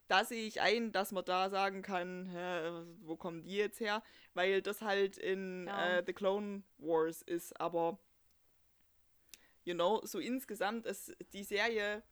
da 0.08 0.24
sehe 0.24 0.46
ich 0.46 0.60
ein, 0.60 0.90
dass 0.92 1.12
man 1.12 1.24
da 1.24 1.50
sagen 1.50 1.82
kann, 1.82 2.26
hä, 2.26 2.84
wo 3.02 3.16
kommen 3.16 3.42
die 3.42 3.54
jetzt 3.56 3.78
her? 3.80 4.02
Weil 4.34 4.62
das 4.62 4.82
halt 4.82 5.16
in 5.18 5.66
Ja. 5.66 5.98
äh, 5.98 6.02
The 6.06 6.12
Clone 6.12 6.62
Wars 6.78 7.22
ist, 7.22 7.60
aber 7.60 7.98
you 9.64 9.74
know, 9.74 10.00
so 10.04 10.18
insgesamt 10.18 10.86
ist 10.86 11.12
die 11.32 11.42
Serie, 11.44 12.02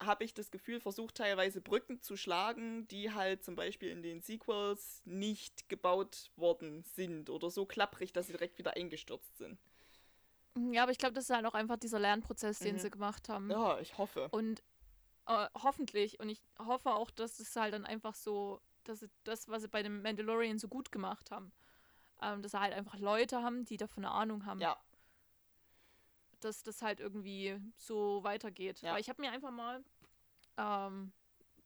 habe 0.00 0.24
ich 0.24 0.34
das 0.34 0.50
Gefühl, 0.50 0.80
versucht 0.80 1.16
teilweise 1.16 1.60
Brücken 1.60 2.00
zu 2.02 2.16
schlagen, 2.16 2.88
die 2.88 3.12
halt 3.12 3.44
zum 3.44 3.54
Beispiel 3.54 3.90
in 3.90 4.02
den 4.02 4.20
Sequels 4.22 5.02
nicht 5.04 5.68
gebaut 5.68 6.30
worden 6.36 6.82
sind 6.82 7.30
oder 7.30 7.50
so 7.50 7.66
klapprig, 7.66 8.12
dass 8.12 8.26
sie 8.26 8.32
direkt 8.32 8.58
wieder 8.58 8.76
eingestürzt 8.76 9.36
sind. 9.36 9.58
Ja, 10.72 10.82
aber 10.82 10.92
ich 10.92 10.98
glaube, 10.98 11.14
das 11.14 11.24
ist 11.24 11.30
halt 11.36 11.46
auch 11.46 11.54
einfach 11.54 11.76
dieser 11.76 12.00
Lernprozess, 12.00 12.58
den 12.58 12.74
Mhm. 12.74 12.78
sie 12.80 12.90
gemacht 12.90 13.28
haben. 13.28 13.50
Ja, 13.50 13.78
ich 13.78 13.96
hoffe. 13.98 14.28
Und 14.32 14.62
äh, 15.26 15.46
hoffentlich, 15.62 16.18
und 16.18 16.28
ich 16.28 16.42
hoffe 16.58 16.92
auch, 16.92 17.10
dass 17.10 17.38
es 17.38 17.54
halt 17.54 17.74
dann 17.74 17.86
einfach 17.86 18.14
so, 18.14 18.60
dass 18.84 19.00
sie 19.00 19.10
das, 19.24 19.48
was 19.48 19.62
sie 19.62 19.68
bei 19.68 19.82
dem 19.82 20.02
Mandalorian 20.02 20.58
so 20.58 20.66
gut 20.68 20.90
gemacht 20.90 21.30
haben, 21.30 21.52
ähm, 22.22 22.42
dass 22.42 22.52
sie 22.52 22.60
halt 22.60 22.72
einfach 22.74 22.98
Leute 22.98 23.42
haben, 23.42 23.64
die 23.64 23.76
davon 23.76 24.04
eine 24.04 24.12
Ahnung 24.14 24.44
haben, 24.46 24.60
Ja. 24.60 24.76
Dass 26.40 26.62
das 26.62 26.82
halt 26.82 27.00
irgendwie 27.00 27.58
so 27.76 28.22
weitergeht. 28.24 28.80
Ja. 28.82 28.92
Weil 28.94 29.00
ich 29.00 29.08
habe 29.08 29.20
mir 29.20 29.30
einfach 29.32 29.50
mal 29.50 29.82
ähm, 30.56 31.12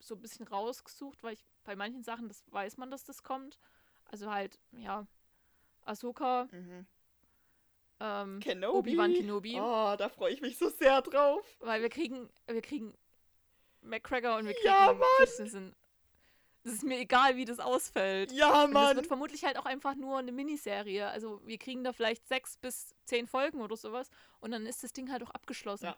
so 0.00 0.14
ein 0.14 0.20
bisschen 0.20 0.46
rausgesucht, 0.46 1.22
weil 1.22 1.34
ich 1.34 1.44
bei 1.64 1.76
manchen 1.76 2.02
Sachen, 2.02 2.28
das 2.28 2.42
weiß 2.52 2.76
man, 2.76 2.90
dass 2.90 3.04
das 3.04 3.22
kommt. 3.22 3.58
Also 4.06 4.30
halt, 4.30 4.58
ja, 4.72 5.06
Ahsoka, 5.84 6.48
Mhm. 6.52 6.86
ähm, 8.00 8.40
Kenobi. 8.40 8.78
Obi-Wan 8.78 9.14
Kenobi. 9.14 9.54
Oh, 9.60 9.94
da 9.96 10.08
freue 10.08 10.32
ich 10.32 10.40
mich 10.40 10.58
so 10.58 10.68
sehr 10.68 11.00
drauf. 11.02 11.44
Weil 11.60 11.80
wir 11.82 11.88
kriegen, 11.88 12.28
wir 12.46 12.60
kriegen 12.62 12.94
McGregor 13.80 14.36
und 14.36 14.46
wir 14.46 14.54
kriegen 14.54 14.66
Ja, 14.66 14.92
Mann! 14.92 15.02
Christensen. 15.18 15.74
Es 16.64 16.72
ist 16.72 16.82
mir 16.82 16.98
egal, 16.98 17.36
wie 17.36 17.44
das 17.44 17.60
ausfällt. 17.60 18.32
Ja, 18.32 18.64
Und 18.64 18.72
das 18.72 18.82
Mann! 18.82 18.96
wird 18.96 19.06
vermutlich 19.06 19.44
halt 19.44 19.58
auch 19.58 19.66
einfach 19.66 19.94
nur 19.94 20.18
eine 20.18 20.32
Miniserie. 20.32 21.06
Also 21.08 21.40
wir 21.44 21.58
kriegen 21.58 21.84
da 21.84 21.92
vielleicht 21.92 22.26
sechs 22.26 22.56
bis 22.56 22.94
zehn 23.04 23.26
Folgen 23.26 23.60
oder 23.60 23.76
sowas 23.76 24.10
und 24.40 24.50
dann 24.50 24.66
ist 24.66 24.82
das 24.82 24.92
Ding 24.92 25.12
halt 25.12 25.22
auch 25.22 25.30
abgeschlossen. 25.30 25.86
Ja. 25.86 25.96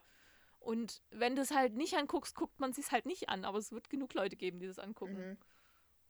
Und 0.58 1.00
wenn 1.10 1.36
du 1.36 1.42
es 1.42 1.52
halt 1.52 1.74
nicht 1.74 1.94
anguckst, 1.94 2.34
guckt 2.34 2.58
man 2.58 2.72
es 2.72 2.90
halt 2.90 3.06
nicht 3.06 3.28
an. 3.28 3.44
Aber 3.44 3.58
es 3.58 3.70
wird 3.70 3.88
genug 3.88 4.14
Leute 4.14 4.34
geben, 4.34 4.58
die 4.58 4.66
das 4.66 4.80
angucken. 4.80 5.30
Mhm. 5.30 5.36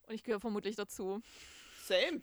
Und 0.05 0.15
ich 0.15 0.25
gehöre 0.25 0.41
vermutlich 0.41 0.77
dazu. 0.77 1.21
Same. 1.83 2.23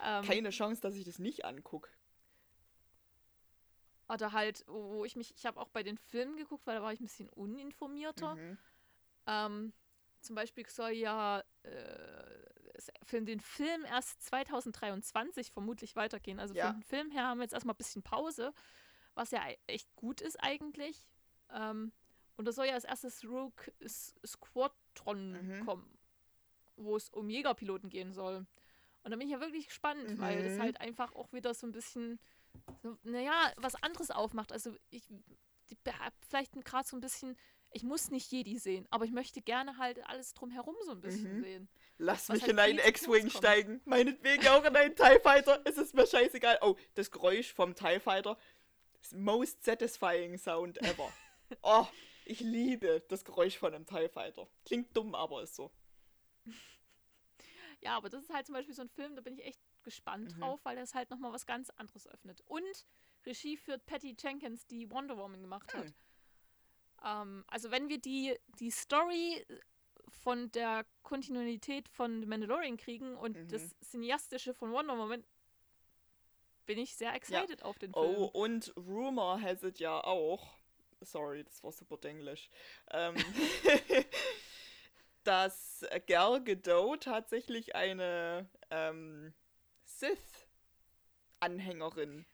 Ähm, 0.00 0.24
Keine 0.24 0.48
Chance, 0.48 0.80
dass 0.80 0.94
ich 0.94 1.04
das 1.04 1.18
nicht 1.18 1.44
angucke. 1.44 1.90
Oder 4.08 4.32
halt, 4.32 4.64
wo 4.66 5.04
ich 5.04 5.16
mich, 5.16 5.34
ich 5.36 5.44
habe 5.44 5.60
auch 5.60 5.68
bei 5.68 5.82
den 5.82 5.98
Filmen 5.98 6.36
geguckt, 6.36 6.66
weil 6.66 6.76
da 6.76 6.82
war 6.82 6.92
ich 6.92 7.00
ein 7.00 7.06
bisschen 7.06 7.28
uninformierter. 7.28 8.34
Mhm. 8.34 8.58
Ähm, 9.26 9.72
zum 10.22 10.34
Beispiel 10.36 10.68
soll 10.68 10.90
ja 10.92 11.42
äh, 11.62 12.40
für 13.04 13.20
den 13.22 13.40
Film 13.40 13.84
erst 13.84 14.22
2023 14.24 15.50
vermutlich 15.52 15.94
weitergehen. 15.96 16.40
Also 16.40 16.54
Ja. 16.54 16.66
von 16.70 16.80
dem 16.80 16.82
Film 16.82 17.10
her 17.10 17.24
haben 17.28 17.38
wir 17.38 17.44
jetzt 17.44 17.52
erstmal 17.52 17.74
ein 17.74 17.78
bisschen 17.78 18.02
Pause, 18.02 18.52
was 19.14 19.30
ja 19.30 19.40
ei- 19.42 19.58
echt 19.66 19.94
gut 19.96 20.20
ist 20.20 20.36
eigentlich. 20.42 21.06
Ähm, 21.50 21.92
und 22.36 22.46
da 22.46 22.52
soll 22.52 22.66
ja 22.66 22.74
als 22.74 22.84
erstes 22.84 23.24
Rogue 23.24 23.52
Squadron 24.26 25.32
Mhm. 25.58 25.64
kommen, 25.66 25.98
wo 26.76 26.96
es 26.96 27.08
um 27.10 27.28
Jägerpiloten 27.28 27.90
gehen 27.90 28.12
soll. 28.12 28.46
Und 29.04 29.10
da 29.10 29.16
bin 29.16 29.26
ich 29.26 29.32
ja 29.32 29.40
wirklich 29.40 29.66
gespannt, 29.66 30.18
weil 30.18 30.38
es 30.44 30.56
Mhm. 30.56 30.62
halt 30.62 30.80
einfach 30.80 31.12
auch 31.14 31.32
wieder 31.32 31.54
so 31.54 31.66
ein 31.66 31.72
bisschen, 31.72 32.18
so, 32.82 32.96
naja, 33.02 33.52
was 33.56 33.74
anderes 33.82 34.10
aufmacht. 34.10 34.52
Also 34.52 34.74
ich 34.90 35.06
die, 35.70 35.76
hab 35.98 36.14
vielleicht 36.28 36.52
gerade 36.64 36.86
so 36.86 36.96
ein 36.96 37.00
bisschen, 37.00 37.36
ich 37.74 37.82
muss 37.82 38.10
nicht 38.10 38.30
Jedi 38.32 38.58
sehen, 38.58 38.86
aber 38.90 39.04
ich 39.04 39.10
möchte 39.12 39.40
gerne 39.42 39.76
halt 39.78 40.04
alles 40.06 40.34
drumherum 40.34 40.76
so 40.84 40.92
ein 40.92 41.00
bisschen 41.00 41.36
Mhm. 41.38 41.42
sehen. 41.42 41.68
Lass 41.98 42.28
mich 42.28 42.42
halt 42.42 42.50
in 42.52 42.58
einen 42.58 42.78
X-Wing 42.78 43.30
steigen. 43.30 43.80
Meinetwegen 43.84 44.46
auch 44.48 44.64
in 44.64 44.74
einen 44.76 44.96
TIE 44.96 45.20
Fighter. 45.22 45.60
Es 45.64 45.76
ist 45.78 45.94
mir 45.94 46.06
scheißegal. 46.06 46.58
Oh, 46.62 46.76
das 46.94 47.10
Geräusch 47.10 47.52
vom 47.52 47.74
TIE 47.74 48.00
Fighter. 48.00 48.36
Das 49.00 49.12
most 49.12 49.64
satisfying 49.64 50.38
Sound 50.38 50.78
ever. 50.82 51.12
oh, 51.62 51.86
ich 52.24 52.40
liebe 52.40 53.02
das 53.08 53.24
Geräusch 53.24 53.58
von 53.58 53.74
einem 53.74 53.86
TIE 53.86 54.08
Fighter. 54.08 54.48
Klingt 54.64 54.96
dumm, 54.96 55.14
aber 55.14 55.42
ist 55.42 55.54
so. 55.54 55.70
Ja, 57.80 57.96
aber 57.96 58.08
das 58.08 58.22
ist 58.24 58.30
halt 58.32 58.46
zum 58.46 58.54
Beispiel 58.54 58.74
so 58.74 58.82
ein 58.82 58.88
Film, 58.88 59.16
da 59.16 59.22
bin 59.22 59.34
ich 59.34 59.44
echt 59.44 59.60
gespannt 59.82 60.36
Mhm. 60.36 60.40
drauf, 60.40 60.60
weil 60.64 60.76
das 60.76 60.94
halt 60.94 61.10
nochmal 61.10 61.32
was 61.32 61.46
ganz 61.46 61.70
anderes 61.70 62.06
öffnet. 62.06 62.40
Und 62.46 62.86
Regie 63.26 63.56
führt 63.56 63.84
Patty 63.86 64.16
Jenkins, 64.18 64.66
die 64.66 64.88
Wonder 64.90 65.16
Woman 65.16 65.40
gemacht 65.42 65.74
hat. 65.74 65.92
Hm. 67.02 67.38
Ähm, 67.38 67.44
also 67.48 67.70
wenn 67.70 67.88
wir 67.88 67.98
die, 67.98 68.36
die 68.58 68.70
Story 68.70 69.44
von 70.08 70.50
der 70.52 70.84
Kontinuität 71.02 71.88
von 71.88 72.20
The 72.20 72.26
Mandalorian 72.26 72.76
kriegen 72.76 73.16
und 73.16 73.36
Mhm. 73.36 73.48
das 73.48 73.74
Cineastische 73.80 74.52
von 74.54 74.70
Wonder 74.72 74.96
Woman, 74.98 75.24
bin 76.66 76.78
ich 76.78 76.94
sehr 76.94 77.12
excited 77.14 77.62
auf 77.64 77.78
den 77.78 77.92
Film. 77.92 78.14
Oh, 78.16 78.26
und 78.26 78.72
Rumor 78.76 79.40
has 79.40 79.62
it 79.64 79.78
ja 79.80 80.02
auch. 80.04 80.54
Sorry, 81.00 81.42
das 81.42 81.64
war 81.64 81.72
super 81.72 81.96
denglisch. 81.96 82.48
Ähm, 82.90 83.16
dass 85.24 85.84
Gal 86.06 86.42
Gadot 86.44 87.02
tatsächlich 87.04 87.74
eine 87.74 88.48
ähm, 88.70 89.32
Sith-Anhängerin 89.84 92.24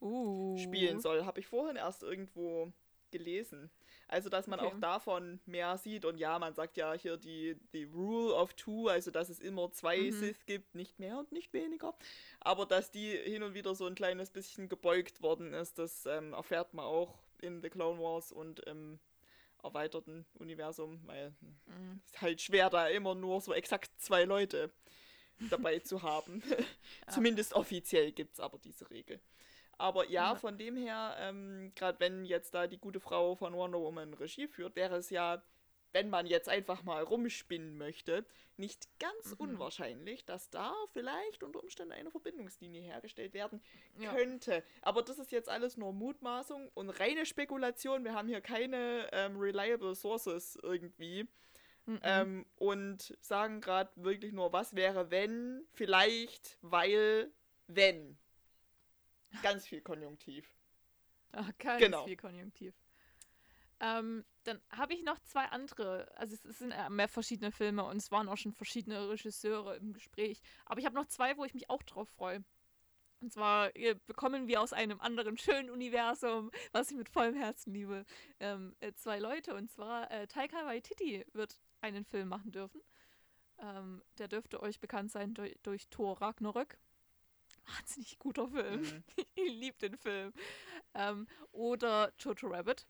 Uh. 0.00 0.56
spielen 0.58 1.00
soll. 1.00 1.24
Habe 1.24 1.38
ich 1.40 1.46
vorhin 1.46 1.76
erst 1.76 2.02
irgendwo 2.02 2.72
gelesen. 3.10 3.70
Also, 4.08 4.28
dass 4.28 4.46
man 4.46 4.60
Okay. 4.60 4.68
auch 4.68 4.80
davon 4.80 5.40
mehr 5.46 5.76
sieht. 5.78 6.04
Und 6.04 6.18
ja, 6.18 6.38
man 6.38 6.54
sagt 6.54 6.76
ja 6.76 6.92
hier 6.94 7.16
die, 7.16 7.56
die 7.72 7.84
Rule 7.84 8.34
of 8.34 8.54
Two, 8.54 8.88
also 8.88 9.10
dass 9.10 9.28
es 9.28 9.40
immer 9.40 9.70
zwei 9.72 9.98
Mhm. 9.98 10.12
Sith 10.12 10.46
gibt, 10.46 10.74
nicht 10.74 10.98
mehr 10.98 11.18
und 11.18 11.32
nicht 11.32 11.52
weniger. 11.52 11.94
Aber 12.40 12.66
dass 12.66 12.90
die 12.90 13.16
hin 13.16 13.42
und 13.42 13.54
wieder 13.54 13.74
so 13.74 13.86
ein 13.86 13.94
kleines 13.94 14.30
bisschen 14.30 14.68
gebeugt 14.68 15.22
worden 15.22 15.54
ist, 15.54 15.78
das 15.78 16.06
ähm, 16.06 16.32
erfährt 16.34 16.74
man 16.74 16.84
auch 16.84 17.14
in 17.40 17.62
The 17.62 17.70
Clone 17.70 17.98
Wars 18.00 18.32
und 18.32 18.60
im 18.60 18.98
erweiterten 19.62 20.26
Universum, 20.34 21.00
weil 21.06 21.32
Mhm. 21.66 22.00
es 22.04 22.12
ist 22.12 22.20
halt 22.20 22.40
schwer, 22.42 22.70
da 22.70 22.88
immer 22.88 23.14
nur 23.14 23.40
so 23.40 23.54
exakt 23.54 23.90
zwei 23.98 24.24
Leute 24.24 24.70
dabei 25.50 25.78
zu 25.80 26.02
haben. 26.02 26.42
Zumindest 27.08 27.54
offiziell 27.54 28.12
gibt 28.12 28.34
es 28.34 28.40
aber 28.40 28.58
diese 28.58 28.88
Regel. 28.90 29.20
Aber 29.78 30.08
ja, 30.08 30.32
Ja. 30.32 30.34
von 30.36 30.58
dem 30.58 30.76
her, 30.76 31.16
ähm, 31.18 31.72
gerade 31.74 31.98
wenn 32.00 32.24
jetzt 32.24 32.54
da 32.54 32.66
die 32.66 32.78
gute 32.78 33.00
Frau 33.00 33.34
von 33.34 33.54
Wonder 33.54 33.80
Woman 33.80 34.14
Regie 34.14 34.46
führt, 34.48 34.76
wäre 34.76 34.96
es 34.96 35.10
ja, 35.10 35.42
wenn 35.92 36.10
man 36.10 36.26
jetzt 36.26 36.48
einfach 36.48 36.82
mal 36.82 37.02
rumspinnen 37.04 37.78
möchte, 37.78 38.24
nicht 38.56 38.88
ganz 38.98 39.30
Mhm. 39.30 39.36
unwahrscheinlich, 39.50 40.24
dass 40.24 40.50
da 40.50 40.74
vielleicht 40.92 41.44
unter 41.44 41.62
Umständen 41.62 41.92
eine 41.92 42.10
Verbindungslinie 42.10 42.80
hergestellt 42.82 43.32
werden 43.32 43.62
Ja. 43.98 44.12
könnte. 44.12 44.64
Aber 44.82 45.02
das 45.02 45.18
ist 45.20 45.30
jetzt 45.30 45.48
alles 45.48 45.76
nur 45.76 45.92
Mutmaßung 45.92 46.68
und 46.74 46.90
reine 46.90 47.26
Spekulation. 47.26 48.02
Wir 48.04 48.14
haben 48.14 48.26
hier 48.28 48.40
keine 48.40 49.08
ähm, 49.12 49.38
reliable 49.38 49.94
Sources 49.94 50.58
irgendwie. 50.62 51.28
Mhm. 51.86 52.00
Ähm, 52.02 52.46
und 52.56 53.14
sagen 53.20 53.60
gerade 53.60 53.90
wirklich 53.96 54.32
nur, 54.32 54.52
was 54.54 54.74
wäre, 54.74 55.10
wenn, 55.10 55.66
vielleicht, 55.74 56.56
weil, 56.62 57.30
wenn. 57.66 58.16
Ganz 59.42 59.66
viel 59.66 59.80
Konjunktiv. 59.80 60.48
Ah, 61.32 61.50
ganz 61.58 61.80
Genau. 61.80 62.04
viel 62.04 62.16
Konjunktiv. 62.16 62.74
Ähm, 63.80 64.24
dann 64.44 64.60
habe 64.70 64.94
ich 64.94 65.02
noch 65.02 65.18
zwei 65.20 65.44
andere, 65.46 66.10
also 66.16 66.34
es, 66.34 66.44
es 66.44 66.58
sind 66.58 66.72
mehr 66.90 67.08
verschiedene 67.08 67.50
Filme 67.50 67.84
und 67.84 67.96
es 67.96 68.10
waren 68.10 68.28
auch 68.28 68.36
schon 68.36 68.52
verschiedene 68.52 69.08
Regisseure 69.08 69.76
im 69.76 69.92
Gespräch. 69.92 70.40
Aber 70.64 70.78
ich 70.78 70.86
habe 70.86 70.94
noch 70.94 71.06
zwei, 71.06 71.36
wo 71.36 71.44
ich 71.44 71.54
mich 71.54 71.68
auch 71.70 71.82
drauf 71.82 72.08
freue. 72.08 72.44
Und 73.20 73.32
zwar 73.32 73.74
äh, 73.74 73.96
bekommen 74.06 74.48
wir 74.48 74.60
aus 74.60 74.72
einem 74.72 75.00
anderen 75.00 75.36
schönen 75.38 75.70
Universum, 75.70 76.50
was 76.72 76.90
ich 76.90 76.96
mit 76.96 77.08
vollem 77.08 77.34
Herzen 77.34 77.72
liebe, 77.72 78.04
ähm, 78.38 78.76
äh, 78.80 78.92
zwei 78.92 79.18
Leute. 79.18 79.54
Und 79.54 79.70
zwar 79.70 80.10
äh, 80.10 80.26
Taika 80.26 80.64
Waititi 80.66 81.24
wird 81.32 81.58
einen 81.80 82.04
Film 82.04 82.28
machen 82.28 82.52
dürfen. 82.52 82.80
Ähm, 83.58 84.02
der 84.18 84.28
dürfte 84.28 84.62
euch 84.62 84.78
bekannt 84.80 85.10
sein 85.10 85.34
durch, 85.34 85.56
durch 85.62 85.88
Thor 85.88 86.20
Ragnarök. 86.20 86.78
Wahnsinnig 87.66 88.18
guter 88.18 88.48
Film. 88.48 88.80
Mhm. 88.82 89.04
Ich 89.36 89.52
liebe 89.52 89.78
den 89.78 89.96
Film. 89.96 90.32
Ähm, 90.94 91.26
oder 91.52 92.12
Jojo 92.18 92.48
Rabbit. 92.48 92.86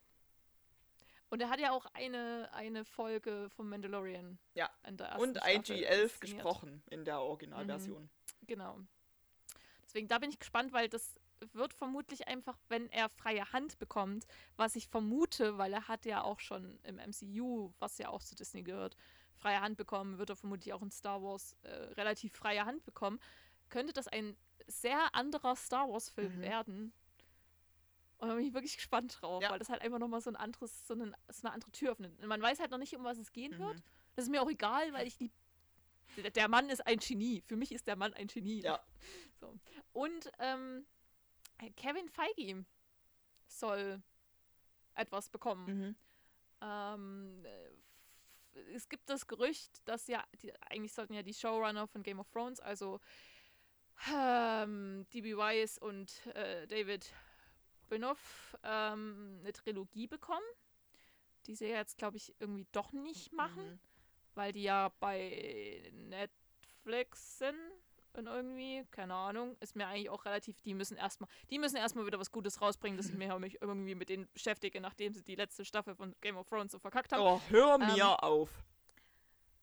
Und 1.30 1.40
er 1.40 1.48
hat 1.48 1.58
ja 1.58 1.72
auch 1.72 1.86
eine, 1.94 2.48
eine 2.52 2.84
Folge 2.84 3.48
vom 3.50 3.68
Mandalorian. 3.68 4.38
Ja. 4.54 4.70
in 4.86 4.96
der 4.96 5.08
ersten 5.08 5.22
Und 5.22 5.36
Staffel 5.36 5.54
IG-11 5.56 6.02
inszeniert. 6.02 6.20
gesprochen 6.20 6.82
in 6.90 7.04
der 7.04 7.20
Originalversion. 7.20 8.08
Genau. 8.46 8.78
Deswegen, 9.84 10.06
da 10.08 10.18
bin 10.18 10.30
ich 10.30 10.38
gespannt, 10.38 10.72
weil 10.72 10.88
das 10.88 11.18
wird 11.52 11.72
vermutlich 11.74 12.28
einfach, 12.28 12.56
wenn 12.68 12.88
er 12.90 13.08
freie 13.08 13.52
Hand 13.52 13.78
bekommt, 13.78 14.26
was 14.56 14.76
ich 14.76 14.88
vermute, 14.88 15.58
weil 15.58 15.72
er 15.72 15.88
hat 15.88 16.04
ja 16.04 16.22
auch 16.22 16.40
schon 16.40 16.78
im 16.84 16.96
MCU, 16.96 17.72
was 17.78 17.98
ja 17.98 18.08
auch 18.10 18.22
zu 18.22 18.34
Disney 18.34 18.62
gehört, 18.62 18.96
freie 19.36 19.60
Hand 19.60 19.76
bekommen, 19.76 20.18
wird 20.18 20.30
er 20.30 20.36
vermutlich 20.36 20.72
auch 20.72 20.82
in 20.82 20.90
Star 20.90 21.22
Wars 21.22 21.56
äh, 21.62 21.70
relativ 21.94 22.32
freie 22.34 22.64
Hand 22.64 22.84
bekommen, 22.84 23.18
könnte 23.68 23.92
das 23.92 24.08
ein 24.08 24.36
sehr 24.66 25.14
anderer 25.14 25.56
Star 25.56 25.88
Wars-Film 25.88 26.36
Mhm. 26.36 26.40
werden. 26.42 26.92
Und 28.18 28.28
da 28.28 28.34
bin 28.36 28.44
ich 28.46 28.54
wirklich 28.54 28.76
gespannt 28.76 29.18
drauf, 29.20 29.42
Ja. 29.42 29.50
weil 29.50 29.58
das 29.58 29.68
halt 29.68 29.82
einfach 29.82 29.98
nochmal 29.98 30.20
so 30.20 30.30
ein 30.30 30.36
anderes, 30.36 30.86
so, 30.86 30.94
einen, 30.94 31.14
so 31.28 31.46
eine 31.46 31.52
andere 31.54 31.70
Tür 31.72 31.92
öffnet. 31.92 32.18
Und 32.20 32.26
man 32.28 32.40
weiß 32.40 32.60
halt 32.60 32.70
noch 32.70 32.78
nicht, 32.78 32.94
um 32.96 33.04
was 33.04 33.18
es 33.18 33.32
gehen 33.32 33.58
wird. 33.58 33.76
Mhm. 33.76 33.82
Das 34.16 34.24
ist 34.24 34.30
mir 34.30 34.40
auch 34.42 34.50
egal, 34.50 34.92
weil 34.92 35.06
ich 35.06 35.18
lieb. 35.18 35.32
Der- 36.36 36.48
Mann 36.48 36.70
ist 36.70 36.86
ein 36.86 36.98
Genie. 36.98 37.42
Für 37.46 37.56
mich 37.56 37.72
ist 37.72 37.86
der 37.88 37.96
Mann 37.96 38.14
ein 38.14 38.26
Genie. 38.28 38.60
Ja. 38.62 38.80
So. 39.40 39.52
Und 39.92 40.30
ähm, 40.38 40.86
Kevin 41.76 42.08
Feige 42.08 42.64
soll 43.48 44.00
etwas 44.94 45.28
bekommen. 45.28 45.66
Mhm. 45.66 45.96
Ähm, 46.62 47.44
äh, 47.44 48.60
es 48.72 48.88
gibt 48.88 49.10
das 49.10 49.26
Gerücht, 49.26 49.82
dass 49.86 50.06
ja, 50.06 50.24
die, 50.40 50.52
eigentlich 50.70 50.92
sollten 50.94 51.12
ja 51.14 51.22
die 51.22 51.34
Showrunner 51.34 51.88
von 51.88 52.02
Game 52.04 52.20
of 52.20 52.30
Thrones, 52.30 52.60
also 52.60 53.00
ähm, 54.12 55.06
D.B. 55.12 55.36
Weiss 55.36 55.78
und 55.78 56.26
äh, 56.34 56.66
David 56.66 57.12
Benioff, 57.88 58.56
ähm, 58.62 59.38
eine 59.40 59.52
Trilogie 59.52 60.06
bekommen, 60.06 60.44
die 61.46 61.54
sie 61.54 61.66
jetzt, 61.68 61.98
glaube 61.98 62.16
ich, 62.16 62.34
irgendwie 62.40 62.66
doch 62.72 62.92
nicht 62.92 63.32
machen 63.32 63.72
Mhm. 63.74 63.78
weil 64.34 64.52
die 64.52 64.62
ja 64.64 64.90
bei 65.00 65.82
Netflix 65.92 67.38
sind 67.38 67.56
und 68.14 68.26
irgendwie, 68.26 68.84
keine 68.90 69.14
Ahnung, 69.14 69.56
ist 69.60 69.74
mir 69.76 69.86
eigentlich 69.88 70.08
auch 70.10 70.24
relativ, 70.24 70.60
die 70.62 70.74
müssen 70.74 70.96
erstmal, 70.96 71.28
die 71.50 71.58
müssen 71.58 71.76
erstmal 71.76 72.06
wieder 72.06 72.18
was 72.18 72.30
Gutes 72.30 72.60
rausbringen, 72.60 72.96
dass 72.96 73.08
ich 73.08 73.14
mir 73.14 73.36
mich 73.38 73.60
irgendwie 73.60 73.94
mit 73.94 74.08
denen 74.08 74.28
beschäftige, 74.32 74.80
nachdem 74.80 75.12
sie 75.12 75.22
die 75.22 75.34
letzte 75.34 75.64
Staffel 75.64 75.94
von 75.96 76.14
Game 76.20 76.36
of 76.36 76.48
Thrones 76.48 76.72
so 76.72 76.78
verkackt 76.78 77.12
haben. 77.12 77.22
Oh, 77.22 77.40
hör 77.50 77.74
Ähm, 77.80 77.94
mir 77.94 78.22
auf. 78.22 78.50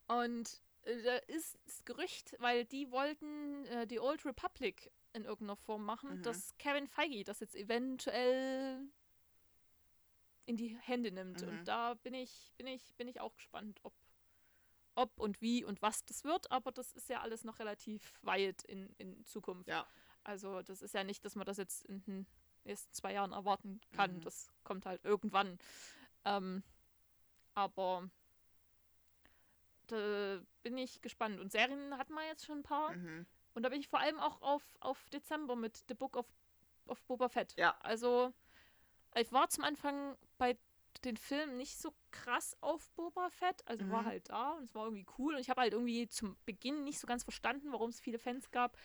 Und 0.07 0.61
da 0.83 1.17
ist 1.27 1.57
das 1.65 1.85
Gerücht, 1.85 2.35
weil 2.39 2.65
die 2.65 2.91
wollten 2.91 3.65
äh, 3.65 3.87
die 3.87 3.99
Old 3.99 4.25
Republic 4.25 4.91
in 5.13 5.25
irgendeiner 5.25 5.57
Form 5.57 5.83
machen, 5.85 6.17
Mhm. 6.19 6.23
dass 6.23 6.57
Kevin 6.57 6.87
Feige 6.87 7.23
das 7.23 7.39
jetzt 7.39 7.55
eventuell 7.55 8.81
in 10.45 10.57
die 10.57 10.77
Hände 10.81 11.11
nimmt. 11.11 11.41
Mhm. 11.41 11.47
Und 11.49 11.67
da 11.67 11.93
bin 11.95 12.13
ich, 12.13 12.51
bin 12.57 12.67
ich, 12.67 12.95
bin 12.95 13.07
ich 13.07 13.19
auch 13.21 13.35
gespannt, 13.35 13.79
ob, 13.83 13.93
ob 14.95 15.19
und 15.19 15.41
wie 15.41 15.63
und 15.63 15.81
was 15.81 16.03
das 16.05 16.23
wird. 16.23 16.49
Aber 16.51 16.71
das 16.71 16.91
ist 16.93 17.09
ja 17.09 17.21
alles 17.21 17.43
noch 17.43 17.59
relativ 17.59 18.19
weit 18.23 18.63
in, 18.63 18.93
in 18.97 19.23
Zukunft. 19.25 19.67
Ja. 19.67 19.87
Also 20.23 20.61
das 20.61 20.81
ist 20.81 20.93
ja 20.93 21.03
nicht, 21.03 21.23
dass 21.25 21.35
man 21.35 21.45
das 21.45 21.57
jetzt 21.57 21.85
in 21.85 22.03
den 22.03 22.27
nächsten 22.63 22.93
zwei 22.93 23.13
Jahren 23.13 23.31
erwarten 23.33 23.81
kann. 23.91 24.15
Mhm. 24.17 24.21
Das 24.21 24.51
kommt 24.63 24.85
halt 24.85 25.03
irgendwann. 25.03 25.57
Ähm, 26.25 26.63
aber 27.53 28.09
da 29.91 30.41
bin 30.63 30.77
ich 30.77 31.01
gespannt. 31.01 31.39
Und 31.39 31.51
Serien 31.51 31.97
hatten 31.97 32.13
wir 32.13 32.26
jetzt 32.27 32.45
schon 32.45 32.59
ein 32.59 32.63
paar. 32.63 32.93
Mhm. 32.93 33.26
Und 33.53 33.63
da 33.63 33.69
bin 33.69 33.80
ich 33.81 33.88
vor 33.88 33.99
allem 33.99 34.19
auch 34.19 34.41
auf, 34.41 34.63
auf 34.80 35.09
Dezember 35.09 35.55
mit 35.55 35.84
The 35.88 35.93
Book 35.93 36.15
of, 36.15 36.26
of 36.88 37.01
Boba 37.03 37.27
Fett. 37.30 37.53
Ja. 37.57 37.76
Also, 37.81 38.34
ich 39.15 39.31
war 39.31 39.49
zum 39.49 39.63
Anfang 39.63 40.15
bei 40.38 40.57
den 41.03 41.18
Filmen 41.18 41.57
nicht 41.57 41.77
so 41.80 41.93
krass 42.11 42.55
auf 42.61 42.89
Boba 42.91 43.30
Fett. 43.30 43.61
Also 43.68 43.89
war 43.89 44.03
Mhm. 44.03 44.05
halt 44.07 44.30
da 44.30 44.51
und 44.51 44.65
es 44.65 44.76
war 44.76 44.85
irgendwie 44.85 45.05
cool. 45.18 45.35
Und 45.35 45.41
ich 45.41 45.49
habe 45.49 45.61
halt 45.61 45.73
irgendwie 45.73 46.07
zum 46.07 46.38
Beginn 46.45 46.84
nicht 46.84 46.99
so 46.99 47.07
ganz 47.07 47.23
verstanden, 47.23 47.72
warum 47.72 47.89
es 47.89 47.99
viele 47.99 48.19
Fans 48.19 48.51
gab, 48.51 48.77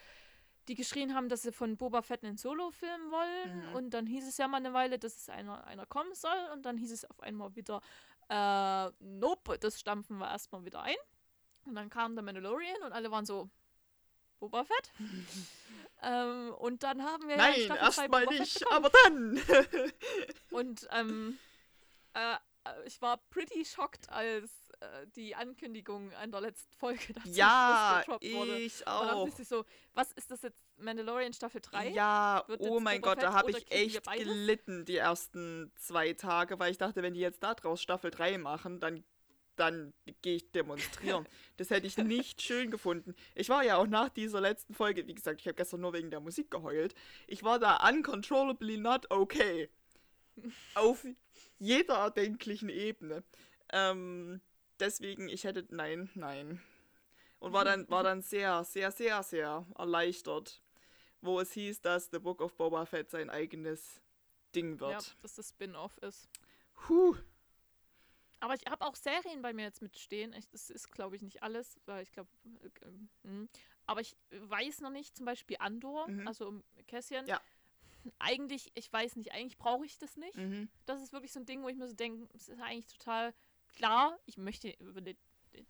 die 0.69 0.74
geschrien 0.74 1.15
haben, 1.15 1.28
dass 1.28 1.43
sie 1.43 1.53
von 1.53 1.77
Boba 1.77 2.03
Fett 2.03 2.24
einen 2.24 2.37
Solo-Film 2.37 3.11
wollen. 3.11 3.69
Mhm. 3.69 3.74
Und 3.77 3.91
dann 3.91 4.07
hieß 4.07 4.27
es 4.27 4.37
ja 4.39 4.49
mal 4.49 4.57
eine 4.57 4.73
Weile, 4.73 4.99
dass 4.99 5.16
es 5.16 5.28
einer, 5.28 5.65
einer 5.66 5.87
kommen 5.87 6.15
soll. 6.15 6.49
Und 6.53 6.65
dann 6.66 6.77
hieß 6.77 6.91
es 6.91 7.05
auf 7.05 7.20
einmal 7.20 7.55
wieder, 7.55 7.81
äh, 8.28 8.90
nope, 9.01 9.59
das 9.59 9.78
stampfen 9.81 10.19
wir 10.19 10.28
erstmal 10.28 10.65
wieder 10.65 10.82
ein. 10.82 10.97
Und 11.65 11.74
dann 11.74 11.90
kam 11.90 12.15
der 12.15 12.24
Mandalorian 12.24 12.82
und 12.85 12.93
alle 12.93 13.11
waren 13.11 13.27
so, 13.27 13.51
Boba 14.39 14.65
Fett? 14.65 14.93
ähm, 16.03 16.55
und 16.59 16.82
dann 16.82 17.03
haben 17.03 17.27
wir 17.28 17.36
Nein, 17.36 17.69
erstmal 17.69 18.27
nicht, 18.27 18.61
bekommen. 18.61 18.77
aber 18.77 18.90
dann. 19.05 19.40
Und 20.51 20.86
ähm, 20.93 21.39
äh, 22.15 22.36
äh, 22.66 22.86
ich 22.86 23.01
war 23.01 23.19
pretty 23.31 23.65
shocked, 23.65 24.09
als 24.11 24.51
äh, 24.81 25.07
die 25.15 25.35
Ankündigung 25.35 26.12
an 26.15 26.31
der 26.31 26.43
letzten 26.43 26.74
Folge 26.77 27.12
dazu 27.15 27.31
ja, 27.31 28.03
gedroppt 28.05 28.32
wurde. 28.32 28.59
ich 28.59 28.81
Und 28.81 28.86
dann 28.86 29.11
auch. 29.11 29.27
ich 29.27 29.48
so, 29.48 29.65
was 29.94 30.12
ist 30.12 30.31
das 30.31 30.43
jetzt? 30.43 30.59
Mandalorian 30.78 31.32
Staffel 31.32 31.62
3? 31.62 31.89
Ja, 31.89 32.44
oh 32.59 32.81
mein 32.81 33.01
Gott, 33.01 33.23
da 33.23 33.32
habe 33.32 33.51
ich 33.51 33.70
echt 33.73 34.07
gelitten 34.12 34.85
die 34.85 34.98
ersten 34.98 35.73
zwei 35.77 36.12
Tage, 36.12 36.59
weil 36.59 36.70
ich 36.70 36.77
dachte, 36.77 37.03
wenn 37.03 37.15
die 37.15 37.20
jetzt 37.20 37.43
da 37.43 37.55
draus 37.55 37.81
Staffel 37.81 38.11
3 38.11 38.36
machen, 38.36 38.78
dann, 38.78 39.03
dann 39.57 39.94
gehe 40.20 40.36
ich 40.36 40.53
demonstrieren. 40.53 41.27
das 41.57 41.70
hätte 41.70 41.86
ich 41.86 41.97
nicht 41.97 42.43
schön 42.43 42.70
gefunden. 42.70 43.15
Ich 43.35 43.48
war 43.48 43.65
ja 43.65 43.78
auch 43.78 43.86
nach 43.86 44.11
dieser 44.11 44.43
letzten 44.43 44.74
Folge, 44.74 45.07
wie 45.07 45.15
gesagt, 45.15 45.40
ich 45.40 45.47
habe 45.47 45.57
gestern 45.57 45.81
nur 45.81 45.94
wegen 45.94 46.11
der 46.11 46.20
Musik 46.20 46.51
geheult. 46.51 46.94
Ich 47.27 47.43
war 47.43 47.59
da 47.59 47.89
uncontrollably 47.89 48.77
not 48.77 49.11
okay. 49.11 49.70
Auf 50.74 51.07
jeder 51.59 51.94
erdenklichen 51.94 52.69
Ebene. 52.69 53.24
Ähm, 53.73 54.43
deswegen, 54.81 55.28
ich 55.28 55.44
hätte, 55.44 55.66
nein, 55.70 56.11
nein. 56.15 56.62
Und 57.39 57.53
war 57.53 57.65
dann, 57.65 57.89
war 57.90 58.03
dann 58.03 58.23
sehr, 58.23 58.65
sehr, 58.65 58.90
sehr, 58.90 59.23
sehr 59.23 59.66
erleichtert, 59.77 60.62
wo 61.20 61.39
es 61.40 61.53
hieß, 61.53 61.81
dass 61.82 62.09
The 62.11 62.19
Book 62.19 62.40
of 62.40 62.55
Boba 62.57 62.86
Fett 62.86 63.11
sein 63.11 63.28
eigenes 63.31 64.01
Ding 64.55 64.78
Ja, 64.81 64.89
wird. 64.89 65.16
dass 65.23 65.35
das 65.35 65.51
Spin-off 65.51 65.97
ist. 65.98 66.28
Puh. 66.74 67.16
Aber 68.40 68.55
ich 68.55 68.65
habe 68.70 68.85
auch 68.86 68.97
Serien 68.97 69.43
bei 69.43 69.53
mir 69.53 69.65
jetzt 69.65 69.82
mitstehen. 69.82 70.32
Ich, 70.35 70.48
das 70.48 70.70
ist, 70.70 70.90
glaube 70.93 71.16
ich, 71.16 71.23
nicht 71.23 71.43
alles, 71.43 71.81
weil 71.86 72.03
ich 72.03 72.12
glaube. 72.12 72.28
Äh, 72.62 72.86
ähm, 73.24 73.48
aber 73.86 74.01
ich 74.01 74.16
weiß 74.31 74.81
noch 74.81 74.90
nicht, 74.90 75.16
zum 75.16 75.27
Beispiel 75.27 75.57
Andor, 75.61 76.09
Mhm. 76.09 76.27
also 76.27 76.48
um 76.48 76.65
Cassian. 76.86 77.27
Ja. 77.27 77.40
Eigentlich, 78.19 78.70
ich 78.74 78.93
weiß 78.93 79.16
nicht, 79.16 79.32
eigentlich 79.32 79.59
brauche 79.59 79.85
ich 79.85 79.98
das 79.98 80.16
nicht. 80.16 80.36
Mhm. 80.36 80.69
Das 80.86 81.03
ist 81.03 81.12
wirklich 81.12 81.32
so 81.32 81.40
ein 81.40 81.47
Ding, 81.47 81.62
wo 81.62 81.69
ich 81.69 81.77
mir 81.77 81.89
so 81.89 81.94
denke, 81.94 82.28
es 82.35 82.48
ist 82.48 82.61
eigentlich 82.61 82.86
total 82.86 83.35
klar. 83.77 84.19
Ich 84.27 84.36
möchte 84.36 84.74
die, 84.78 85.16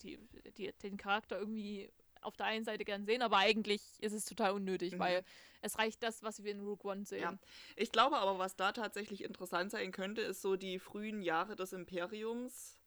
die, 0.02 0.18
die, 0.56 0.72
den 0.82 0.96
Charakter 0.96 1.38
irgendwie 1.38 1.90
auf 2.22 2.36
der 2.36 2.46
einen 2.46 2.64
Seite 2.64 2.84
gern 2.84 3.04
sehen, 3.04 3.22
aber 3.22 3.36
eigentlich 3.36 3.82
ist 4.00 4.12
es 4.12 4.24
total 4.24 4.52
unnötig, 4.52 4.94
Mhm. 4.94 4.98
weil 4.98 5.24
es 5.60 5.78
reicht 5.78 6.02
das, 6.02 6.22
was 6.22 6.42
wir 6.42 6.50
in 6.52 6.60
Rogue 6.60 6.90
One 6.90 7.04
sehen. 7.04 7.20
Ja. 7.22 7.38
Ich 7.76 7.92
glaube 7.92 8.16
aber, 8.18 8.38
was 8.38 8.56
da 8.56 8.72
tatsächlich 8.72 9.22
interessant 9.22 9.70
sein 9.70 9.92
könnte, 9.92 10.22
ist 10.22 10.42
so 10.42 10.56
die 10.56 10.78
frühen 10.78 11.22
Jahre 11.22 11.54
des 11.56 11.72
Imperiums 11.72 12.78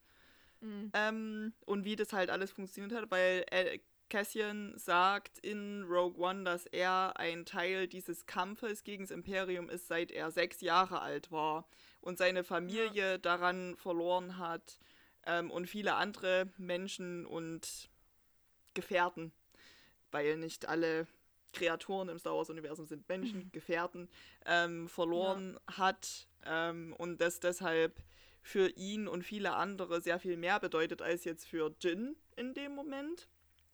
Mhm. 0.61 0.91
ähm, 0.93 1.53
und 1.65 1.85
wie 1.85 1.95
das 1.95 2.11
halt 2.11 2.29
alles 2.29 2.51
funktioniert 2.51 2.99
hat, 2.99 3.09
weil 3.11 3.45
äh, 3.49 3.79
Cassian 4.09 4.73
sagt 4.77 5.39
in 5.39 5.83
Rogue 5.83 6.19
One, 6.21 6.43
dass 6.43 6.65
er 6.65 7.13
ein 7.17 7.45
Teil 7.45 7.87
dieses 7.87 8.25
Kampfes 8.25 8.83
gegen 8.83 9.03
das 9.03 9.11
Imperium 9.11 9.69
ist, 9.69 9.87
seit 9.87 10.11
er 10.11 10.31
sechs 10.31 10.59
Jahre 10.61 10.99
alt 10.99 11.31
war 11.31 11.65
und 12.01 12.17
seine 12.17 12.43
Familie 12.43 13.19
daran 13.19 13.77
verloren 13.77 14.37
hat 14.37 14.79
ähm, 15.29 15.51
und 15.51 15.67
viele 15.67 15.95
andere 15.95 16.49
Menschen 16.57 17.25
und 17.25 17.89
Gefährten, 18.73 19.31
weil 20.11 20.37
nicht 20.37 20.67
alle 20.67 21.07
Kreaturen 21.53 22.09
im 22.09 22.19
Star 22.19 22.35
Wars-Universum 22.35 22.85
sind 22.85 23.07
Menschen, 23.07 23.51
Gefährten, 23.51 24.09
ähm, 24.45 24.87
verloren 24.87 25.59
hat 25.67 26.27
ähm, 26.45 26.93
und 26.97 27.21
das 27.21 27.39
deshalb 27.39 28.01
für 28.41 28.69
ihn 28.69 29.07
und 29.07 29.23
viele 29.23 29.53
andere 29.53 30.01
sehr 30.01 30.19
viel 30.19 30.37
mehr 30.37 30.59
bedeutet 30.59 31.01
als 31.01 31.23
jetzt 31.25 31.47
für 31.47 31.73
Jin 31.79 32.15
in 32.35 32.53
dem 32.53 32.73
Moment. 32.73 33.27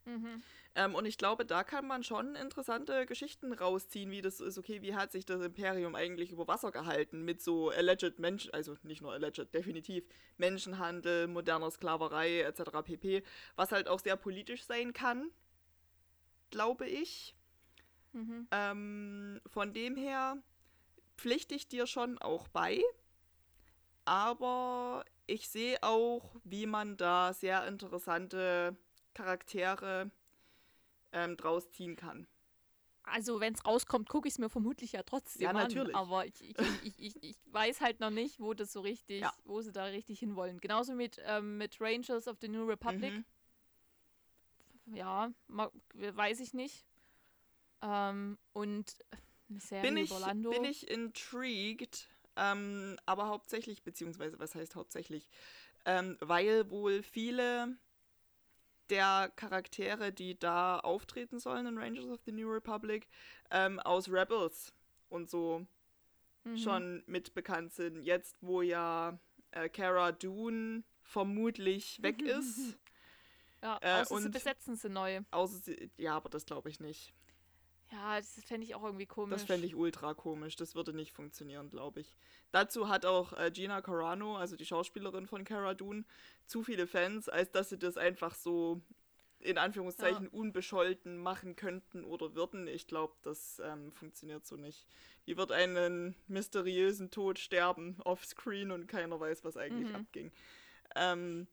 Mhm. 0.06 0.42
Ähm, 0.78 0.94
und 0.94 1.06
ich 1.06 1.18
glaube, 1.18 1.46
da 1.46 1.64
kann 1.64 1.88
man 1.88 2.04
schon 2.04 2.36
interessante 2.36 3.06
Geschichten 3.06 3.54
rausziehen, 3.54 4.12
wie 4.12 4.22
das 4.22 4.42
ist, 4.42 4.58
okay, 4.58 4.82
wie 4.82 4.94
hat 4.94 5.14
sich 5.14 5.26
das 5.26 5.42
Imperium 5.42 5.96
eigentlich 5.96 6.32
über 6.32 6.50
Wasser 6.50 6.72
gehalten 6.72 7.24
mit 7.24 7.42
so 7.42 7.70
alleged 7.70 8.20
Menschen, 8.20 8.54
also 8.54 8.76
nicht 8.84 9.02
nur 9.02 9.14
alleged, 9.14 9.54
definitiv 9.54 10.04
Menschenhandel, 10.38 11.28
moderner 11.28 11.72
Sklaverei 11.72 12.42
etc. 12.42 12.84
pp, 12.84 13.24
was 13.56 13.72
halt 13.72 13.88
auch 13.88 14.02
sehr 14.02 14.18
politisch 14.18 14.66
sein 14.66 14.92
kann, 14.92 15.32
glaube 16.52 16.88
ich. 16.88 17.36
Mhm. 18.12 18.48
Ähm, 18.52 19.42
von 19.48 19.74
dem 19.74 19.96
her 19.96 20.38
pflichte 21.18 21.56
ich 21.56 21.70
dir 21.70 21.88
schon 21.88 22.18
auch 22.18 22.50
bei, 22.50 22.82
aber 24.04 25.06
ich 25.26 25.48
sehe 25.48 25.82
auch, 25.84 26.36
wie 26.44 26.66
man 26.66 26.98
da 26.98 27.32
sehr 27.32 27.66
interessante 27.66 28.76
Charaktere 29.14 30.12
ähm, 31.16 31.36
draus 31.38 31.72
ziehen 31.72 31.96
kann. 31.96 32.28
Also, 33.04 33.40
wenn 33.40 33.54
es 33.54 33.66
rauskommt, 33.66 34.10
gucke 34.10 34.28
ich 34.28 34.34
es 34.34 34.40
mir 34.40 34.50
vermutlich 34.50 34.92
ja 34.92 35.04
trotzdem 35.04 35.44
Ja, 35.44 35.50
an. 35.50 35.56
natürlich. 35.56 35.96
Aber 35.96 36.26
ich, 36.26 36.42
ich, 36.42 36.56
ich, 36.84 37.00
ich, 37.00 37.24
ich 37.24 37.38
weiß 37.54 37.82
halt 37.82 38.00
noch 38.00 38.10
nicht, 38.10 38.40
wo 38.40 38.54
das 38.54 38.74
so 38.74 38.82
richtig, 38.82 39.22
Ja. 39.22 39.34
wo 39.44 39.62
sie 39.62 39.72
da 39.72 39.86
richtig 39.86 40.20
hinwollen. 40.20 40.60
Genauso 40.60 40.94
mit, 40.94 41.22
ähm, 41.26 41.58
mit 41.58 41.80
Rangers 41.80 42.28
of 42.28 42.38
the 42.42 42.48
New 42.48 42.66
Republic. 42.66 43.14
Mhm. 43.14 43.26
Ja, 44.96 45.32
weiß 45.48 46.40
ich 46.40 46.54
nicht. 46.54 46.86
Ähm, 47.82 48.38
und 48.54 48.98
eine 49.50 49.60
Serie 49.60 49.84
Bin, 49.92 49.98
ich, 49.98 50.10
über 50.10 50.20
Lando. 50.20 50.50
bin 50.50 50.64
ich 50.64 50.90
intrigued, 50.90 52.08
ähm, 52.36 52.98
aber 53.06 53.28
hauptsächlich, 53.28 53.84
beziehungsweise 53.84 54.40
was 54.40 54.56
heißt 54.56 54.76
hauptsächlich, 54.76 55.30
ähm, 55.86 56.18
weil 56.22 56.70
wohl 56.72 57.04
viele 57.04 57.78
der 58.90 59.32
Charaktere, 59.36 60.12
die 60.12 60.38
da 60.40 60.80
auftreten 60.80 61.40
sollen 61.40 61.66
in 61.66 61.78
Rangers 61.78 62.06
of 62.06 62.20
the 62.26 62.32
New 62.32 62.50
Republic, 62.50 63.08
ähm, 63.52 63.80
aus 63.80 64.10
Rebels 64.10 64.74
und 65.10 65.30
so 65.30 65.66
Mhm. 66.44 66.58
schon 66.58 67.04
mit 67.08 67.34
bekannt 67.34 67.74
sind. 67.74 68.04
Jetzt, 68.04 68.38
wo 68.42 68.62
ja 68.62 69.18
äh, 69.52 69.68
Cara 69.70 70.12
Dune 70.12 70.84
vermutlich 71.02 72.02
weg 72.04 72.22
ist. 72.44 72.78
Ja, 73.64 73.80
äh, 73.82 74.02
außer 74.02 74.20
sie 74.20 74.26
und- 74.28 74.32
besetzen 74.32 74.76
sie 74.76 74.90
neu. 74.90 75.22
Außer 75.32 75.58
sie, 75.58 75.90
ja, 75.98 76.16
aber 76.16 76.30
das 76.30 76.46
glaube 76.46 76.70
ich 76.70 76.80
nicht. 76.80 77.14
Ja, 77.92 78.18
das 78.18 78.44
fände 78.46 78.66
ich 78.66 78.74
auch 78.76 78.84
irgendwie 78.84 79.06
komisch. 79.06 79.34
Das 79.40 79.44
fände 79.44 79.68
ich 79.68 79.76
ultra 79.76 80.14
komisch. 80.14 80.56
Das 80.56 80.76
würde 80.76 80.92
nicht 80.94 81.12
funktionieren, 81.14 81.70
glaube 81.70 82.02
ich. 82.02 82.16
Dazu 82.52 82.90
hat 82.90 83.06
auch 83.06 83.34
äh, 83.34 83.52
Gina 83.52 83.82
Carano, 83.82 84.38
also 84.38 84.56
die 84.56 84.66
Schauspielerin 84.66 85.28
von 85.28 85.44
Cara 85.44 85.74
Dune, 85.76 86.04
zu 86.48 86.64
viele 86.64 86.88
Fans, 86.88 87.30
als 87.30 87.52
dass 87.52 87.70
sie 87.70 87.78
das 87.78 87.98
einfach 87.98 88.34
so 88.34 88.82
in 89.40 89.60
Anführungszeichen 89.60 90.28
unbescholten 90.28 91.18
machen 91.18 91.56
könnten 91.56 92.04
oder 92.04 92.34
würden. 92.34 92.68
Ich 92.68 92.88
glaube, 92.88 93.14
das 93.22 93.62
ähm, 93.64 93.92
funktioniert 93.92 94.46
so 94.48 94.56
nicht. 94.56 94.88
Die 95.28 95.38
wird 95.38 95.52
einen 95.52 96.16
mysteriösen 96.28 97.12
Tod 97.12 97.38
sterben 97.38 98.02
offscreen 98.04 98.72
und 98.72 98.88
keiner 98.88 99.20
weiß, 99.20 99.44
was 99.44 99.58
eigentlich 99.58 99.90
Mhm. 99.90 99.96
abging. 99.96 100.32
Ähm, 100.96 101.48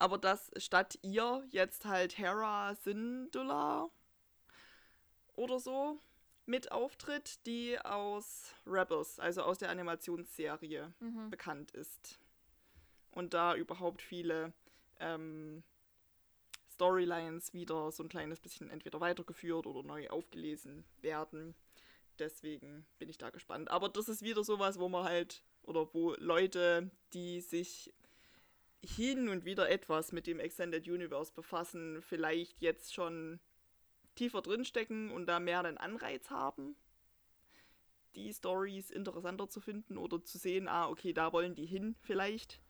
aber 0.00 0.18
dass 0.18 0.50
statt 0.56 0.98
ihr 1.02 1.46
jetzt 1.50 1.84
halt 1.84 2.18
Hera 2.18 2.74
Syndulla 2.74 3.88
oder 5.38 5.58
so 5.60 5.98
mit 6.46 6.72
auftritt, 6.72 7.44
die 7.46 7.78
aus 7.80 8.54
Rebels, 8.66 9.18
also 9.18 9.42
aus 9.42 9.58
der 9.58 9.70
Animationsserie, 9.70 10.92
Mhm. 11.00 11.30
bekannt 11.30 11.70
ist. 11.72 12.18
Und 13.10 13.34
da 13.34 13.54
überhaupt 13.54 14.02
viele 14.02 14.52
ähm, 15.00 15.62
Storylines 16.72 17.52
wieder 17.54 17.90
so 17.92 18.02
ein 18.02 18.08
kleines 18.08 18.40
bisschen 18.40 18.70
entweder 18.70 19.00
weitergeführt 19.00 19.66
oder 19.66 19.82
neu 19.82 20.08
aufgelesen 20.10 20.84
werden. 21.00 21.54
deswegen 22.18 22.84
bin 22.98 23.08
ich 23.08 23.16
da 23.16 23.30
gespannt. 23.30 23.70
Aber 23.70 23.88
das 23.88 24.08
ist 24.08 24.22
wieder 24.22 24.42
sowas, 24.42 24.76
wo 24.80 24.88
man 24.88 25.04
halt, 25.04 25.44
oder 25.62 25.88
wo 25.94 26.14
Leute, 26.18 26.90
die 27.12 27.40
sich 27.40 27.94
hin 28.84 29.28
und 29.28 29.44
wieder 29.44 29.70
etwas 29.70 30.10
mit 30.10 30.26
dem 30.26 30.40
Extended 30.40 30.84
Universe 30.88 31.32
befassen, 31.32 32.02
vielleicht 32.02 32.60
jetzt 32.60 32.92
schon 32.92 33.38
tiefer 34.18 34.42
drinstecken 34.42 35.10
und 35.10 35.26
da 35.26 35.40
mehr 35.40 35.60
einen 35.60 35.78
Anreiz 35.78 36.30
haben, 36.30 36.76
die 38.14 38.32
Stories 38.32 38.90
interessanter 38.90 39.48
zu 39.48 39.60
finden 39.60 39.96
oder 39.96 40.22
zu 40.22 40.38
sehen, 40.38 40.68
ah, 40.68 40.88
okay, 40.88 41.12
da 41.12 41.32
wollen 41.32 41.54
die 41.54 41.66
hin 41.66 41.94
vielleicht. 42.00 42.60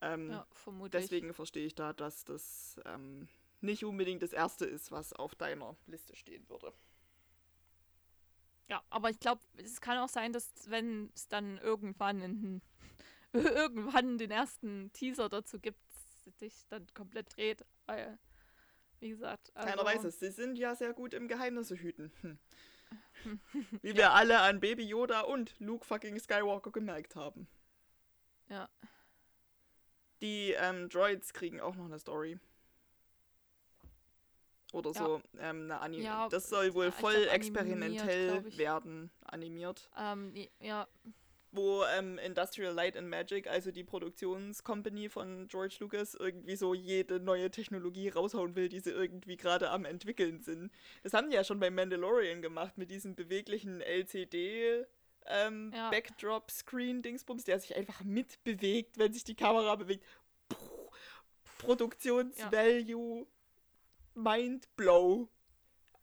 Ähm, 0.00 0.30
ja, 0.30 0.46
vermutlich. 0.52 1.02
Deswegen 1.02 1.34
verstehe 1.34 1.66
ich 1.66 1.74
da, 1.74 1.92
dass 1.92 2.24
das 2.24 2.80
ähm, 2.84 3.28
nicht 3.60 3.84
unbedingt 3.84 4.22
das 4.22 4.32
Erste 4.32 4.64
ist, 4.64 4.90
was 4.90 5.12
auf 5.12 5.34
deiner 5.34 5.76
Liste 5.86 6.16
stehen 6.16 6.48
würde. 6.48 6.72
Ja, 8.68 8.82
aber 8.90 9.10
ich 9.10 9.18
glaube, 9.18 9.40
es 9.56 9.80
kann 9.80 9.98
auch 9.98 10.08
sein, 10.08 10.32
dass 10.32 10.52
wenn 10.68 11.10
es 11.14 11.28
dann 11.28 11.58
irgendwann 11.58 12.20
in, 12.20 12.62
irgendwann 13.32 14.18
den 14.18 14.30
ersten 14.30 14.92
Teaser 14.92 15.28
dazu 15.28 15.58
gibt, 15.58 15.80
sich 16.38 16.66
dann 16.68 16.86
komplett 16.94 17.36
dreht, 17.36 17.64
weil, 17.86 18.18
wie 19.00 19.10
gesagt. 19.10 19.50
Also 19.54 19.68
Keiner 19.68 19.84
weiß 19.84 20.04
es. 20.04 20.20
Sie 20.20 20.30
sind 20.30 20.58
ja 20.58 20.74
sehr 20.74 20.92
gut 20.92 21.14
im 21.14 21.28
Geheimnisse 21.28 21.76
hüten. 21.76 22.12
Hm. 22.22 22.38
Wie 23.82 23.94
wir 23.94 24.00
ja. 24.02 24.12
alle 24.12 24.40
an 24.40 24.60
Baby 24.60 24.84
Yoda 24.84 25.22
und 25.22 25.54
Luke 25.58 25.84
fucking 25.84 26.18
Skywalker 26.18 26.70
gemerkt 26.70 27.16
haben. 27.16 27.48
Ja. 28.48 28.68
Die 30.20 30.52
ähm, 30.52 30.88
Droids 30.88 31.32
kriegen 31.32 31.60
auch 31.60 31.74
noch 31.74 31.86
eine 31.86 31.98
Story. 31.98 32.38
Oder 34.72 34.90
ja. 34.92 34.98
so 34.98 35.22
ähm, 35.38 35.62
eine 35.62 35.80
Anime. 35.80 36.04
Ja, 36.04 36.28
das 36.28 36.48
soll 36.48 36.74
wohl 36.74 36.92
voll 36.92 37.14
glaub, 37.14 37.34
experimentell 37.34 38.56
werden, 38.58 39.10
animiert. 39.24 39.88
Ähm, 39.96 40.34
ja. 40.60 40.86
Wo 41.50 41.82
ähm, 41.96 42.18
Industrial 42.18 42.74
Light 42.74 42.96
and 42.96 43.08
Magic, 43.08 43.46
also 43.46 43.70
die 43.70 43.84
Produktionscompany 43.84 45.08
von 45.08 45.48
George 45.48 45.76
Lucas, 45.80 46.14
irgendwie 46.14 46.56
so 46.56 46.74
jede 46.74 47.20
neue 47.20 47.50
Technologie 47.50 48.10
raushauen 48.10 48.54
will, 48.54 48.68
die 48.68 48.80
sie 48.80 48.90
irgendwie 48.90 49.36
gerade 49.36 49.70
am 49.70 49.86
entwickeln 49.86 50.40
sind. 50.42 50.70
Das 51.02 51.14
haben 51.14 51.30
die 51.30 51.36
ja 51.36 51.44
schon 51.44 51.58
bei 51.58 51.70
Mandalorian 51.70 52.42
gemacht 52.42 52.76
mit 52.76 52.90
diesem 52.90 53.14
beweglichen 53.14 53.80
LCD 53.80 54.84
ähm, 55.28 55.72
ja. 55.74 55.90
Backdrop-Screen-Dingsbums, 55.90 57.44
der 57.44 57.60
sich 57.60 57.76
einfach 57.76 58.02
mitbewegt, 58.02 58.98
wenn 58.98 59.12
sich 59.12 59.24
die 59.24 59.34
Kamera 59.34 59.76
bewegt. 59.76 60.04
Produktionsvalue, 61.58 63.20
ja. 63.20 63.26
Mindblow. 64.14 65.28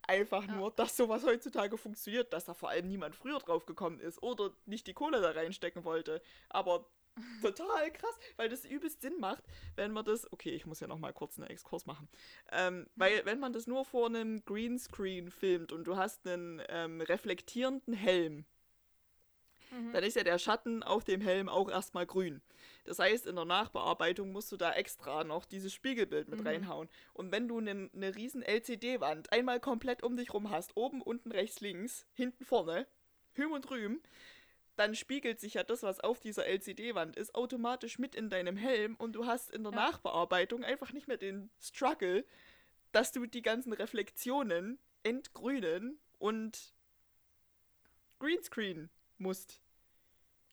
Einfach 0.08 0.46
ja. 0.48 0.56
nur, 0.56 0.72
dass 0.72 0.96
sowas 0.96 1.24
heutzutage 1.26 1.78
funktioniert, 1.78 2.32
dass 2.34 2.46
da 2.46 2.54
vor 2.54 2.70
allem 2.70 2.88
niemand 2.88 3.16
früher 3.16 3.40
drauf 3.40 3.66
gekommen 3.66 4.00
ist 4.00 4.22
oder 4.22 4.52
nicht 4.66 4.88
die 4.88 4.94
Kohle 4.94 5.22
da 5.22 5.32
reinstecken 5.32 5.84
wollte. 5.84 6.22
Aber 6.50 6.86
total 7.42 7.92
krass, 7.92 8.16
weil 8.36 8.50
das 8.50 8.66
übelst 8.66 9.02
Sinn 9.02 9.20
macht, 9.20 9.44
wenn 9.76 9.92
man 9.92 10.06
das, 10.06 10.32
okay, 10.32 10.50
ich 10.50 10.66
muss 10.66 10.80
ja 10.80 10.88
noch 10.88 11.00
mal 11.00 11.14
kurz 11.14 11.40
einen 11.40 11.48
Exkurs 11.48 11.86
machen, 11.86 12.10
ähm, 12.52 12.88
weil 12.96 13.26
wenn 13.26 13.40
man 13.40 13.54
das 13.54 13.68
nur 13.68 13.86
vor 13.86 14.08
einem 14.08 14.44
Greenscreen 14.46 15.32
filmt 15.32 15.72
und 15.72 15.86
du 15.86 15.96
hast 15.96 16.28
einen 16.28 16.62
ähm, 16.68 17.02
reflektierenden 17.02 17.94
Helm, 17.94 18.46
mhm. 19.72 19.92
dann 19.94 20.04
ist 20.04 20.16
ja 20.16 20.24
der 20.24 20.40
Schatten 20.40 20.84
auf 20.84 21.04
dem 21.04 21.22
Helm 21.22 21.50
auch 21.50 21.70
erstmal 21.70 22.06
grün. 22.06 22.42
Das 22.84 23.00
heißt, 23.00 23.26
in 23.26 23.36
der 23.36 23.46
Nachbearbeitung 23.46 24.32
musst 24.32 24.52
du 24.52 24.58
da 24.58 24.74
extra 24.74 25.24
noch 25.24 25.46
dieses 25.46 25.74
Spiegelbild 25.74 26.30
mit 26.30 26.42
mhm. 26.42 26.48
reinhauen. 26.48 26.90
Und 27.14 27.32
wenn 27.32 27.48
du 27.48 27.58
eine 27.58 27.90
ne 27.94 28.16
riesen 28.16 28.44
LCD-Wand 28.44 29.32
einmal 29.32 29.60
komplett 29.60 30.04
um 30.04 30.18
dich 30.18 30.34
rum 30.34 30.50
hast, 30.50 30.76
oben, 30.76 31.02
unten, 31.02 31.32
rechts, 31.32 31.62
links, 31.62 32.06
hinten, 32.14 32.46
vorne, 32.46 32.88
Hüm 33.34 33.52
und 33.52 33.70
Rühm, 33.70 34.02
dann 34.76 34.96
spiegelt 34.96 35.40
sich 35.40 35.56
ja 35.56 35.64
das, 35.64 35.84
was 35.84 36.00
auf 36.00 36.20
dieser 36.20 36.46
LCD-Wand 36.46 37.16
ist, 37.16 37.34
automatisch 37.34 37.98
mit 37.98 38.14
in 38.14 38.30
deinem 38.30 38.58
Helm 38.58 38.96
und 38.96 39.14
du 39.14 39.26
hast 39.26 39.52
in 39.52 39.64
der 39.64 39.72
ja. 39.72 39.78
Nachbearbeitung 39.78 40.64
einfach 40.64 40.92
nicht 40.92 41.08
mehr 41.08 41.18
den 41.18 41.50
Struggle, 41.60 42.26
dass 42.92 43.12
du 43.12 43.26
die 43.26 43.42
ganzen 43.42 43.74
Reflexionen 43.74 44.80
entgrünen 45.04 46.00
und 46.18 46.74
Greenscreen 48.20 48.90
musst. 49.18 49.62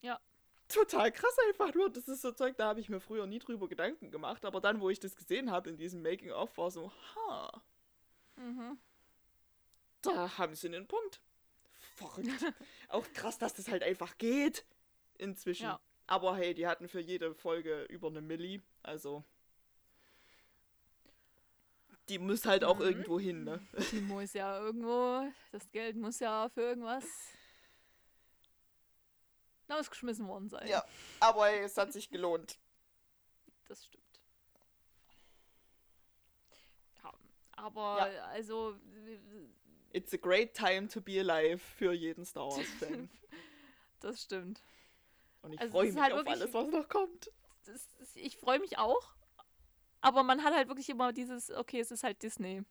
Ja. 0.00 0.20
Total 0.68 1.12
krass 1.12 1.36
einfach 1.48 1.74
nur. 1.74 1.90
Das 1.90 2.08
ist 2.08 2.22
so 2.22 2.32
Zeug, 2.32 2.56
da 2.56 2.68
habe 2.68 2.80
ich 2.80 2.88
mir 2.88 3.00
früher 3.00 3.26
nie 3.26 3.38
drüber 3.38 3.68
Gedanken 3.68 4.10
gemacht. 4.10 4.44
Aber 4.44 4.60
dann, 4.60 4.80
wo 4.80 4.90
ich 4.90 5.00
das 5.00 5.16
gesehen 5.16 5.50
habe 5.50 5.68
in 5.68 5.76
diesem 5.76 6.02
Making-of, 6.02 6.56
war 6.56 6.70
so, 6.70 6.92
ha. 7.14 7.62
Mhm. 8.36 8.78
Da 10.02 10.38
haben 10.38 10.54
sie 10.54 10.68
einen 10.68 10.86
Punkt. 10.86 11.20
Verrückt. 11.96 12.28
Auch 12.88 13.06
krass, 13.12 13.38
dass 13.38 13.54
das 13.54 13.68
halt 13.68 13.82
einfach 13.82 14.18
geht. 14.18 14.64
Inzwischen. 15.18 15.64
Ja. 15.64 15.80
Aber 16.06 16.36
hey, 16.36 16.54
die 16.54 16.66
hatten 16.66 16.88
für 16.88 17.00
jede 17.00 17.34
Folge 17.34 17.84
über 17.84 18.08
eine 18.08 18.20
Milli. 18.20 18.60
Also. 18.82 19.24
Die 22.08 22.18
muss 22.18 22.44
halt 22.44 22.64
auch 22.64 22.78
mhm. 22.78 22.82
irgendwo 22.82 23.20
hin, 23.20 23.44
ne? 23.44 23.64
Die 23.92 24.00
muss 24.00 24.32
ja 24.32 24.58
irgendwo. 24.58 25.30
Das 25.52 25.70
Geld 25.70 25.96
muss 25.96 26.18
ja 26.18 26.48
für 26.48 26.62
irgendwas 26.62 27.04
rausgeschmissen 29.70 30.26
worden 30.28 30.48
sein. 30.48 30.66
Ja, 30.68 30.84
aber 31.20 31.52
es 31.52 31.76
hat 31.76 31.92
sich 31.92 32.10
gelohnt. 32.10 32.58
Das 33.66 33.84
stimmt. 33.84 34.20
Ja, 37.02 37.12
aber 37.52 38.12
ja. 38.12 38.24
also. 38.26 38.76
It's 39.92 40.12
a 40.14 40.16
great 40.16 40.54
time 40.54 40.88
to 40.88 41.00
be 41.00 41.20
alive 41.20 41.58
für 41.58 41.92
jeden 41.92 42.24
Star 42.24 42.46
Wars-Fan. 42.50 43.10
das 44.00 44.22
stimmt. 44.22 44.62
Und 45.42 45.54
ich 45.54 45.60
also 45.60 45.72
freue 45.72 45.92
mich 45.92 46.00
halt 46.00 46.12
auf 46.14 46.26
alles, 46.26 46.54
was 46.54 46.68
noch 46.68 46.88
kommt. 46.88 47.30
Das, 47.64 47.88
das, 47.98 48.16
ich 48.16 48.36
freue 48.38 48.58
mich 48.58 48.78
auch. 48.78 49.14
Aber 50.00 50.22
man 50.22 50.42
hat 50.42 50.54
halt 50.54 50.68
wirklich 50.68 50.88
immer 50.88 51.12
dieses, 51.12 51.50
okay, 51.50 51.80
es 51.80 51.90
ist 51.90 52.02
halt 52.02 52.22
Disney. 52.22 52.62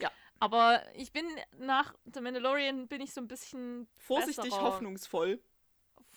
Ja. 0.00 0.10
Aber 0.40 0.82
ich 0.94 1.12
bin 1.12 1.24
nach 1.58 1.94
The 2.12 2.20
Mandalorian 2.20 2.88
bin 2.88 3.00
ich 3.00 3.12
so 3.12 3.20
ein 3.20 3.28
bisschen 3.28 3.88
vorsichtig 3.96 4.44
besserer. 4.44 4.62
hoffnungsvoll 4.62 5.40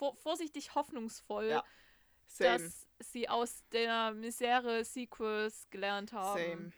vor, 0.01 0.15
vorsichtig 0.15 0.73
hoffnungsvoll, 0.73 1.45
ja. 1.45 1.63
dass 2.39 2.87
sie 2.97 3.29
aus 3.29 3.63
der 3.71 4.13
Misere 4.13 4.83
Sequels 4.83 5.69
gelernt 5.69 6.11
haben. 6.11 6.39
Same. 6.39 6.71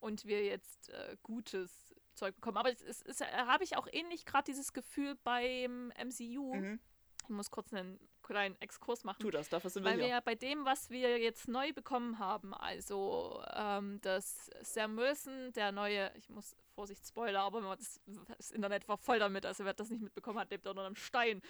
Und 0.00 0.24
wir 0.24 0.46
jetzt 0.46 0.88
äh, 0.88 1.18
gutes 1.22 1.94
Zeug 2.14 2.34
bekommen. 2.36 2.56
Aber 2.56 2.72
es, 2.72 2.80
es, 2.80 3.02
es 3.02 3.20
habe 3.20 3.64
ich 3.64 3.76
auch 3.76 3.86
ähnlich 3.92 4.24
gerade 4.24 4.44
dieses 4.44 4.72
Gefühl 4.72 5.14
beim 5.24 5.92
MCU. 6.02 6.54
Mhm. 6.54 6.80
Ich 7.24 7.28
muss 7.28 7.50
kurz 7.50 7.70
einen 7.74 8.00
kleinen 8.28 8.60
Exkurs 8.60 9.04
machen. 9.04 9.20
Tu 9.20 9.30
das, 9.30 9.48
dafür 9.48 9.70
sind 9.70 9.84
wir 9.84 9.90
Weil 9.90 9.98
wir 9.98 10.06
ja 10.06 10.20
bei 10.20 10.34
dem, 10.34 10.64
was 10.64 10.90
wir 10.90 11.18
jetzt 11.18 11.48
neu 11.48 11.72
bekommen 11.72 12.18
haben, 12.18 12.54
also 12.54 13.42
ähm, 13.54 14.00
dass 14.02 14.50
Sam 14.62 14.96
Wilson, 14.96 15.52
der 15.54 15.72
neue, 15.72 16.12
ich 16.14 16.28
muss 16.28 16.54
Vorsicht, 16.74 17.04
Spoiler, 17.06 17.40
aber 17.40 17.76
das, 17.76 18.00
das, 18.36 18.50
Internet 18.50 18.86
war 18.86 18.98
voll 18.98 19.18
damit, 19.18 19.46
also 19.46 19.64
wer 19.64 19.74
das 19.74 19.90
nicht 19.90 20.02
mitbekommen 20.02 20.38
hat, 20.38 20.50
lebt 20.50 20.66
unter 20.66 20.84
einem 20.84 20.94
Stein, 20.94 21.42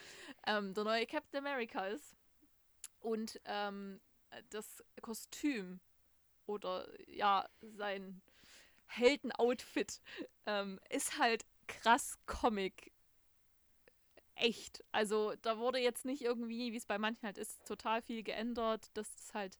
ähm, 0.46 0.72
der 0.72 0.84
neue 0.84 1.04
Captain 1.06 1.44
America 1.44 1.86
ist. 1.86 2.16
Und 3.00 3.40
ähm, 3.44 4.00
das 4.50 4.82
Kostüm 5.02 5.80
oder 6.46 6.86
ja, 7.06 7.48
sein 7.60 8.22
Heldenoutfit 8.86 10.00
ähm, 10.46 10.80
ist 10.88 11.18
halt 11.18 11.44
krass 11.66 12.18
Comic 12.26 12.92
echt. 14.38 14.84
Also 14.92 15.34
da 15.42 15.58
wurde 15.58 15.78
jetzt 15.78 16.04
nicht 16.04 16.22
irgendwie, 16.22 16.72
wie 16.72 16.76
es 16.76 16.86
bei 16.86 16.98
manchen 16.98 17.24
halt 17.24 17.38
ist, 17.38 17.66
total 17.66 18.02
viel 18.02 18.22
geändert, 18.22 18.90
dass 18.94 19.08
es 19.16 19.34
halt 19.34 19.58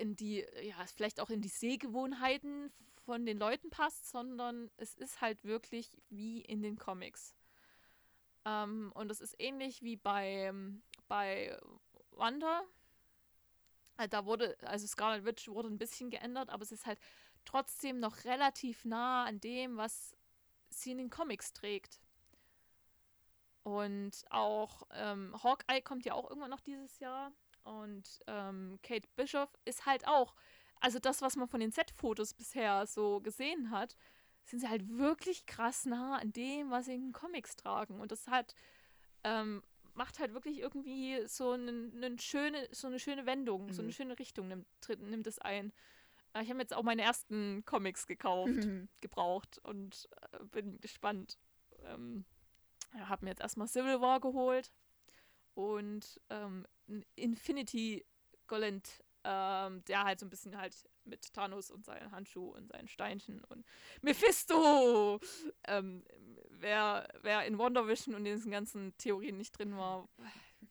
in 0.00 0.14
die, 0.14 0.46
ja, 0.62 0.76
vielleicht 0.94 1.20
auch 1.20 1.30
in 1.30 1.40
die 1.40 1.48
Sehgewohnheiten 1.48 2.72
von 3.04 3.26
den 3.26 3.38
Leuten 3.38 3.70
passt, 3.70 4.08
sondern 4.08 4.70
es 4.76 4.94
ist 4.94 5.20
halt 5.20 5.44
wirklich 5.44 6.00
wie 6.08 6.40
in 6.40 6.62
den 6.62 6.78
Comics. 6.78 7.34
Ähm, 8.44 8.92
und 8.94 9.10
es 9.10 9.20
ist 9.20 9.34
ähnlich 9.38 9.82
wie 9.82 9.96
bei, 9.96 10.52
bei 11.08 11.58
Wonder. 12.12 12.62
Äh, 13.96 14.08
da 14.08 14.24
wurde, 14.24 14.56
also 14.62 14.86
Scarlet 14.86 15.24
Witch 15.24 15.48
wurde 15.48 15.68
ein 15.68 15.78
bisschen 15.78 16.10
geändert, 16.10 16.50
aber 16.50 16.62
es 16.62 16.72
ist 16.72 16.86
halt 16.86 17.00
trotzdem 17.44 17.98
noch 17.98 18.24
relativ 18.24 18.84
nah 18.84 19.24
an 19.24 19.40
dem, 19.40 19.76
was 19.76 20.16
sie 20.70 20.92
in 20.92 20.98
den 20.98 21.10
Comics 21.10 21.52
trägt. 21.52 22.00
Und 23.66 24.24
auch 24.30 24.84
ähm, 24.92 25.34
Hawkeye 25.42 25.80
kommt 25.82 26.04
ja 26.04 26.14
auch 26.14 26.28
irgendwann 26.30 26.50
noch 26.50 26.60
dieses 26.60 27.00
Jahr. 27.00 27.32
Und 27.64 28.20
ähm, 28.28 28.78
Kate 28.84 29.08
Bishop 29.16 29.58
ist 29.64 29.86
halt 29.86 30.06
auch 30.06 30.36
also 30.80 30.98
das, 30.98 31.22
was 31.22 31.36
man 31.36 31.48
von 31.48 31.60
den 31.60 31.72
Set-Fotos 31.72 32.34
bisher 32.34 32.86
so 32.86 33.20
gesehen 33.20 33.70
hat, 33.70 33.96
sind 34.44 34.60
sie 34.60 34.68
halt 34.68 34.88
wirklich 34.88 35.46
krass 35.46 35.84
nah 35.86 36.18
an 36.18 36.32
dem, 36.32 36.70
was 36.70 36.86
sie 36.86 36.94
in 36.94 37.06
den 37.06 37.12
Comics 37.12 37.56
tragen. 37.56 38.00
Und 38.00 38.12
das 38.12 38.28
hat, 38.28 38.54
ähm, 39.24 39.62
macht 39.94 40.18
halt 40.18 40.34
wirklich 40.34 40.60
irgendwie 40.60 41.26
so, 41.26 41.52
einen, 41.52 41.92
einen 41.96 42.18
schöne, 42.18 42.68
so 42.70 42.86
eine 42.86 43.00
schöne 43.00 43.26
Wendung, 43.26 43.66
mhm. 43.66 43.72
so 43.72 43.82
eine 43.82 43.88
mhm. 43.88 43.94
schöne 43.94 44.18
Richtung 44.18 44.48
nimmt, 44.48 44.66
nimmt 44.98 45.26
es 45.26 45.38
ein. 45.38 45.72
Äh, 46.34 46.42
ich 46.42 46.50
habe 46.50 46.60
jetzt 46.60 46.74
auch 46.74 46.84
meine 46.84 47.02
ersten 47.02 47.64
Comics 47.64 48.06
gekauft, 48.06 48.52
mhm. 48.52 48.88
gebraucht 49.00 49.58
und 49.64 50.08
äh, 50.32 50.44
bin 50.44 50.80
gespannt, 50.80 51.38
ähm, 51.84 52.24
habe 52.98 53.24
mir 53.24 53.30
jetzt 53.30 53.40
erstmal 53.40 53.68
Civil 53.68 54.00
War 54.00 54.20
geholt 54.20 54.72
und 55.54 56.20
ähm, 56.30 56.66
Infinity 57.14 58.04
Golent, 58.46 59.04
ähm, 59.24 59.84
der 59.84 60.04
halt 60.04 60.20
so 60.20 60.26
ein 60.26 60.30
bisschen 60.30 60.56
halt 60.56 60.74
mit 61.04 61.32
Thanos 61.32 61.70
und 61.70 61.84
seinen 61.84 62.10
Handschuh 62.12 62.50
und 62.50 62.68
seinen 62.68 62.88
Steinchen 62.88 63.42
und 63.44 63.64
Mephisto! 64.02 65.20
Ähm, 65.66 66.04
wer, 66.50 67.08
wer 67.22 67.44
in 67.46 67.58
Wonder 67.58 67.86
Vision 67.88 68.14
und 68.14 68.26
in 68.26 68.36
diesen 68.36 68.50
ganzen 68.50 68.96
Theorien 68.98 69.36
nicht 69.36 69.58
drin 69.58 69.76
war, 69.76 70.08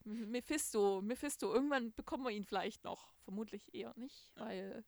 Mephisto, 0.04 1.02
Mephisto, 1.02 1.52
irgendwann 1.52 1.92
bekommen 1.94 2.24
wir 2.24 2.30
ihn 2.30 2.44
vielleicht 2.44 2.84
noch. 2.84 3.12
Vermutlich 3.24 3.74
eher 3.74 3.92
nicht, 3.96 4.32
weil. 4.36 4.84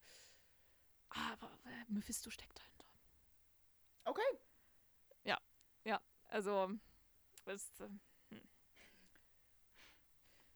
Aber 1.09 1.51
Mephisto 1.89 2.31
steckt 2.31 2.59
dahinter. 2.59 2.86
Okay. 4.05 4.39
Ja, 5.24 5.39
ja, 5.85 6.01
also. 6.28 6.70
Es, 7.49 7.81
äh, 7.81 7.89
hm. 8.31 8.41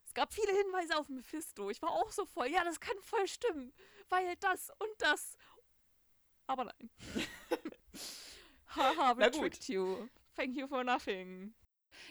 es 0.05 0.15
gab 0.15 0.33
viele 0.33 0.53
Hinweise 0.53 0.97
auf 0.99 1.09
Mephisto. 1.09 1.71
Ich 1.71 1.83
war 1.83 1.91
auch 1.91 2.11
so 2.11 2.25
voll, 2.25 2.49
ja, 2.49 2.65
das 2.65 2.81
kann 2.81 2.97
voll 3.03 3.27
stimmen, 3.27 3.73
weil 4.09 4.37
das 4.37 4.71
und 4.71 4.91
das. 4.99 5.37
Aber 6.47 6.65
nein. 6.65 6.91
Haha, 8.77 9.17
we 9.17 9.31
tricked 9.31 9.69
you. 9.69 10.09
Thank 10.35 10.57
you 10.57 10.67
for 10.67 10.83
nothing. 10.83 11.55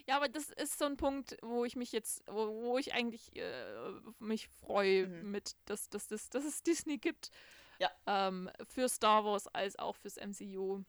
Ja, 0.07 0.17
aber 0.17 0.29
das 0.29 0.49
ist 0.51 0.77
so 0.77 0.85
ein 0.85 0.97
Punkt, 0.97 1.37
wo 1.41 1.65
ich 1.65 1.75
mich 1.75 1.91
jetzt, 1.91 2.23
wo, 2.27 2.47
wo 2.63 2.77
ich 2.77 2.93
eigentlich 2.93 3.35
äh, 3.35 3.91
mich 4.19 4.47
freue, 4.47 5.07
mhm. 5.07 5.31
mit, 5.31 5.55
dass, 5.65 5.89
dass, 5.89 6.07
dass, 6.07 6.29
dass 6.29 6.45
es 6.45 6.63
Disney 6.63 6.97
gibt. 6.97 7.31
Ja. 7.79 7.89
Ähm, 8.05 8.49
für 8.63 8.87
Star 8.89 9.25
Wars 9.25 9.47
als 9.47 9.77
auch 9.77 9.95
fürs 9.95 10.17
MCU. 10.17 10.83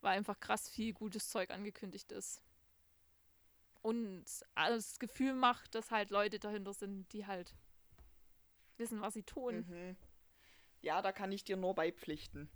Weil 0.00 0.18
einfach 0.18 0.38
krass 0.38 0.68
viel 0.68 0.92
gutes 0.92 1.28
Zeug 1.28 1.50
angekündigt 1.50 2.12
ist. 2.12 2.43
Und 3.84 4.24
das 4.54 4.98
Gefühl 4.98 5.34
macht, 5.34 5.74
dass 5.74 5.90
halt 5.90 6.08
Leute 6.08 6.38
dahinter 6.38 6.72
sind, 6.72 7.12
die 7.12 7.26
halt 7.26 7.54
wissen, 8.78 9.02
was 9.02 9.12
sie 9.12 9.24
tun. 9.24 9.66
Mhm. 9.68 9.96
Ja, 10.80 11.02
da 11.02 11.12
kann 11.12 11.30
ich 11.32 11.44
dir 11.44 11.58
nur 11.58 11.74
beipflichten. 11.74 12.48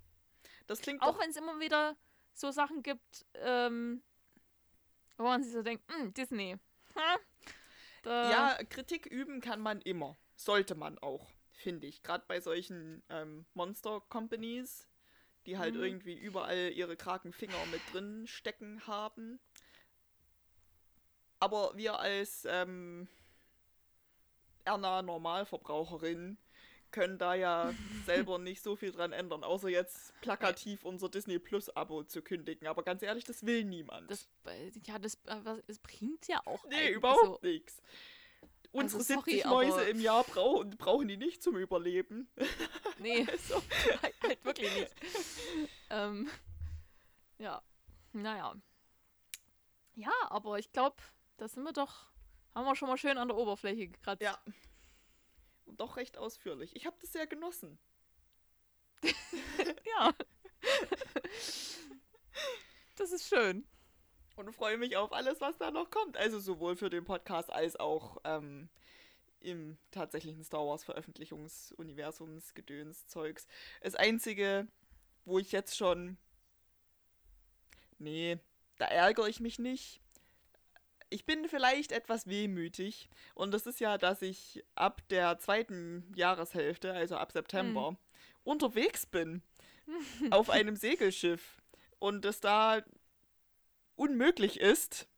Das 0.69 0.81
klingt 0.81 1.03
auch 1.03 1.21
wenn 1.21 1.29
es 1.29 1.37
immer 1.37 1.61
wieder 1.61 1.99
so 2.33 2.51
Sachen 2.51 2.83
gibt, 2.83 3.27
ähm, 3.35 4.03
wo 5.19 5.25
man 5.25 5.43
sich 5.43 5.53
so 5.53 5.61
denkt, 5.61 5.85
hm, 5.93 6.15
Disney. 6.15 6.57
ja, 8.07 8.59
Kritik 8.71 9.05
üben 9.05 9.43
kann 9.43 9.61
man 9.61 9.83
immer. 9.83 10.17
Sollte 10.35 10.77
man 10.77 10.97
auch, 10.97 11.29
finde 11.53 11.89
ich. 11.89 12.03
Gerade 12.03 12.25
bei 12.27 12.41
solchen 12.41 13.03
ähm, 13.11 13.45
Monster-Companies, 13.53 14.89
die 15.45 15.59
halt 15.59 15.75
mhm. 15.75 15.83
irgendwie 15.83 16.19
überall 16.19 16.73
ihre 16.73 16.97
Krakenfinger 16.97 17.67
mit 17.71 17.83
drin 17.93 18.27
stecken 18.27 18.87
haben. 18.87 19.39
Aber 21.41 21.73
wir 21.77 21.99
als 21.99 22.47
ähm, 22.49 23.09
Erna 24.65 25.03
Normalverbraucherin 25.03 26.39
können 26.91 27.19
da 27.19 27.35
ja 27.35 27.73
selber 28.07 28.39
nicht 28.39 28.63
so 28.63 28.77
viel 28.77 28.93
dran 28.93 29.13
ändern, 29.13 29.45
außer 29.45 29.69
jetzt 29.69 30.19
plakativ 30.21 30.85
unser 30.85 31.09
Disney 31.09 31.39
Plus 31.39 31.69
Abo 31.71 32.03
zu 32.03 32.23
kündigen. 32.23 32.67
Aber 32.67 32.83
ganz 32.83 33.03
ehrlich, 33.03 33.25
das 33.25 33.45
will 33.45 33.65
niemand. 33.65 34.11
Das, 34.11 34.29
äh, 34.47 34.71
ja, 34.85 34.99
das, 34.99 35.15
äh, 35.27 35.63
das 35.67 35.79
bringt 35.79 36.27
ja 36.29 36.41
auch. 36.45 36.65
Nee, 36.67 36.91
überhaupt 36.91 37.23
also, 37.23 37.39
nichts. 37.43 37.83
Unsere 38.71 39.01
also, 39.01 39.15
sorry, 39.15 39.33
70 39.33 39.47
Mäuse 39.47 39.83
im 39.85 40.01
Jahr 40.01 40.25
brauchen, 40.25 40.71
brauchen 40.77 41.09
die 41.09 41.17
nicht 41.17 41.43
zum 41.43 41.57
Überleben. 41.57 42.29
Nee, 43.01 43.25
also. 43.31 43.63
halt, 44.03 44.15
halt 44.25 44.45
wirklich 44.45 44.75
nicht. 44.75 44.93
ähm, 45.91 46.29
ja, 47.39 47.63
naja. 48.13 48.57
Ja, 49.95 50.11
aber 50.31 50.59
ich 50.59 50.73
glaube, 50.73 50.97
da 51.39 51.49
sind 51.49 51.65
wir 51.65 51.73
doch, 51.73 52.07
haben 52.55 52.67
wir 52.67 52.77
schon 52.77 52.89
mal 52.89 52.99
schön 52.99 53.19
an 53.19 53.29
der 53.29 53.37
Oberfläche 53.37 53.89
gekratzt. 53.89 54.23
Ja 54.23 54.39
doch 55.77 55.97
recht 55.97 56.19
ausführlich. 56.19 56.75
Ich 56.77 56.87
habe 56.87 56.97
das 57.01 57.13
sehr 57.13 57.27
genossen. 57.27 57.79
ja. 59.05 60.15
das 62.97 63.13
ist 63.13 63.29
schön. 63.29 63.67
Und 64.37 64.53
freue 64.53 64.79
mich 64.79 64.97
auf 64.97 65.13
alles, 65.13 65.41
was 65.41 65.59
da 65.59 65.71
noch 65.71 65.91
kommt. 65.91 66.17
Also 66.17 66.39
sowohl 66.39 66.77
für 66.77 66.91
den 66.91 67.05
Podcast 67.05 67.51
als 67.51 67.77
auch 67.77 68.19
ähm, 68.25 68.69
im 69.41 69.79
tatsächlichen 69.91 70.45
Star 70.45 70.67
Wars 70.67 70.85
Veröffentlichungsuniversums 70.85 72.55
Gedönszeugs. 72.55 73.47
Das 73.83 73.95
einzige, 73.95 74.69
wo 75.25 75.39
ich 75.39 75.53
jetzt 75.53 75.77
schon 75.77 76.19
nee, 77.99 78.39
da 78.77 78.87
ärgere 78.87 79.27
ich 79.27 79.41
mich 79.41 79.59
nicht 79.59 80.01
ich 81.11 81.25
bin 81.25 81.49
vielleicht 81.49 81.93
etwas 81.93 82.27
wehmütig. 82.27 83.09
Und 83.35 83.53
das 83.53 83.67
ist 83.67 83.81
ja, 83.81 83.99
dass 83.99 84.23
ich 84.23 84.65
ab 84.75 85.03
der 85.11 85.39
zweiten 85.39 86.13
Jahreshälfte, 86.15 86.93
also 86.93 87.17
ab 87.17 87.33
September, 87.33 87.93
mhm. 87.93 87.97
unterwegs 88.45 89.07
bin. 89.07 89.43
auf 90.31 90.51
einem 90.51 90.77
Segelschiff. 90.77 91.61
Und 91.99 92.25
es 92.25 92.41
da 92.41 92.83
unmöglich 93.97 94.61
ist, 94.61 95.09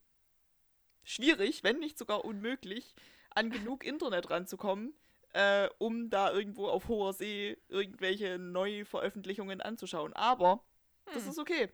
schwierig, 1.03 1.63
wenn 1.63 1.79
nicht 1.79 1.97
sogar 1.97 2.25
unmöglich, 2.25 2.95
an 3.29 3.49
genug 3.49 3.83
Internet 3.85 4.29
ranzukommen, 4.29 4.93
äh, 5.33 5.69
um 5.77 6.09
da 6.09 6.31
irgendwo 6.31 6.67
auf 6.67 6.87
hoher 6.87 7.13
See 7.13 7.57
irgendwelche 7.69 8.37
Neuveröffentlichungen 8.39 9.61
anzuschauen. 9.61 10.13
Aber 10.13 10.63
das 11.05 11.23
hm. 11.23 11.31
ist 11.31 11.39
okay. 11.39 11.69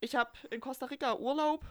Ich 0.00 0.14
habe 0.14 0.32
in 0.50 0.60
Costa 0.60 0.86
Rica 0.86 1.16
Urlaub 1.16 1.64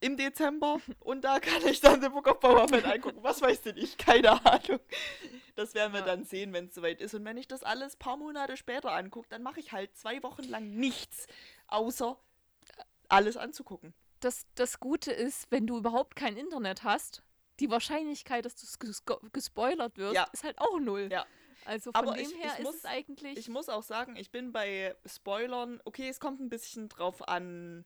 im 0.00 0.16
Dezember 0.16 0.80
und 1.00 1.22
da 1.22 1.38
kann 1.38 1.66
ich 1.66 1.80
dann 1.80 2.02
The 2.02 2.08
Book 2.08 2.26
of 2.26 2.40
Boba 2.40 2.66
Fett 2.68 2.84
angucken. 2.84 3.18
Was 3.22 3.40
weiß 3.40 3.62
denn 3.62 3.76
ich? 3.76 3.96
Keine 3.96 4.44
Ahnung. 4.44 4.80
Das 5.54 5.74
werden 5.74 5.92
wir 5.92 6.00
ja. 6.00 6.06
dann 6.06 6.24
sehen, 6.24 6.52
wenn 6.52 6.66
es 6.66 6.74
soweit 6.74 7.00
ist. 7.00 7.14
Und 7.14 7.24
wenn 7.24 7.36
ich 7.36 7.46
das 7.46 7.62
alles 7.62 7.94
ein 7.94 7.98
paar 7.98 8.16
Monate 8.16 8.56
später 8.56 8.92
angucke, 8.92 9.28
dann 9.28 9.42
mache 9.42 9.60
ich 9.60 9.72
halt 9.72 9.96
zwei 9.96 10.22
Wochen 10.22 10.44
lang 10.44 10.70
nichts, 10.70 11.26
außer 11.68 12.18
alles 13.08 13.36
anzugucken. 13.36 13.94
Das, 14.20 14.46
das 14.54 14.80
Gute 14.80 15.12
ist, 15.12 15.50
wenn 15.50 15.66
du 15.66 15.76
überhaupt 15.78 16.16
kein 16.16 16.36
Internet 16.36 16.84
hast, 16.84 17.22
die 17.60 17.70
Wahrscheinlichkeit, 17.70 18.44
dass 18.44 18.56
du 18.56 18.66
gespoilert 19.32 19.98
wirst, 19.98 20.14
ja. 20.14 20.26
ist 20.32 20.44
halt 20.44 20.58
auch 20.58 20.80
null. 20.80 21.08
Ja. 21.12 21.26
Also 21.64 21.92
von 21.92 22.08
Aber 22.08 22.16
dem 22.16 22.28
ich, 22.28 22.36
her 22.36 22.52
ich 22.54 22.60
ist 22.60 22.64
muss, 22.64 22.76
es 22.76 22.84
eigentlich. 22.84 23.38
Ich 23.38 23.48
muss 23.48 23.68
auch 23.68 23.82
sagen, 23.82 24.16
ich 24.16 24.30
bin 24.30 24.52
bei 24.52 24.96
Spoilern, 25.06 25.80
okay, 25.84 26.08
es 26.08 26.18
kommt 26.18 26.40
ein 26.40 26.48
bisschen 26.48 26.88
drauf 26.88 27.28
an, 27.28 27.84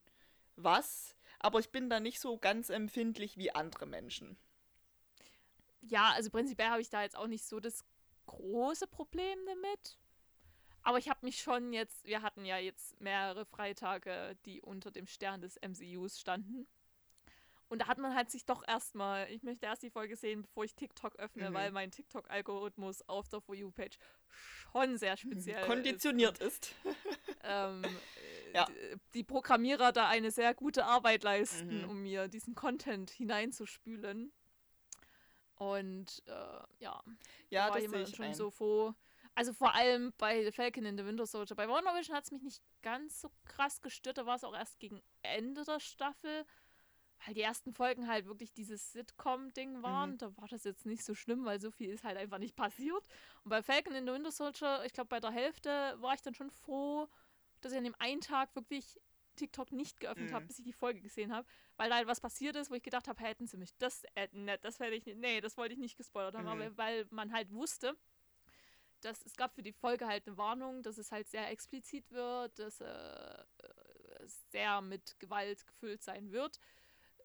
was 0.56 1.15
aber 1.38 1.58
ich 1.58 1.70
bin 1.70 1.90
da 1.90 2.00
nicht 2.00 2.20
so 2.20 2.38
ganz 2.38 2.70
empfindlich 2.70 3.36
wie 3.36 3.54
andere 3.54 3.86
Menschen. 3.86 4.36
Ja, 5.82 6.12
also 6.12 6.30
prinzipiell 6.30 6.68
habe 6.68 6.80
ich 6.80 6.90
da 6.90 7.02
jetzt 7.02 7.16
auch 7.16 7.28
nicht 7.28 7.44
so 7.44 7.60
das 7.60 7.84
große 8.26 8.86
Problem 8.86 9.38
damit. 9.46 9.98
Aber 10.82 10.98
ich 10.98 11.08
habe 11.08 11.26
mich 11.26 11.40
schon 11.40 11.72
jetzt, 11.72 12.04
wir 12.04 12.22
hatten 12.22 12.44
ja 12.44 12.58
jetzt 12.58 13.00
mehrere 13.00 13.44
Freitage, 13.44 14.36
die 14.44 14.62
unter 14.62 14.90
dem 14.90 15.06
Stern 15.06 15.40
des 15.40 15.58
MCUs 15.60 16.20
standen. 16.20 16.66
Und 17.68 17.82
da 17.82 17.88
hat 17.88 17.98
man 17.98 18.14
halt 18.14 18.30
sich 18.30 18.44
doch 18.44 18.62
erstmal, 18.66 19.28
ich 19.30 19.42
möchte 19.42 19.66
erst 19.66 19.82
die 19.82 19.90
Folge 19.90 20.14
sehen, 20.14 20.42
bevor 20.42 20.64
ich 20.64 20.74
TikTok 20.74 21.16
öffne, 21.16 21.50
mhm. 21.50 21.54
weil 21.54 21.72
mein 21.72 21.90
TikTok-Algorithmus 21.90 23.02
auf 23.08 23.28
der 23.28 23.40
For 23.40 23.56
You-Page 23.56 23.98
schon 24.70 24.96
sehr 24.98 25.16
speziell 25.16 25.66
konditioniert 25.66 26.38
ist. 26.38 26.72
ist. 26.84 26.94
ähm, 27.42 27.82
ja. 28.56 28.66
die 29.14 29.24
Programmierer 29.24 29.92
da 29.92 30.08
eine 30.08 30.30
sehr 30.30 30.54
gute 30.54 30.84
Arbeit 30.84 31.22
leisten, 31.24 31.82
mhm. 31.82 31.90
um 31.90 32.02
mir 32.02 32.28
diesen 32.28 32.54
Content 32.54 33.10
hineinzuspülen. 33.10 34.32
Und 35.56 36.22
äh, 36.26 36.32
ja, 36.78 37.02
ja 37.48 37.66
da 37.68 37.74
war 37.74 37.78
ich 37.78 38.14
schon 38.14 38.26
ein. 38.26 38.34
so 38.34 38.50
froh. 38.50 38.94
Also 39.34 39.52
vor 39.52 39.74
allem 39.74 40.12
bei 40.18 40.50
Falcon 40.52 40.84
in 40.84 40.96
the 40.96 41.04
Winter 41.04 41.26
Soldier. 41.26 41.56
Bei 41.56 41.68
Wonder 41.68 41.94
Vision 41.94 42.16
hat 42.16 42.24
es 42.24 42.32
mich 42.32 42.42
nicht 42.42 42.62
ganz 42.82 43.20
so 43.20 43.30
krass 43.44 43.80
gestört. 43.82 44.18
Da 44.18 44.26
war 44.26 44.36
es 44.36 44.44
auch 44.44 44.54
erst 44.54 44.78
gegen 44.78 45.02
Ende 45.22 45.64
der 45.64 45.80
Staffel 45.80 46.46
weil 47.24 47.34
die 47.34 47.42
ersten 47.42 47.72
Folgen 47.72 48.08
halt 48.08 48.26
wirklich 48.26 48.52
dieses 48.52 48.92
Sitcom-Ding 48.92 49.82
waren. 49.82 50.12
Mhm. 50.12 50.18
Da 50.18 50.36
war 50.36 50.48
das 50.48 50.64
jetzt 50.64 50.86
nicht 50.86 51.04
so 51.04 51.14
schlimm, 51.14 51.44
weil 51.44 51.60
so 51.60 51.70
viel 51.70 51.90
ist 51.90 52.04
halt 52.04 52.16
einfach 52.16 52.38
nicht 52.38 52.56
passiert. 52.56 53.06
Und 53.44 53.50
bei 53.50 53.62
Falcon 53.62 53.94
in 53.94 54.06
the 54.06 54.12
Winter 54.12 54.32
Soldier, 54.32 54.84
ich 54.84 54.92
glaube, 54.92 55.08
bei 55.08 55.20
der 55.20 55.30
Hälfte 55.30 55.96
war 56.00 56.14
ich 56.14 56.22
dann 56.22 56.34
schon 56.34 56.50
froh, 56.50 57.08
dass 57.66 57.72
ich 57.72 57.78
an 57.78 57.84
dem 57.84 57.96
einen 57.98 58.20
Tag 58.20 58.54
wirklich 58.54 59.00
TikTok 59.34 59.72
nicht 59.72 60.00
geöffnet 60.00 60.30
mhm. 60.30 60.34
habe, 60.34 60.46
bis 60.46 60.58
ich 60.58 60.64
die 60.64 60.72
Folge 60.72 61.00
gesehen 61.00 61.32
habe, 61.32 61.46
weil 61.76 61.90
da 61.90 61.96
halt 61.96 62.06
was 62.06 62.20
passiert 62.20 62.56
ist, 62.56 62.70
wo 62.70 62.74
ich 62.74 62.82
gedacht 62.82 63.08
habe, 63.08 63.22
hätten 63.22 63.46
sie 63.46 63.56
mich 63.56 63.76
das 63.76 64.04
adden, 64.14 64.48
äh, 64.48 64.58
das 64.62 64.80
werde 64.80 64.96
ich 64.96 65.04
nicht, 65.04 65.18
nee, 65.18 65.40
das 65.40 65.56
wollte 65.56 65.74
ich 65.74 65.80
nicht 65.80 65.96
gespoilert 65.96 66.34
haben, 66.34 66.44
mhm. 66.44 66.62
aber 66.62 66.76
weil 66.76 67.06
man 67.10 67.32
halt 67.32 67.52
wusste, 67.52 67.96
dass 69.02 69.20
es 69.26 69.36
gab 69.36 69.54
für 69.54 69.62
die 69.62 69.72
Folge 69.72 70.06
halt 70.06 70.26
eine 70.26 70.38
Warnung, 70.38 70.82
dass 70.82 70.96
es 70.96 71.12
halt 71.12 71.28
sehr 71.28 71.50
explizit 71.50 72.10
wird, 72.10 72.58
dass 72.58 72.80
äh, 72.80 72.86
äh 72.86 73.44
sehr 74.50 74.80
mit 74.80 75.20
Gewalt 75.20 75.66
gefüllt 75.66 76.02
sein 76.02 76.32
wird. 76.32 76.58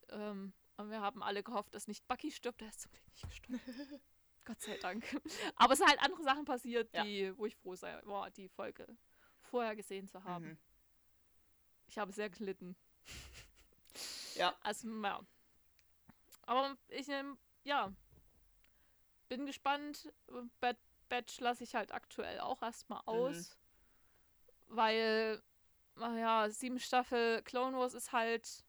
Ähm, 0.09 0.53
und 0.77 0.91
wir 0.91 1.01
haben 1.01 1.23
alle 1.23 1.41
gehofft, 1.41 1.73
dass 1.73 1.87
nicht 1.87 2.07
Bucky 2.07 2.29
stirbt. 2.29 2.61
Er 2.61 2.67
ist 2.67 2.81
zum 2.81 2.91
Glück 2.91 3.09
nicht 3.09 3.29
gestorben. 3.29 3.61
Gott 4.45 4.61
sei 4.61 4.77
Dank. 4.77 5.03
Aber 5.55 5.73
es 5.73 5.79
sind 5.79 5.87
halt 5.87 5.99
andere 6.03 6.23
Sachen 6.23 6.45
passiert, 6.45 6.93
die, 6.93 7.21
ja. 7.21 7.37
wo 7.37 7.45
ich 7.45 7.55
froh 7.55 7.75
sei, 7.75 7.99
war, 8.05 8.29
die 8.31 8.49
Folge 8.49 8.85
vorher 9.51 9.75
gesehen 9.75 10.07
zu 10.07 10.23
haben. 10.23 10.45
Mhm. 10.49 10.57
Ich 11.87 11.97
habe 11.97 12.11
sehr 12.11 12.29
gelitten. 12.29 12.75
Ja. 14.35 14.55
Also, 14.61 14.87
ja. 15.03 15.19
Aber 16.43 16.77
ich, 16.87 17.09
ähm, 17.09 17.37
ja, 17.65 17.91
bin 19.27 19.45
gespannt. 19.45 20.11
Bad 20.61 20.77
Batch 21.09 21.41
lasse 21.41 21.65
ich 21.65 21.75
halt 21.75 21.91
aktuell 21.91 22.39
auch 22.39 22.61
erstmal 22.61 23.01
aus. 23.05 23.57
Weil, 24.67 25.43
naja, 25.95 26.49
sieben 26.49 26.79
Staffel 26.79 27.41
Clone 27.43 27.77
Wars 27.77 27.93
ist 27.93 28.13
halt. 28.13 28.63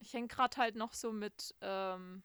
Ich 0.00 0.12
hänge 0.12 0.26
gerade 0.26 0.56
halt 0.56 0.74
noch 0.74 0.92
so 0.92 1.12
mit 1.12 1.54
ähm, 1.60 2.24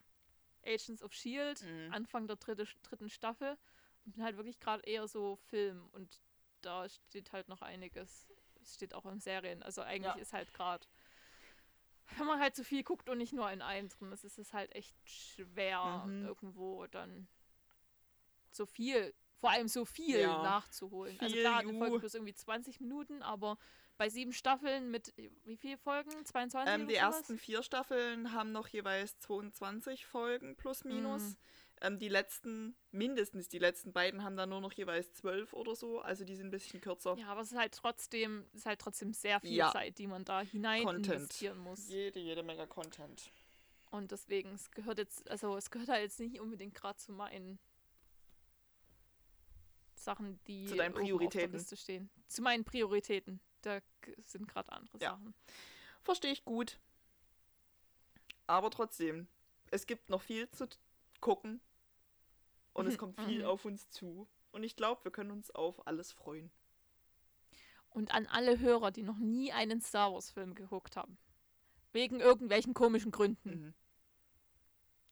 Agents 0.65 1.03
of 1.03 1.13
Shield, 1.13 1.61
Mhm. 1.61 1.93
Anfang 1.93 2.25
der 2.25 2.37
dritte, 2.37 2.65
dritten 2.81 3.09
Staffel. 3.09 3.57
Und 4.05 4.13
bin 4.13 4.23
halt 4.23 4.37
wirklich 4.37 4.59
gerade 4.59 4.83
eher 4.83 5.07
so 5.07 5.35
Film. 5.35 5.87
Und 5.91 6.19
da 6.65 6.87
steht 6.89 7.31
halt 7.31 7.47
noch 7.47 7.61
einiges. 7.61 8.27
Es 8.61 8.73
steht 8.75 8.93
auch 8.93 9.05
in 9.05 9.19
Serien. 9.19 9.61
Also 9.63 9.81
eigentlich 9.81 10.15
Ja. 10.15 10.21
ist 10.21 10.33
halt 10.33 10.53
gerade. 10.53 10.85
Wenn 12.17 12.27
man 12.27 12.39
halt 12.39 12.55
so 12.55 12.63
viel 12.63 12.83
guckt 12.83 13.09
und 13.09 13.17
nicht 13.17 13.33
nur 13.33 13.49
in 13.51 13.61
einem 13.61 13.89
drin 13.89 14.11
ist, 14.11 14.23
ist 14.23 14.37
es 14.37 14.53
halt 14.53 14.73
echt 14.75 14.95
schwer, 15.07 16.03
Mhm. 16.05 16.25
irgendwo 16.25 16.85
dann 16.87 17.27
so 18.51 18.65
viel, 18.65 19.13
vor 19.39 19.49
allem 19.51 19.67
so 19.67 19.85
viel 19.85 20.19
Ja. 20.21 20.41
nachzuholen. 20.43 21.19
also 21.19 21.33
Viel, 21.33 21.43
klar, 21.43 21.59
eine 21.59 21.77
Folge 21.77 21.99
plus 21.99 22.13
irgendwie 22.13 22.33
20 22.35 22.79
Minuten, 22.79 23.21
aber 23.21 23.57
bei 23.97 24.09
sieben 24.09 24.33
Staffeln 24.33 24.91
mit 24.91 25.13
wie 25.45 25.57
viele 25.57 25.77
Folgen? 25.77 26.11
22? 26.25 26.73
Ähm, 26.73 26.87
die 26.87 26.95
sowas? 26.95 27.15
ersten 27.17 27.37
vier 27.37 27.63
Staffeln 27.63 28.33
haben 28.33 28.51
noch 28.51 28.67
jeweils 28.67 29.17
22 29.19 30.05
Folgen 30.05 30.55
plus 30.57 30.83
minus. 30.83 31.21
Mhm. 31.23 31.37
Ähm, 31.85 31.99
die 31.99 32.07
letzten, 32.09 32.75
mindestens 32.91 33.47
die 33.47 33.59
letzten 33.59 33.93
beiden, 33.93 34.23
haben 34.23 34.35
dann 34.35 34.49
nur 34.49 34.61
noch 34.61 34.73
jeweils 34.73 35.13
zwölf 35.13 35.53
oder 35.53 35.75
so. 35.75 35.99
Also 36.01 36.23
die 36.25 36.35
sind 36.35 36.47
ein 36.47 36.51
bisschen 36.51 36.81
kürzer. 36.81 37.15
Ja, 37.17 37.27
aber 37.27 37.41
es 37.41 37.51
ist 37.51 37.57
halt 37.57 37.73
trotzdem, 37.75 38.45
es 38.53 38.61
ist 38.61 38.65
halt 38.65 38.79
trotzdem 38.81 39.13
sehr 39.13 39.39
viel 39.39 39.53
Ja. 39.55 39.71
Zeit, 39.71 39.97
die 39.99 40.07
man 40.07 40.25
da 40.25 40.41
hinein 40.41 40.83
Content. 40.83 41.07
investieren 41.07 41.57
muss. 41.59 41.87
Jede, 41.89 42.19
jede 42.19 42.41
Menge 42.43 42.65
Content. 42.67 43.31
Und 43.91 44.11
deswegen, 44.11 44.53
es 44.55 44.71
gehört 44.71 44.97
jetzt, 44.97 45.29
also 45.29 45.55
es 45.57 45.69
gehört 45.69 45.89
halt 45.89 46.01
jetzt 46.01 46.19
nicht 46.19 46.39
unbedingt 46.39 46.73
gerade 46.73 46.97
zu 46.97 47.11
meinen 47.11 47.59
Sachen, 49.95 50.39
die 50.47 50.65
Zu 50.65 50.75
deinen 50.75 50.93
oben 50.93 51.01
auf 51.03 51.07
der 51.07 51.15
Prioritäten. 51.17 51.53
Liste 51.53 51.77
stehen. 51.77 52.09
Zu 52.27 52.41
meinen 52.41 52.63
Prioritäten. 52.63 53.39
Da 53.61 53.79
sind 54.25 54.47
gerade 54.47 54.71
andere 54.71 54.97
Ja. 54.99 55.11
Sachen. 55.11 55.33
Verstehe 56.03 56.31
ich 56.31 56.43
gut. 56.45 56.79
Aber 58.47 58.69
trotzdem, 58.69 59.27
es 59.71 59.85
gibt 59.87 60.09
noch 60.09 60.21
viel 60.21 60.49
zu 60.51 60.67
gucken. 61.21 61.61
Und 62.75 62.87
es 62.87 62.97
kommt 62.99 63.19
viel 63.21 63.39
mhm. 63.39 63.45
auf 63.45 63.65
uns 63.65 63.89
zu. 63.89 64.27
Und 64.51 64.63
ich 64.63 64.75
glaube, 64.75 65.05
wir 65.05 65.11
können 65.11 65.31
uns 65.31 65.49
auf 65.49 65.87
alles 65.87 66.11
freuen. 66.11 66.51
Und 67.89 68.13
an 68.13 68.27
alle 68.27 68.59
Hörer, 68.59 68.91
die 68.91 69.03
noch 69.03 69.17
nie 69.17 69.51
einen 69.53 69.81
Star 69.81 70.13
Wars-Film 70.13 70.53
geguckt 70.53 70.97
haben. 70.97 71.17
Wegen 71.93 72.19
irgendwelchen 72.19 72.73
komischen 72.73 73.11
Gründen. 73.11 73.49
Mhm. 73.49 73.73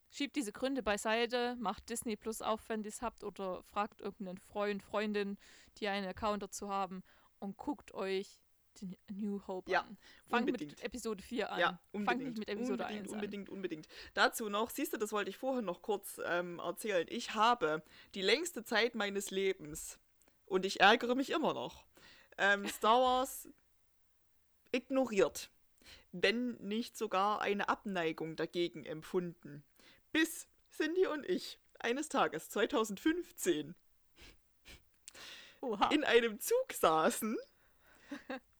Schiebt 0.10 0.35
diese 0.35 0.52
Gründe 0.52 0.84
beiseite, 0.84 1.56
macht 1.56 1.90
Disney 1.90 2.18
Plus 2.18 2.41
auf, 2.41 2.68
wenn 2.68 2.84
ihr 2.84 2.90
es 2.90 3.02
habt, 3.02 3.23
oder 3.23 3.64
fragt 3.64 4.02
irgendeinen 4.02 4.38
Freund, 4.38 4.84
Freundin, 4.84 5.38
die 5.77 5.88
einen 5.88 6.07
Account 6.07 6.44
dazu 6.44 6.69
haben 6.69 7.02
und 7.40 7.57
guckt 7.57 7.94
euch 7.94 8.43
den 8.82 8.95
New 9.12 9.41
Hope 9.48 9.70
Ja, 9.72 9.82
an. 9.82 9.98
Fangt 10.30 10.48
unbedingt. 10.48 10.72
mit 10.72 10.84
Episode 10.84 11.22
4 11.24 11.52
an. 11.52 11.60
Ja, 11.60 11.80
unbedingt. 11.91 12.24
nicht 12.24 12.38
mit 12.40 12.50
Episode 12.50 12.84
unbedingt, 12.84 13.02
1 13.02 13.10
an. 13.10 13.16
unbedingt, 13.16 13.50
unbedingt. 13.50 13.88
Dazu 14.14 14.50
noch, 14.50 14.70
siehst 14.70 14.94
du, 14.94 14.98
das 14.98 15.12
wollte 15.12 15.30
ich 15.30 15.38
vorhin 15.38 15.66
noch 15.66 15.82
kurz 15.82 16.20
ähm, 16.26 16.60
erzählen. 16.60 17.06
Ich 17.10 17.34
habe 17.36 17.84
die 18.16 18.22
längste 18.22 18.64
Zeit 18.64 18.95
meines 18.95 19.32
Lebens, 19.32 20.00
und 20.45 20.66
ich 20.66 20.82
ärgere 20.82 21.16
mich 21.16 21.30
immer 21.32 21.54
noch, 21.54 21.86
ähm, 22.38 22.68
Star 22.68 23.00
Wars 23.02 23.48
ignoriert. 24.72 25.50
Wenn 26.12 26.52
nicht 26.58 26.98
sogar 26.98 27.41
eine 27.41 27.70
Abneigung 27.70 28.36
dagegen 28.36 28.86
empfunden. 28.86 29.64
Bis 30.12 30.48
Cindy 30.70 31.08
und 31.08 31.26
ich 31.28 31.60
eines 31.80 32.08
Tages 32.10 32.50
2015 32.50 33.76
Oha. 35.62 35.90
in 35.91 36.04
einem 36.04 36.40
Zug 36.40 36.74
saßen 36.74 37.38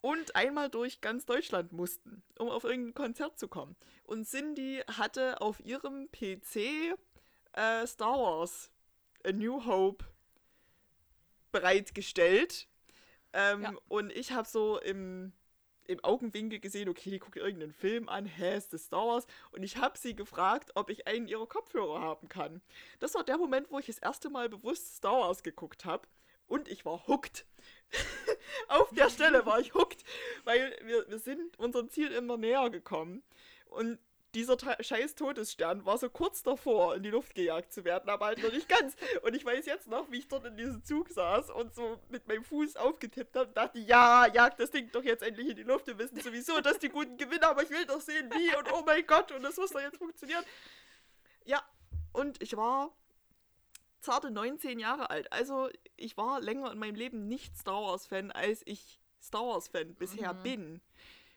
und 0.02 0.36
einmal 0.36 0.70
durch 0.70 1.02
ganz 1.02 1.26
Deutschland 1.26 1.72
mussten, 1.72 2.24
um 2.38 2.50
auf 2.50 2.64
irgendein 2.64 2.94
Konzert 2.94 3.40
zu 3.40 3.48
kommen. 3.48 3.76
Und 4.04 4.26
Cindy 4.26 4.82
hatte 4.88 5.42
auf 5.42 5.60
ihrem 5.60 6.10
PC 6.12 6.96
äh, 7.54 7.88
Star 7.88 8.18
Wars 8.20 8.72
A 9.26 9.32
New 9.32 9.66
Hope 9.66 10.06
bereitgestellt. 11.52 12.68
Ähm, 13.34 13.62
Ja. 13.64 13.74
Und 13.88 14.12
ich 14.12 14.32
habe 14.32 14.48
so 14.48 14.80
im, 14.80 15.34
im 15.86 16.04
Augenwinkel 16.04 16.60
gesehen, 16.60 16.90
okay, 16.90 17.10
die 17.10 17.20
guckt 17.20 17.38
irgendeinen 17.38 17.74
Film 17.74 18.10
an, 18.10 18.26
hä, 18.26 18.58
ist 18.58 18.74
das 18.74 18.86
Star 18.86 19.08
Wars? 19.08 19.26
Und 19.52 19.64
ich 19.64 19.78
habe 19.78 19.98
sie 19.98 20.16
gefragt, 20.16 20.72
ob 20.76 20.90
ich 20.90 21.08
einen 21.08 21.28
ihrer 21.28 21.48
Kopfhörer 21.48 22.02
haben 22.02 22.28
kann. 22.28 22.62
Das 23.00 23.16
war 23.16 23.24
der 23.24 23.38
Moment, 23.38 23.72
wo 23.72 23.80
ich 23.80 23.86
das 23.88 24.00
erste 24.00 24.30
Mal 24.30 24.50
bewusst 24.50 24.98
Star 24.98 25.22
Wars 25.22 25.44
geguckt 25.44 25.86
habe. 25.86 26.08
Und 26.48 26.68
ich 26.68 26.86
war 26.86 27.08
hooked. 27.08 27.46
Auf 28.68 28.90
der 28.92 29.10
Stelle 29.10 29.46
war 29.46 29.60
ich 29.60 29.74
hooked, 29.74 30.04
weil 30.44 30.78
wir, 30.84 31.08
wir 31.10 31.20
sind 31.20 31.58
unserem 31.60 31.90
Ziel 31.90 32.12
immer 32.12 32.38
näher 32.38 32.70
gekommen. 32.70 33.24
Und 33.68 34.00
dieser 34.36 34.58
scheiß 34.58 35.16
Todesstern 35.16 35.86
war 35.86 35.98
so 35.98 36.10
kurz 36.10 36.42
davor, 36.42 36.96
in 36.96 37.04
die 37.04 37.12
Luft 37.12 37.36
gejagt 37.36 37.72
zu 37.72 37.86
werden, 37.86 38.10
aber 38.10 38.28
halt 38.28 38.42
noch 38.42 38.52
nicht 38.52 38.68
ganz. 38.68 38.96
Und 39.22 39.36
ich 39.36 39.46
weiß 39.46 39.66
jetzt 39.66 39.88
noch, 39.88 40.10
wie 40.12 40.20
ich 40.20 40.28
dort 40.28 40.46
in 40.46 40.58
diesem 40.58 40.84
Zug 40.84 41.10
saß 41.10 41.52
und 41.52 41.74
so 41.76 42.00
mit 42.10 42.28
meinem 42.28 42.44
Fuß 42.44 42.76
aufgetippt 42.78 43.36
habe 43.36 43.50
und 43.50 43.58
dachte, 43.58 43.80
ja, 43.80 44.26
jagt 44.28 44.60
das 44.60 44.72
Ding 44.72 44.92
doch 44.92 45.04
jetzt 45.04 45.22
endlich 45.22 45.50
in 45.50 45.56
die 45.56 45.64
Luft. 45.64 45.86
Wir 45.86 45.98
wissen 46.00 46.20
sowieso, 46.20 46.62
dass 46.62 46.80
die 46.80 46.90
Guten 46.90 47.18
gewinnen, 47.18 47.44
aber 47.44 47.64
ich 47.64 47.70
will 47.70 47.86
doch 47.86 48.02
sehen, 48.02 48.30
wie 48.32 48.56
und 48.56 48.72
oh 48.74 48.82
mein 48.86 49.06
Gott, 49.06 49.32
und 49.32 49.44
das 49.44 49.58
muss 49.58 49.72
doch 49.72 49.82
jetzt 49.82 49.98
funktionieren. 49.98 50.44
Ja, 51.46 51.62
und 52.12 52.42
ich 52.42 52.58
war 52.58 52.92
zarte 54.04 54.30
19 54.32 54.80
Jahre 54.80 55.10
alt. 55.10 55.32
Also 55.32 55.70
ich 55.96 56.18
war 56.18 56.40
länger 56.42 56.72
in 56.72 56.80
meinem 56.80 56.96
Leben 56.96 57.28
nicht 57.28 57.58
Star 57.58 57.82
Wars-Fan, 57.82 58.32
als 58.32 58.62
ich 58.66 59.02
Star 59.22 59.42
Wars-Fan 59.48 59.96
bisher 59.96 60.34
Mhm. 60.34 60.44
bin. 60.44 60.82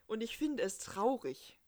Und 0.06 0.20
ich 0.22 0.36
finde 0.36 0.62
es 0.62 0.78
traurig. 0.78 1.58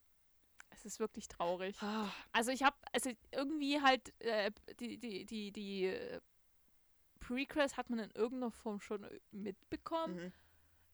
Es 0.71 0.85
ist 0.85 0.99
wirklich 0.99 1.27
traurig. 1.27 1.75
Ah, 1.81 2.07
Also 2.31 2.51
ich 2.51 2.63
habe, 2.63 2.75
also 2.93 3.11
irgendwie 3.31 3.81
halt 3.81 4.13
äh, 4.21 4.51
die, 4.79 4.97
die, 4.97 5.25
die, 5.25 5.51
die 5.51 5.85
äh, 5.85 6.21
Prequels 7.19 7.75
hat 7.77 7.89
man 7.89 7.99
in 7.99 8.11
irgendeiner 8.11 8.51
Form 8.51 8.79
schon 8.79 9.03
äh, 9.03 9.19
mitbekommen. 9.31 10.15
mhm. 10.15 10.33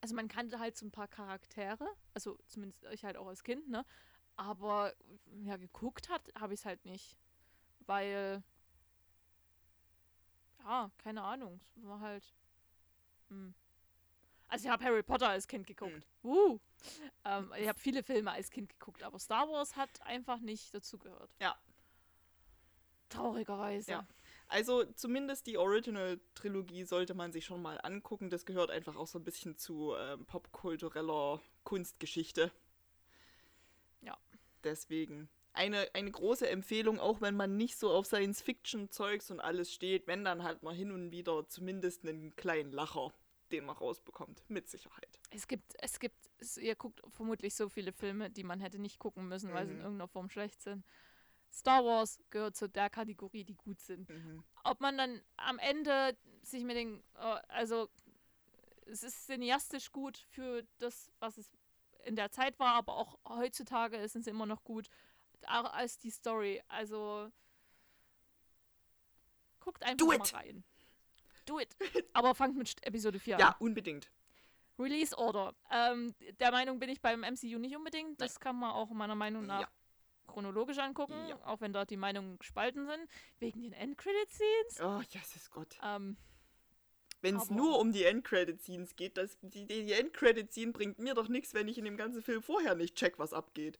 Also 0.01 0.15
man 0.15 0.27
kannte 0.27 0.59
halt 0.59 0.77
so 0.77 0.85
ein 0.85 0.91
paar 0.91 1.07
Charaktere, 1.07 1.87
also 2.13 2.37
zumindest 2.47 2.83
ich 2.91 3.03
halt 3.03 3.17
auch 3.17 3.27
als 3.27 3.43
Kind, 3.43 3.67
ne? 3.69 3.83
Aber 4.35 4.93
ja, 5.43 5.57
geguckt 5.57 6.09
hat, 6.09 6.21
habe 6.39 6.53
ich 6.53 6.59
es 6.59 6.65
halt 6.65 6.85
nicht. 6.85 7.17
Weil, 7.87 8.43
ja, 10.65 10.91
keine 10.97 11.21
Ahnung, 11.23 11.61
es 11.77 11.85
war 11.85 11.99
halt. 11.99 12.33
Hm. 13.29 13.53
Also 14.47 14.65
ich 14.65 14.71
habe 14.71 14.83
Harry 14.83 15.03
Potter 15.03 15.29
als 15.29 15.47
Kind 15.47 15.65
geguckt. 15.65 16.05
Uh. 16.23 16.59
Ähm, 17.23 17.51
ich 17.57 17.67
habe 17.67 17.79
viele 17.79 18.03
Filme 18.03 18.31
als 18.31 18.51
Kind 18.51 18.69
geguckt, 18.69 19.03
aber 19.03 19.19
Star 19.19 19.49
Wars 19.49 19.75
hat 19.75 20.01
einfach 20.03 20.39
nicht 20.39 20.73
dazugehört. 20.73 21.31
Ja. 21.39 21.55
Traurigerweise. 23.09 23.91
Ja. 23.91 24.07
Also 24.47 24.83
zumindest 24.93 25.47
die 25.47 25.57
Original-Trilogie 25.57 26.83
sollte 26.83 27.15
man 27.15 27.31
sich 27.31 27.45
schon 27.45 27.61
mal 27.61 27.79
angucken. 27.81 28.29
Das 28.29 28.45
gehört 28.45 28.69
einfach 28.69 28.95
auch 28.95 29.07
so 29.07 29.17
ein 29.17 29.23
bisschen 29.23 29.57
zu 29.57 29.95
ähm, 29.95 30.25
popkultureller 30.25 31.41
Kunstgeschichte. 31.63 32.51
Ja. 34.01 34.17
Deswegen 34.63 35.29
eine, 35.55 35.87
eine 35.93 36.11
große 36.11 36.47
Empfehlung, 36.49 36.99
auch 36.99 37.21
wenn 37.21 37.35
man 37.35 37.57
nicht 37.57 37.77
so 37.77 37.91
auf 37.91 38.05
Science-Fiction-Zeugs 38.05 39.31
und 39.31 39.39
alles 39.39 39.73
steht, 39.73 40.07
wenn 40.07 40.23
dann 40.23 40.43
halt 40.43 40.63
mal 40.63 40.75
hin 40.75 40.91
und 40.91 41.11
wieder 41.11 41.47
zumindest 41.47 42.05
einen 42.05 42.35
kleinen 42.35 42.71
Lacher, 42.71 43.13
den 43.51 43.65
man 43.65 43.75
rausbekommt. 43.77 44.43
Mit 44.49 44.69
Sicherheit. 44.69 45.19
Es 45.31 45.47
gibt, 45.47 45.73
es 45.79 45.99
gibt, 45.99 46.17
ihr 46.57 46.75
guckt 46.75 47.01
vermutlich 47.09 47.55
so 47.55 47.69
viele 47.69 47.91
Filme, 47.93 48.29
die 48.29 48.43
man 48.43 48.59
hätte 48.59 48.79
nicht 48.79 48.99
gucken 48.99 49.27
müssen, 49.27 49.53
weil 49.53 49.65
sie 49.65 49.71
in 49.73 49.77
Mhm. 49.79 49.83
irgendeiner 49.83 50.07
Form 50.07 50.29
schlecht 50.29 50.61
sind. 50.61 50.83
Star 51.51 51.85
Wars 51.85 52.19
gehört 52.31 52.55
zu 52.55 52.67
der 52.67 52.89
Kategorie, 52.89 53.43
die 53.45 53.55
gut 53.55 53.79
sind. 53.79 54.09
Mhm. 54.09 54.43
Ob 54.63 54.81
man 54.81 54.97
dann 54.97 55.21
am 55.37 55.57
Ende 55.59 56.17
sich 56.43 56.63
mit 56.63 56.75
den, 56.75 56.99
äh, 57.15 57.39
also 57.47 57.87
es 58.87 59.03
ist 59.03 59.25
cineastisch 59.25 59.91
gut 59.91 60.17
für 60.17 60.63
das, 60.79 61.11
was 61.19 61.37
es 61.37 61.49
in 62.03 62.15
der 62.15 62.29
Zeit 62.31 62.59
war, 62.59 62.75
aber 62.75 62.97
auch 62.97 63.17
heutzutage 63.27 64.07
sind 64.09 64.23
sie 64.25 64.29
immer 64.29 64.45
noch 64.45 64.63
gut 64.63 64.89
auch 65.47 65.71
als 65.73 65.97
die 65.97 66.09
Story. 66.11 66.61
Also 66.67 67.31
guckt 69.59 69.83
einfach 69.83 69.97
Do 69.97 70.07
mal 70.07 70.15
it! 70.17 70.33
rein. 70.33 70.63
Do 71.45 71.59
it. 71.59 71.75
Aber 72.13 72.35
fangt 72.35 72.57
mit 72.57 72.85
Episode 72.85 73.19
4 73.19 73.37
Ja, 73.39 73.49
an. 73.49 73.55
unbedingt. 73.59 74.11
Release 74.77 75.17
Order. 75.17 75.53
Ähm, 75.71 76.13
der 76.39 76.51
Meinung 76.51 76.79
bin 76.79 76.89
ich 76.89 77.01
beim 77.01 77.21
MCU 77.21 77.57
nicht 77.59 77.75
unbedingt. 77.75 78.19
Das 78.19 78.39
kann 78.39 78.59
man 78.59 78.71
auch 78.71 78.89
meiner 78.89 79.15
Meinung 79.15 79.45
nach 79.45 79.61
Ja. 79.61 79.69
chronologisch 80.27 80.79
angucken, 80.79 81.13
Ja. 81.29 81.39
auch 81.45 81.61
wenn 81.61 81.71
dort 81.71 81.89
die 81.89 81.97
Meinungen 81.97 82.37
gespalten 82.39 82.85
sind. 82.85 83.07
Wegen 83.39 83.61
den 83.61 83.71
Endcredit-Scenes. 83.73 84.81
Oh, 84.81 85.01
Jesus 85.09 85.49
Gott. 85.49 85.77
Ähm, 85.81 86.17
Wenn 87.21 87.37
es 87.37 87.49
nur 87.49 87.79
um 87.79 87.91
die 87.93 88.03
Endcredit-Scenes 88.03 88.95
geht, 88.97 89.17
das, 89.17 89.37
die, 89.41 89.65
die 89.65 89.93
Endcredit-Scene 89.93 90.73
bringt 90.73 90.99
mir 90.99 91.13
doch 91.15 91.27
nichts, 91.29 91.53
wenn 91.53 91.67
ich 91.69 91.77
in 91.77 91.85
dem 91.85 91.95
ganzen 91.97 92.21
Film 92.21 92.43
vorher 92.43 92.75
nicht 92.75 92.95
check, 92.95 93.17
was 93.17 93.31
abgeht. 93.33 93.79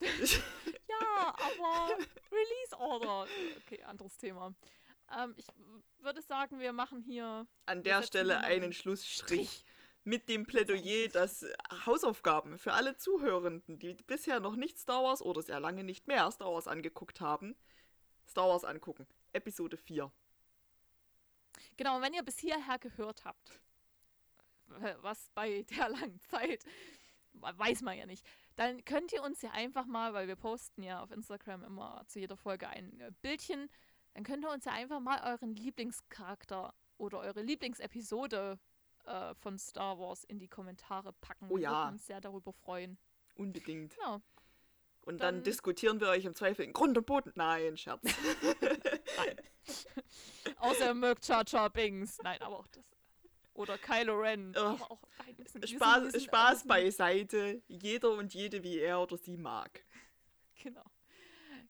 ja, 1.20 1.34
aber 1.38 1.96
Release 2.30 2.76
Order. 2.78 3.26
Okay, 3.64 3.82
anderes 3.84 4.16
Thema. 4.16 4.54
Ähm, 5.16 5.34
ich 5.36 5.46
würde 5.98 6.22
sagen, 6.22 6.58
wir 6.58 6.72
machen 6.72 7.02
hier. 7.02 7.46
An 7.66 7.82
der 7.82 8.02
Stelle 8.02 8.38
einen 8.40 8.72
Schlussstrich. 8.72 9.50
Strich. 9.50 9.64
Mit 10.02 10.30
dem 10.30 10.46
Plädoyer, 10.46 11.08
dass 11.08 11.44
Hausaufgaben 11.84 12.58
für 12.58 12.72
alle 12.72 12.96
Zuhörenden, 12.96 13.78
die 13.78 13.94
bisher 14.06 14.40
noch 14.40 14.56
nicht 14.56 14.78
Star 14.78 15.04
Wars 15.04 15.20
oder 15.20 15.42
sehr 15.42 15.60
lange 15.60 15.84
nicht 15.84 16.08
mehr 16.08 16.30
Star 16.30 16.50
Wars 16.52 16.66
angeguckt 16.66 17.20
haben, 17.20 17.54
Star 18.26 18.48
Wars 18.48 18.64
angucken. 18.64 19.06
Episode 19.34 19.76
4. 19.76 20.10
Genau, 21.76 22.00
wenn 22.00 22.14
ihr 22.14 22.22
bis 22.22 22.38
hierher 22.38 22.78
gehört 22.78 23.24
habt, 23.26 23.60
was 25.02 25.30
bei 25.34 25.62
der 25.64 25.90
langen 25.90 26.20
Zeit, 26.20 26.64
weiß 27.32 27.82
man 27.82 27.98
ja 27.98 28.06
nicht, 28.06 28.24
dann 28.56 28.84
könnt 28.84 29.12
ihr 29.12 29.22
uns 29.22 29.42
ja 29.42 29.50
einfach 29.52 29.86
mal, 29.86 30.12
weil 30.12 30.28
wir 30.28 30.36
posten 30.36 30.82
ja 30.82 31.02
auf 31.02 31.10
Instagram 31.10 31.64
immer 31.64 32.02
zu 32.06 32.20
jeder 32.20 32.36
Folge 32.36 32.68
ein 32.68 33.00
äh, 33.00 33.12
Bildchen, 33.22 33.68
dann 34.14 34.24
könnt 34.24 34.44
ihr 34.44 34.50
uns 34.50 34.64
ja 34.64 34.72
einfach 34.72 35.00
mal 35.00 35.20
euren 35.24 35.54
Lieblingscharakter 35.54 36.74
oder 36.98 37.20
eure 37.20 37.42
Lieblingsepisode 37.42 38.58
äh, 39.04 39.34
von 39.34 39.58
Star 39.58 39.98
Wars 39.98 40.24
in 40.24 40.38
die 40.38 40.48
Kommentare 40.48 41.12
packen. 41.12 41.46
Oh 41.48 41.56
ja. 41.56 41.70
Wir 41.70 41.76
würden 41.76 41.92
uns 41.94 42.06
sehr 42.06 42.20
darüber 42.20 42.52
freuen. 42.52 42.98
Unbedingt. 43.36 43.94
Genau. 43.96 44.20
Und 45.02 45.20
dann, 45.20 45.36
dann, 45.36 45.44
diskutieren 45.44 46.00
wir 46.00 46.08
euch 46.08 46.24
im 46.24 46.34
Zweifel 46.34 46.64
in 46.64 46.72
Grund 46.72 46.98
und 46.98 47.06
Boden. 47.06 47.32
Nein, 47.34 47.76
Scherz. 47.76 48.02
Nein. 49.16 49.36
Außer 50.58 50.92
Merc 50.94 51.24
Char 51.24 51.44
Char 51.46 51.70
Bings. 51.70 52.18
Nein, 52.22 52.40
aber 52.42 52.58
auch 52.58 52.66
das. 52.68 52.84
Oder 53.60 53.76
Kylo 53.76 54.18
Ren. 54.18 54.56
Auch, 54.56 54.98
nein, 55.18 55.36
müssen, 55.36 55.66
Spaß, 55.66 56.04
müssen, 56.04 56.20
Spaß 56.20 56.66
beiseite. 56.66 57.60
Jeder 57.68 58.12
und 58.12 58.32
jede, 58.32 58.62
wie 58.62 58.78
er 58.78 59.00
oder 59.00 59.16
sie 59.18 59.36
mag. 59.36 59.84
Genau. 60.62 60.84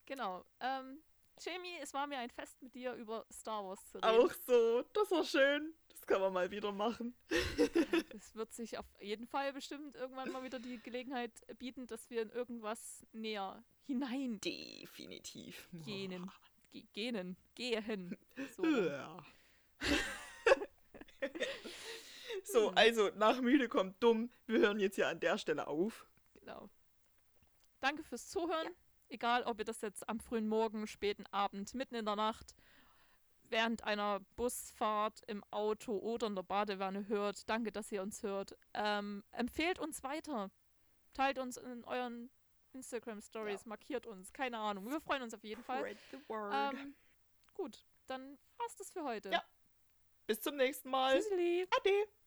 Genau. 0.05 0.45
Ähm, 0.59 0.99
Jamie, 1.41 1.79
es 1.81 1.95
war 1.95 2.09
mir 2.09 2.19
ein 2.19 2.31
Fest 2.31 2.61
mit 2.61 2.75
dir 2.75 2.93
über 2.95 3.25
Star 3.33 3.65
Wars 3.65 3.87
zu 3.87 3.99
reden. 3.99 4.05
Auch 4.05 4.33
so. 4.45 4.83
Das 4.93 5.13
war 5.13 5.25
schön. 5.25 5.73
Das 5.89 6.05
kann 6.09 6.21
man 6.21 6.33
mal 6.33 6.51
wieder 6.51 6.73
machen. 6.73 7.15
Es 8.17 8.35
wird 8.35 8.53
sich 8.53 8.79
auf 8.79 8.87
jeden 9.01 9.29
Fall 9.29 9.53
bestimmt 9.53 9.95
irgendwann 9.95 10.33
mal 10.33 10.43
wieder 10.43 10.59
die 10.59 10.79
Gelegenheit 10.83 11.31
bieten, 11.61 11.87
dass 11.87 12.11
wir 12.11 12.23
in 12.23 12.31
irgendwas 12.31 13.07
näher 13.13 13.63
hinein. 13.87 14.41
Definitiv. 14.41 15.69
Genen. 15.85 16.29
Ge 16.73 16.83
genen. 16.93 17.37
Gehen. 17.55 18.19
So. 18.57 18.67
Ja. 18.67 19.25
so, 22.45 22.69
hm. 22.71 22.79
also 22.79 23.11
nach 23.17 23.41
müde 23.41 23.69
kommt 23.69 24.03
dumm. 24.03 24.31
Wir 24.47 24.61
hören 24.61 24.81
jetzt 24.81 24.97
hier 24.97 25.09
an 25.09 25.21
der 25.21 25.39
Stelle 25.39 25.67
auf. 25.67 26.07
Genau. 26.35 26.69
Danke 27.81 28.03
fürs 28.03 28.29
Zuhören. 28.29 28.67
Ja. 28.67 28.73
Egal, 29.09 29.43
ob 29.43 29.59
ihr 29.59 29.65
das 29.65 29.81
jetzt 29.81 30.09
am 30.09 30.21
frühen 30.21 30.49
Morgen, 30.49 30.87
späten 30.87 31.27
Abend, 31.33 31.75
mitten 31.75 31.97
in 31.97 32.05
der 32.05 32.15
Nacht, 32.17 32.55
während 33.45 33.83
einer 33.83 34.21
Busfahrt 34.37 35.23
im 35.27 35.43
Auto 35.51 35.99
oder 35.99 36.29
in 36.29 36.37
der 36.37 36.45
Badewanne 36.45 37.09
hört. 37.09 37.49
Danke, 37.49 37.73
dass 37.73 37.91
ihr 37.91 38.03
uns 38.03 38.23
hört. 38.23 38.57
Ähm, 38.75 39.25
empfehlt 39.33 39.81
uns 39.81 40.05
weiter. 40.05 40.51
Teilt 41.13 41.39
uns 41.39 41.57
in 41.57 41.83
euren 41.85 42.31
Instagram 42.73 43.21
Stories, 43.21 43.63
ja. 43.65 43.69
markiert 43.69 44.07
uns. 44.07 44.33
Keine 44.33 44.59
Ahnung. 44.59 44.89
Wir 44.89 45.01
freuen 45.01 45.23
uns 45.23 45.35
auf 45.35 45.43
jeden 45.43 45.65
Fall. 45.65 45.81
Spread 45.81 45.99
the 46.13 46.19
word. 46.29 46.53
Ähm, 46.55 46.95
gut, 47.55 47.85
dann 48.07 48.39
war's 48.59 48.77
das 48.77 48.93
für 48.93 49.03
heute. 49.03 49.31
Ja. 49.31 49.43
Bis 50.31 50.43
zum 50.43 50.55
nächsten 50.55 50.91
Mal. 50.91 51.17
Tschüssi. 51.17 51.67
Ade. 51.77 52.11